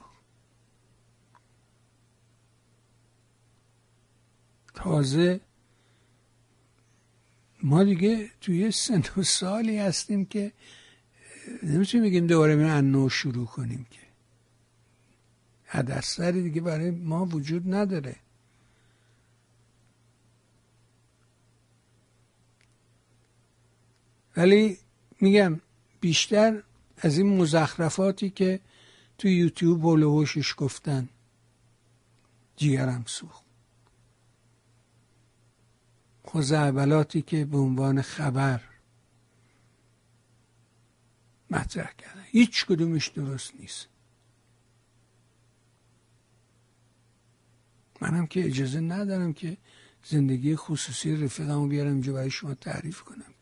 تازه 4.75 5.41
ما 7.63 7.85
دیگه 7.85 8.31
توی 8.41 8.71
سن 8.71 9.03
و 9.17 9.23
سالی 9.23 9.79
هستیم 9.79 10.25
که 10.25 10.53
نمی‌تونیم 11.63 12.07
بگیم 12.07 12.27
دوباره 12.27 12.57
من 12.57 12.91
نو 12.91 13.09
شروع 13.09 13.47
کنیم 13.47 13.87
که. 13.91 14.01
حدثری 15.65 16.43
دیگه 16.43 16.61
برای 16.61 16.91
ما 16.91 17.25
وجود 17.25 17.75
نداره. 17.75 18.17
ولی 24.37 24.79
میگم 25.21 25.61
بیشتر 26.01 26.63
از 26.99 27.19
این 27.19 27.37
مزخرفاتی 27.37 28.31
که 28.31 28.61
تو 29.25 29.31
یوتیوب 29.31 29.83
بلوهوشش 29.83 30.55
گفتن. 30.57 31.09
جیگرم 32.57 33.05
سوخت. 33.07 33.45
خزعبلاتی 36.29 37.23
که 37.23 37.45
به 37.45 37.59
عنوان 37.59 38.03
خبر 38.03 38.61
مطرح 41.51 41.93
کردن. 41.93 42.25
هیچ 42.25 42.67
کدومش 42.67 43.09
درست 43.09 43.55
نیست. 43.61 43.89
منم 48.01 48.27
که 48.27 48.45
اجازه 48.45 48.81
ندارم 48.81 49.33
که 49.33 49.57
زندگی 50.05 50.57
خصوصی 50.57 51.17
رفیقمو 51.17 51.69
بیارم 51.69 51.93
اینجا 51.93 52.13
برای 52.13 52.31
شما 52.31 52.55
تعریف 52.55 53.03
کنم. 53.03 53.34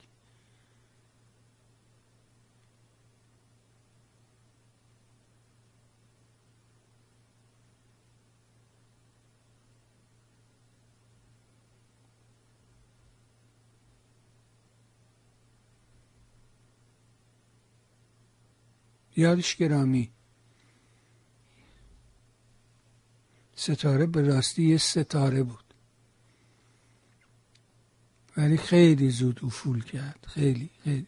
یادش 19.17 19.57
گرامی. 19.57 20.11
ستاره 23.55 24.07
به 24.07 24.23
راستی 24.23 24.63
یه 24.63 24.77
ستاره 24.77 25.43
بود. 25.43 25.65
ولی 28.37 28.57
خیلی 28.57 29.11
زود 29.11 29.41
افول 29.43 29.85
کرد. 29.85 30.27
خیلی 30.29 30.71
خیلی. 30.85 31.07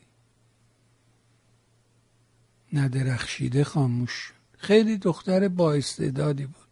ندرخشیده 2.73 3.65
خاموش 3.65 4.33
خیلی 4.59 4.99
دختر 4.99 5.49
با 5.49 5.75
استعدادی 5.75 6.47
بود. 6.47 6.69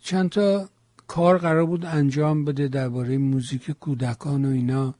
چند 0.00 0.30
تا 0.30 0.68
کار 1.06 1.38
قرار 1.38 1.66
بود 1.66 1.84
انجام 1.84 2.44
بده 2.44 2.68
درباره 2.68 3.18
موزیک 3.18 3.70
کودکان 3.70 4.44
و 4.44 4.48
اینا. 4.48 4.94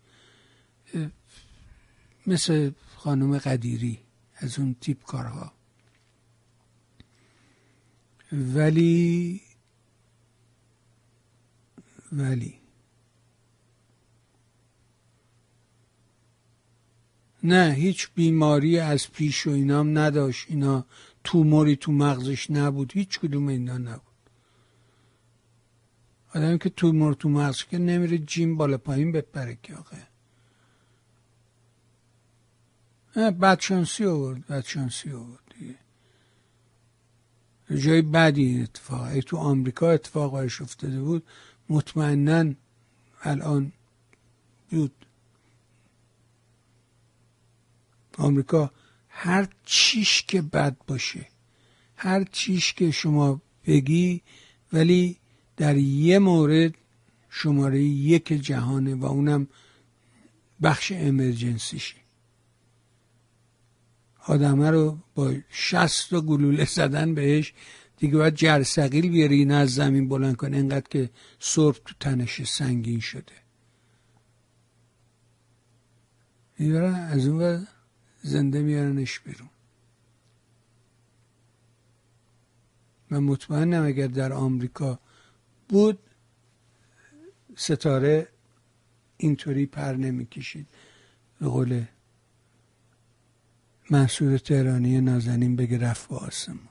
مثل 2.26 2.70
خانم 2.96 3.38
قدیری. 3.38 4.03
از 4.36 4.58
اون 4.58 4.76
تیپ 4.80 5.02
کارها. 5.02 5.52
ولی 8.32 9.40
ولی. 12.12 12.54
نه 17.42 17.72
هیچ 17.72 18.08
بیماری 18.14 18.78
از 18.78 19.12
پیش 19.12 19.46
و 19.46 19.50
اینام 19.50 19.98
نداشت. 19.98 20.46
اینا 20.48 20.86
توموری 21.24 21.76
تو 21.76 21.92
مغزش 21.92 22.50
نبود. 22.50 22.92
هیچ 22.92 23.18
کدوم 23.18 23.48
اینا 23.48 23.78
نبود. 23.78 24.14
آدمی 26.34 26.58
که 26.58 26.70
تومور 26.70 27.14
تو 27.14 27.28
مغزش 27.28 27.64
که 27.64 27.78
نمیره 27.78 28.18
جیم 28.18 28.56
بالا 28.56 28.78
پایین 28.78 29.12
بپره 29.12 29.58
که 29.62 29.74
آقا 29.74 29.96
بدشانسی 33.16 34.04
آورد 34.04 34.46
بدشانسی 34.46 35.12
آورد 35.12 35.54
دیگه. 35.58 35.74
جای 37.82 38.02
بدی 38.02 38.62
اتفاق 38.62 39.02
ای 39.02 39.22
تو 39.22 39.36
آمریکا 39.36 39.90
اتفاق 39.90 40.32
برش 40.32 40.62
افتاده 40.62 41.00
بود. 41.00 41.26
مطمئنا 41.68 42.54
الان 43.22 43.72
بود. 44.70 45.06
آمریکا 48.18 48.70
هر 49.08 49.48
چیش 49.64 50.22
که 50.22 50.42
بد 50.42 50.76
باشه 50.86 51.26
هر 51.96 52.24
چیش 52.24 52.72
که 52.72 52.90
شما 52.90 53.42
بگی 53.66 54.22
ولی 54.72 55.16
در 55.56 55.76
یه 55.76 56.18
مورد 56.18 56.74
شماره 57.30 57.82
یک 57.82 58.32
جهانه 58.32 58.94
و 58.94 59.04
اونم 59.04 59.48
بخش 60.62 60.92
امرجنسیشه 60.92 62.03
آدمه 64.26 64.70
رو 64.70 64.98
با 65.14 65.34
شست 65.50 66.12
و 66.12 66.20
گلوله 66.20 66.64
زدن 66.64 67.14
بهش. 67.14 67.54
دیگه 67.96 68.16
باید 68.16 68.34
جرسقیل 68.34 69.10
بیاری 69.10 69.38
این 69.38 69.50
از 69.50 69.74
زمین 69.74 70.08
بلند 70.08 70.36
کنه 70.36 70.56
اینقدر 70.56 70.88
که 70.90 71.10
سرب 71.38 71.74
تو 71.84 71.94
تنش 72.00 72.42
سنگین 72.42 73.00
شده. 73.00 73.32
می‌برن 76.58 76.94
از 76.94 77.26
اون 77.26 77.66
زنده 78.22 78.62
میارنش 78.62 79.20
بیرون. 79.20 79.50
من 83.10 83.18
مطمئنم 83.18 83.86
اگر 83.86 84.06
در 84.06 84.32
آمریکا 84.32 84.98
بود 85.68 85.98
ستاره 87.56 88.28
اینطوری 89.16 89.66
پر 89.66 89.92
نمی‌کشید. 89.92 90.66
به 91.40 91.48
قول 91.48 91.84
منصور 93.90 94.38
تهرانی 94.38 95.00
نازنین 95.00 95.56
بگه 95.56 95.78
رفت 95.78 96.08
با 96.08 96.16
آسمون. 96.16 96.68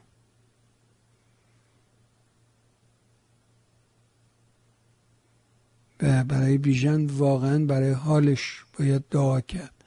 و 6.01 6.23
برای 6.23 6.57
بیژن 6.57 7.05
واقعا 7.05 7.65
برای 7.65 7.91
حالش 7.91 8.65
باید 8.79 9.03
دعا 9.11 9.41
کرد 9.41 9.83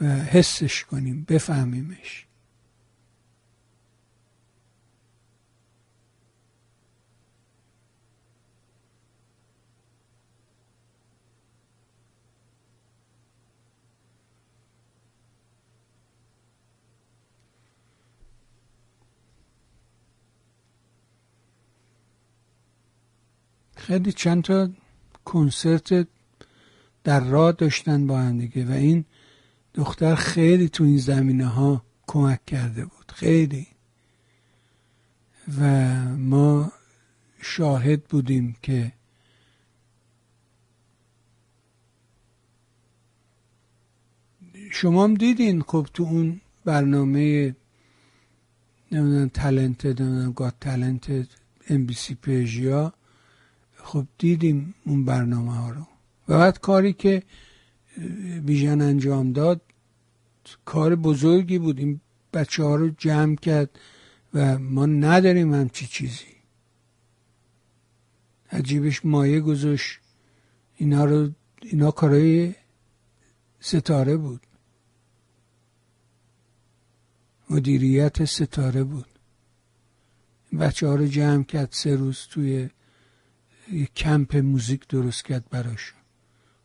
و 0.00 0.06
حسش 0.06 0.84
کنیم 0.84 1.24
بفهمیمش. 1.28 2.26
خیلی 23.86 24.12
چند 24.12 24.42
تا 24.42 24.70
کنسرت 25.24 26.06
در 27.04 27.20
راه 27.20 27.52
داشتن 27.52 28.06
با 28.06 28.18
هم 28.18 28.38
دیگه 28.38 28.64
و 28.66 28.72
این 28.72 29.04
دختر 29.74 30.14
خیلی 30.14 30.68
تو 30.68 30.84
این 30.84 30.98
زمینه 30.98 31.46
ها 31.46 31.84
کمک 32.06 32.44
کرده 32.46 32.84
بود 32.84 33.12
خیلی. 33.14 33.66
و 35.60 35.64
ما 36.16 36.72
شاهد 37.40 38.04
بودیم 38.04 38.56
که 38.62 38.92
شما 44.70 45.04
هم 45.04 45.14
دیدین 45.14 45.62
خب 45.62 45.86
تو 45.94 46.02
اون 46.02 46.40
برنامه 46.64 47.56
نمی‌دونم 48.92 49.28
تلنت 49.28 49.86
نمی‌دونم 49.86 50.32
گات 50.32 50.54
تلنت 50.60 51.28
ام 51.68 51.86
بی 51.86 51.94
سی 51.94 52.14
پیجیا 52.14 52.94
خب 53.84 54.06
دیدیم 54.18 54.74
اون 54.86 55.04
برنامه 55.04 55.52
ها 55.52 55.70
رو. 55.70 55.86
و 56.28 56.38
بعد 56.38 56.60
کاری 56.60 56.92
که 56.92 57.22
بیژن 58.42 58.80
انجام 58.80 59.32
داد 59.32 59.60
کار 60.64 60.96
بزرگی 60.96 61.58
بود. 61.58 61.78
این 61.78 62.00
بچه 62.32 62.62
ها 62.64 62.74
رو 62.74 62.88
جمع 62.88 63.36
کرد 63.36 63.70
و 64.34 64.58
ما 64.58 64.86
نداریم 64.86 65.54
همچی 65.54 65.86
چیزی. 65.86 66.34
عجیبش 68.52 69.04
مایه 69.04 69.40
گذاشت. 69.40 70.00
اینا 70.76 71.04
رو 71.04 71.30
اینا 71.62 71.90
کارای 71.90 72.54
ستاره 73.60 74.16
بود. 74.16 74.40
مدیریت 77.50 78.24
ستاره 78.24 78.84
بود. 78.84 79.06
بچه 80.60 80.86
ها 80.86 80.94
رو 80.94 81.06
جمع 81.06 81.44
کرد 81.44 81.68
سه 81.70 81.96
روز 81.96 82.18
توی 82.30 82.68
یه 83.72 83.86
کمپ 83.86 84.36
موزیک 84.36 84.88
درست 84.88 85.24
کرد 85.24 85.48
براشون. 85.50 85.98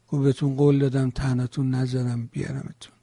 گفت 0.08 0.24
بهتون 0.24 0.56
قول 0.56 0.80
دادم 0.80 1.10
تنهاتون 1.10 1.76
نذارم 1.76 2.26
بیارمتون. 2.26 2.94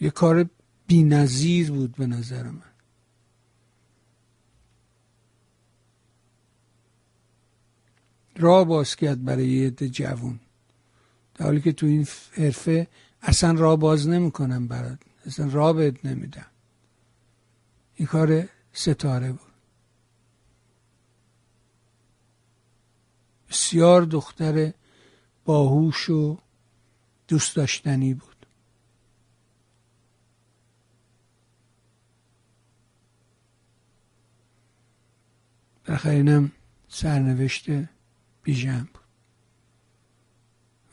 یه 0.00 0.10
کار 0.10 0.48
بی 0.86 1.02
نظیر 1.02 1.70
بود 1.70 1.96
به 1.96 2.06
نظر 2.06 2.42
من. 2.42 2.62
راه 8.36 8.64
باز 8.64 8.96
کرد 8.96 9.24
برای 9.24 9.48
یه 9.48 9.66
عده 9.66 9.88
جوون. 9.88 10.40
در 11.34 11.44
حالی 11.46 11.60
که 11.60 11.72
تو 11.72 11.86
این 11.86 12.06
حرفه 12.32 12.88
اصلا 13.22 13.52
راه 13.52 13.76
باز 13.76 14.08
نمی‌کنم 14.08 14.68
برات. 14.68 14.98
اصلا 15.26 15.48
راه 15.52 15.72
بهت 15.72 16.06
نمیدم. 16.06 16.46
این 17.94 18.06
کار 18.06 18.48
ستاره 18.72 19.32
بود. 19.32 19.49
بسیار 23.50 24.02
دختر 24.02 24.72
باهوش 25.44 26.10
و 26.10 26.38
دوست 27.28 27.56
داشتنی 27.56 28.14
بود. 28.14 28.46
بالاخره 35.86 36.50
سرنوشت 36.88 37.66
بیژن 38.42 38.88
بود. 38.92 39.00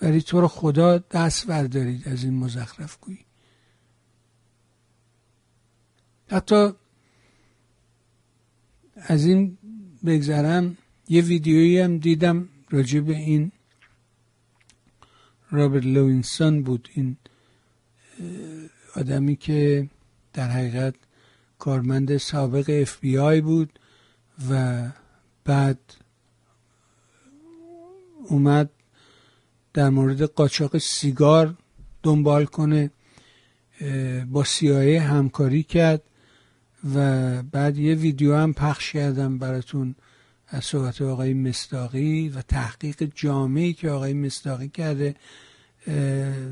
ولی 0.02 0.22
تو 0.22 0.42
رو 0.42 0.48
خدا 0.48 0.98
دست 0.98 1.48
بردارید 1.48 2.08
از 2.10 2.24
این 2.24 2.34
مزخرف 2.34 2.98
گویی 3.02 3.26
حتی 6.28 6.72
از 8.96 9.26
این 9.26 9.58
بگذرم 10.06 10.78
یه 11.10 11.22
ویدیویی 11.22 11.80
هم 11.80 11.98
دیدم 11.98 12.50
راجع 12.70 13.00
به 13.00 13.16
این 13.16 13.52
رابرت 15.52 15.86
لوینسون 15.86 16.64
بود 16.64 16.90
این 16.94 17.18
آدمی 18.96 19.36
که 19.36 19.90
در 20.34 20.50
حقیقت 20.50 20.96
کارمند 21.60 22.18
سابق 22.18 22.82
اف 22.82 23.00
بی 23.00 23.18
آی 23.18 23.42
بود 23.42 23.80
و 24.50 24.84
بعد 25.46 25.80
اومد 28.28 28.70
در 29.74 29.90
مورد 29.90 30.22
قاچاق 30.22 30.78
سیگار 30.78 31.56
دنبال 32.04 32.46
کنه 32.46 32.92
با 34.32 34.44
سیایه 34.44 35.02
همکاری 35.02 35.64
کرد 35.64 36.04
و 36.96 37.44
بعد 37.44 37.78
یه 37.78 37.96
ویدیو 37.96 38.36
هم 38.36 38.54
پخش 38.54 38.92
کردم 38.92 39.38
براتون. 39.38 39.96
از 40.48 40.66
صحبت 40.66 41.02
آقای 41.02 41.34
مستاقی 41.34 42.30
و 42.30 42.42
تحقیق 42.42 43.12
جامعی 43.16 43.74
که 43.74 43.90
آقای 43.90 44.14
مستاقی 44.14 44.70
کرده 44.70 45.16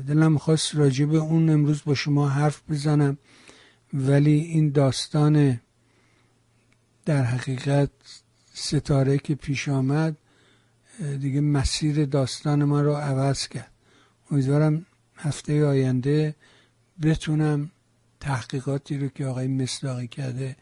دلم 0.08 0.32
می‌خواست 0.32 0.74
راجع 0.74 1.04
به 1.04 1.18
اون 1.18 1.50
امروز 1.50 1.82
با 1.84 1.94
شما 1.94 2.28
حرف 2.28 2.62
بزنم. 2.70 3.18
ولی 3.94 4.40
این 4.40 4.70
داستان 4.70 5.60
در 7.04 7.22
حقیقت 7.22 7.90
ستاره 8.54 9.18
که 9.18 9.34
پیش 9.34 9.68
آمد 9.68 10.16
دیگه 11.20 11.40
مسیر 11.40 12.04
داستان 12.04 12.64
ما 12.64 12.80
رو 12.80 12.92
عوض 12.92 13.48
کرد. 13.48 13.70
امیدوارم 14.30 14.86
هفته 15.16 15.66
آینده 15.66 16.34
بتونم 17.02 17.70
تحقیقاتی 18.20 18.98
رو 18.98 19.08
که 19.08 19.26
آقای 19.26 19.46
مصداقی 19.46 20.08
کرده 20.08 20.56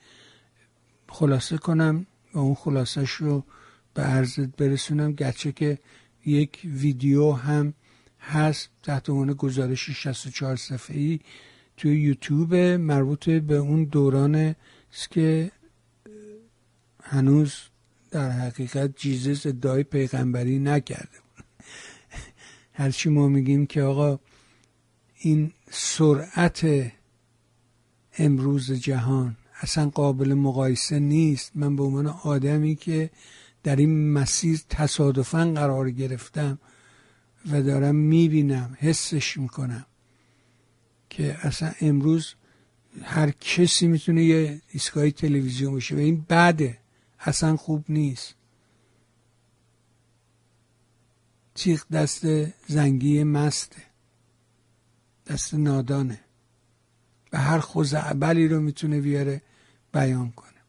خلاصه 1.09 1.59
کنم. 1.59 2.07
و 2.35 2.39
اون 2.39 2.55
خلاصش 2.55 3.11
رو 3.11 3.45
به 3.95 4.03
عرضت 4.03 4.57
برسونم. 4.57 5.13
گرچه 5.13 5.53
که 5.53 5.79
یک 6.27 6.61
ویدیو 6.65 7.33
هم 7.33 7.75
هست 8.21 8.69
تحت 8.83 9.11
عنوان 9.11 9.33
گزارش 9.33 9.91
64 9.91 10.57
صفحه‌ای 10.57 11.21
توی 11.77 12.01
یوتیوب 12.01 12.55
مربوط 12.55 13.29
به 13.29 13.57
اون 13.57 13.85
دوران 13.85 14.55
که 15.11 15.51
هنوز 17.03 17.55
در 18.11 18.31
حقیقت 18.31 18.97
جیزس 18.97 19.47
ادعای 19.47 19.83
پیغمبری 19.83 20.59
نکرده 20.59 21.19
هرچی 22.73 23.09
ما 23.09 23.29
میگیم 23.29 23.67
که 23.67 23.83
آقا 23.83 24.19
این 25.15 25.53
سرعت 25.71 26.93
امروز 28.19 28.73
جهان 28.73 29.37
اصلا 29.61 29.89
قابل 29.89 30.35
مقایسه 30.35 30.99
نیست. 30.99 31.53
من 31.55 31.77
به 31.77 31.83
عنوان 31.83 32.07
آدمی 32.07 32.77
که 32.77 33.11
در 33.63 33.77
این 33.77 34.13
مسیر 34.13 34.61
تصادفا 34.69 35.53
قرار 35.55 35.91
گرفتم 35.91 36.59
و 37.51 37.63
دارم 37.63 37.97
می‌بینم 37.97 38.77
حسش 38.81 39.37
می‌کنم 39.37 39.87
که 41.11 41.47
اصلا 41.47 41.73
امروز 41.81 42.35
هر 43.03 43.31
کسی 43.31 43.87
می‌تونه 43.87 44.25
یه 44.25 44.63
ایستگاه 44.69 45.11
تلویزیون 45.11 45.73
باشه 45.73 45.95
و 45.95 45.99
این 45.99 46.27
بده. 46.29 46.79
اصلا 47.21 47.57
خوب 47.57 47.85
نیست. 47.89 48.35
تیغ 51.55 51.89
دست 51.89 52.27
زنگی 52.67 53.25
مسته. 53.25 53.83
دست 55.27 55.55
نادانه. 55.55 56.24
و 57.35 57.39
هر 57.39 57.59
خوزعبلی 57.59 58.49
رو 58.49 58.61
می‌تونه 58.61 59.01
بیاره 59.01 59.43
بیان 59.93 60.31
کنه. 60.31 60.61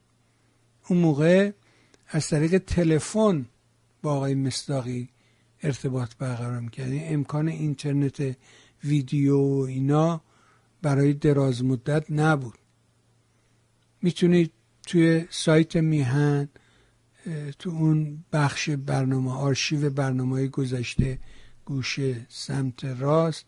اون 0.88 1.00
موقع 1.00 1.52
از 2.08 2.30
طریق 2.30 2.58
تلفن 2.58 3.46
با 4.02 4.14
آقای 4.14 4.36
مصداقی 4.36 5.10
ارتباط 5.64 6.16
برقرار 6.20 6.60
می‌کرد 6.60 6.92
امکان 6.94 7.48
اینترنت 7.48 8.38
ویدیو 8.84 9.38
و 9.38 9.60
اینا 9.60 10.22
برای 10.82 11.14
دراز 11.14 11.64
مدت 11.64 12.12
نبود. 12.12 12.58
می‌تونید 14.02 14.52
توی 14.88 15.26
سایت 15.30 15.76
میهن 15.76 16.50
تو 17.60 17.70
اون 17.70 18.24
بخش 18.34 18.70
برنامه 18.70 19.32
آرشیو 19.32 19.90
برنامه 19.90 20.48
گذشته 20.48 21.20
گوشه 21.66 22.26
سمت 22.30 22.86
راست 22.86 23.46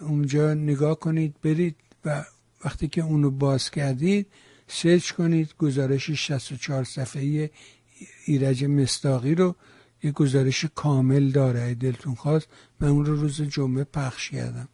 اونجا 0.00 0.54
نگاه 0.54 0.98
کنید 1.00 1.36
برید 1.42 1.76
و 2.04 2.24
وقتی 2.64 2.88
که 2.88 3.00
اونو 3.02 3.30
باز 3.30 3.70
کردید 3.70 4.26
سرچ 4.66 5.10
کنید 5.10 5.54
گزارش 5.58 6.10
64 6.10 6.84
صفحه‌ای 6.84 7.50
ایرج 8.24 8.64
مستاقی 8.64 9.34
رو. 9.34 9.56
یه 10.02 10.12
گزارش 10.12 10.64
کامل 10.74 11.30
داره 11.30 11.74
دلتون 11.74 12.14
خواست. 12.14 12.48
من 12.80 12.88
اون 12.88 13.04
رو 13.04 13.16
روز 13.20 13.42
جمعه 13.42 13.84
پخش 13.84 14.30
کردم. 14.30 14.68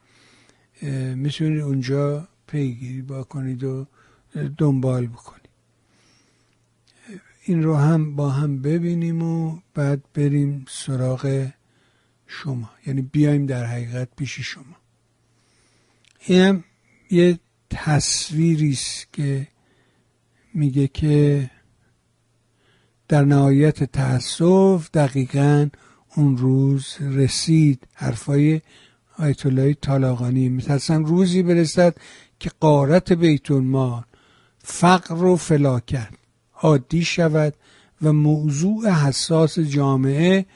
می‌تونید 1.15 1.61
اونجا 1.61 2.29
پیگیری 2.47 3.03
با 3.03 3.23
کنید 3.23 3.65
و 3.65 3.87
دنبال 4.59 5.07
بکنید. 5.07 5.49
این 7.45 7.63
رو 7.63 7.77
هم 7.77 8.17
با 8.17 8.31
هم 8.31 8.63
ببینیم 8.63 9.23
و 9.23 9.61
بعد 9.75 10.03
بریم 10.15 10.65
سراغ 10.69 11.49
شما. 12.27 12.71
یعنی 12.87 13.03
بیایم 13.03 13.47
در 13.47 13.65
حقیقت 13.65 14.09
پیش 14.17 14.41
شما. 14.41 14.77
اینم 16.21 16.65
یه 17.11 17.39
تصویری 17.71 18.71
است 18.71 19.13
که 19.13 19.49
میگه 20.55 20.89
که 20.89 21.51
در 23.09 23.25
نهایت 23.25 23.85
تأسف 23.85 24.91
دقیقا 24.95 25.69
اون 26.17 26.37
روز 26.37 26.97
رسید. 27.01 27.87
حرفای 27.95 28.61
آیت 29.19 29.47
الله 29.47 29.75
طالاقانی. 29.75 30.49
میترسم 30.49 31.05
روزی 31.05 31.43
برسد 31.43 31.97
که 32.39 32.51
قارت 32.61 33.13
بیت 33.13 33.51
المال 33.51 34.03
فقر 34.59 35.25
و 35.25 35.37
فلاکت 35.37 36.09
عادی 36.55 37.05
شود 37.05 37.55
و 38.03 38.13
موضوع 38.13 38.91
حساس 38.91 39.59
جامعه 39.59 40.47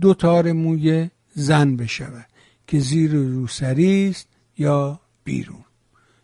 دو 0.00 0.14
تار 0.14 0.52
موی 0.52 1.10
زن 1.34 1.76
بشود 1.76 2.26
که 2.66 2.78
زیر 2.78 3.12
روسری 3.12 4.08
است 4.08 4.28
یا 4.58 5.00
بیرون. 5.24 5.63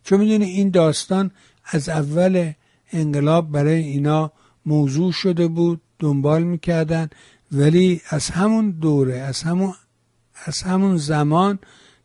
چون 0.05 0.20
می‌دونی 0.20 0.44
این 0.44 0.70
داستان 0.70 1.31
از 1.64 1.89
اول 1.89 2.52
انقلاب 2.93 3.52
برای 3.52 3.82
اینا 3.82 4.32
موضوع 4.66 5.12
شده 5.12 5.48
بود 5.48 5.81
دنبال 5.98 6.43
می‌کردن 6.43 7.09
ولی 7.52 8.01
از 8.09 8.31
همون 8.31 8.70
دوره 8.70 9.18
از 9.18 9.43
همون 9.43 9.74
از 10.44 10.62
همون 10.62 10.97
زمان 10.97 11.59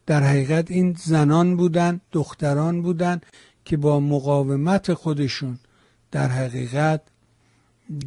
در 0.05 0.23
حقیقت 0.23 0.71
این 0.71 0.95
زنان 0.99 1.57
بودن 1.57 2.01
دختران 2.11 2.81
بودن 2.81 3.21
که 3.65 3.77
با 3.77 3.99
مقاومت 3.99 4.93
خودشون 4.93 5.59
در 6.11 6.27
حقیقت 6.27 7.01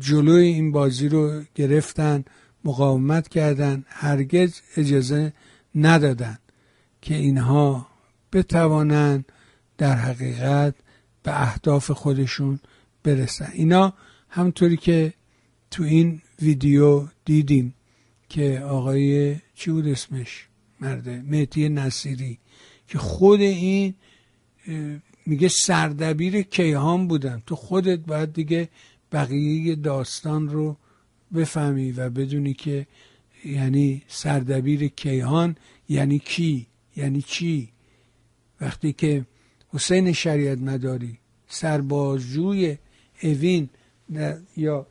جلوی 0.01 0.47
این 0.47 0.73
بازی 0.73 1.09
رو 1.09 1.43
گرفتن 1.55 2.25
مقاومت 2.65 3.29
کردن 3.29 3.85
هرگز 3.89 4.61
اجازه 4.77 5.33
ندادن 5.75 6.39
که 7.03 7.15
اینها 7.15 7.87
بتوانند 8.33 9.33
در 9.79 9.95
حقیقت 9.95 10.75
به 11.23 11.43
اهداف 11.43 11.91
خودشون 11.91 12.61
برسن. 13.03 13.51
اینا 13.53 13.93
همطوری 14.29 14.77
که 14.77 15.13
تو 15.71 15.83
این 15.83 16.23
ویدیو 16.43 17.07
دیدیم 17.25 17.75
که 18.29 18.61
آقای 18.61 19.37
چی 19.55 19.71
بود 19.71 19.87
اسمش؟ 19.87 20.47
مرده. 20.81 21.23
مهدی 21.27 21.69
نصیری. 21.69 22.39
که 22.89 22.99
خود 22.99 23.41
این 23.41 23.95
میگه 25.27 25.49
سردبیر 25.49 26.43
کیهان 26.43 27.09
بودن. 27.09 27.43
تو 27.47 27.57
خودت 27.57 27.99
باید 27.99 28.33
دیگه 28.33 28.69
بقیه 29.13 29.75
داستان 29.75 30.49
رو 30.49 30.77
بفهمی 31.35 31.93
و 31.93 32.11
بدونی 32.11 32.55
که 32.55 32.87
یعنی 33.45 34.03
سردبیر 34.09 34.89
کیهان 34.89 35.57
یعنی 35.89 36.19
کی؟ 36.19 36.67
یعنی 36.97 37.23
چی؟ 37.23 37.69
وقتی 38.61 38.93
که 38.93 39.25
حسین 39.69 40.13
شریعت 40.13 40.59
مداری 40.59 41.19
سربازجوی 41.49 42.79
اوین 43.23 43.69
یا 44.57 44.87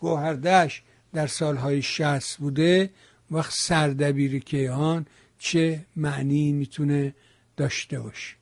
گوهردش 0.00 0.82
در 1.12 1.26
سالهای 1.26 1.82
شست 1.82 2.38
بوده 2.38 2.90
وقت 3.30 3.52
سردبیر 3.52 4.38
کیهان 4.38 5.06
چه 5.38 5.86
معنی 5.96 6.52
می‌تونه 6.52 7.14
داشته 7.56 8.00
باشه. 8.00 8.36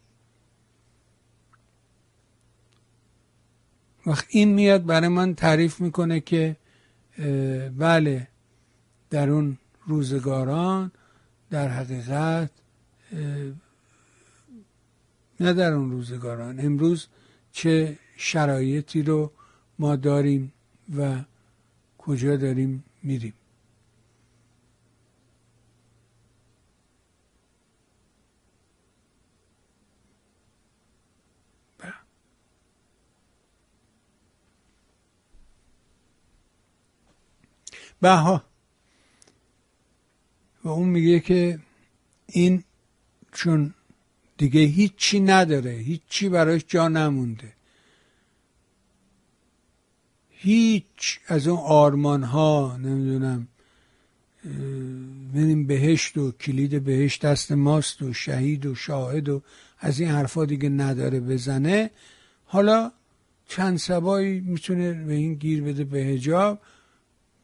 وقت 4.07 4.27
این 4.29 4.49
میاد 4.49 4.87
برای 4.87 5.09
من 5.09 5.35
تعریف 5.35 5.81
می‌کنه 5.81 6.21
که 6.21 6.57
بله 7.79 8.29
در 9.11 9.31
اون 9.31 9.59
روزگاران 9.87 10.93
در 11.51 11.69
حقیقت 11.69 12.51
نه 15.41 15.53
در 15.53 15.73
اون 15.73 15.91
روزگاران. 15.91 16.61
امروز 16.61 17.07
چه 17.53 17.99
شرایطی 18.17 19.03
رو 19.03 19.33
ما 19.79 19.97
داریم 19.97 20.53
و 20.97 21.25
کجا 21.99 22.37
داریم 22.37 22.85
میریم. 23.03 23.35
بها. 38.01 38.43
و 40.65 40.69
اون 40.69 40.89
میگه 40.89 41.21
که 41.21 41.59
این 42.27 42.65
چون 43.33 43.75
دیگه 44.39 44.61
هیچی 44.61 45.21
نداره 45.21 45.71
هیچی 45.71 46.29
براش 46.29 46.65
جا 46.69 46.89
نمونده. 46.89 47.53
هیچ 50.31 51.21
از 51.27 51.49
اون 51.49 51.61
آرمان 51.61 52.23
ها 52.23 52.77
نمی‌دونم 52.77 53.49
ببینیم 55.35 55.67
بهشت 55.67 56.17
و 56.17 56.33
کلید 56.33 56.85
بهشت 56.85 57.25
دست 57.27 57.53
ماست 57.53 58.03
و 58.03 58.13
شهید 58.13 58.67
و 58.67 58.75
شاهد 58.75 59.29
و 59.29 59.43
از 59.79 60.01
این 60.01 60.09
حرفا 60.09 60.45
دیگه 60.45 60.69
نداره 60.69 61.21
بزنه. 61.21 61.91
حالا 62.45 62.93
چند 63.49 63.79
سبایی 63.79 64.41
می‌تونه 64.41 64.93
به 64.93 65.15
این 65.15 65.35
گیر 65.35 65.63
بده 65.63 65.85
به 65.85 65.99
هجاب 65.99 66.61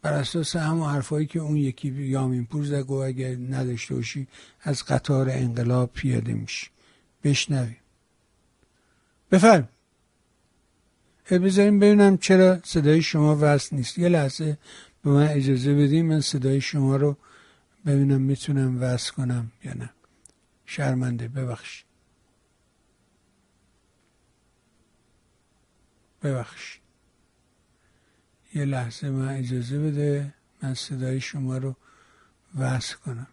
بر 0.02 0.12
اساس 0.12 0.56
همون 0.56 0.90
حرفایی 0.90 1.26
که 1.26 1.38
اون 1.38 1.56
یکی 1.56 1.88
یامین 1.88 2.44
پور 2.46 2.64
زد 2.64 2.80
گو 2.80 2.94
اگر 2.94 3.36
نداشته 3.36 3.94
باشی 3.94 4.26
از 4.62 4.84
قطار 4.84 5.30
انقلاب 5.30 5.90
پیاده 5.94 6.34
میشی. 6.34 6.73
بشنویم. 7.24 7.76
بفرم 9.30 9.68
بذاریم 11.30 11.78
ببینم 11.78 12.16
چرا 12.16 12.60
صدای 12.64 13.02
شما 13.02 13.38
وصل 13.40 13.76
نیست. 13.76 13.98
یه 13.98 14.08
لحظه 14.08 14.58
به 15.02 15.10
من 15.10 15.28
اجازه 15.28 15.74
بدیم 15.74 16.06
من 16.06 16.20
صدای 16.20 16.60
شما 16.60 16.96
رو 16.96 17.16
ببینم 17.86 18.20
می‌تونم 18.20 18.82
وصل 18.82 19.12
کنم 19.12 19.52
یا 19.64 19.74
نه. 19.74 19.90
شرمنده 20.66 21.28
ببخش 21.28 21.84
ببخش 26.22 26.78
یه 28.54 28.64
لحظه 28.64 29.10
من 29.10 29.28
اجازه 29.28 29.78
بده 29.78 30.34
من 30.62 30.74
صدای 30.74 31.20
شما 31.20 31.58
رو 31.58 31.76
وصل 32.58 32.96
کنم. 32.96 33.26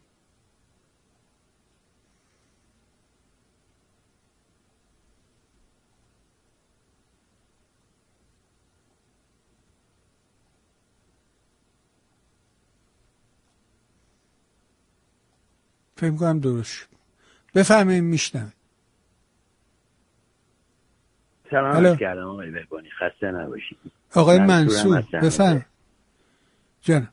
فکر 16.02 16.16
کنم 16.16 16.40
درست 16.40 16.74
شد. 16.74 16.88
بفرمایید 17.56 18.04
میشنم 18.04 18.54
سلام 21.52 21.98
کردم 21.98 22.28
آقای 22.28 22.52
بهبانی. 22.52 22.90
خسته 22.90 23.32
نباشید. 23.32 23.78
آقای 24.16 24.40
منصور 24.40 25.02
بفرم. 25.14 25.66
جان 26.82 27.08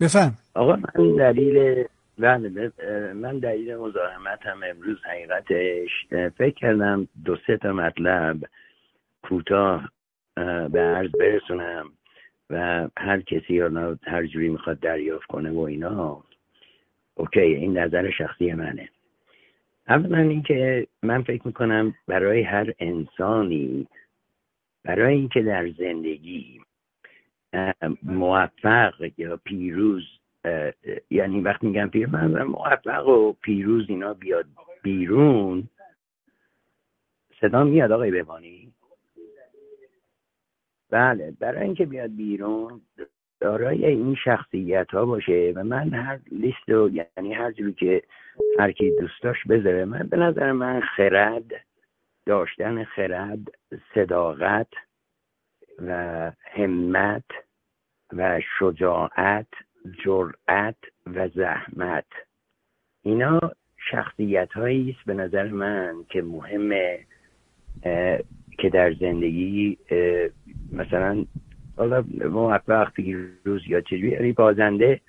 بفرم. 0.00 0.38
آقا 0.54 0.76
من 0.76 1.16
دلیل 1.18 1.84
بله 2.18 2.72
من 3.14 3.38
دلیل 3.38 3.76
مزاحمت 3.76 4.38
هم 4.42 4.60
امروز. 4.62 4.98
حقیقتش 5.04 5.90
فکر 6.38 6.54
کردم 6.54 7.08
دو 7.24 7.36
سه 7.46 7.56
تا 7.56 7.72
مطلب 7.72 8.44
کوتاه 9.22 9.90
به 10.72 10.80
عرض 10.80 11.10
برسونم 11.10 11.92
و 12.50 12.88
هر 12.98 13.20
کسی 13.20 13.54
یا 13.54 13.96
هر 14.06 14.26
جوری 14.26 14.48
می‌خواد 14.48 14.80
دریافت 14.80 15.26
کنه 15.26 15.50
و 15.50 15.58
اینا. 15.58 16.24
اوکی 17.16 17.40
این 17.40 17.78
نظر 17.78 18.10
شخصی 18.10 18.52
منه. 18.52 18.88
اولا 19.88 20.18
اینکه 20.18 20.86
من 21.02 21.22
فکر 21.22 21.46
می‌کنم 21.46 21.94
برای 22.06 22.42
هر 22.42 22.74
انسانی 22.78 23.88
برای 24.84 25.14
اینکه 25.14 25.42
در 25.42 25.70
زندگی 25.70 26.60
موفق 28.02 29.10
یا 29.18 29.36
پیروز 29.36 30.02
یعنی 31.10 31.40
وقتی 31.40 31.66
میگم 31.66 31.88
پیروز 31.88 32.14
من 32.14 32.42
موفق 32.42 33.08
و 33.08 33.32
پیروز 33.32 33.86
اینا 33.88 34.14
بیاد 34.14 34.46
بیرون 34.82 35.68
صدا 37.40 37.64
میاد 37.64 37.92
آقای 37.92 38.10
ببانی 38.10 38.72
بله 40.90 41.30
برای 41.30 41.64
اینکه 41.64 41.86
بیاد 41.86 42.16
بیرون 42.16 42.80
دارای 43.40 43.86
این 43.86 44.14
شخصیت 44.24 44.90
ها 44.90 45.06
باشه 45.06 45.52
و 45.56 45.64
من 45.64 45.94
هر 45.94 46.18
لیست 46.32 46.68
رو 46.68 46.90
یعنی 46.90 47.34
هر 47.34 47.52
جوری 47.52 47.72
که 47.72 48.02
هر 48.58 48.72
کی 48.72 48.90
دوست 49.00 49.22
داشت 49.22 49.48
بذاره. 49.48 49.84
من 49.84 50.08
به 50.10 50.16
نظر 50.16 50.52
من 50.52 50.80
خرد 50.80 51.52
داشتن 52.26 52.84
خرد 52.84 53.40
صداقت 53.94 54.72
و 55.86 56.32
همت 56.42 57.24
و 58.12 58.40
شجاعت 58.58 59.48
جرأت 60.04 60.76
و 61.06 61.28
زحمت. 61.28 62.06
اینا 63.02 63.40
شخصیت 63.90 64.52
هایی 64.52 64.90
است 64.90 65.06
به 65.06 65.14
نظر 65.14 65.48
من 65.48 66.04
که 66.08 66.22
مهمه 66.22 67.06
که 68.58 68.70
در 68.72 68.92
زندگی 68.92 69.78
مثلا 70.72 71.24
حالا 71.76 72.04
موفق 72.30 72.92
پیروز 72.92 73.62
یا 73.66 73.80
چجوری 73.80 74.08
یعنی 74.08 74.32
بازنده 74.32 75.00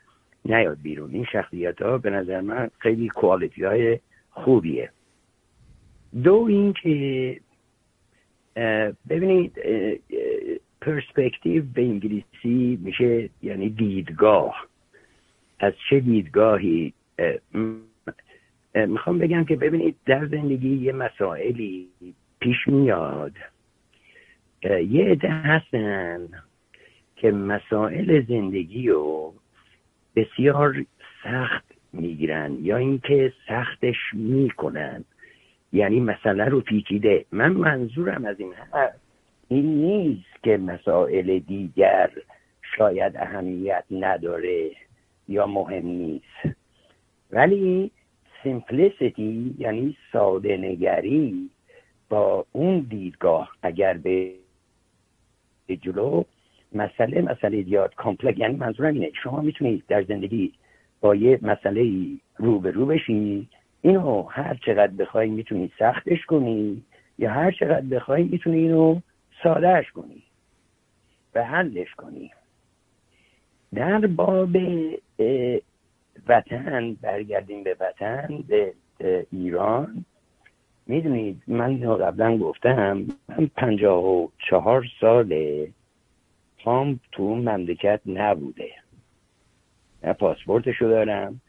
نیاد 0.45 0.77
بیرون. 0.81 1.11
این 1.11 1.26
شخصیت 1.31 1.81
ها 1.81 1.98
به 1.98 2.10
نظر 2.10 2.41
من 2.41 2.69
خیلی 2.80 3.07
کوالیتی 3.07 3.64
های 3.64 3.99
خوبیه. 4.30 4.91
دو 6.23 6.45
این 6.49 6.73
که 6.73 7.39
ببینید 9.10 9.60
پرسپکتیو 10.81 11.64
به 11.73 11.81
انگلیسی 11.81 12.80
میشه 12.81 13.30
یعنی 13.41 13.69
دیدگاه. 13.69 14.68
از 15.60 15.73
چه 15.89 15.99
دیدگاهی؟ 15.99 16.94
می‌خوام 18.73 19.18
بگم 19.18 19.45
که 19.45 19.56
ببینید 19.56 19.95
در 20.06 20.26
زندگی 20.26 20.76
یه 20.76 20.91
مسائلی 20.91 21.88
پیش 22.39 22.68
میاد. 22.68 23.34
یه 24.64 25.06
عده 25.06 25.30
هستن 25.30 26.27
که 27.18 27.31
مسائل 27.31 28.22
زندگی 28.27 28.88
رو 28.88 29.34
بسیار 30.15 30.85
سخت 31.23 31.65
می‌گیرن 31.94 32.57
یا 32.61 32.77
اینکه 32.77 33.34
سختش 33.48 33.98
می‌کنن. 34.14 35.03
یعنی 35.73 35.99
مسئله 35.99 36.45
رو 36.45 36.61
پیچیده. 36.61 37.26
من 37.31 37.52
منظورم 37.52 38.26
از 38.26 38.39
این 38.39 38.53
هست 38.53 38.99
این 39.48 39.65
نیست 39.65 40.44
که 40.44 40.57
مسائل 40.57 41.39
دیگر 41.39 42.11
شاید 42.77 43.18
اهمیت 43.18 43.84
نداره 43.91 44.72
یا 45.27 45.48
مهم 45.48 45.88
نیست. 45.88 46.57
ولی 47.31 47.91
simplicity 48.44 49.56
یعنی 49.60 49.98
ساده 50.11 50.57
نگری 50.57 51.49
با 52.10 52.45
اون 52.52 52.80
دیدگاه 52.80 53.52
اگر 53.61 53.94
به 53.94 54.34
جلو 55.81 56.23
مسئله 56.73 57.22
مسئله 57.22 57.64
زیاد 57.64 57.95
complex. 57.95 58.38
یعنی 58.38 58.56
منظورم 58.56 58.94
اینه 58.94 59.11
شما 59.23 59.41
می‌تونید 59.41 59.84
در 59.88 60.03
زندگی 60.03 60.53
با 61.02 61.15
یه 61.15 61.39
مسئله 61.41 62.07
رو 62.38 62.60
به 62.60 62.72
رو 62.72 62.85
بشی 62.85 63.48
اینو 63.81 64.23
هر 64.23 64.57
چقدر 64.65 64.91
بخوای 64.91 65.30
می‌تونی 65.30 65.72
سختش 65.80 66.26
کنی 66.26 66.84
یا 67.19 67.31
هر 67.31 67.52
چقدر 67.52 67.85
بخوای 67.85 68.23
می‌تونی 68.23 68.57
اینو 68.57 68.99
سادهش 69.44 69.91
کنی 69.91 70.23
و 71.35 71.44
حلش 71.44 71.95
کنی. 71.95 72.31
در 73.76 73.99
باب 73.99 74.57
وطن 76.27 76.94
برگردیم 77.02 77.64
به 77.64 77.76
وطن 77.80 78.44
به 78.48 78.73
ایران. 79.31 80.06
می‌دونید 80.88 81.41
من 81.48 81.69
اینو 81.69 81.95
قبلا 81.95 82.38
گفتم 82.38 83.06
من 83.30 83.49
پنجاه 83.56 84.06
و 84.06 84.27
چهار 84.49 84.85
ساله 85.02 85.69
پام 86.63 86.99
تو 87.11 87.35
مملکت 87.35 88.01
نبوده. 88.05 88.71
نه 90.03 90.13
پاسپورتشو 90.13 90.88
دارم 90.88 91.41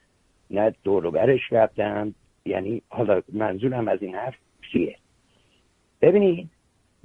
نه 0.51 0.75
دوروبرش 0.85 1.53
رفتم. 1.53 2.15
یعنی 2.45 2.83
حالا 2.89 3.23
منظورم 3.33 3.89
از 3.89 4.03
این 4.03 4.15
حرف 4.15 4.35
چیه؟ 4.73 4.97
ببینید 6.01 6.51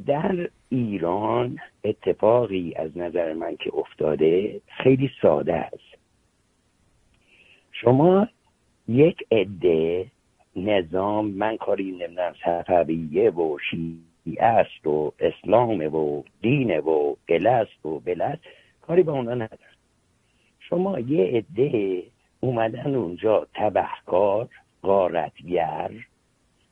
در 0.05 0.49
ایران 0.69 1.59
اتفاقی 1.83 2.73
از 2.75 2.97
نظر 2.97 3.33
من 3.33 3.55
که 3.55 3.71
افتاده 3.73 4.61
خیلی 4.67 5.11
ساده 5.21 5.55
است. 5.55 5.97
شما 7.71 8.27
یک 8.87 9.23
عده 9.31 10.07
نظام 10.55 11.25
من 11.25 11.57
کاری 11.57 11.91
نمی‌دونم 11.91 12.33
صفویه 12.45 13.31
و 13.31 13.57
شیعه 13.69 14.12
است 14.39 14.87
و 14.87 15.13
اسلام 15.19 15.95
و 15.95 16.23
دین 16.41 16.79
و 16.79 17.15
قلست 17.27 17.85
و 17.85 17.99
بلست 17.99 18.41
کاری 18.81 19.03
به 19.03 19.11
اونا 19.11 19.33
ندارم. 19.33 19.73
شما 20.59 20.99
یه 20.99 21.25
عده 21.25 22.03
اومدن 22.39 22.95
اونجا 22.95 23.47
تبهکار 23.53 24.49
غارتگر 24.83 25.91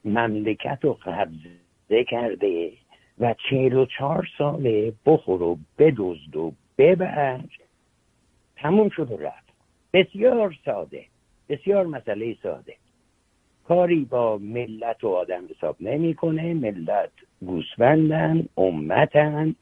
مملکت 0.06 0.80
رو 0.82 0.94
قبضه 0.94 2.04
کرده 2.08 2.72
و 3.20 3.36
چهل 3.50 3.74
و 3.74 3.86
چهار 3.86 4.28
ساله 4.38 4.94
بخور 5.06 5.44
و 5.44 5.58
بدزد 5.78 6.36
و 6.36 6.54
ببر 6.78 7.42
تموم 8.56 8.90
شد 8.90 9.12
و 9.12 9.18
رفت. 9.18 9.54
بسیار 9.94 10.56
ساده 10.66 11.06
بسیار 11.50 11.86
مسئله 11.86 12.38
ساده. 12.44 12.76
کاری 13.72 14.06
با 14.06 14.38
ملت 14.38 15.04
و 15.04 15.08
آدم 15.08 15.44
حساب 15.50 15.76
نمی‌کنه. 15.80 16.54
ملت 16.54 17.12
گوسفندن 17.42 18.48
امتن. 18.58 19.56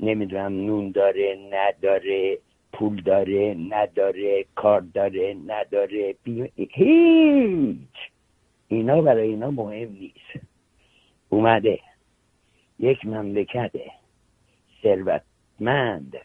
نمی‌دونم 0.00 0.66
نون 0.66 0.90
داره 0.90 1.38
نداره 1.50 2.38
پول 2.72 3.02
داره 3.02 3.56
نداره 3.68 4.44
کار 4.54 4.80
داره 4.80 5.36
نداره. 5.46 6.14
هیچ. 6.56 7.96
اینا 8.68 9.02
برای 9.02 9.28
اینا 9.28 9.50
مهم 9.50 9.92
نیست. 9.92 10.46
اومده. 11.28 11.80
یک 12.78 13.06
مملکت 13.06 13.72
ثروتمند 14.82 16.16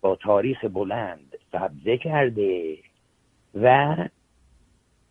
با 0.00 0.16
تاریخ 0.16 0.64
بلند 0.64 1.36
قبضه 1.52 1.96
کرده 1.96 2.78
و 3.54 3.96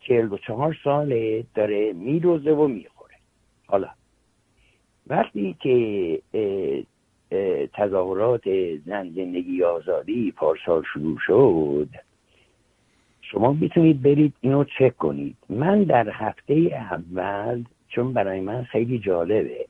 چهل 0.07 0.33
و 0.33 0.37
چهار 0.37 0.77
ساله 0.83 1.43
داره 1.55 1.93
میروزه 1.93 2.51
و 2.51 2.67
می‌خوره. 2.67 3.15
حالا 3.67 3.89
وقتی 5.07 5.55
که 5.59 6.21
تظاهرات 7.73 8.49
زن 8.85 9.09
زندگی 9.09 9.63
آزادی 9.63 10.31
پارسال 10.31 10.83
شروع 10.93 11.17
شد 11.19 11.89
شما 13.21 13.51
می‌تونید 13.53 14.01
برید 14.01 14.33
اینو 14.41 14.63
چک 14.63 14.97
کنید. 14.97 15.37
من 15.49 15.83
در 15.83 16.09
هفته 16.09 16.53
اول 16.53 17.63
چون 17.87 18.13
برای 18.13 18.39
من 18.39 18.63
خیلی 18.63 18.99
جالبه 18.99 19.65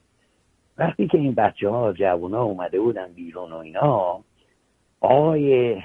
وقتی 0.78 1.08
که 1.08 1.18
این 1.18 1.34
بچه 1.34 1.70
ها 1.70 1.94
جوان 1.94 2.34
ها 2.34 2.44
اومده 2.44 2.80
بودن 2.80 3.14
بیرون 3.14 3.52
و 3.52 3.58
اینا 3.58 4.24
آقای 5.00 5.78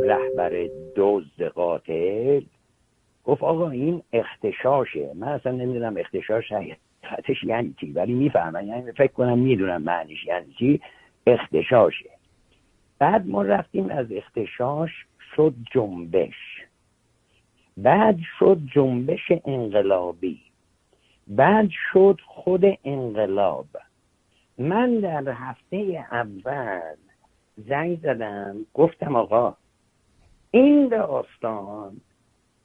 رهبر 0.00 0.68
دزد 0.96 1.42
قاتل 1.42 2.40
گفت 3.24 3.42
آقا 3.42 3.70
این 3.70 4.02
اختشاشه 4.12 5.10
من 5.14 5.28
اصلا 5.28 5.52
نمی‌دونم 5.52 5.96
اختشاش 5.96 6.52
حقیقتش 6.52 7.44
یعنی 7.44 7.74
چی 7.80 7.92
ولی 7.92 8.12
می‌فهمن 8.12 8.66
یعنی 8.66 8.92
فکر 8.92 9.12
کنم 9.12 9.38
می‌دونم 9.38 9.82
معنیش 9.82 10.24
یعنی 10.24 10.52
چی 10.58 10.80
اختشاشه 11.26 12.10
بعد 12.98 13.26
ما 13.26 13.42
رفتیم 13.42 13.90
از 13.90 14.06
اختشاش 14.12 14.90
شد 15.36 15.54
جنبش. 15.72 16.64
بعد 17.76 18.18
شد 18.38 18.58
جنبش 18.74 19.32
انقلابی. 19.44 20.40
بعد 21.28 21.68
شد 21.92 22.20
خود 22.26 22.64
انقلاب. 22.84 23.66
من 24.58 25.00
در 25.00 25.28
هفته 25.28 26.06
اول 26.10 26.80
زنگ 27.56 27.98
زدم 27.98 28.56
گفتم 28.74 29.16
آقا 29.16 29.56
این 30.50 30.88
داستان 30.88 31.96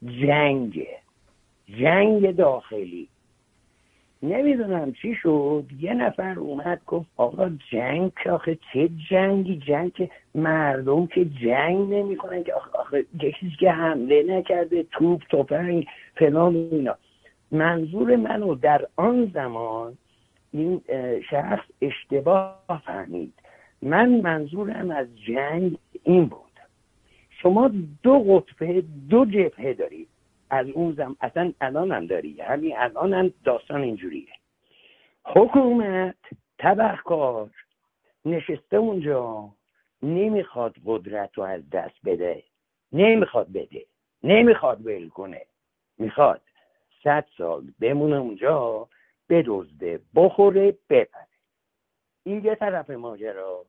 جنگ. 0.06 0.86
جنگ 1.80 2.36
داخلی. 2.36 3.08
نمی‌دونم 4.22 4.92
چی 4.92 5.14
شد. 5.14 5.64
یه 5.80 5.94
نفر 5.94 6.38
اومد 6.38 6.80
گفت 6.86 7.08
آقا 7.16 7.50
جنگ 7.72 8.12
که 8.24 8.30
آخه 8.30 8.58
چه 8.72 8.90
جنگی؟ 9.10 9.56
جنگ 9.56 9.92
که 9.92 10.10
مردم 10.34 11.06
که 11.06 11.24
جنگ 11.24 11.94
نمی‌کنن 11.94 12.44
که 12.44 12.54
آخه, 12.54 12.78
آخه 12.78 13.06
کسی 13.18 13.56
که 13.58 13.70
حمله 13.70 14.22
نکرده 14.22 14.82
توپ 14.82 15.22
توپنگ 15.28 15.86
فلان 16.14 16.54
اینا. 16.56 16.96
منظور 17.52 18.16
منو 18.16 18.54
در 18.54 18.86
آن 18.96 19.30
زمان 19.34 19.96
این 20.52 20.80
شخص 21.30 21.64
اشتباه 21.82 22.82
فهمید. 22.84 23.32
من 23.82 24.08
منظورم 24.08 24.90
از 24.90 25.06
جنگ 25.26 25.78
این 26.04 26.24
بود. 26.24 26.49
شما 27.42 27.70
دو 28.02 28.18
قطبه 28.18 28.84
دو 29.10 29.24
جبهه 29.24 29.72
دارید 29.74 30.08
از 30.50 30.68
اون 30.68 30.92
زم 30.92 31.16
اصلا 31.20 31.52
الان 31.60 31.92
هم 31.92 32.06
داری. 32.06 32.40
همین 32.40 32.76
الان 32.76 33.14
هم 33.14 33.32
داستان 33.44 33.80
اینجوریه. 33.82 34.32
حکومت 35.24 36.16
تبهکار 36.58 37.50
نشسته 38.24 38.76
اونجا 38.76 39.48
نمی‌خواد 40.02 40.74
قدرت 40.86 41.30
رو 41.34 41.44
از 41.44 41.70
دست 41.70 41.94
بده. 42.04 42.42
نمی‌خواد 42.92 43.52
بده. 43.52 43.86
نمی‌خواد 44.22 44.86
ول 44.86 45.08
کنه. 45.08 45.42
می‌خواد 45.98 46.40
صد 47.04 47.24
سال 47.36 47.72
بمونه 47.80 48.16
اونجا 48.16 48.88
بدزده 49.28 50.00
بخوره 50.14 50.78
بپره. 50.90 51.26
این 52.24 52.44
یه 52.44 52.54
طرف 52.54 52.90
ماجرا. 52.90 53.64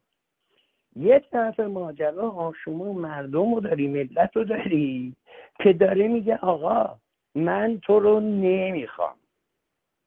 یه 0.95 1.19
طرف 1.19 1.59
ماجرا 1.59 2.53
شما 2.63 2.93
مردم 2.93 3.53
رو 3.53 3.59
داری 3.59 3.87
ملت 3.87 4.37
رو 4.37 4.43
داری 4.43 5.15
که 5.63 5.73
داره 5.73 6.07
میگه 6.07 6.37
آقا 6.37 6.97
من 7.35 7.79
تو 7.83 7.99
رو 7.99 8.19
نمی‌خوام. 8.19 9.15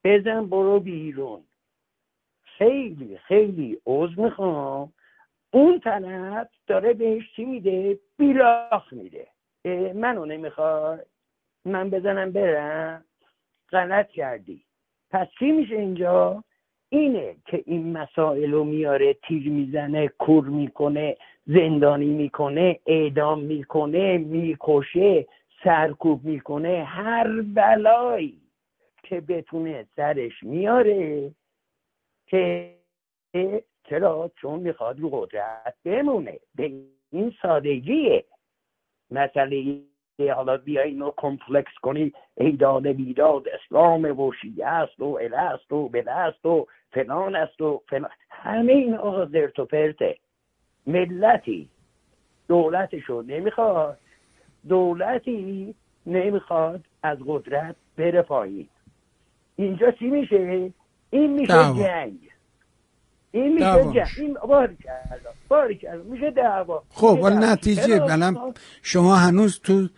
بزن 0.05 0.47
برو 0.47 0.81
بیرون. 0.81 1.45
خیلی 2.43 3.19
خیلی 3.19 3.81
عوض 3.87 4.19
می‌خوام. 4.19 4.93
اون 5.53 5.81
طرف 5.81 6.49
داره 6.67 6.93
بهش 6.93 7.33
چی 7.37 7.45
میده؟ 7.45 7.99
بیلاخ 8.19 8.93
میده. 8.93 9.27
اه، 9.65 9.93
منو 9.93 10.25
نمی‌خواد 10.25 11.07
من 11.65 11.91
بزنم 11.91 12.33
برم؟ 12.33 13.05
غلط 13.71 14.09
کردی. 14.09 14.65
پس 15.11 15.29
چی 15.39 15.53
میشه 15.53 15.75
اینجا؟ 15.75 16.45
اینه 16.99 17.37
که 17.47 17.63
این 17.67 17.93
مسائل 17.93 18.53
رو 18.53 18.65
میاره 18.65 19.15
تیر 19.15 19.49
می‌زنه 19.49 20.09
کور 20.09 20.45
می‌کنه 20.45 21.17
زندانی 21.47 22.07
می‌کنه 22.07 22.81
اعدام 22.87 23.41
می‌کنه 23.41 24.19
می‌کشه 24.19 25.27
سرکوب 25.65 26.25
می‌کنه 26.25 26.85
هر 26.85 27.43
بلایی 27.43 28.41
که 29.03 29.21
بتونه 29.21 29.87
سرش 29.97 30.43
میاره 30.43 31.31
که 32.27 32.75
چرا؟ 33.89 34.31
چون 34.41 34.61
می‌خواد 34.61 35.01
رو 35.01 35.11
قدرت 35.11 35.75
بمونه. 35.85 36.41
به 36.55 36.73
این 37.13 37.35
سادگیه. 37.43 38.25
مسئله 39.11 39.81
حالا 40.19 40.57
بیای 40.57 40.89
اینو 40.89 41.11
کمپلکس 41.17 41.73
کنی 41.83 42.13
ایداد 42.37 42.87
بیداد 42.87 43.49
اسلام 43.49 44.21
و 44.21 44.33
شیعه 44.33 44.67
است 44.67 45.01
و 45.01 45.19
اله 45.23 45.39
است 45.39 45.73
و 45.73 45.89
بله 45.89 46.11
است 46.11 46.47
و 46.47 46.67
فلان 46.93 47.37
است 47.37 47.61
و 47.61 47.83
فلان. 47.89 48.11
همه 48.31 48.73
این 48.73 48.95
آقا 48.95 49.27
زرت 49.27 49.59
و 49.59 49.65
پرته. 49.65 50.17
ملتی. 50.87 51.69
دولتشو 52.49 53.23
نمی‌خواد. 53.23 53.99
دولتی 54.69 55.75
نمی‌خواد 56.07 56.81
از 57.03 57.19
قدرت 57.27 57.77
بره 57.97 58.23
پایین. 58.23 58.69
اینجا 59.57 59.91
چی 59.91 60.07
میشه؟ 60.07 60.73
این 61.11 61.33
میشه. 61.33 61.53
جنگ. 61.53 62.19
این 63.35 63.53
میشه 63.53 63.65
دعوا. 63.65 63.93
جنگ 63.93 64.07
این 64.19 64.35
باری 64.49 64.77
باری 65.49 65.81
میشه 66.11 66.31
دعوا. 66.31 66.83
خب 66.91 67.15
دعوا. 67.15 67.29
نتیجه؟ 67.29 67.99
بلم 68.01 68.55
شما 68.83 69.17
هنوز 69.17 69.61
تو 69.61 69.89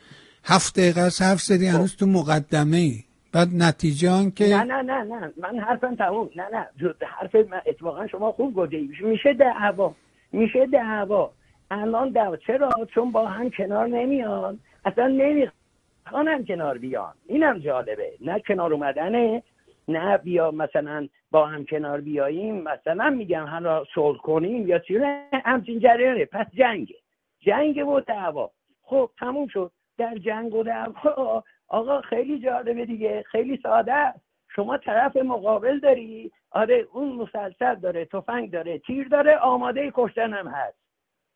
هفت 0.44 0.78
دقیقه 0.78 1.00
است 1.00 1.22
حرف 1.22 1.40
زدی 1.40 1.66
هنوز 1.66 1.96
تو 1.96 2.06
مقدمه 2.06 2.76
ای 2.76 3.04
بعد 3.32 3.48
نتیجه 3.54 4.10
آن 4.10 4.24
نه 4.24 4.30
که 4.30 4.46
نه 4.56 4.64
نه 4.82 5.02
نه 5.02 5.32
من 5.36 5.58
حرفم 5.58 5.94
تموم. 5.96 6.30
نه 6.36 6.48
نه. 6.52 6.66
جو- 6.80 7.06
حرف 7.06 7.34
من. 7.34 7.60
اتفاقا 7.66 8.06
شما 8.06 8.32
خوب 8.32 8.54
گفتی. 8.54 8.90
میشه 9.02 9.32
دعوا. 9.34 9.94
میشه 10.32 10.66
دعوا. 10.66 11.30
الان 11.70 12.10
دعوا. 12.10 12.36
چرا؟ 12.36 12.70
چون 12.94 13.12
با 13.12 13.26
هم 13.26 13.50
کنار 13.50 13.86
نمیان. 13.86 14.58
اصلا 14.84 15.06
نمی‌خوان 15.06 16.28
هم 16.28 16.44
کنار 16.44 16.78
بیان. 16.78 17.12
اینم 17.26 17.58
جالبه. 17.58 18.12
نه 18.20 18.40
کنار 18.48 18.72
اومدنه 18.72 19.42
نه 19.88 20.18
بیا 20.18 20.50
مثلا 20.50 21.08
با 21.30 21.46
هم 21.46 21.64
کنار 21.64 22.00
بیاییم 22.00 22.62
مثلا 22.62 23.10
میگم 23.10 23.46
حالا 23.46 23.84
صلح 23.94 24.18
کنیم 24.18 24.68
یا 24.68 24.78
چی 24.78 24.98
همچین 25.32 25.78
جریانه. 25.78 26.24
پس 26.24 26.46
جنگ 26.54 26.92
جنگ 27.40 27.88
و 27.88 28.00
دعوا. 28.00 28.50
خب 28.82 29.10
تموم 29.18 29.46
شد. 29.46 29.70
در 29.98 30.14
جنگ 30.14 30.54
و 30.54 30.62
دعوا 30.62 31.44
آقا 31.68 32.00
خیلی 32.00 32.38
جالبه 32.38 32.86
دیگه. 32.86 33.22
خیلی 33.22 33.56
ساده 33.62 34.14
شما 34.48 34.78
طرف 34.78 35.16
مقابل 35.16 35.78
داری. 35.78 36.30
آره 36.50 36.86
اون 36.92 37.12
مسلسل 37.12 37.74
داره 37.74 38.04
تفنگ 38.04 38.50
داره 38.50 38.78
تیر 38.78 39.08
داره 39.08 39.36
آماده 39.36 39.92
کشتن 39.94 40.32
هم 40.32 40.48
هست. 40.48 40.78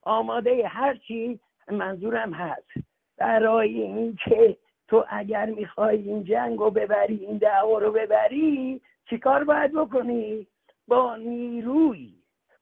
آماده 0.02 0.68
هر 0.68 0.94
چی 0.94 1.40
منظورم 1.70 2.32
هست. 2.32 2.68
برای 3.16 3.82
اینکه 3.82 4.56
تو 4.91 5.05
اگر 5.09 5.47
می‌خوای 5.47 5.97
این 5.97 6.25
جنگ 6.25 6.59
رو 6.59 6.71
ببری 6.71 7.27
این 7.27 7.39
دعوا 7.39 7.79
رو 7.79 7.93
ببری 7.93 8.81
چیکار 9.11 9.45
باید 9.45 9.73
بکنی؟ 9.73 10.47
با 10.89 11.17
نیروی 11.17 12.15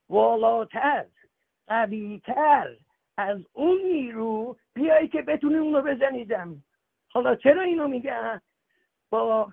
والاتر 0.09 1.07
قویتر 1.67 2.77
از 3.17 3.39
اون 3.53 3.79
نیرو 3.83 4.57
بیایی 4.75 5.09
که 5.09 5.23
بتونی 5.23 5.57
اونو 5.57 5.83
بزنی 5.83 6.25
زمین 6.25 6.63
حالا 7.09 7.35
چرا 7.37 7.63
اینو 7.63 7.89
میگن؟ 7.89 8.41
با 9.11 9.53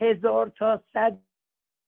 هزار 0.00 0.48
تا 0.48 0.82
صد 0.92 1.18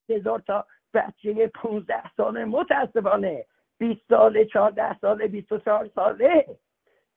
هزار 0.09 0.41
تا 0.41 0.67
بچه 0.95 1.47
پونزده 1.47 2.15
ساله 2.17 2.45
متاسفانه 2.45 3.47
20 3.79 4.01
ساله 4.09 4.45
14 4.45 4.99
ساله 4.99 5.27
24 5.27 5.89
ساله 5.95 6.47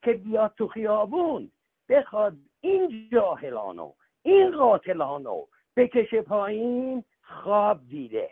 که 0.04 0.14
بیاد 0.14 0.54
تو 0.58 0.68
خیابون 0.68 1.52
بخواد 1.90 2.38
این 2.66 3.10
جاهلانو 3.12 3.92
این 4.24 4.58
قاتلانو 4.58 5.46
بکشه 5.76 6.22
پایین 6.22 7.04
خواب 7.22 7.80
دیده. 7.90 8.30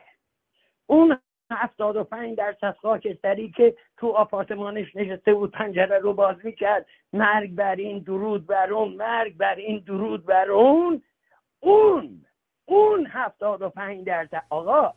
اون 0.87 1.19
هفتاد 1.51 1.95
و 1.95 2.03
پنج 2.03 2.37
درصد 2.37 2.75
خاکستری 2.81 3.51
که 3.51 3.75
تو 3.97 4.09
آپارتمانش 4.09 4.95
نشسته 4.95 5.33
بود 5.33 5.51
پنجره 5.51 5.99
رو 5.99 6.13
باز 6.13 6.35
می‌کرد 6.43 6.85
مرگ 7.13 7.55
بر 7.55 7.75
این 7.75 7.99
درود 7.99 8.47
بر 8.47 8.73
اون 8.73 8.93
مرگ 8.93 9.37
بر 9.37 9.55
این 9.55 9.79
درود 9.79 10.25
بر 10.25 10.51
اون. 10.51 11.01
اون 11.59 12.25
اون 12.65 13.07
هفتاد 13.07 13.61
و 13.61 13.69
پنج 13.69 14.05
درصد. 14.05 14.43
آقا 14.49 14.93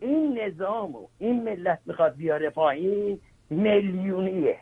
این 0.00 0.38
نظام 0.38 0.96
و 0.96 1.08
این 1.18 1.42
ملت 1.42 1.80
می‌خواد 1.86 2.16
بیاره 2.16 2.50
پایین 2.50 3.20
میلیونیه. 3.50 4.58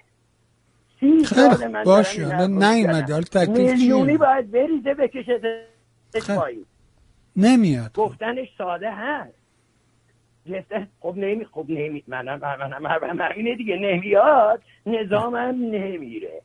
سی 1.01 1.25
سال 1.25 1.67
من 1.67 1.85
باشه 1.85 2.27
حرفو 2.27 2.53
نیومده. 2.53 3.13
حالا 3.13 3.25
تکلیف 3.25 3.73
میلیونی 3.73 4.07
چیه 4.07 4.19
باید 4.19 4.51
بریزه 4.51 4.95
بکشه. 4.95 5.41
پایین. 6.37 6.65
نمیاد. 7.37 7.93
گفتنش 7.95 8.49
ساده 8.59 8.91
هست. 8.91 9.35
گفته 10.47 10.87
خب 11.01 11.15
نمی 11.17 11.45
خب 11.45 11.65
نمی 11.69 12.03
منم 12.07 12.41
منم 12.41 12.83
منم 12.83 13.21
همینه 13.21 13.57
دیگه. 13.57 13.77
نمیاد 13.77 14.63
نظامم 14.87 15.55
نمیره. 15.61 16.43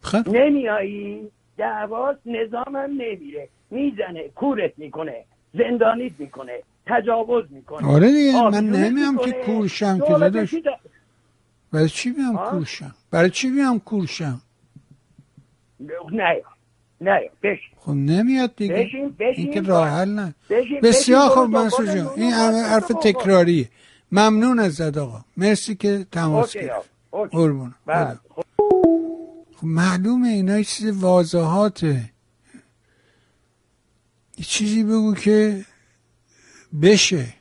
خب. 0.00 0.28
نمیایی 0.28 1.30
دعواست 1.56 2.20
نظامم 2.26 2.76
نمیره. 2.76 3.48
می‌زنه 3.70 4.28
کورت 4.28 4.72
می‌کنه 4.76 5.24
زندانیت 5.54 6.12
می‌کنه 6.18 6.62
تجاوز 6.86 7.44
می‌کنه. 7.50 7.88
آره 7.88 8.06
دیگه 8.12 8.50
من 8.50 8.64
نمیام 8.64 9.18
که. 9.18 9.32
کورشم 9.32 9.98
که 9.98 10.12
داداش. 10.12 10.54
برای 11.72 11.88
چی 11.88 12.10
بیام؟ 12.10 12.36
کورشم 12.50 12.94
برای 13.10 13.30
چی 13.30 13.50
بیام 13.50 13.80
کورشم 13.80 14.40
نه 16.12 16.42
نه 17.00 17.30
بشین. 17.42 17.58
خب 17.76 17.92
نمیاد 17.92 18.56
دیگه. 18.56 18.74
بشین 18.74 19.16
بشین 19.18 19.44
این 19.44 19.54
که 19.54 19.60
راه 19.60 19.88
حل 19.88 20.08
نه. 20.08 20.34
بسیار 20.82 21.28
برو 21.28 21.46
منصور 21.46 21.94
جان. 21.94 22.08
این 22.16 22.32
حرف. 22.32 22.88
تکراریه. 23.02 23.68
ممنون 24.12 24.58
ازت 24.58 24.96
آقا. 24.96 25.24
مرسی 25.36 25.74
که 25.74 26.06
تماس 26.12 26.56
گرفت. 26.56 26.90
قربون 27.10 27.74
بله. 27.86 28.18
خب 29.56 29.66
معلومه 29.66 30.28
اینا 30.28 30.58
یه 30.58 30.64
چیز 30.64 30.96
واضحاته. 30.96 32.10
یه 34.38 34.44
چیزی 34.44 34.84
بگو 34.84 35.14
که 35.14 35.64
بشه. 36.82 37.34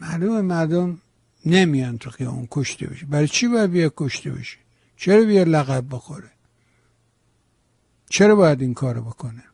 معلومه 0.00 0.40
مردم 0.40 0.98
نمیان 1.46 1.98
تو 1.98 2.10
خیابون 2.10 2.48
کشته 2.50 2.86
بشه. 2.86 3.06
برای 3.06 3.28
چی 3.28 3.48
باید 3.48 3.70
بیا 3.70 3.92
کشته 3.96 4.30
بشه؟ 4.30 4.58
چرا 4.96 5.24
بیا 5.24 5.42
لقب 5.42 5.84
بخوره؟ 5.90 6.30
چرا 8.08 8.36
باید 8.36 8.62
این 8.62 8.74
کارو 8.74 9.02
بکنه؟ 9.02 9.44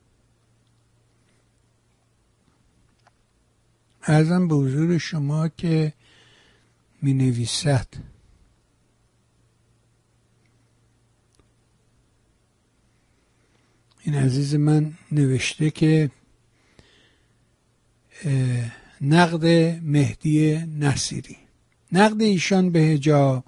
ارزم 4.03 4.49
به 4.49 4.55
حضور 4.55 4.99
شما 4.99 5.49
که 5.49 5.93
می 7.03 7.15
نویسد 7.15 7.87
این 14.01 14.15
عزیز 14.15 14.55
من 14.55 14.93
نوشته 15.13 15.71
که 15.71 16.11
نقد 19.01 19.47
مهدی 19.83 20.57
نصیری. 20.57 21.46
نقد 21.97 22.23
ایشان 22.23 22.71
به 22.71 22.79
هجاب 22.79 23.45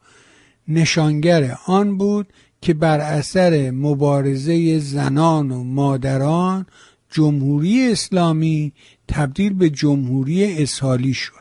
نشانگر 0.68 1.56
آن 1.66 1.98
بود 1.98 2.32
که 2.60 2.74
بر 2.74 3.00
اثر 3.00 3.70
مبارزه 3.70 4.78
زنان 4.78 5.50
و 5.50 5.64
مادران 5.64 6.66
جمهوری 7.10 7.92
اسلامی 7.92 8.72
تبدیل 9.08 9.54
به 9.54 9.70
جمهوری 9.70 10.62
اسحالی 10.62 11.14
شد. 11.14 11.32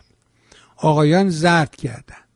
آقایان 0.77 1.29
زرد 1.29 1.75
کردند. 1.75 2.27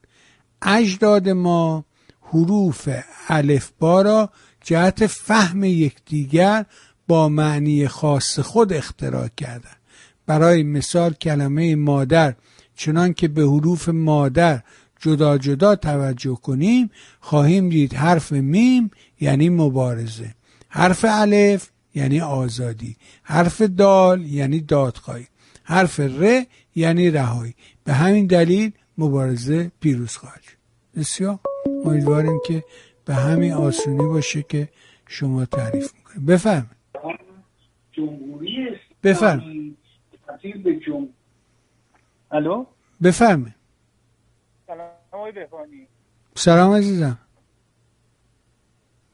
اجداد 0.62 1.30
ما 1.30 1.86
حروف 2.22 2.90
الفبا 3.28 4.02
را 4.02 4.30
جهت 4.64 5.08
فهم 5.08 5.64
یکدیگر 5.64 6.66
با 7.08 7.30
معنی 7.30 7.88
خاص 7.88 8.40
خود 8.40 8.74
اختراع 8.74 9.28
کردند. 9.38 9.78
برای 10.26 10.64
مثال 10.64 11.14
کلمه 11.14 11.76
مادر 11.76 12.36
چنان 12.82 13.14
که 13.14 13.28
به 13.28 13.42
حروف 13.42 13.90
مادر 13.90 14.62
جدا 15.00 15.38
جدا 15.38 15.76
توجه 15.76 16.36
کنیم 16.36 16.90
خواهیم 17.20 17.70
دید 17.70 17.94
حرف 17.94 18.32
میم 18.32 18.92
یعنی 19.20 19.50
مبارزه. 19.50 20.36
حرف 20.70 21.06
الف 21.10 21.70
یعنی 21.96 22.22
آزادی. 22.22 22.96
حرف 23.24 23.62
دال 23.62 24.26
یعنی 24.26 24.60
دادخواهی. 24.60 25.28
حرف 25.64 26.00
ر 26.00 26.44
یعنی 26.76 27.12
رهایی. 27.12 27.54
به 27.84 27.94
همین 27.94 28.26
دلیل 28.28 28.72
مبارزه 28.98 29.72
پیروز 29.80 30.16
خواهد 30.18 30.44
بسیار 30.96 31.40
امیدواریم 31.86 32.40
که 32.48 32.64
به 33.06 33.16
همین 33.16 33.54
آسونی 33.54 34.06
باشه 34.06 34.44
که 34.50 34.70
شما 35.08 35.46
تعریف 35.46 35.92
می‌کنید. 35.96 36.26
بفهم 36.26 36.70
جمهوری 37.92 38.68
بفرم. 39.04 39.76
به 40.64 40.80
جم... 40.88 41.08
الو؟ 42.32 42.66
بفرمایید. 43.04 43.56
سلام 44.68 44.90
آقای 45.12 45.32
بهبانی 45.32 45.88
سلام 46.36 46.74
عزیزم. 46.74 47.18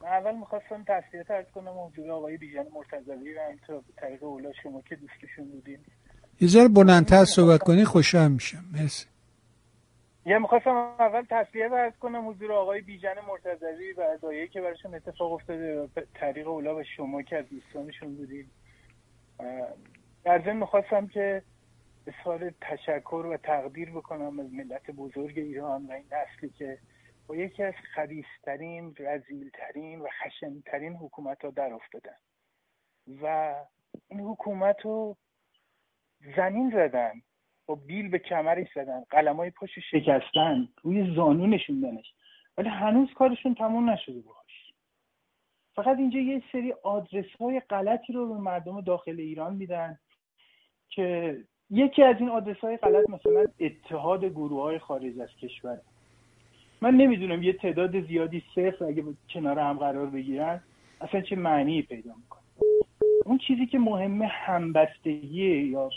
من 0.02 0.08
اول 0.08 0.34
می‌خواستم 0.34 0.84
تسلیت 0.86 1.30
ارز 1.30 1.46
کنم 1.54 1.72
حضور 1.86 2.10
آقای 2.10 2.36
بیژن 2.36 2.66
مرتضوی 2.74 3.34
و 3.34 3.40
همینطور 3.46 3.76
به 3.76 3.92
طریق 3.96 4.24
اولا 4.24 4.52
شما 4.62 4.80
که 4.80 4.96
دوستشون 4.96 5.48
بودین. 5.50 5.78
یه 6.40 6.48
ذره 6.48 6.68
بلندتر 6.68 7.24
صحبت 7.24 7.62
کنی 7.62 7.84
خوشحال 7.84 8.30
میشم. 8.30 8.64
مرسی. 8.72 9.06
یه 10.26 10.38
می‌خواستم 10.38 10.70
اول 10.70 11.22
تسلیت 11.30 11.72
ارز 11.72 11.92
کنم 12.00 12.28
حضور 12.28 12.52
آقای 12.52 12.80
بیژن 12.80 13.14
مرتضوی 13.28 13.92
و 13.92 14.18
دایه 14.22 14.46
که 14.46 14.60
براشون 14.60 14.94
اتفاق 14.94 15.32
افتاده 15.32 15.88
طریق 16.14 16.48
اولا 16.48 16.76
و 16.76 16.82
شما 16.96 17.22
که 17.22 17.36
از 17.36 17.44
دوستانشون 17.50 18.14
بودین. 18.14 18.46
اه، 19.40 19.46
در 20.24 20.42
ضمن 20.44 20.56
می‌خواستم 20.56 21.06
که 21.06 21.42
اظهار 22.08 22.50
تشکر 22.60 23.26
و 23.30 23.36
تقدیر 23.36 23.90
بکنم 23.90 24.40
از 24.40 24.52
ملت 24.52 24.90
بزرگ 24.90 25.38
ایران 25.38 25.86
و 25.86 25.92
این 25.92 26.04
نسلی 26.12 26.50
که 26.50 26.78
با 27.26 27.36
یکی 27.36 27.62
از 27.62 27.74
خبیسترین 27.94 28.94
رزیلترین 28.98 30.00
و 30.00 30.06
خشنترین 30.22 30.96
حکومت 30.96 31.44
ها 31.44 31.50
در 31.50 31.72
افتادن. 31.72 32.16
و 33.22 33.54
این 34.08 34.20
حکومت 34.20 34.76
رو 34.84 35.16
زمین 36.36 36.70
زدن 36.70 37.12
با 37.66 37.74
بیل 37.74 38.10
به 38.10 38.18
کمرش 38.18 38.68
زدن 38.74 39.04
قلمای 39.10 39.50
پاشو 39.50 39.80
شکستن 39.80 40.68
روی 40.82 41.14
زانو 41.14 41.46
نشوندنش 41.46 42.14
ولی 42.58 42.68
هنوز 42.68 43.08
کارشون 43.14 43.54
تموم 43.54 43.90
نشده 43.90 44.20
باش 44.20 44.72
فقط 45.74 45.98
اینجا 45.98 46.18
یه 46.18 46.42
سری 46.52 46.72
آدرس 46.72 47.36
های 47.40 47.60
غلطی 47.60 48.12
رو 48.12 48.34
به 48.34 48.40
مردم 48.40 48.80
داخل 48.80 49.20
ایران 49.20 49.54
میدن 49.54 49.98
که 50.88 51.36
یکی 51.70 52.02
از 52.02 52.16
این 52.20 52.28
آدرس 52.28 52.56
های 52.56 52.76
غلط 52.76 53.10
مثلا 53.10 53.44
اتحاد 53.60 54.24
گروه 54.24 54.62
های 54.62 54.78
خارج 54.78 55.20
از 55.20 55.28
کشور. 55.42 55.78
من 56.80 56.94
نمی‌دونم 56.94 57.42
یه 57.42 57.52
تعداد 57.52 58.06
زیادی 58.06 58.42
صفر 58.54 58.84
اگه 58.84 59.04
کنار 59.30 59.58
هم 59.58 59.78
قرار 59.78 60.06
بگیرن 60.06 60.60
اصلا 61.00 61.20
چه 61.20 61.36
معنی 61.36 61.82
پیدا 61.82 62.12
می‌کنه؟ 62.16 62.42
اون 63.24 63.38
چیزی 63.38 63.66
که 63.66 63.78
مهمه 63.78 64.26
همبستگی 64.26 65.58
یا 65.58 65.90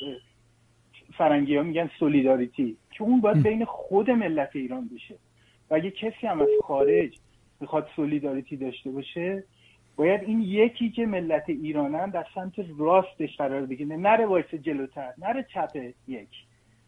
فرنگی 1.14 1.56
ها 1.56 1.64
میگن 1.64 1.90
solidarity 2.00 2.78
که 2.92 3.04
اون 3.04 3.22
باید 3.22 3.44
بین 3.44 3.66
خود 3.66 4.12
ملت 4.12 4.50
ایران 4.54 4.90
بشه. 4.96 5.16
و 5.70 5.76
اگه 5.76 5.92
کسی 5.92 6.28
هم 6.28 6.42
از 6.42 6.48
خارج 6.64 7.18
می‌خواد 7.60 7.88
solidarity 7.96 8.58
داشته 8.58 8.92
باشه 8.92 9.44
باید 9.96 10.24
این 10.24 10.42
یکی 10.42 10.90
که 10.90 11.06
ملت 11.06 11.50
ایرانن 11.50 12.10
در 12.10 12.26
سمت 12.36 12.54
راستش 12.78 13.38
قرار 13.38 13.66
بگیره. 13.66 13.98
نره 13.98 14.26
وایسه 14.26 14.54
جلوتر 14.54 15.14
نره 15.18 15.44
چپ 15.54 15.78
یک. 16.08 16.30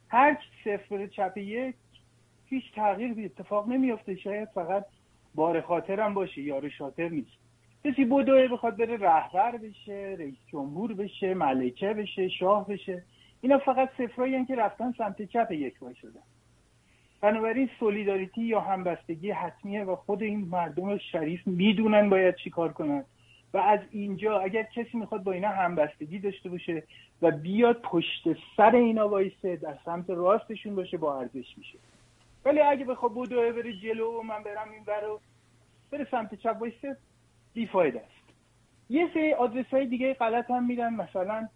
هر 0.07 0.37
صفر 0.63 1.07
چپ 1.07 1.37
یک 1.37 1.75
هیچ 2.45 2.63
تغییر 2.75 3.25
اتفاق 3.25 3.69
نمیافته. 3.69 4.15
شاید 4.15 4.49
فقط 4.49 4.85
بار 5.35 5.61
خاطرم 5.61 6.13
باشه 6.13 6.41
یار 6.41 6.69
شاطر 6.69 7.09
نیست. 7.09 7.31
کسی 7.83 8.05
بدوه 8.05 8.47
بخواد 8.47 8.77
بره 8.77 8.97
رهبر 8.97 9.57
بشه 9.57 10.15
رئیس 10.19 10.37
جمهور 10.51 10.93
بشه 10.93 11.33
ملکه 11.33 11.93
بشه 11.93 12.29
شاه 12.29 12.67
بشه. 12.67 13.03
اینا 13.41 13.57
فقط 13.57 13.89
صفرایی 13.97 14.45
که 14.45 14.55
رفتن 14.55 14.93
سمت 14.97 15.21
چپ 15.21 15.51
یک 15.51 15.73
وای 15.81 15.95
شدن. 15.95 16.21
بنابراین 17.23 17.69
سولیداریتی 17.79 18.41
یا 18.41 18.59
همبستگی 18.59 19.31
حتمیه 19.31 19.83
و 19.83 19.95
خود 19.95 20.23
این 20.23 20.39
مردم 20.39 20.97
شریف 20.97 21.47
می‌دونن 21.47 22.09
باید 22.09 22.35
چی 22.35 22.49
کار 22.49 22.73
کنن. 22.73 23.03
و 23.53 23.57
از 23.57 23.79
اینجا 23.91 24.39
اگر 24.39 24.63
کسی 24.63 24.97
می‌خواد 24.97 25.23
با 25.23 25.31
اینا 25.31 25.49
همبستگی 25.49 26.19
داشته 26.19 26.49
باشه 26.49 26.83
و 27.21 27.31
بیاد 27.31 27.81
پشت 27.81 28.27
سر 28.57 28.75
اینا 28.75 29.09
وایسه 29.09 29.55
در 29.55 29.77
سمت 29.85 30.09
راستشون 30.09 30.75
باشه 30.75 30.97
با 30.97 31.19
ارزش 31.19 31.57
میشه. 31.57 31.77
ولی 32.45 32.59
اگه 32.59 32.85
بخواد 32.85 33.11
بدوه 33.13 33.51
بره 33.51 33.73
جلو 33.73 34.19
و 34.19 34.21
من 34.21 34.43
برم 34.43 34.71
این 34.71 34.83
برو 34.83 35.19
بره 35.91 36.07
سمت 36.11 36.35
چپ 36.35 36.57
وایسه 36.59 36.97
بیفاید 37.53 37.97
است. 37.97 38.23
یه 38.89 39.09
سری 39.13 39.33
آدرس 39.33 39.65
های 39.71 39.85
دیگه 39.85 40.13
غلط 40.13 40.51
هم 40.51 40.65
میدن. 40.65 40.93
مثلا 40.93 41.47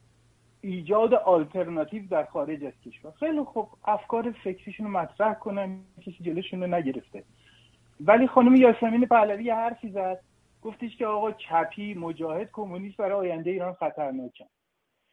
ایجاد 0.68 1.14
آلترناتیو 1.14 2.07
در 2.07 2.26
خارج 2.26 2.65
از 2.65 2.73
کشور. 2.85 3.11
خیلی 3.11 3.44
خوب 3.44 3.69
افکار 3.85 4.31
فکریشون 4.31 4.85
رو 4.85 4.91
مطرح 4.91 5.34
کنن 5.34 5.80
کسی 6.02 6.18
جلوشون 6.22 6.64
رو 6.64 6.68
نگرفته. 6.68 7.23
ولی 7.99 8.27
خانم 8.27 8.56
یاسمین 8.56 9.06
پهلوی 9.06 9.44
یه 9.44 9.56
حرفی 9.56 9.89
زد 9.89 10.19
گفتش 10.61 10.98
که 10.98 11.06
آقا 11.06 11.31
چپی 11.31 11.94
مجاهد 11.94 12.49
کمونیست 12.52 12.98
برای 12.98 13.11
آینده 13.11 13.52
ایران 13.52 13.73
خطرناکن 13.73 14.45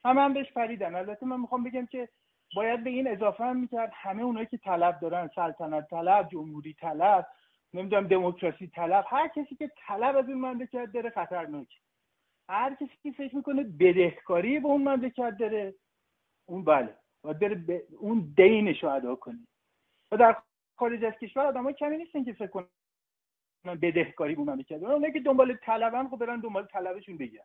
همه 0.04 0.20
هم 0.20 0.32
بهش 0.32 0.52
پریدن. 0.52 0.94
البته 0.94 1.26
من 1.26 1.40
می‌خوام 1.40 1.64
بگم 1.64 1.86
که 1.86 2.08
باید 2.56 2.84
به 2.84 2.90
این 2.90 3.08
اضافه 3.08 3.44
هم 3.44 3.56
می‌کرد 3.56 3.90
همه 3.94 4.22
اونایی 4.22 4.46
که 4.46 4.56
طلب 4.56 5.00
دارن 5.00 5.30
سلطنت 5.34 5.90
طلب 5.90 6.28
جمهوری 6.32 6.74
طلب 6.80 7.26
نمی‌دونم 7.74 8.06
دموکراسی 8.06 8.66
طلب 8.66 9.04
هر 9.08 9.28
کسی 9.28 9.54
که 9.54 9.70
طلب 9.86 10.16
از 10.16 10.28
این 10.28 10.40
مملکت 10.40 10.92
داره 10.94 11.10
خطرناکه 11.10 11.76
هر 12.48 12.74
کسی 12.74 12.98
که 13.02 13.12
فکر 13.12 13.36
می‌کنه 13.36 13.62
بدهکاری 13.62 14.60
به 14.60 14.68
اون 14.68 14.88
مملکت 14.88 15.36
داره. 15.38 15.74
اون 16.46 16.64
بله. 16.64 16.96
باید 17.22 17.38
بره 17.38 17.54
ب... 17.54 17.80
اون 17.98 18.34
دینش 18.36 18.82
رو 18.82 18.90
ادا 18.90 19.14
کنه. 19.14 19.46
و 20.12 20.16
در 20.16 20.36
خارج 20.76 21.04
از 21.04 21.12
کشور 21.12 21.46
آدم 21.46 21.72
کمی 21.72 21.96
نیستن 21.96 22.24
که 22.24 22.32
فکر 22.32 22.46
کنن 22.46 22.66
بدهکاری 23.64 24.34
به 24.34 24.40
اون 24.40 24.50
مملکت 24.50 24.80
داره. 24.80 24.94
اونایی 24.94 25.12
که 25.12 25.20
دنبال 25.20 25.56
طلبن 25.56 26.08
خب 26.08 26.16
برن 26.16 26.40
دنبال 26.40 26.66
طلبشون 26.66 27.18
بگن. 27.18 27.44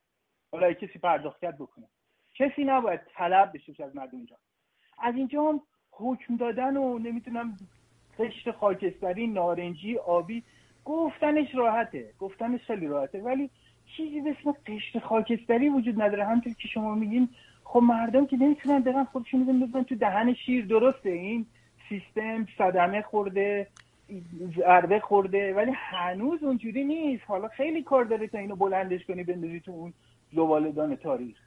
حالا 0.51 0.73
کسی 0.73 0.99
پرداخت 0.99 1.45
بکنه. 1.45 1.88
کسی 2.35 2.63
نباید 2.63 3.01
طلب 3.15 3.51
بشه 3.53 3.84
از 3.84 3.95
مردم 3.95 4.17
اینجا. 4.17 4.38
از 4.97 5.15
اینجا 5.15 5.49
هم 5.49 5.61
حکم 5.91 6.35
دادن 6.35 6.77
و 6.77 6.99
نمی‌تونم 6.99 7.57
قشر 8.19 8.51
خاکستری 8.51 9.27
نارنجی 9.27 9.97
آبی 9.97 10.43
گفتنش 10.85 11.55
راحته. 11.55 12.13
گفتنش 12.19 12.61
خیلی 12.61 12.88
راحته. 12.88 13.21
ولی 13.21 13.49
چیزی 13.98 14.22
به 14.22 14.36
اسم 14.40 14.52
قشر 14.68 14.99
خاکستری 14.99 15.70
وجود 15.70 16.02
نداره. 16.02 16.26
همونطور 16.26 16.53
که 16.53 16.68
شما 16.68 16.95
میگین 16.95 17.30
خب 17.64 17.80
مردم 17.80 18.26
که 18.26 18.38
نمی‌تونن 18.38 18.80
دقیقا 18.80 19.03
خودشون 19.03 19.48
رو 19.48 19.68
بزنن 19.68 19.84
تو 19.84 19.95
دهن 19.95 20.34
شیر. 20.34 20.66
درسته 20.66 21.10
این 21.10 21.45
سیستم 21.90 22.48
صدمه 22.57 23.02
خورده 23.02 23.68
ضربه 24.57 24.99
خورده 24.99 25.53
ولی 25.53 25.72
هنوز 25.76 26.44
اونجوری 26.44 26.84
نیست. 26.84 27.24
حالا 27.28 27.48
خیلی 27.48 27.84
کار 27.84 28.06
داره 28.06 28.28
تا 28.28 28.38
اینو 28.38 28.56
بلندش 28.56 29.06
کنی 29.06 29.24
بندازی 29.24 29.60
تو 29.60 29.72
اون 29.72 29.94
زبالدان 30.34 30.95
تاریخ. 30.95 31.38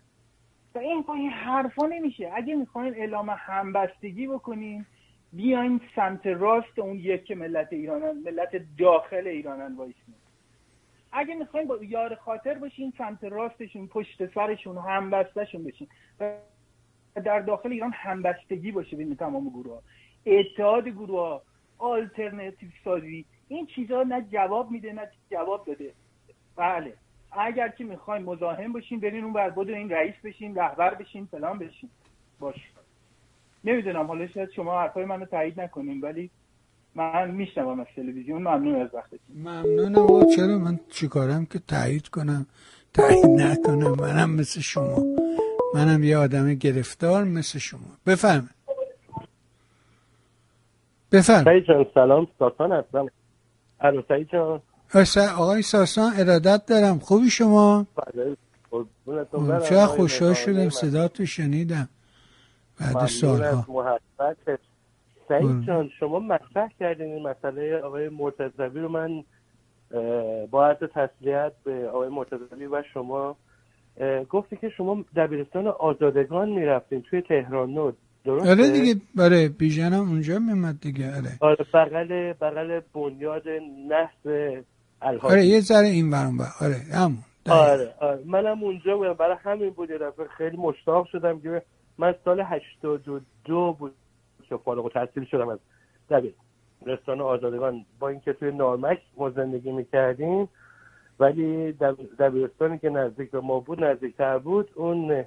و 0.75 0.79
این 0.79 1.03
با 1.03 1.15
این 1.15 1.31
حرفا 1.31 1.87
نمیشه. 1.87 2.31
اگه 2.35 2.55
می‌خواین 2.55 2.95
اعلام 2.95 3.31
همبستگی 3.39 4.27
بکنین 4.27 4.85
بیاین 5.33 5.81
سمت 5.97 6.27
راست 6.27 6.79
اون 6.79 6.97
یک 6.97 7.31
ملت 7.31 7.73
ایرانن 7.73 8.13
ملت 8.25 8.51
داخل 8.79 9.27
ایرانن 9.27 9.77
وایسین. 9.77 10.15
اگه 11.13 11.35
می‌خواین 11.35 11.69
با 11.69 11.79
یار 11.85 12.15
خاطر 12.15 12.55
باشین 12.55 12.93
سمت 12.99 13.25
راستشون 13.25 13.87
پشت 13.87 14.35
سرشون 14.35 14.79
همبستشون 14.79 15.65
بشین. 15.65 15.89
و 16.21 16.35
در 17.25 17.41
داخل 17.41 17.73
ایران 17.73 17.93
همبستگی 17.95 18.73
باشه 18.73 18.97
بین 18.97 19.17
تمام 19.17 19.49
گروه 19.49 19.75
ها 19.75 19.83
اتحاد 20.27 20.89
گروه 20.89 21.21
ها 21.21 21.43
آلترناتیو 21.79 22.69
سازی. 22.85 23.25
این 23.49 23.67
چیزها 23.67 24.03
نه 24.03 24.23
جواب 24.23 24.71
میده 24.71 24.93
نه 24.93 25.09
جواب 25.31 25.67
داده. 25.67 25.93
بله. 26.57 26.95
اگر 27.33 27.69
که 27.69 27.85
می‌خواین 27.85 28.25
مزاحم 28.25 28.73
باشین 28.73 29.01
برین 29.01 29.25
اون 29.25 29.33
بر 29.33 29.59
این 29.59 29.91
رئیس 29.91 30.15
بشین 30.25 30.55
رهبر 30.55 30.95
بشین 30.95 31.27
فلان 31.27 31.59
بشین. 31.59 31.91
باش. 32.41 32.73
نمی‌دونم 33.65 34.07
حالا 34.07 34.27
شاید 34.27 34.51
شما 34.51 34.81
حرفای 34.81 35.05
منو 35.05 35.25
تایید 35.25 35.61
نکنین 35.61 36.01
ولی 36.01 36.31
من 36.95 37.31
میشنوم 37.31 37.81
از 37.81 37.87
تلویزیون 37.97 38.43
ممنون 38.43 38.83
از 38.83 38.89
وقتتون 38.95 39.37
ممنونم. 39.37 39.99
آقا 39.99 40.25
چرا 40.37 40.59
من 40.59 40.81
چیکارم 40.91 41.47
که 41.47 41.59
تایید 41.59 42.09
کنم؟ 42.09 42.47
تایید 42.95 43.27
نکنم. 43.27 43.95
منم 43.95 44.31
مثل 44.31 44.61
شما. 44.61 45.03
منم 45.75 46.05
یه 46.05 46.17
آدم 46.17 46.55
گرفتار 46.55 47.25
مثل 47.25 47.59
شما. 47.59 47.81
بفهم 48.07 48.51
بفهم 51.13 51.45
سعید 51.45 51.65
جان 51.65 51.87
سلام. 51.95 52.27
ساسان 52.39 52.73
هستم. 52.73 53.07
الو 53.81 54.03
سعید 54.09 54.29
جان. 54.33 54.63
آقای 55.37 55.63
ساسان 55.63 56.13
ارادت 56.17 56.67
دارم. 56.67 56.99
خوبی 56.99 57.31
شما؟ 57.31 57.87
چه 59.69 59.87
خوشحال 59.87 60.35
شدم 60.35 60.69
صدا 60.69 61.09
تو 61.09 61.27
شنیدم 61.27 61.89
بعد 62.81 63.07
سالها. 63.07 63.67
سعید 65.29 65.67
جان 65.67 65.91
شما 66.01 66.19
مطرح 66.19 66.69
کردین 66.81 67.13
این 67.13 67.23
مسئله 67.29 67.77
آقای 67.77 68.09
مرتضوی 68.09 68.81
رو. 68.81 68.89
من 68.89 69.25
با 70.51 70.67
عرض 70.67 70.79
تسلیت 70.95 71.53
به 71.65 71.89
آقای 71.89 72.09
مرتضوی 72.09 72.67
و 72.67 72.83
شما. 72.95 73.37
گفتی 74.31 74.57
که 74.57 74.69
شما 74.69 75.05
دبیرستان 75.17 75.67
آزادگان 75.67 76.49
می‌رفتین 76.49 77.03
توی 77.03 77.23
تهران 77.23 77.71
نود. 77.71 77.97
درسته؟ 78.25 78.51
آره 78.51 78.71
دیگه. 78.71 79.01
آره 79.19 79.49
بیژن 79.49 79.93
هم 79.93 80.09
اونجا 80.09 80.39
میمد 80.39 80.81
دیگه. 80.81 81.17
آره. 81.17 81.31
آره 81.41 81.67
بغل 81.75 82.33
بغل 82.33 82.81
بنیاد 82.95 83.43
نحس 83.89 84.55
الهادی. 85.03 85.35
آره 85.35 85.47
یه 85.47 85.61
ذره 85.61 85.87
این 85.87 86.11
ورون 86.11 86.37
بر 86.37 86.45
آره 86.61 86.77
همون. 86.95 87.19
آره 87.51 87.95
آره. 88.01 88.23
منم 88.27 88.63
اونجا 88.65 88.97
بودم. 88.97 89.13
برای 89.13 89.37
همین 89.45 89.71
بود 89.71 89.91
یه 89.91 89.99
خیلی 90.39 90.57
مشتاق 90.57 91.07
شدم 91.07 91.41
که 91.41 91.63
من 91.99 92.15
سال 92.25 92.41
82 92.41 93.77
بود. 93.79 93.95
که 94.57 94.63
فارغ 94.65 94.85
التحصیل 94.85 95.25
شدم 95.25 95.49
از 95.49 95.59
دبیرستان 96.11 97.21
آزادگان 97.21 97.85
با 97.99 98.09
اینکه 98.09 98.33
توی 98.33 98.51
نارمک 98.53 98.99
ما 99.17 99.31
زندگی 99.31 99.73
می‌کردیم 99.73 100.49
ولی 101.21 101.73
دب- 101.73 102.17
دبیرستانی 102.19 102.79
که 102.79 102.89
نزدیک 102.91 103.31
به 103.31 103.41
ما 103.41 103.61
بود 103.61 103.85
نزدیکتر 103.85 104.39
بود 104.39 104.71
اون 104.75 105.25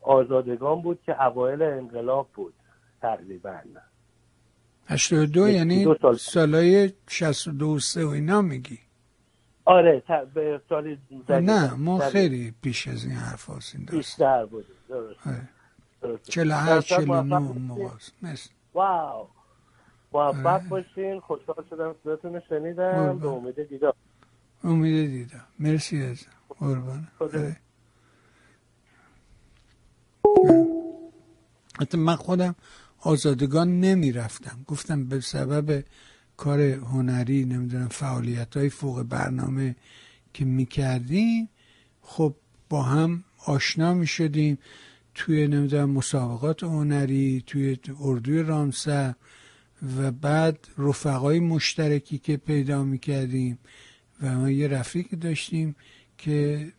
آزادگان 0.00 0.82
بود 0.82 0.98
که 1.06 1.22
اوایل 1.26 1.62
انقلاب 1.62 2.28
بود 2.34 2.54
تقریبا 3.02 3.58
82 4.86 5.48
یک- 5.48 5.54
یعنی 5.54 5.84
دو 5.84 5.94
سال. 6.02 6.16
سالای 6.16 6.92
62 7.08 7.78
سه 7.78 8.04
و 8.04 8.08
اینا 8.08 8.42
میگی 8.42 8.78
آره 9.64 10.02
به 10.34 10.60
سال 10.68 10.96
نه 11.28 11.74
ما. 11.74 11.98
خیلی 11.98 12.54
پیش 12.62 12.88
از 12.88 13.04
این 13.04 13.14
حرف 13.14 13.46
داستان 13.48 13.84
بیشتر 13.90 14.46
بود 14.46 14.64
درست 14.88 15.26
آره. 15.26 15.48
درست. 16.04 16.30
48 16.30 16.68
در 16.68 16.76
اصل 16.76 17.04
49 17.04 17.38
موفق 17.38 17.50
اون 17.50 17.62
موقع. 17.62 17.88
مرسی. 18.22 18.50
واو 18.74 19.28
موفق 20.12 20.46
آره. 20.46 20.68
باشین 20.68 21.20
خوشحال 21.20 21.64
شدم 21.70 21.94
صداتون 22.04 22.40
شنیدم. 22.48 23.18
به 23.18 23.28
امید 23.28 23.68
دیدار 23.68 23.94
امید 24.64 25.10
دیدم 25.10 25.44
مرسی 25.58 26.02
از 26.02 26.26
قربان. 26.48 27.08
حتی 31.80 31.98
من 31.98 32.16
خودم 32.16 32.54
آزادگان 33.00 33.80
نمی 33.80 34.12
رفتم 34.12 34.64
گفتم 34.66 35.04
به 35.04 35.20
سبب 35.20 35.84
کار 36.36 36.60
هنری 36.60 37.44
نمی‌دونم 37.44 37.88
فعالیت 37.88 38.56
های 38.56 38.68
فوق 38.68 39.02
برنامه 39.02 39.76
که 40.34 40.44
می 40.44 40.66
کردیم 40.66 41.48
خب 42.02 42.34
با 42.68 42.82
هم 42.82 43.24
آشنا 43.46 43.94
می 43.94 44.06
شدیم 44.06 44.58
توی 45.14 45.48
نمی‌دونم 45.48 45.90
مسابقات 45.90 46.62
هنری 46.62 47.44
توی 47.46 47.78
اردوی 48.00 48.42
رامسر 48.42 49.14
و 49.96 50.10
بعد 50.10 50.68
رفقای 50.78 51.40
مشترکی 51.40 52.18
که 52.18 52.36
پیدا 52.36 52.84
می 52.84 52.98
کردیم 52.98 53.58
و 54.22 54.38
ما 54.38 54.50
یه 54.50 54.68
رفیق 54.68 55.10
داشتیم 55.10 55.76
که 56.18 56.72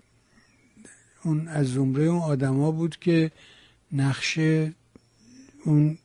اون 1.24 1.48
از 1.48 1.74
زمره 1.74 2.03
اون 2.03 2.22
آدما 2.22 2.72
بود 2.72 2.98
که 2.98 3.32
نقش 3.92 4.40
اون 5.64 5.98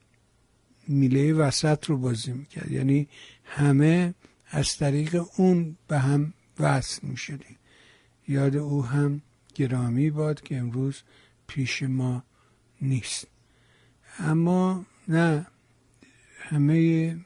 میله 0.88 1.32
وسط 1.32 1.84
رو 1.84 1.96
بازی 1.96 2.32
می‌کرد. 2.32 2.70
یعنی 2.70 3.08
همه 3.44 4.14
از 4.50 4.76
طریق 4.76 5.24
اون 5.36 5.76
به 5.88 5.98
هم 5.98 6.32
وصل 6.60 7.06
می‌شدیم. 7.06 7.56
یاد 8.28 8.56
او 8.56 8.84
هم 8.84 9.22
گرامی 9.54 10.10
باد 10.10 10.40
که 10.40 10.56
امروز 10.56 11.02
پیش 11.46 11.82
ما 11.82 12.22
نیست. 12.82 13.26
اما 14.18 14.86
نه 15.08 15.46
همه 16.38 17.16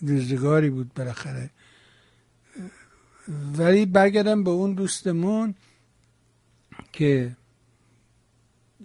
روزگاری 0.00 0.70
بود 0.70 0.94
بالاخره. 0.94 1.50
ولی 3.56 3.86
برگردم 3.86 4.44
به 4.44 4.50
اون 4.50 4.74
دوستمون 4.74 5.54
که 6.92 7.36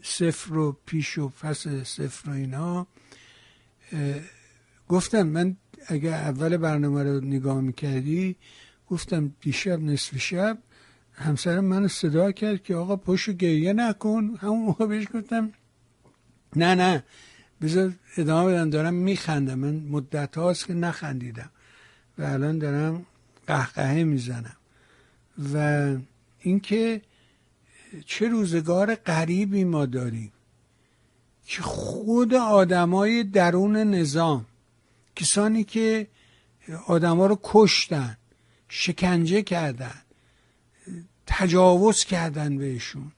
صفر 0.04 0.58
و 0.58 0.78
پیش 0.86 1.18
و 1.18 1.30
پس 1.30 1.68
صفر 1.68 2.30
و 2.30 2.34
اینا. 2.34 2.88
اه، 3.92 4.16
گفتم 4.88 5.24
من 5.24 5.58
اگر 5.88 6.14
اول 6.14 6.58
برنامه 6.58 7.04
رو 7.04 7.22
نگاه 7.22 7.62
می‌کردی 7.62 8.36
گفتم 8.88 9.36
دیشب 9.42 9.80
نصف 9.80 10.18
شب 10.18 10.58
همسرم 11.22 11.66
منو 11.66 11.88
صدا 11.88 12.32
کرد 12.32 12.64
که 12.64 12.76
آقا 12.76 12.96
پشت 12.96 13.30
گریه 13.30 13.74
نکن. 13.74 14.38
همون 14.42 14.60
موقع 14.60 14.86
بهش 14.86 15.08
گفتم 15.14 15.52
نه 16.56 16.76
نه 16.76 17.04
بذار 17.62 17.94
ادامه 18.18 18.54
بدم 18.54 18.70
دارم 18.70 18.94
میخندم. 18.94 19.60
من 19.60 19.76
مدت 19.76 20.38
هاست 20.38 20.68
که 20.68 20.74
نخندیدم 20.74 21.50
و 22.18 22.24
الان 22.24 22.58
دارم 22.60 23.06
قهقهه 23.48 24.04
می‌زنم. 24.04 24.56
و 25.54 25.96
اینکه 26.40 27.02
چه 28.06 28.28
روزگار 28.28 28.96
غریبی 28.96 29.64
ما 29.64 29.86
داریم 29.86 30.32
که 31.46 31.62
خود 31.62 32.34
آدمای 32.34 33.24
درون 33.24 33.78
نظام 33.78 34.46
کسانی 35.16 35.64
که 35.64 36.08
آدما 36.88 37.26
رو 37.26 37.40
کشتن 37.44 38.18
شکنجه 38.70 39.42
کردن 39.42 40.02
تجاوز 41.26 42.04
کردن 42.04 42.58
بهشون. 42.58 43.12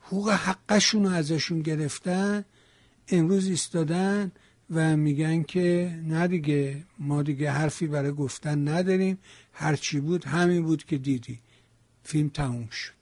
حقوق 0.00 0.30
حقشون 0.30 1.04
رو 1.04 1.10
ازشون 1.10 1.62
گرفتن 1.62 2.44
امروز 3.08 3.46
ایستادن 3.46 4.32
و 4.70 4.96
میگن 4.96 5.42
که 5.42 5.98
نه 6.04 6.28
دیگه 6.28 6.84
ما 6.98 7.22
دیگه 7.22 7.50
حرفی 7.50 7.86
برای 7.86 8.12
گفتن 8.12 8.68
نداریم. 8.68 9.18
هرچی 9.52 10.00
بود 10.00 10.24
همین 10.24 10.62
بود 10.62 10.84
که 10.84 10.98
دیدی. 10.98 11.40
فیلم 12.02 12.28
تموم 12.28 12.68
شد. 12.68 12.92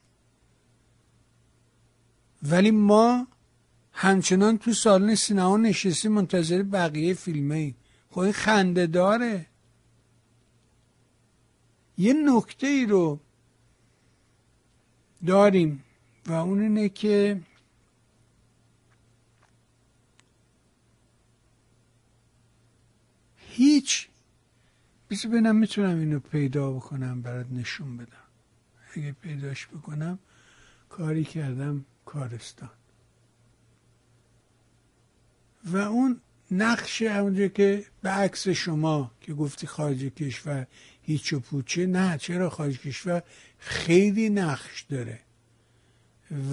ولی 2.43 2.71
ما 2.71 3.27
همچنان 3.91 4.57
تو 4.57 4.73
سالن 4.73 5.15
سینما 5.15 5.57
نشستیم 5.57 6.11
منتظر 6.11 6.63
بقیه 6.63 7.13
فیلمه 7.13 7.55
ایم. 7.55 7.75
خب 8.11 8.31
خنده 8.31 8.87
داره. 8.87 9.45
یه 11.97 12.13
نکته 12.13 12.67
ای 12.67 12.85
رو 12.85 13.19
داریم 15.27 15.83
و 16.27 16.33
اون 16.33 16.61
اینه 16.61 16.89
که 16.89 17.41
هیچ 23.37 24.07
بذار 25.09 25.31
ببینم 25.31 25.55
می‌تونم 25.55 25.99
اینو 25.99 26.19
پیدا 26.19 26.71
بکنم 26.71 27.21
برات 27.21 27.47
نشون 27.51 27.97
بدم. 27.97 28.27
اگه 28.95 29.11
پیداش 29.11 29.67
بکنم 29.67 30.19
کاری 30.89 31.23
کردم 31.23 31.85
کارستان. 32.05 32.69
و 35.65 35.77
اون 35.77 36.21
نقش 36.51 37.01
اونجا 37.01 37.47
که 37.47 37.85
به 38.01 38.09
عکس 38.09 38.47
شما 38.47 39.11
که 39.21 39.33
گفتی 39.33 39.67
خارج 39.67 40.03
کشور 40.03 40.67
هیچ 41.01 41.33
و 41.33 41.39
پوچه 41.39 41.85
نه 41.85 42.17
چرا 42.17 42.49
خارج 42.49 42.79
کشور؟ 42.79 43.23
خیلی 43.59 44.29
نقش 44.29 44.81
داره. 44.81 45.19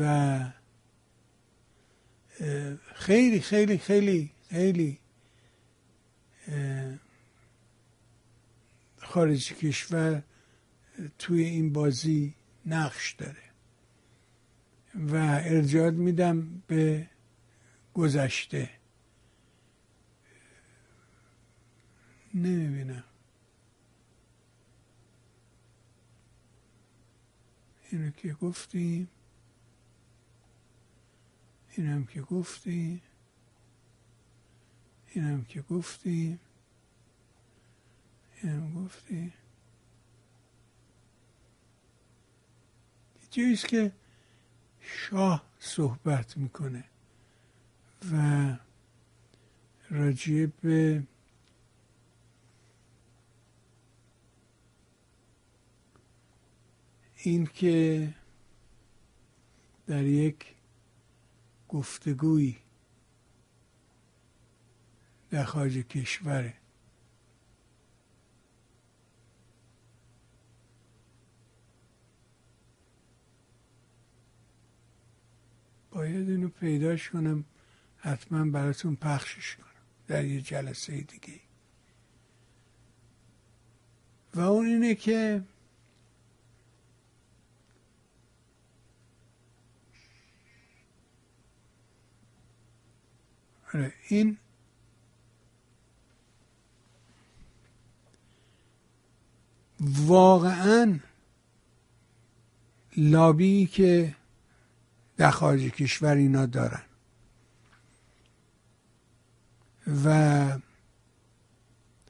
و 0.00 0.39
خیلی 2.94 3.41
خیلی 3.41 3.78
خیلی 3.78 4.31
خیلی 4.50 4.99
خارج 8.99 9.52
کشور 9.52 10.23
توی 11.18 11.44
این 11.44 11.73
بازی 11.73 12.34
نقش 12.66 13.12
داره. 13.12 13.44
و 14.94 15.16
ارجاع 15.44 15.91
میدم 15.91 16.62
به 16.66 17.10
گذشته. 17.94 18.70
نمی‌بینم. 22.34 23.05
اینو 27.95 28.11
که 28.11 28.33
گفتیم 28.33 29.09
اینم 31.77 32.05
که 32.05 32.21
گفتیم 32.21 33.03
اینم 35.09 35.45
که 35.45 35.63
گفتیم 35.63 36.41
اینم 38.43 38.85
گفتیم. 38.85 39.33
جاییست 43.31 43.69
که 43.69 43.93
شاه 44.81 45.45
صحبت 45.59 46.37
می‌کنه 46.37 46.85
و 48.13 48.57
راجع 49.91 50.47
به 50.63 51.03
این 57.27 57.47
که 57.47 58.09
در 59.86 60.05
یک 60.05 60.55
گفتگویی 61.69 62.57
در 65.31 65.44
خارج 65.44 65.73
کشوره 65.73 66.55
باید 75.91 76.31
اینو 76.31 76.49
پیداش 76.49 77.11
کنم 77.11 77.44
حتما 77.97 78.51
براتون 78.51 78.97
پخشش 78.97 79.57
کنم 79.57 79.67
در 80.07 80.25
یه 80.25 80.41
جلسه 80.41 81.01
دیگه. 81.01 81.41
و 84.35 84.41
اون 84.41 84.67
اینه 84.67 84.94
که 84.94 85.43
این 94.09 94.39
واقعا 99.81 100.99
لابی 102.97 103.67
که 103.67 104.17
در 105.17 105.31
خارج 105.31 105.61
کشور 105.61 106.15
اینا 106.15 106.47
دارن. 106.47 106.83
و 110.05 110.59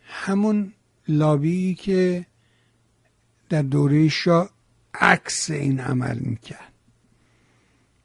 همون 0.06 0.72
لابی 1.08 1.74
که 1.74 2.26
در 3.48 3.62
دوره 3.62 4.08
شاه 4.08 4.50
عکس 4.94 5.50
این 5.50 5.80
عمل 5.80 6.18
می‌کرد. 6.18 6.73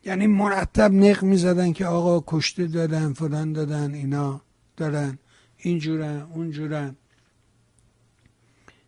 یعنی 0.05 0.27
مرتب 0.27 0.93
نق 0.93 1.23
می‌زدن 1.23 1.73
که 1.73 1.85
آقا 1.85 2.23
کشته 2.27 2.67
دادن 2.67 3.13
فلان 3.13 3.53
دادن 3.53 3.93
اینا 3.93 4.41
دارن 4.77 5.17
اینجورن 5.57 6.21
اونجورن. 6.21 6.95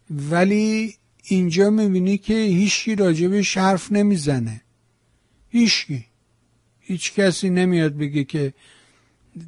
ولی 0.09 0.95
اینجا 1.23 1.69
می‌بینی 1.69 2.17
که 2.17 2.33
هیچکی 2.33 2.95
راجبش 2.95 3.57
حرف 3.57 3.91
نمی‌زنه. 3.91 4.61
هیچکی. 5.49 6.06
هیچ 6.80 7.14
کسی 7.14 7.49
نمیاد 7.49 7.98
بگه 7.98 8.23
که 8.23 8.53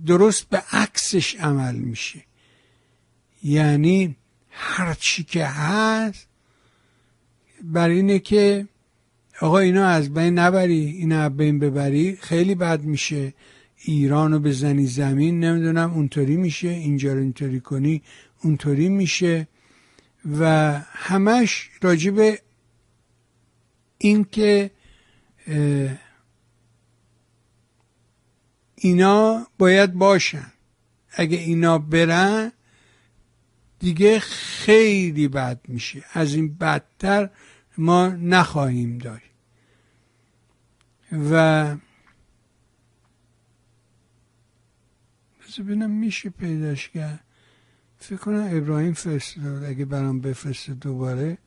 درست 0.05 0.49
به 0.49 0.63
عکسش 0.71 1.35
عمل 1.35 1.75
میشه. 1.75 2.23
یعنی 3.43 4.15
هرچی 4.49 5.23
که 5.23 5.45
هست 5.45 6.27
بر 7.63 7.89
اینه 7.89 8.19
که 8.19 8.67
آقا 9.41 9.59
اینا 9.59 9.85
از 9.85 10.13
بین 10.13 10.39
نبری 10.39 10.85
اینا 10.85 11.21
از 11.21 11.37
بین 11.37 11.59
ببری 11.59 12.17
خیلی 12.21 12.55
بد 12.55 12.81
میشه 12.81 13.33
ایرانو 13.75 14.39
بزنی 14.39 14.85
زمین 14.85 15.43
نمی‌دونم 15.43 15.93
اونطوری 15.93 16.35
میشه 16.35 16.69
اینجا 16.69 17.13
رو 17.13 17.19
اینطوری 17.19 17.59
کنی 17.59 18.01
اونطوری 18.43 18.89
میشه. 18.89 19.47
و 20.39 20.71
همش 20.85 21.69
راجب 21.81 22.37
این 23.97 24.23
که 24.31 24.71
اینا 28.75 29.47
باید 29.57 29.93
باشن. 29.93 30.51
اگه 31.11 31.37
اینا 31.37 31.77
برن 31.77 32.51
دیگه 33.79 34.19
خیلی 34.19 35.27
بد 35.27 35.59
میشه. 35.67 36.03
از 36.13 36.33
این 36.35 36.53
بدتر 36.53 37.29
ما 37.77 38.07
نخواهیم 38.07 38.97
داشت. 38.97 39.31
و 41.11 41.75
ببینم 45.59 45.91
میشه 45.91 46.29
پیداش 46.29 46.89
کرد. 46.89 47.23
فکر 47.97 48.17
کنم 48.17 48.47
ابراهیم 48.51 48.93
فرستاد. 48.93 49.63
اگه 49.63 49.85
برام 49.85 50.21
بفرسته 50.21 50.73
دوباره 50.73 51.37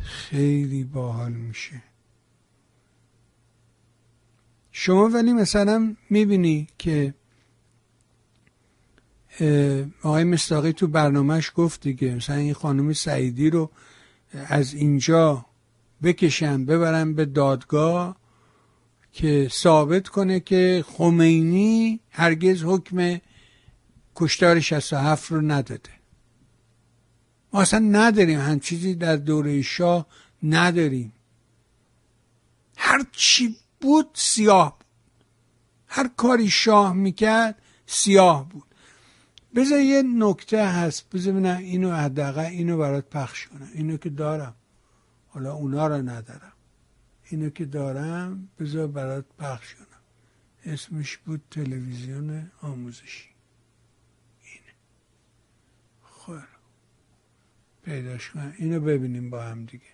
خیلی 0.00 0.84
باحال 0.84 1.32
میشه. 1.32 1.82
شما 4.72 5.08
ولی 5.08 5.32
مثلا 5.32 5.96
می‌بینی 6.10 6.68
که 6.78 7.14
آقای 10.02 10.24
مستاقی 10.24 10.72
تو 10.72 10.86
برنامهش 10.86 11.52
گفت 11.54 11.80
دیگه 11.80 12.14
مثلا 12.14 12.36
این 12.36 12.54
خانم 12.54 12.92
سعیدی 12.92 13.50
رو 13.50 13.70
از 14.32 14.74
اینجا 14.74 15.46
بکشن 16.02 16.64
ببرن 16.64 17.14
به 17.14 17.24
دادگاه 17.24 18.16
که 19.12 19.48
ثابت 19.52 20.08
کنه 20.08 20.40
که 20.40 20.84
خمینی 20.88 22.00
هرگز 22.10 22.62
حکم 22.64 23.20
کشتار 24.16 24.60
67 24.60 25.32
رو 25.32 25.40
نداده. 25.40 25.90
ما 27.52 27.60
اصلا 27.60 27.78
نداریم 27.78 28.40
هم 28.40 28.60
چیزی 28.60 28.94
در 28.94 29.16
دوره 29.16 29.62
شاه 29.62 30.06
نداریم. 30.42 31.12
هر 32.76 33.06
چی 33.12 33.56
بود 33.80 34.10
سیاه 34.14 34.78
بود. 34.78 34.86
هر 35.86 36.10
کاری 36.16 36.50
شاه 36.50 36.92
می‌کرد 36.92 37.62
سیاه 37.86 38.48
بود. 38.48 38.69
بذار 39.54 39.80
یه 39.80 40.02
نکته 40.02 40.66
هست. 40.66 41.10
بذار 41.10 41.32
ببینم 41.32 41.56
اینو 41.56 41.92
حداقل 41.92 42.44
اینو 42.44 42.78
برات 42.78 43.10
پخش 43.10 43.46
کنم. 43.46 43.70
اینو 43.74 43.96
که 43.96 44.10
دارم. 44.10 44.54
حالا 45.28 45.52
اونا 45.52 45.86
رو 45.86 45.94
ندارم. 45.94 46.52
اینو 47.24 47.50
که 47.50 47.64
دارم 47.64 48.48
بذار 48.58 48.86
برات 48.86 49.24
پخش 49.38 49.74
کنم. 49.74 49.86
اسمش 50.64 51.16
بود 51.16 51.42
تلویزیون 51.50 52.50
آموزشی. 52.62 53.28
اینه 54.42 54.74
خیر 56.26 56.48
پیداش 57.82 58.30
کنم. 58.30 58.54
اینو 58.58 58.80
ببینیم 58.80 59.30
با 59.30 59.42
هم 59.42 59.64
دیگه. 59.64 59.84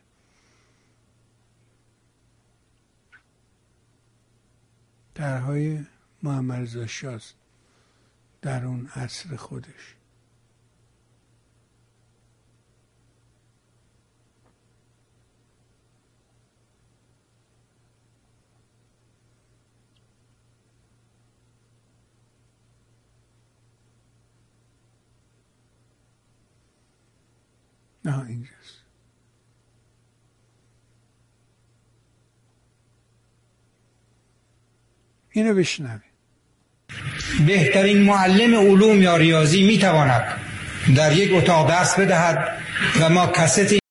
درهای 5.14 5.84
محمد 6.22 6.60
رضا 6.60 6.86
شاست 6.86 7.34
در 8.42 8.64
اون 8.64 8.86
عصر 8.86 9.36
خودش. 9.36 9.96
نه 28.04 28.24
اینجاست. 28.24 28.82
اینو 35.30 35.54
بشنوید 35.54 36.15
بهترین 37.46 38.02
معلم 38.02 38.54
علوم 38.54 39.02
یا 39.02 39.16
ریاضی 39.16 39.66
می 39.66 39.78
تواند 39.78 40.40
در 40.96 41.16
یک 41.16 41.34
اتاق 41.34 41.68
درس 41.68 41.98
بدهد 41.98 42.58
و 43.00 43.08
ما 43.08 43.26
کست 43.26 43.86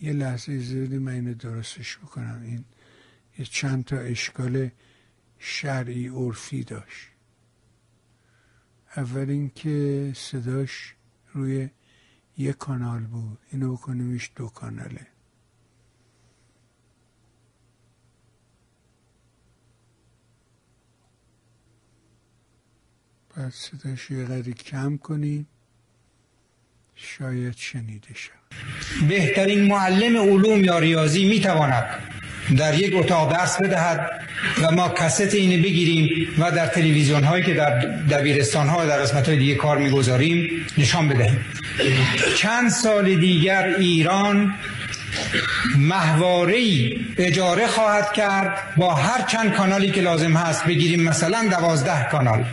یه 0.00 0.12
لحظه 0.12 0.58
زیادی 0.58 0.98
من 0.98 1.12
اینو 1.12 1.34
درستش 1.34 1.98
بکنم. 1.98 2.42
این 2.42 2.64
یه 3.38 3.44
چند 3.44 3.84
تا 3.84 3.98
اشکال 3.98 4.70
شرعی 5.38 6.08
عرفی 6.08 6.64
داشت. 6.64 7.08
اول 8.96 9.30
اینکه 9.30 10.12
صداش 10.16 10.94
روی 11.32 11.68
یه 12.38 12.52
کانال 12.52 13.00
بود. 13.00 13.38
اینو 13.52 13.72
بکنیمش 13.72 14.30
دو 14.36 14.48
کاناله. 14.48 15.06
بعد 23.36 23.52
صداش 23.52 24.10
یه 24.10 24.24
قدری 24.24 24.52
کم 24.52 24.96
کنیم. 24.96 25.46
شاید 26.94 27.54
شنیده 27.56 28.14
شد 28.14 28.30
بهترین 29.08 29.60
معلم 29.60 30.16
علوم 30.16 30.64
یا 30.64 30.78
ریاضی 30.78 31.28
می 31.28 31.40
تواند 31.40 31.84
در 32.58 32.78
یک 32.78 32.94
اتاق 32.96 33.32
درس 33.32 33.62
بدهد 33.62 34.10
و 34.62 34.70
ما 34.70 34.88
کست 34.88 35.34
اینه 35.34 35.56
بگیریم 35.56 36.28
و 36.38 36.50
در 36.50 36.66
تلویزیون 36.66 37.24
هایی 37.24 37.44
که 37.44 37.54
در 37.54 37.78
دبیرستان 38.10 38.68
ها 38.68 38.84
و 38.84 38.86
در 38.86 38.98
قسمت 39.02 39.28
های 39.28 39.38
دیگه 39.38 39.54
کار 39.54 39.78
می‌گذاریم 39.78 40.66
نشان 40.78 41.08
بدهیم. 41.08 41.44
چند 42.36 42.70
سال 42.70 43.14
دیگر 43.14 43.74
ایران 43.78 44.54
محواره 45.76 46.90
اجاره 47.18 47.66
خواهد 47.66 48.12
کرد 48.12 48.74
با 48.76 48.94
هر 48.94 49.22
چند 49.22 49.52
کانالی 49.52 49.90
که 49.90 50.00
لازم 50.00 50.36
هست 50.36 50.64
بگیریم. 50.64 51.00
مثلا 51.00 51.48
دوازده 51.50 52.08
کانال. 52.10 52.44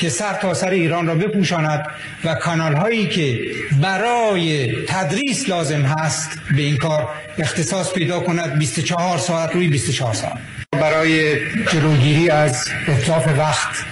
که 0.00 0.08
سر 0.08 0.32
تا 0.32 0.54
سر 0.54 0.70
ایران 0.70 1.06
را 1.06 1.14
بپوشاند 1.14 1.86
و 2.24 2.34
کانال 2.34 2.74
هایی 2.74 3.08
که 3.08 3.40
برای 3.82 4.72
تدریس 4.86 5.48
لازم 5.48 5.82
هست 5.82 6.38
به 6.56 6.62
این 6.62 6.76
کار 6.76 7.08
اختصاص 7.38 7.92
پیدا 7.92 8.20
کند 8.20 8.58
24 8.58 9.18
ساعت 9.18 9.52
روی 9.54 9.68
24 9.68 10.14
ساعت. 10.14 10.38
برای 10.72 11.36
جلوگیری 11.72 12.30
از 12.30 12.68
اطلاف 12.88 13.28
وقت 13.38 13.84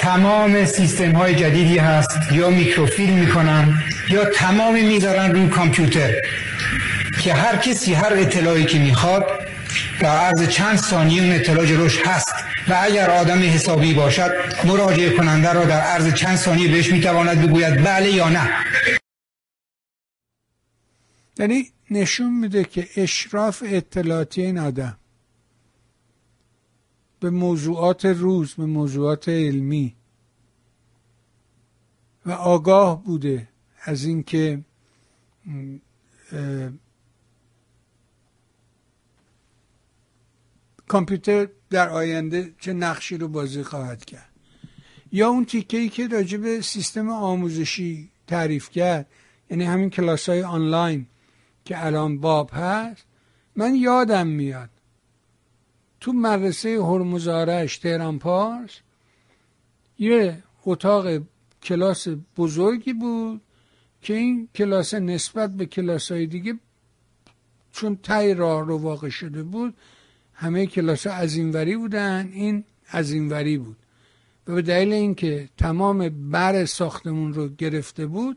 تمام 0.00 0.64
سیستم 0.64 1.12
های 1.12 1.34
جدیدی 1.34 1.78
هست 1.78 2.18
یا 2.32 2.50
میکروفیلم 2.50 3.12
می‌کنن 3.14 3.82
یا 4.08 4.24
تمامی 4.24 4.82
می‌ذارن 4.82 5.32
روی 5.32 5.48
کامپیوتر 5.48 6.12
که 7.22 7.34
هر 7.34 7.56
کسی 7.56 7.94
هر 7.94 8.12
اطلاعی 8.12 8.64
که 8.64 8.78
می‌خواد 8.78 9.26
در 10.00 10.16
عرض 10.16 10.48
چند 10.48 10.78
ثانیه 10.78 11.22
اون 11.22 11.32
اطلاع 11.32 11.66
جلوش 11.66 11.98
هست. 12.06 12.34
و 12.68 12.78
اگر 12.82 13.10
آدم 13.10 13.38
حسابی 13.38 13.94
باشد 13.94 14.30
مراجعه 14.64 15.16
کننده 15.16 15.52
را 15.52 15.64
در 15.64 15.80
عرض 15.80 16.14
چند 16.14 16.36
ثانیه 16.36 16.68
بهش 16.68 16.92
می‌تواند 16.92 17.48
بگوید 17.48 17.84
بله 17.84 18.12
یا 18.12 18.28
نه. 18.28 18.50
یعنی 21.38 21.72
نشون 21.90 22.40
میده 22.40 22.64
که 22.64 22.88
اشراف 22.96 23.62
اطلاعاتی 23.66 24.42
این 24.42 24.58
آدم 24.58 24.96
به 27.20 27.30
موضوعات 27.30 28.04
روز 28.04 28.54
به 28.54 28.66
موضوعات 28.66 29.28
علمی 29.28 29.96
و 32.26 32.30
آگاه 32.30 33.04
بوده 33.04 33.48
از 33.82 34.04
اینکه 34.04 34.64
کامپیوتر 40.88 41.48
در 41.70 41.88
آینده 41.88 42.52
چه 42.60 42.72
نقشی 42.72 43.16
رو 43.16 43.28
بازی 43.28 43.62
خواهد 43.62 44.04
کرد. 44.04 44.30
یا 45.12 45.28
اون 45.28 45.44
تیکه 45.44 45.78
ای 45.78 45.88
که 45.88 46.08
راجع 46.08 46.38
به 46.38 46.60
سیستم 46.60 47.08
آموزشی 47.08 48.10
تعریف 48.26 48.70
کرد 48.70 49.06
یعنی 49.50 49.64
همین 49.64 49.90
کلاس 49.90 50.28
های 50.28 50.42
آنلاین 50.42 51.06
که 51.64 51.86
الان 51.86 52.20
باب 52.20 52.50
هست 52.52 53.04
من 53.56 53.74
یادم 53.74 54.26
میاد. 54.26 54.70
تو 56.00 56.12
مدرسه 56.12 56.82
هرمزارش 56.82 57.78
تهران 57.78 58.18
پارس 58.18 58.80
یه 59.98 60.42
اتاق 60.66 61.22
کلاس 61.62 62.08
بزرگی 62.36 62.92
بود 62.92 63.40
که 64.02 64.14
این 64.14 64.48
کلاس 64.54 64.94
نسبت 64.94 65.50
به 65.50 65.66
کلاس 65.66 66.12
های 66.12 66.26
دیگه 66.26 66.58
چون 67.72 67.96
تای 67.96 68.34
راه 68.34 68.66
رو 68.66 68.78
واقع 68.78 69.08
شده 69.08 69.42
بود 69.42 69.74
همه 70.40 70.66
کلاس 70.66 71.06
ها 71.06 71.12
از 71.12 71.34
اینوری 71.34 71.76
بودن 71.76 72.30
این 72.32 72.64
از 72.88 73.12
اینوری 73.12 73.58
بود. 73.58 73.76
و 74.46 74.54
به 74.54 74.62
دلیل 74.62 74.92
اینکه 74.92 75.48
تمام 75.58 76.08
بر 76.30 76.64
ساختمون 76.64 77.34
رو 77.34 77.48
گرفته 77.48 78.06
بود 78.06 78.36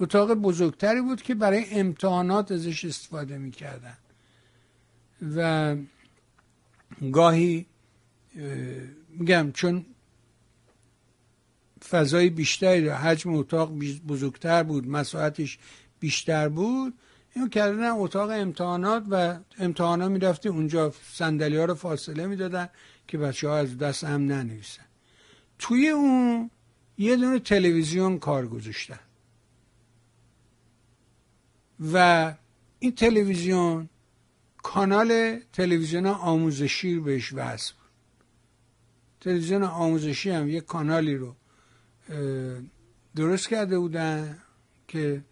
اتاق 0.00 0.34
بزرگتری 0.34 1.00
بود 1.00 1.22
که 1.22 1.34
برای 1.34 1.64
امتحانات 1.70 2.52
ازش 2.52 2.84
استفاده 2.84 3.38
می‌کردن. 3.38 3.96
و 5.36 5.76
گاهی 7.12 7.66
میگم 9.08 9.50
چون 9.54 9.86
فضای 11.88 12.30
بیشتری 12.30 12.88
حجم 12.88 13.34
اتاق 13.34 13.72
بزرگتر 14.08 14.62
بود 14.62 14.88
مساحتش 14.88 15.58
بیشتر 16.00 16.48
بود 16.48 16.94
اینو 17.34 17.48
کردن 17.48 17.90
اتاق 17.90 18.30
امتحانات 18.30 19.04
و 19.10 19.38
امتحانا 19.58 20.08
می‌رفتی 20.08 20.48
اونجا 20.48 20.92
سندلی 21.12 21.56
ها 21.56 21.64
رو 21.64 21.74
فاصله 21.74 22.26
می‌دادن 22.26 22.68
که 23.08 23.18
بچه 23.18 23.48
ها 23.48 23.56
از 23.56 23.78
دست 23.78 24.04
هم 24.04 24.26
ننویسن. 24.26 24.84
توی 25.58 25.88
اون 25.88 26.50
یه 26.98 27.16
دونه 27.16 27.38
تلویزیون 27.38 28.18
کار 28.18 28.46
گذاشتن. 28.46 29.00
و 31.92 32.34
این 32.78 32.94
تلویزیون 32.94 33.88
کانال 34.62 35.40
تلویزیون 35.52 36.06
آموزشی 36.06 36.94
رو 36.94 37.02
بهش 37.02 37.32
وصل 37.32 37.74
بود. 37.74 37.90
تلویزیون 39.20 39.62
آموزشی 39.62 40.30
هم 40.30 40.48
یه 40.48 40.60
کانالی 40.60 41.16
رو 41.16 41.34
درست 43.16 43.48
کرده 43.48 43.78
بودن 43.78 44.38
که 44.88 45.24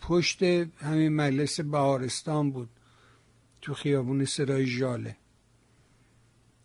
پشت 0.00 0.42
همین 0.42 1.08
مجلس 1.08 1.60
بهارستان 1.60 2.50
بود 2.50 2.70
تو 3.62 3.74
خیابون 3.74 4.24
سرای 4.24 4.66
ژاله. 4.66 5.16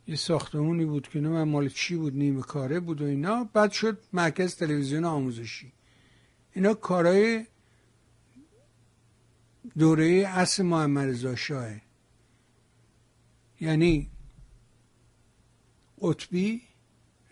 یه 0.07 0.15
ساختمونی 0.15 0.85
بود 0.85 1.07
که 1.07 1.19
من 1.19 1.43
مال 1.43 1.69
چی 1.69 1.95
بود 1.95 2.15
نیمه 2.15 2.41
کاره 2.41 2.79
بود 2.79 3.01
و 3.01 3.05
اینا. 3.05 3.43
بعد 3.43 3.71
شد 3.71 3.99
مرکز 4.13 4.55
تلویزیون 4.55 5.05
آموزشی. 5.05 5.71
اینا 6.53 6.73
کارهای 6.73 7.45
دوره 9.77 10.05
اصل 10.27 10.63
محمد 10.63 11.07
رضا 11.07 11.35
شاهه. 11.35 11.81
یعنی 13.61 14.09
قطبی 16.01 16.61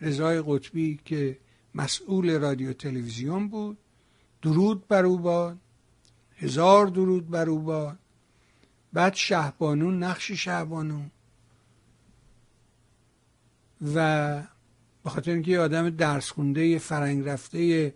رضای 0.01 0.43
قطبی 0.47 0.99
که 1.05 1.39
مسئول 1.75 2.39
رادیو 2.39 2.73
تلویزیون 2.73 3.47
بود 3.47 3.77
درود 4.41 4.87
بر 4.87 5.05
او 5.05 5.19
باد. 5.19 5.57
هزار 6.43 6.87
درود 6.87 7.29
بر 7.29 7.49
او 7.49 7.59
باد. 7.59 7.99
بعد 8.93 9.13
شهبانون 9.13 10.03
نقش 10.03 10.31
شهبانون 10.31 11.11
و 13.95 14.35
به 15.03 15.09
خاطر 15.09 15.31
اینکه 15.31 15.59
آدم 15.59 15.89
درس 15.89 16.29
خونده 16.29 16.77
فرنگ 16.77 17.27
رفته 17.27 17.93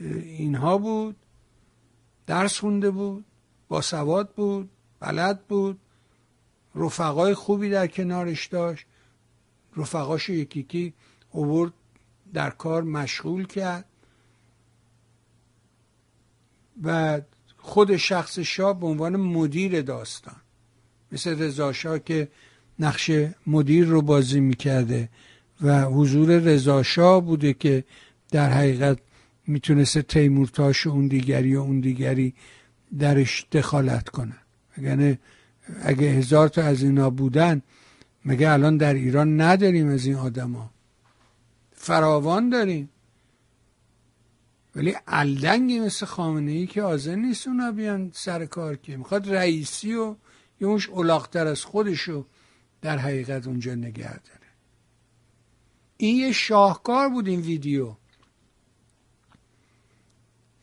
اینها 0.00 0.78
بود 0.78 1.16
درس 2.26 2.58
خونده 2.58 2.90
بود 2.90 3.24
با 3.68 3.80
سواد 3.80 4.30
بود 4.30 4.70
بلد 5.00 5.46
بود 5.46 5.80
رفقای 6.74 7.34
خوبی 7.34 7.70
در 7.70 7.86
کنارش 7.86 8.46
داشت. 8.46 8.86
رفقاش 9.76 10.28
یکی 10.28 10.60
یکی 10.60 10.94
اوورد 11.30 11.72
در 12.32 12.50
کار 12.50 12.82
مشغول 12.82 13.46
کرد. 13.46 13.84
و 16.82 17.20
خود 17.66 17.96
شخص 17.96 18.38
شاه 18.38 18.80
به 18.80 18.86
عنوان 18.86 19.16
مدیر 19.16 19.82
داستان. 19.82 20.36
مثل 21.12 21.38
رضا 21.38 21.72
شاه 21.72 21.98
که 21.98 22.28
نقش 22.78 23.10
مدیر 23.46 23.86
رو 23.86 24.02
بازی 24.02 24.40
می‌کرده 24.40 25.08
و 25.62 25.84
حضور 25.84 26.38
رضا 26.38 26.82
شاه 26.82 27.20
بوده 27.20 27.52
که 27.52 27.84
در 28.30 28.50
حقیقت 28.50 28.98
می‌تونسته 29.46 30.02
تیمورتاش 30.02 30.86
و 30.86 30.90
اون 30.90 31.06
دیگری 31.06 31.56
و 31.56 31.60
اون 31.60 31.80
دیگری 31.80 32.34
درش 32.98 33.46
دخالت 33.52 34.08
کنن 34.08 34.38
اگه 34.74 35.18
اگه 35.82 36.06
هزار 36.06 36.48
تا 36.48 36.62
از 36.62 36.82
اینا 36.82 37.10
بودن 37.10 37.62
مگه 38.24 38.50
الان 38.50 38.76
در 38.76 38.94
ایران 38.94 39.40
نداریم 39.40 39.88
از 39.88 40.06
این 40.06 40.14
آدما؟ 40.14 40.70
فراوان 41.72 42.50
داریم. 42.50 42.88
ولی 44.76 44.94
الدنگی 45.06 45.80
مثل 45.80 46.06
خامنه 46.06 46.50
ای 46.52 46.66
که 46.66 46.82
حاضر 46.82 47.14
نیست 47.14 47.46
اونا 47.46 47.72
بیان 47.72 48.10
سر 48.14 48.46
کار 48.46 48.76
که 48.76 48.96
می‌خواد 48.96 49.34
رئیسی 49.34 49.94
و 49.94 50.16
یه 50.60 50.68
اونش 50.68 50.88
اولاقتر 50.88 51.46
از 51.46 51.64
خودشو 51.64 52.26
در 52.82 52.98
حقیقت 52.98 53.46
اونجا 53.46 53.74
نگه 53.74 54.12
داره. 54.12 54.46
این 55.96 56.16
یه 56.16 56.32
شاهکار 56.32 57.08
بود 57.08 57.28
این 57.28 57.40
ویدیو 57.40 57.94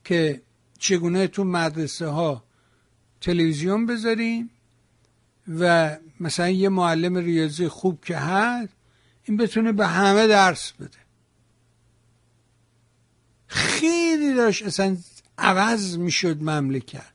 که 0.03 0.41
چگونه 0.79 1.27
تو 1.27 1.43
مدرسه 1.43 2.07
ها 2.07 2.43
تلویزیون 3.21 3.85
بذاریم 3.85 4.49
و 5.59 5.97
مثلا 6.19 6.49
یه 6.49 6.69
معلم 6.69 7.17
ریاضی 7.17 7.67
خوب 7.67 8.03
که 8.05 8.17
هست 8.17 8.73
این 9.23 9.37
بتونه 9.37 9.71
به 9.71 9.87
همه 9.87 10.27
درس 10.27 10.71
بده. 10.71 11.02
خیلی 13.53 14.33
داشت 14.33 14.65
اصلا 14.65 14.97
عوض 15.37 15.97
می‌شد 15.97 16.43
مملکت. 16.43 17.13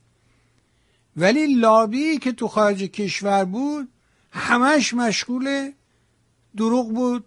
ولی 1.17 1.55
لابی 1.55 2.19
که 2.19 2.33
تو 2.33 2.49
خارج 2.49 2.83
کشور 2.83 3.45
بود 3.45 3.89
همش 4.31 4.95
مشغول 4.95 5.73
دروغ 6.57 6.95
بود 6.95 7.25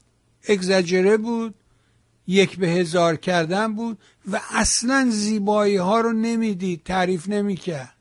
اگزجره 0.49 1.17
بود 1.17 1.55
یک 2.27 2.57
به 2.57 2.67
هزار 2.67 3.15
کردن 3.15 3.73
بود 3.73 3.97
و 4.31 4.41
اصلا 4.51 5.07
زیبایی 5.11 5.75
ها 5.75 6.01
رو 6.01 6.13
نمی‌دید 6.13 6.83
تعریف 6.83 7.29
نمی‌کرد. 7.29 7.95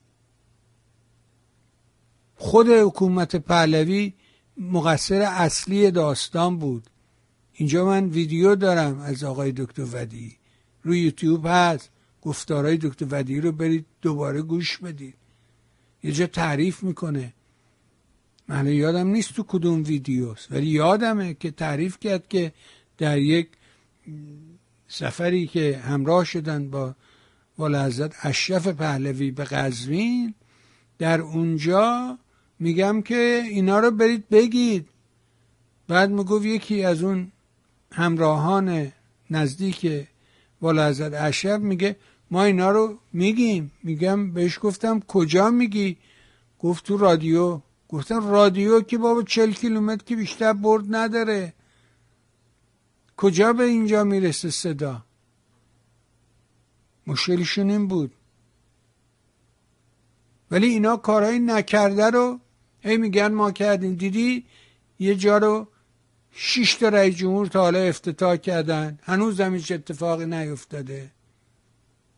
خود 2.36 2.68
حکومت 2.68 3.36
پهلوی 3.36 4.12
مقصر 4.56 5.20
اصلی 5.22 5.90
داستان 5.90 6.58
بود. 6.58 6.90
اینجا 7.52 7.84
من 7.84 8.04
ویدیو 8.04 8.54
دارم 8.54 9.00
از 9.00 9.24
آقای 9.24 9.52
دکتر 9.52 9.84
ودی 9.92 10.39
روی 10.82 11.00
یوتیوب 11.00 11.46
هست. 11.46 11.90
گفتارهای 12.22 12.76
دکتر 12.76 13.06
ودی 13.10 13.40
رو 13.40 13.52
برید 13.52 13.84
دوباره 14.02 14.42
گوش 14.42 14.78
بدید. 14.78 15.14
یه 16.02 16.12
جا 16.12 16.26
تعریف 16.26 16.82
می‌کنه. 16.82 17.32
من 18.48 18.66
یادم 18.66 19.06
نیست 19.06 19.34
تو 19.34 19.42
کدوم 19.42 19.82
ویدیوست 19.82 20.52
ولی 20.52 20.66
یادمه 20.66 21.34
که 21.34 21.50
تعریف 21.50 21.98
کرد 22.00 22.28
که 22.28 22.52
در 22.98 23.18
یک 23.18 23.48
سفری 24.88 25.46
که 25.46 25.78
همراه 25.78 26.24
شدن 26.24 26.70
با 26.70 26.94
والا 27.58 27.84
حضرت 27.84 28.14
اشرف 28.22 28.68
پهلوی 28.68 29.30
به 29.30 29.44
قزوین 29.44 30.34
در 30.98 31.20
اونجا 31.20 32.18
میگم 32.58 33.02
که 33.02 33.42
اینا 33.50 33.78
رو 33.78 33.90
برید 33.90 34.28
بگید. 34.28 34.88
بعد 35.88 36.10
می‌گفت 36.10 36.44
یکی 36.44 36.84
از 36.84 37.02
اون 37.02 37.32
همراهان 37.92 38.92
نزدیک 39.30 40.06
والا 40.62 40.88
حضرت 40.88 41.14
اشرف 41.14 41.60
میگه 41.60 41.96
ما 42.30 42.44
اینا 42.44 42.70
رو 42.70 42.98
میگیم. 43.12 43.72
میگم 43.82 44.32
بهش 44.32 44.58
گفتم 44.62 45.00
کجا 45.00 45.50
میگی؟ 45.50 45.96
گفت 46.58 46.86
تو 46.86 46.96
رادیو. 46.96 47.60
گفتن 47.88 48.22
رادیو 48.22 48.80
که 48.80 48.98
بابا 48.98 49.22
چل 49.22 49.52
کیلومتر 49.52 50.04
که 50.04 50.16
بیشتر 50.16 50.52
برد 50.52 50.84
نداره. 50.88 51.54
کجا 53.16 53.52
به 53.52 53.64
اینجا 53.64 54.04
می‌رسه 54.04 54.50
صدا؟ 54.50 55.04
مشکلشون 57.06 57.70
این 57.70 57.88
بود. 57.88 58.12
ولی 60.50 60.66
اینا 60.66 60.96
کارهای 60.96 61.38
نکرده 61.38 62.10
رو 62.10 62.40
هی 62.80 62.96
میگن 62.96 63.32
ما 63.32 63.50
کردیم. 63.50 63.94
دیدی؟ 63.94 64.44
یه 64.98 65.14
جا 65.14 65.38
رو 65.38 65.66
شیش 66.32 66.74
تا 66.74 66.88
رئیس 66.88 67.16
جمهور 67.16 67.46
تا 67.46 67.60
حالا 67.60 67.78
افتتاح 67.78 68.36
کردن. 68.36 68.98
هنوز 69.02 69.40
هم 69.40 69.54
هیچ 69.54 69.72
اتفاقی 69.72 70.26
نیفتاده. 70.26 71.10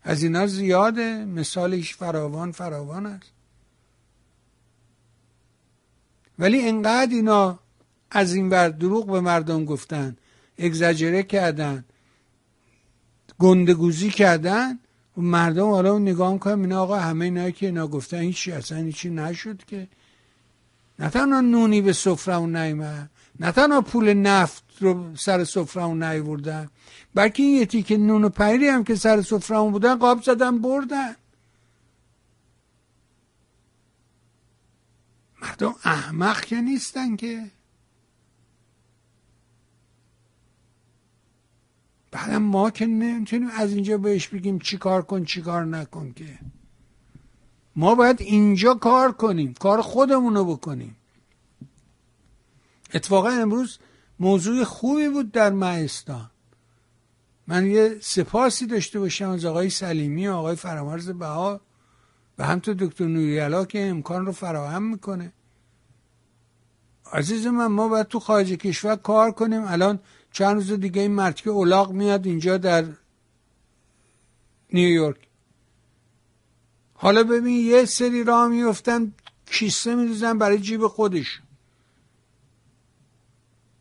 از 0.03 0.23
اینا 0.23 0.47
زیاده. 0.47 1.25
مثالش 1.25 1.95
فراوان 1.95 2.53
فراوان 2.53 3.07
است. 3.07 3.33
ولی 6.39 6.69
انقدر 6.69 7.15
اینا 7.15 7.59
از 8.11 8.35
این 8.35 8.49
ور 8.49 8.69
دروغ 8.69 9.07
به 9.07 9.21
مردم 9.21 9.65
گفتن 9.65 10.17
اگزاجره 10.59 11.23
کردن 11.23 11.85
گندگوزی 13.39 14.11
کردن 14.11 14.79
و 15.17 15.21
مردم 15.21 15.71
حالا 15.71 15.99
نگاه 15.99 16.33
می‌کنن 16.33 16.61
اینا 16.61 16.83
آقا 16.83 16.99
همه 16.99 17.25
اینا 17.25 17.51
که 17.51 17.67
اینا 17.67 17.87
گفتن 17.89 18.21
هیچی 18.21 18.53
اصلا 18.53 18.79
هیچی 18.79 19.11
نشد 19.11 19.65
که. 19.65 19.89
نه 20.99 21.11
تنها 21.11 21.41
نونی 21.41 21.81
به 21.81 21.93
سفرمون 21.93 22.57
نیمه 22.57 23.11
نه 23.41 23.53
تنها 23.53 23.81
پول 23.81 24.15
نفت 24.15 24.65
رو 24.81 25.17
سر 25.17 25.45
سفرمون 25.45 26.03
نیوردن 26.03 26.71
بلکه 27.15 27.43
این 27.43 27.57
یه 27.57 27.83
که 27.83 27.97
نون 27.97 28.25
و 28.25 28.29
پیری 28.29 28.69
هم 28.69 28.85
که 28.85 28.95
سر 28.95 29.23
سفرمون 29.23 29.73
بودن 29.73 29.95
قاب 29.95 30.23
زدن 30.23 30.59
بردن. 30.59 31.17
مردم 35.43 35.75
احمق 35.85 36.41
که 36.41 36.61
نیستن 36.61 37.17
که. 37.17 37.51
بعدم 42.11 42.43
ما 42.43 42.71
که 42.71 42.87
نمی‌تونیم 42.87 43.49
از 43.49 43.73
اینجا 43.73 43.99
بهش 43.99 44.29
بگیم 44.29 44.59
چی 44.59 44.79
کار 44.79 45.03
کن 45.03 45.25
چی 45.25 45.43
کار 45.43 45.65
نکن 45.65 46.13
که. 46.13 46.39
ما 47.77 47.95
باید 47.95 48.21
اینجا 48.21 48.75
کار 48.75 49.13
کنیم 49.13 49.55
کار 49.55 49.81
خودمون 49.81 50.35
رو 50.35 50.45
بکنیم. 50.45 50.97
اتفاقا 52.95 53.29
امروز 53.29 53.79
موضوع 54.21 54.65
خوبی 54.65 55.09
بود 55.09 55.33
در 55.33 55.51
مهستان 55.51 56.31
من 57.47 57.67
یه 57.67 57.97
سپاسی 58.01 58.67
داشته 58.67 59.01
باشم 59.01 59.31
از 59.31 59.45
آقای 59.45 59.71
سلیمی 59.71 60.29
و 60.29 60.33
آقای 60.33 60.57
فرامرز 60.57 61.11
بها 61.11 61.61
و 62.39 62.47
همطور 62.47 62.75
دکتر 62.75 63.05
نوریالا 63.05 63.65
که 63.65 63.87
امکان 63.87 64.27
رو 64.27 64.33
فراهم 64.33 64.83
می‌کنه. 64.83 65.33
عزیز 67.13 67.47
من 67.47 67.67
ما 67.67 67.89
باید 67.89 68.07
تو 68.07 68.21
خارج 68.21 68.53
کشور 68.53 68.97
کار 68.97 69.33
کنیم. 69.33 69.65
الان 69.65 70.01
چند 70.33 70.55
روز 70.55 70.73
دیگه 70.73 71.03
این 71.03 71.13
مرتکه 71.13 71.51
اولاغ 71.51 71.93
میاد 71.93 72.27
اینجا 72.27 72.59
در 72.59 72.85
نیویورک. 74.73 75.29
حالا 76.95 77.25
ببین 77.25 77.67
یه 77.67 77.85
سری 77.85 78.25
راه 78.25 78.49
میفتن 78.49 79.13
کیسه 79.47 79.95
میدوزن 79.95 80.39
برای 80.39 80.59
جیب 80.59 80.87
خودش. 80.87 81.42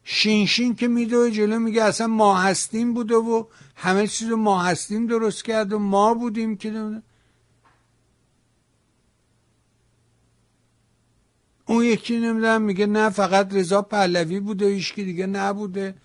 شینشین 0.04 0.76
که 0.76 0.88
میدوه 0.88 1.32
جلو 1.32 1.60
میگه 1.60 1.84
اصلا 1.84 2.08
ما 2.08 2.38
هستیم 2.38 2.94
بوده 2.94 3.16
و 3.16 3.46
همه 3.76 4.08
چیز 4.08 4.30
رو 4.30 4.38
ما 4.38 4.64
هستیم 4.64 5.08
درست 5.08 5.44
کرد 5.44 5.74
و 5.74 5.80
ما 5.80 6.14
بودیم 6.14 6.58
که 6.58 7.02
اون 11.66 11.84
یکی 11.84 12.20
نمی‌دونم 12.20 12.62
میگه 12.62 12.86
نه 12.86 13.10
فقط 13.10 13.54
رضا 13.54 13.82
پهلوی 13.82 14.40
بوده 14.40 14.80
که 14.80 15.04
دیگه 15.04 15.28
نبوده. 15.28 15.96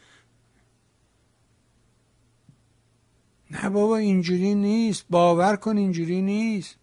نه 3.51 3.71
بابا 3.71 3.97
اینجوری 3.97 4.55
نیست. 4.55 5.05
باور 5.11 5.57
کن 5.57 5.77
اینجوری 5.77 6.23
نیست. 6.23 6.77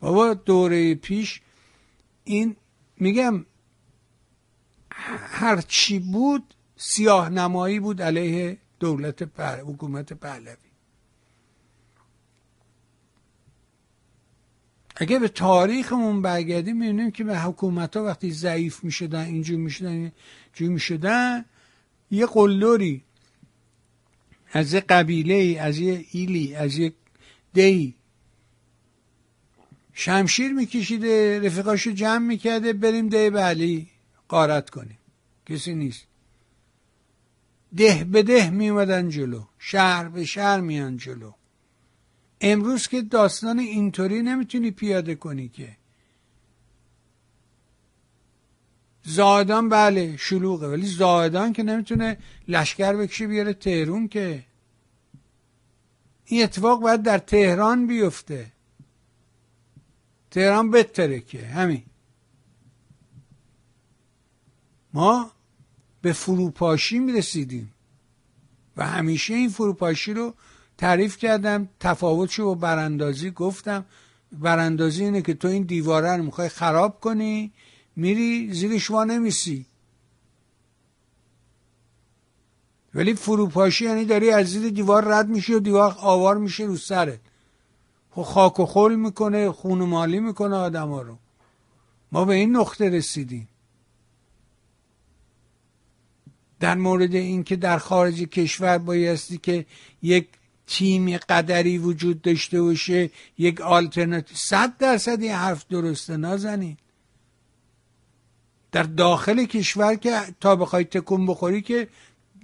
بابا 0.00 0.34
دوره 0.34 0.94
پیش 0.94 1.40
این 2.24 2.56
میگم 2.96 3.46
هر 5.20 5.60
چی 5.60 5.98
بود 5.98 6.54
سیاه 6.76 7.28
نمایی 7.28 7.80
بود 7.80 8.02
علیه 8.02 8.58
دولت 8.80 9.22
پر 9.22 9.60
حکومت 9.60 10.12
پهلوی. 10.12 10.56
اگه 14.96 15.18
به 15.18 15.28
تاریخمون 15.28 16.22
برگردیم 16.22 16.76
می‌بینیم 16.76 17.10
که 17.10 17.24
به 17.24 17.38
حکومت 17.38 17.96
ها 17.96 18.04
وقتی 18.04 18.30
ضعیف 18.30 18.84
می‌شدن 18.84 19.24
اینجور 19.24 19.58
می‌شدن 19.58 20.12
اینجور 20.54 20.68
می‌شدن 20.68 21.44
یه 22.10 22.26
قلدری 22.26 23.04
از 24.52 24.72
یه 24.74 24.80
قبیله 24.80 25.60
از 25.60 25.78
یه 25.78 26.04
ایلی 26.10 26.54
از 26.54 26.78
یه 26.78 26.92
دی 27.52 27.94
شمشیر 30.00 30.52
میکشیده 30.52 31.40
رفیقاشو 31.40 31.90
جمع 31.90 32.26
می‌کرده 32.26 32.72
بریم 32.72 33.08
ده 33.08 33.30
بلی 33.30 33.88
قارت 34.28 34.70
کنیم. 34.70 34.98
کسی 35.46 35.74
نیست. 35.74 36.06
ده 37.76 38.04
به 38.04 38.22
ده 38.22 38.50
میومدن 38.50 39.08
جلو 39.08 39.44
شهر 39.58 40.08
به 40.08 40.24
شهر 40.24 40.60
میان 40.60 40.96
جلو. 40.96 41.32
امروز 42.40 42.88
که 42.88 43.02
داستان 43.02 43.58
اینطوری 43.58 44.22
نمی‌تونی 44.22 44.70
پیاده 44.70 45.14
کنی 45.14 45.48
که. 45.48 45.76
زاهدان 49.04 49.68
بله 49.68 50.16
شلوغه 50.16 50.68
ولی 50.68 50.86
زاهدان 50.86 51.52
که 51.52 51.62
نمی‌تونه 51.62 52.18
لشکر 52.48 52.92
بکشه 52.92 53.26
بیاره 53.26 53.52
تهرون 53.52 54.08
که. 54.08 54.44
این 56.24 56.42
اتفاق 56.42 56.80
باید 56.80 57.02
در 57.02 57.18
تهران 57.18 57.86
بیفته. 57.86 58.57
تهران 60.38 60.70
که 61.20 61.46
همین. 61.46 61.82
ما 64.94 65.30
به 66.02 66.12
فروپاشی 66.12 66.98
می‌رسیدیم 66.98 67.74
و 68.76 68.86
همیشه 68.86 69.34
این 69.34 69.48
فروپاشی 69.48 70.14
رو 70.14 70.34
تعریف 70.76 71.16
کردم 71.16 71.68
تفاوتشو 71.80 72.44
با 72.44 72.54
براندازی 72.54 73.30
گفتم. 73.30 73.84
براندازی 74.32 75.04
اینه 75.04 75.22
که 75.22 75.34
تو 75.34 75.48
این 75.48 75.62
دیواره 75.62 76.16
رو 76.16 76.22
می‌خوای 76.22 76.48
خراب 76.48 77.00
کنی 77.00 77.52
میری 77.96 78.52
زیرش 78.52 78.90
وا 78.90 79.04
نمیسی. 79.04 79.66
ولی 82.94 83.14
فروپاشی 83.14 83.84
یعنی 83.84 84.04
داری 84.04 84.30
از 84.30 84.46
زیر 84.46 84.70
دیوار 84.70 85.04
رد 85.04 85.28
میشی 85.28 85.54
و 85.54 85.58
دیوار 85.58 85.96
آوار 85.98 86.38
میشه 86.38 86.64
رو 86.64 86.76
سرت. 86.76 87.20
خب 88.18 88.24
خاک 88.24 88.60
و 88.60 88.66
خل 88.66 88.94
می‌کنه 88.94 89.52
خون 89.52 89.78
مالی 89.78 90.20
می‌کنه 90.20 90.56
آدم 90.56 90.88
ها 90.88 91.02
رو. 91.02 91.18
ما 92.12 92.24
به 92.24 92.34
این 92.34 92.56
نقطه 92.56 92.88
رسیدیم. 92.88 93.48
در 96.60 96.74
مورد 96.74 97.14
اینکه 97.14 97.56
در 97.56 97.78
خارج 97.78 98.22
کشور 98.22 98.78
بایستی 98.78 99.38
که 99.38 99.66
یک 100.02 100.28
تیم 100.66 101.16
قدری 101.16 101.78
وجود 101.78 102.22
داشته 102.22 102.62
باشه 102.62 103.10
یک 103.38 103.60
آلترناتیو 103.60 104.36
صد 104.36 104.76
درصد 104.76 105.22
این 105.22 105.32
حرف 105.32 105.66
درسته 105.66 106.16
نازنین. 106.16 106.76
در 108.72 108.82
داخل 108.82 109.44
کشور 109.44 109.94
که 109.94 110.20
تا 110.40 110.56
بخوای 110.56 110.84
تکون 110.84 111.26
بخوری 111.26 111.62
که 111.62 111.88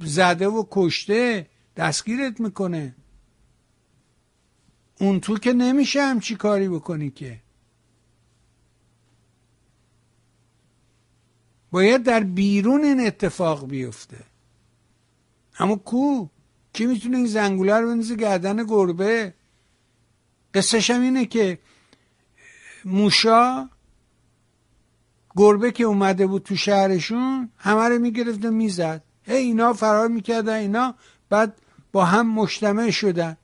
زده 0.01 0.49
و 0.49 0.65
کشته 0.70 1.47
دستگیرت 1.77 2.41
می‌کنه. 2.41 2.94
اون 5.01 5.21
تو 5.21 5.39
که 5.39 5.53
نمیشه 5.53 6.03
همچی 6.03 6.37
کاری 6.37 6.69
بکنی 6.69 7.11
که. 7.11 7.41
باید 11.71 12.03
در 12.03 12.21
بیرون 12.21 12.85
این 12.85 13.07
اتفاق 13.07 13.69
بیفته. 13.69 14.19
اما 15.59 15.77
کو؟ 15.77 16.27
کی 16.73 16.87
می‌تونه 16.87 17.17
این 17.17 17.27
زنگوله 17.27 17.75
رو 17.75 17.89
بندازه 17.89 18.17
گردن 18.17 18.65
گربه؟ 18.65 19.35
قصهش 20.55 20.91
هم 20.91 21.03
اینه 21.03 21.27
که 21.27 21.59
موشا 22.85 23.69
گربه 25.37 25.73
که 25.73 25.85
اومده 25.85 26.27
بود 26.27 26.43
تو 26.43 26.57
شهرشون 26.57 27.51
همه 27.57 27.89
رو 27.89 27.99
می‌گرفت 27.99 28.45
و 28.45 28.51
می‌زد. 28.51 29.05
هی 29.23 29.37
اینا 29.37 29.73
فرار 29.73 30.09
می‌کردن 30.09 30.55
اینا 30.55 30.95
بعد 31.29 31.61
با 31.93 32.05
هم 32.05 32.31
مجتمع 32.31 32.91
شدن. 32.91 33.37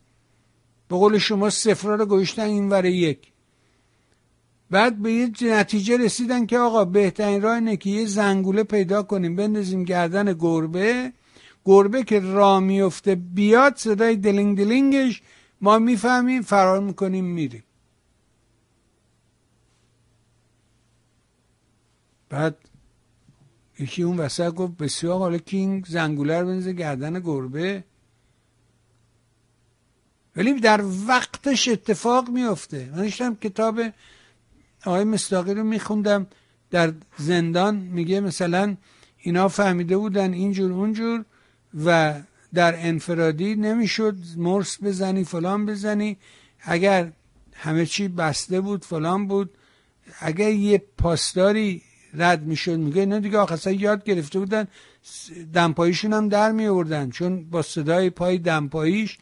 به 0.91 0.97
قول 0.97 1.19
شما 1.19 1.51
صفرا 1.51 1.94
رو 1.94 2.07
گوشتن 2.07 2.43
این 2.43 2.69
ور 2.69 2.85
یک. 2.85 3.19
بعد 4.70 5.02
به 5.02 5.12
یه 5.12 5.31
نتیجه 5.43 5.97
رسیدن 5.97 6.47
که 6.47 6.59
آقا 6.59 6.85
بهترین 6.85 7.43
راه 7.43 7.55
اینه 7.55 7.77
که 7.77 7.91
یه 7.91 8.07
زنگوله 8.07 8.62
پیدا 8.62 9.02
کنیم 9.02 9.36
بندازیم 9.36 9.85
گردن 9.85 10.33
گربه. 10.33 11.12
گربه 11.65 12.02
که 12.02 12.20
را 12.20 12.60
میفته 12.60 13.15
بیاد 13.15 13.77
صدای 13.77 14.17
دلینگ 14.17 14.59
دلینگش 14.59 15.23
ما 15.60 15.78
می‌فهمیم 15.78 16.43
فرار 16.43 16.81
می‌کنیم 16.81 17.25
میریم. 17.25 17.65
بعد 22.28 22.57
یکی 23.78 24.02
اون 24.02 24.17
وسط 24.17 24.55
گفت 24.55 24.77
بسیار 24.77 25.19
حالا 25.19 25.39
کینگ 25.39 25.85
زنگوله 25.86 26.41
رو 26.41 26.47
بنزه 26.47 26.73
گردن 26.73 27.20
گربه. 27.20 27.85
ولی 30.41 30.60
در 30.60 30.81
وقتش 31.07 31.69
اتفاق 31.69 32.28
میفته 32.28 32.89
من 32.93 33.02
داشتم 33.02 33.35
کتاب 33.35 33.81
آقای 34.85 35.05
مستاقی 35.05 35.55
رو 35.55 35.65
میخوندم. 35.65 36.27
در 36.70 36.93
زندان 37.19 37.77
میگه 37.77 38.20
مثلا 38.20 38.77
اینا 39.19 39.49
فهمیده 39.49 39.97
بودن 39.97 40.33
اینجور 40.33 40.73
اونجور 40.73 41.25
و 41.85 42.15
در 42.55 42.86
انفرادی 42.86 43.55
نمی‌شد 43.55 44.17
مرس 44.36 44.83
بزنی 44.83 45.25
فلان 45.25 45.67
بزنی. 45.67 46.17
اگر 46.60 47.12
همه 47.55 47.86
چی 47.86 48.09
بسته 48.09 48.60
بود 48.60 48.85
فلان 48.85 49.27
بود. 49.27 49.51
اگر 50.20 50.51
یه 50.51 50.83
پاسداری 50.99 51.83
رد 52.15 52.43
می‌شد 52.43 52.78
میگه 52.78 53.01
اینا 53.01 53.19
دیگه 53.19 53.39
آخه 53.39 53.75
یاد 53.75 54.05
گرفته 54.05 54.39
بودن 54.39 54.69
دمپاییشون 55.52 56.12
هم 56.12 56.28
در 56.28 56.52
می 56.52 56.67
آوردن 56.67 57.10
چون 57.10 57.44
با 57.51 57.62
صدای 57.62 58.10
پای 58.10 58.39
دمپاییش 58.39 59.19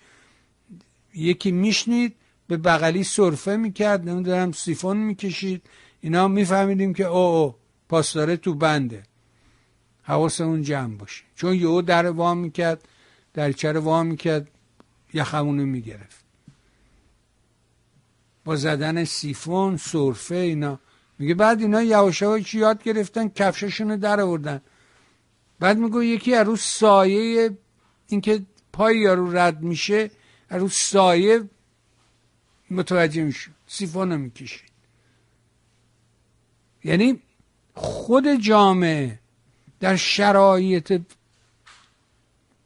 یکی 1.15 1.53
میشنید 1.53 2.17
به 2.49 2.57
بغلی 2.57 3.05
صرفه 3.05 3.57
می‌کرد 3.57 4.09
نمی‌دونم 4.09 4.53
سیفون 4.53 4.97
می‌کشید. 4.97 5.63
اینا 6.01 6.29
میفهمیدیم 6.29 6.95
که 6.95 7.05
او 7.05 7.17
او 7.17 7.55
پاسداره 7.89 8.37
تو 8.37 8.55
بنده. 8.55 9.03
حواسمون 10.03 10.63
جمع 10.63 10.97
باشه. 10.97 11.25
چون 11.37 11.55
یهو 11.55 11.83
در 11.83 12.11
وام 12.11 12.39
می‌کرد 12.39 12.89
در 13.35 13.73
رو 13.73 13.81
وام 13.81 14.07
می‌کرد 14.07 14.51
یخمونو 15.15 15.67
می‌گرفت. 15.67 16.25
با 18.45 18.57
زدن 18.57 19.05
سیفون 19.05 19.77
صرفه 19.77 20.35
اینا. 20.35 20.81
میگه 21.19 21.35
بعد 21.35 21.61
اینا 21.61 21.83
یواش 21.83 22.55
یاد 22.55 22.83
گرفتن؟ 22.83 23.29
کفششون 23.29 23.91
رو 23.91 23.97
در 23.97 24.21
آوردن. 24.21 24.61
بعد 25.61 25.79
میگه 25.79 26.05
یکی 26.05 26.35
از 26.35 26.47
رو 26.47 26.57
سایه 26.57 27.51
اینکه 28.09 28.43
پای 28.73 28.99
یارو 28.99 29.37
رد 29.37 29.63
میشه 29.63 30.11
رو 30.51 30.69
سایه 30.69 31.49
متوجه 32.71 33.25
میشه 33.25 33.51
سیفون 33.67 34.13
رو 34.13 34.19
می‌کشید 34.19 34.71
یعنی 36.85 37.23
خود 37.75 38.35
جامعه 38.35 39.19
در 39.81 39.97
شرایط 39.97 41.03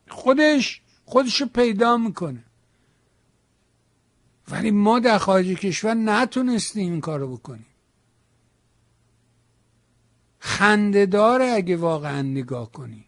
خودش 0.09 0.81
خودشو 1.05 1.47
پیدا 1.47 1.97
می‌کنه. 1.97 2.45
ولی 4.49 4.71
ما 4.71 4.99
در 4.99 5.19
خارج 5.19 5.47
کشور 5.47 5.95
نتونستیم 5.95 6.93
این 6.93 7.01
کارو 7.01 7.37
بکنیم. 7.37 7.67
خنده 10.39 11.07
داره 11.07 11.45
اگه 11.45 11.77
واقعا 11.77 12.23
نگاه 12.23 12.73
کنی. 12.73 13.05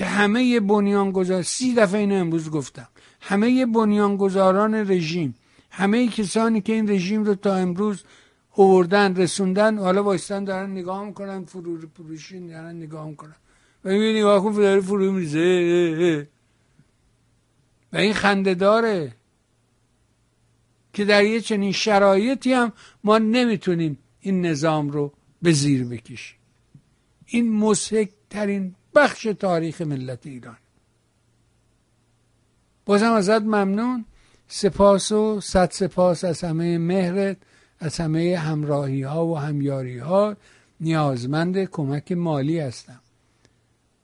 که 0.00 0.06
همه 0.06 0.60
بنیانگذار 0.60 1.42
سی 1.42 1.74
دفعه 1.74 2.00
اینو 2.00 2.14
امروز 2.14 2.50
گفتم. 2.50 2.88
همه 3.20 3.66
بنیانگذاران 3.66 4.74
رژیم 4.74 5.34
همه 5.70 6.08
کسانی 6.08 6.60
که 6.60 6.72
این 6.72 6.90
رژیم 6.90 7.24
رو 7.24 7.34
تا 7.34 7.54
امروز 7.54 8.04
اووردن 8.54 9.16
رسوندن 9.16 9.78
حالا 9.78 10.04
وایستن 10.04 10.44
دارن 10.44 10.70
نگاه 10.70 11.04
می‌کنن 11.04 11.44
فرور 11.44 11.86
پروشی 11.86 12.48
دارن 12.48 12.76
نگاه 12.76 13.08
می‌کنن. 13.08 13.34
و 13.84 13.88
این 13.88 14.16
نگاه 14.16 14.42
کن 14.42 14.52
داره 14.52 14.80
فرو 14.80 15.12
میریزه. 15.12 16.28
و 17.92 17.96
این 17.96 18.14
خنده 18.14 18.54
داره 18.54 19.12
که 20.92 21.04
در 21.04 21.24
یه 21.24 21.40
چنین 21.40 21.72
شرایطی 21.72 22.52
هم 22.52 22.72
ما 23.04 23.18
نمی‌تونیم 23.18 23.98
این 24.20 24.46
نظام 24.46 24.90
رو 24.90 25.12
به 25.42 25.52
زیر 25.52 25.84
بکشیم. 25.84 26.36
این 27.26 27.52
مسحک 27.52 28.10
ترین 28.30 28.74
بخش 28.94 29.22
تاریخ 29.22 29.80
ملت 29.80 30.26
ایران. 30.26 30.56
بازم 32.84 33.12
ازت 33.12 33.42
ممنون. 33.42 34.04
سپاس 34.48 35.12
و 35.12 35.40
صد 35.40 35.70
سپاس 35.70 36.24
از 36.24 36.44
همه 36.44 36.78
مهرت 36.78 37.36
از 37.78 38.00
همه 38.00 38.36
همراهی 38.38 39.02
ها 39.02 39.26
و 39.26 39.38
همیاری 39.38 39.98
ها 39.98 40.36
نیازمند 40.80 41.64
کمک 41.64 42.12
مالی 42.12 42.60
هستم. 42.60 43.00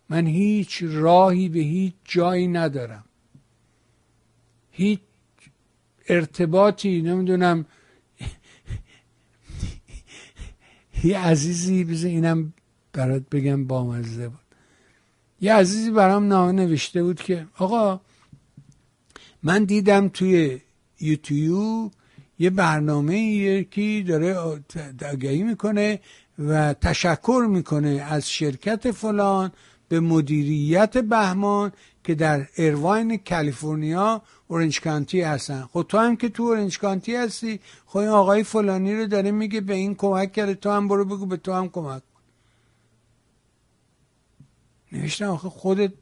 من 0.08 0.26
هیچ 0.26 0.82
راهی 0.86 1.48
به 1.48 1.58
هیچ 1.58 1.94
جایی 2.05 2.48
ندارم. 2.48 3.05
هیچ 4.70 5.00
ارتباطی 6.08 7.02
نمی‌دونم 7.02 7.66
یه 11.05 11.18
عزیزی 11.18 11.84
بذار 11.84 12.10
اینم 12.10 12.52
برات 12.92 13.23
بگم 13.31 13.66
بامزه 13.66 14.28
بود. 14.28 14.45
یه 15.40 15.55
عزیزی 15.55 15.90
برام 15.90 16.26
نامه 16.26 16.52
نوشته 16.52 17.02
بود 17.02 17.20
که 17.20 17.47
آقا 17.58 18.00
من 19.42 19.65
دیدم 19.65 20.08
توی 20.08 20.60
یوتیوب 21.00 21.92
یه 22.39 22.50
برنامه 22.50 23.20
یکی 23.20 24.02
داره 24.02 24.34
آگهی 25.12 25.42
می‌کنه 25.42 26.00
و 26.39 26.74
تشکر 26.74 27.47
می‌کنه 27.50 28.06
از 28.10 28.31
شرکت 28.31 28.90
فلان 28.90 29.52
به 29.89 30.00
مدیریت 30.00 30.98
بهمان 30.98 31.73
که 32.05 32.15
در 32.15 32.47
ارواین 32.58 33.16
کالیفرنیا 33.16 34.23
اورنج 34.48 34.81
کانتی 34.81 35.20
هستن. 35.20 35.68
خب 35.73 35.86
تو 35.89 35.98
هم 35.98 36.16
که 36.16 36.28
تو 36.28 36.42
اورنج 36.42 36.78
کانتی 36.78 37.16
هستی 37.16 37.60
خب 37.86 37.97
این 37.97 38.08
آقای 38.08 38.42
فلانی 38.42 38.97
رو 38.97 39.06
داره 39.06 39.31
میگه 39.31 39.60
به 39.60 39.74
این 39.74 39.94
کمک 39.94 40.32
کرده 40.32 40.55
تو 40.55 40.70
هم 40.70 40.89
برو 40.89 41.05
بگو 41.05 41.26
به 41.26 41.36
تو 41.36 41.52
هم 41.52 41.68
کمک 41.68 42.02
نوشتم 44.97 45.31
آخه 45.31 45.49
خودت 45.49 45.92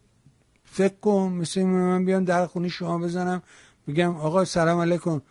فکر 0.65 0.95
کن 0.95 1.33
مثل 1.41 1.63
من 1.63 2.05
بیام 2.05 2.25
در 2.25 2.47
خونی 2.47 2.71
شما 2.71 2.99
بزنم. 2.99 3.43
بگم 3.89 4.17
آقا 4.17 4.45
سلام 4.45 4.81
علیکم. 4.81 5.23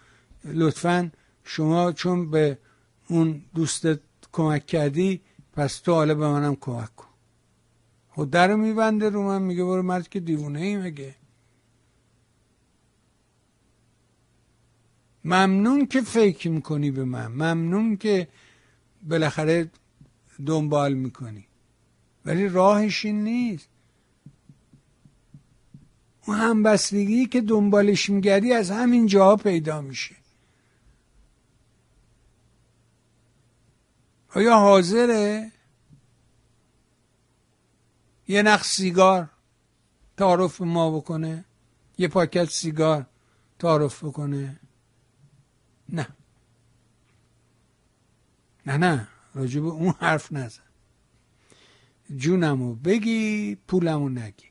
لطفا 0.46 1.12
شما 1.44 1.92
چون 1.92 2.32
به 2.32 2.58
اون 3.08 3.42
دوستت 3.56 4.00
کمک 4.32 4.66
کردی 4.66 5.22
پس 5.54 5.78
تو 5.78 5.94
حالا 5.94 6.16
به 6.16 6.28
منم 6.28 6.56
کمک 6.56 6.96
کن. 6.96 7.08
خود 8.10 8.30
در 8.30 8.48
رو 8.48 8.58
میبنده 8.58 9.10
رو 9.10 9.24
من 9.24 9.42
میگه 9.42 9.64
برو 9.64 9.82
مرد 9.82 10.10
که 10.10 10.20
دیوونه 10.20 10.60
ای 10.60 10.78
مگه. 10.78 11.16
ممنون 15.26 15.86
که 15.86 16.02
فکر 16.02 16.50
می‌کنی 16.50 16.92
به 16.92 17.04
من. 17.04 17.28
ممنون 17.28 17.98
که 17.98 18.28
بالاخره 19.04 19.72
دنبال 20.46 20.94
می‌کنی. 20.94 21.48
ولی 22.26 22.50
راهش 22.50 23.06
این 23.06 23.24
نیست. 23.24 23.68
اون 26.26 26.38
همبستگی 26.38 27.26
که 27.26 27.42
دنبالش 27.42 28.10
میگردی 28.10 28.54
از 28.54 28.72
همین 28.72 29.06
جاها 29.06 29.36
پیدا 29.36 29.82
میشه. 29.82 30.16
آیا 34.36 34.58
حاضره؟ 34.58 35.52
یه 38.28 38.42
نخ 38.42 38.64
سیگار 38.64 39.30
تعارف 40.18 40.62
ما 40.62 40.98
بکنه. 40.98 41.46
یه 41.98 42.08
پاکت 42.08 42.50
سیگار 42.50 43.06
تعارف 43.60 44.04
بکنه. 44.04 44.60
نه. 45.90 46.08
نه 48.66 48.78
نه. 48.78 49.08
راجب 49.36 49.66
اون 49.66 49.94
حرف 50.00 50.32
نزن. 50.32 50.63
جونمو 52.18 52.76
بگی 52.76 53.56
پولمو 53.68 54.10
نگی. 54.10 54.46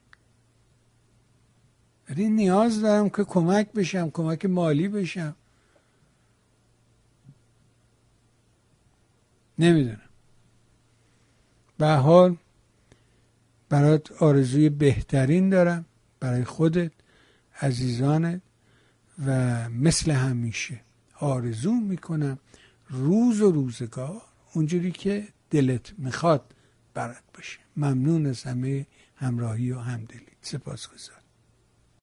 ولی 2.11 2.29
نیاز 2.29 2.81
دارم 2.81 3.09
که 3.09 3.25
کمک 3.25 3.73
بشم 3.73 4.11
کمک 4.11 4.45
مالی 4.47 4.89
بشم. 4.89 5.37
نمی‌دونم. 9.59 10.01
به 11.79 11.89
حال 11.89 12.37
برات 13.69 14.23
آرزوی 14.23 14.69
بهترین 14.69 15.51
دارم. 15.51 15.85
برای 16.21 16.45
خودت 16.45 16.93
عزیزانت 17.63 18.41
و 19.27 19.69
مثل 19.69 20.11
همیشه 20.11 20.81
آرزو 21.21 21.73
می‌کنم 21.73 22.39
روز 22.89 23.41
و 23.41 23.51
روزگار 23.51 24.23
اونجوری 24.53 24.91
که 24.91 25.29
دلت 25.51 25.93
می‌خواد 25.99 26.55
برات 26.95 27.23
باشه. 27.43 27.59
ممنون 27.77 28.27
از 28.27 28.43
همه 28.43 28.87
همراهی 29.17 29.73
و 29.73 29.79
همدلی. 29.79 30.27
سپاس 30.43 30.89
گذار 30.89 31.22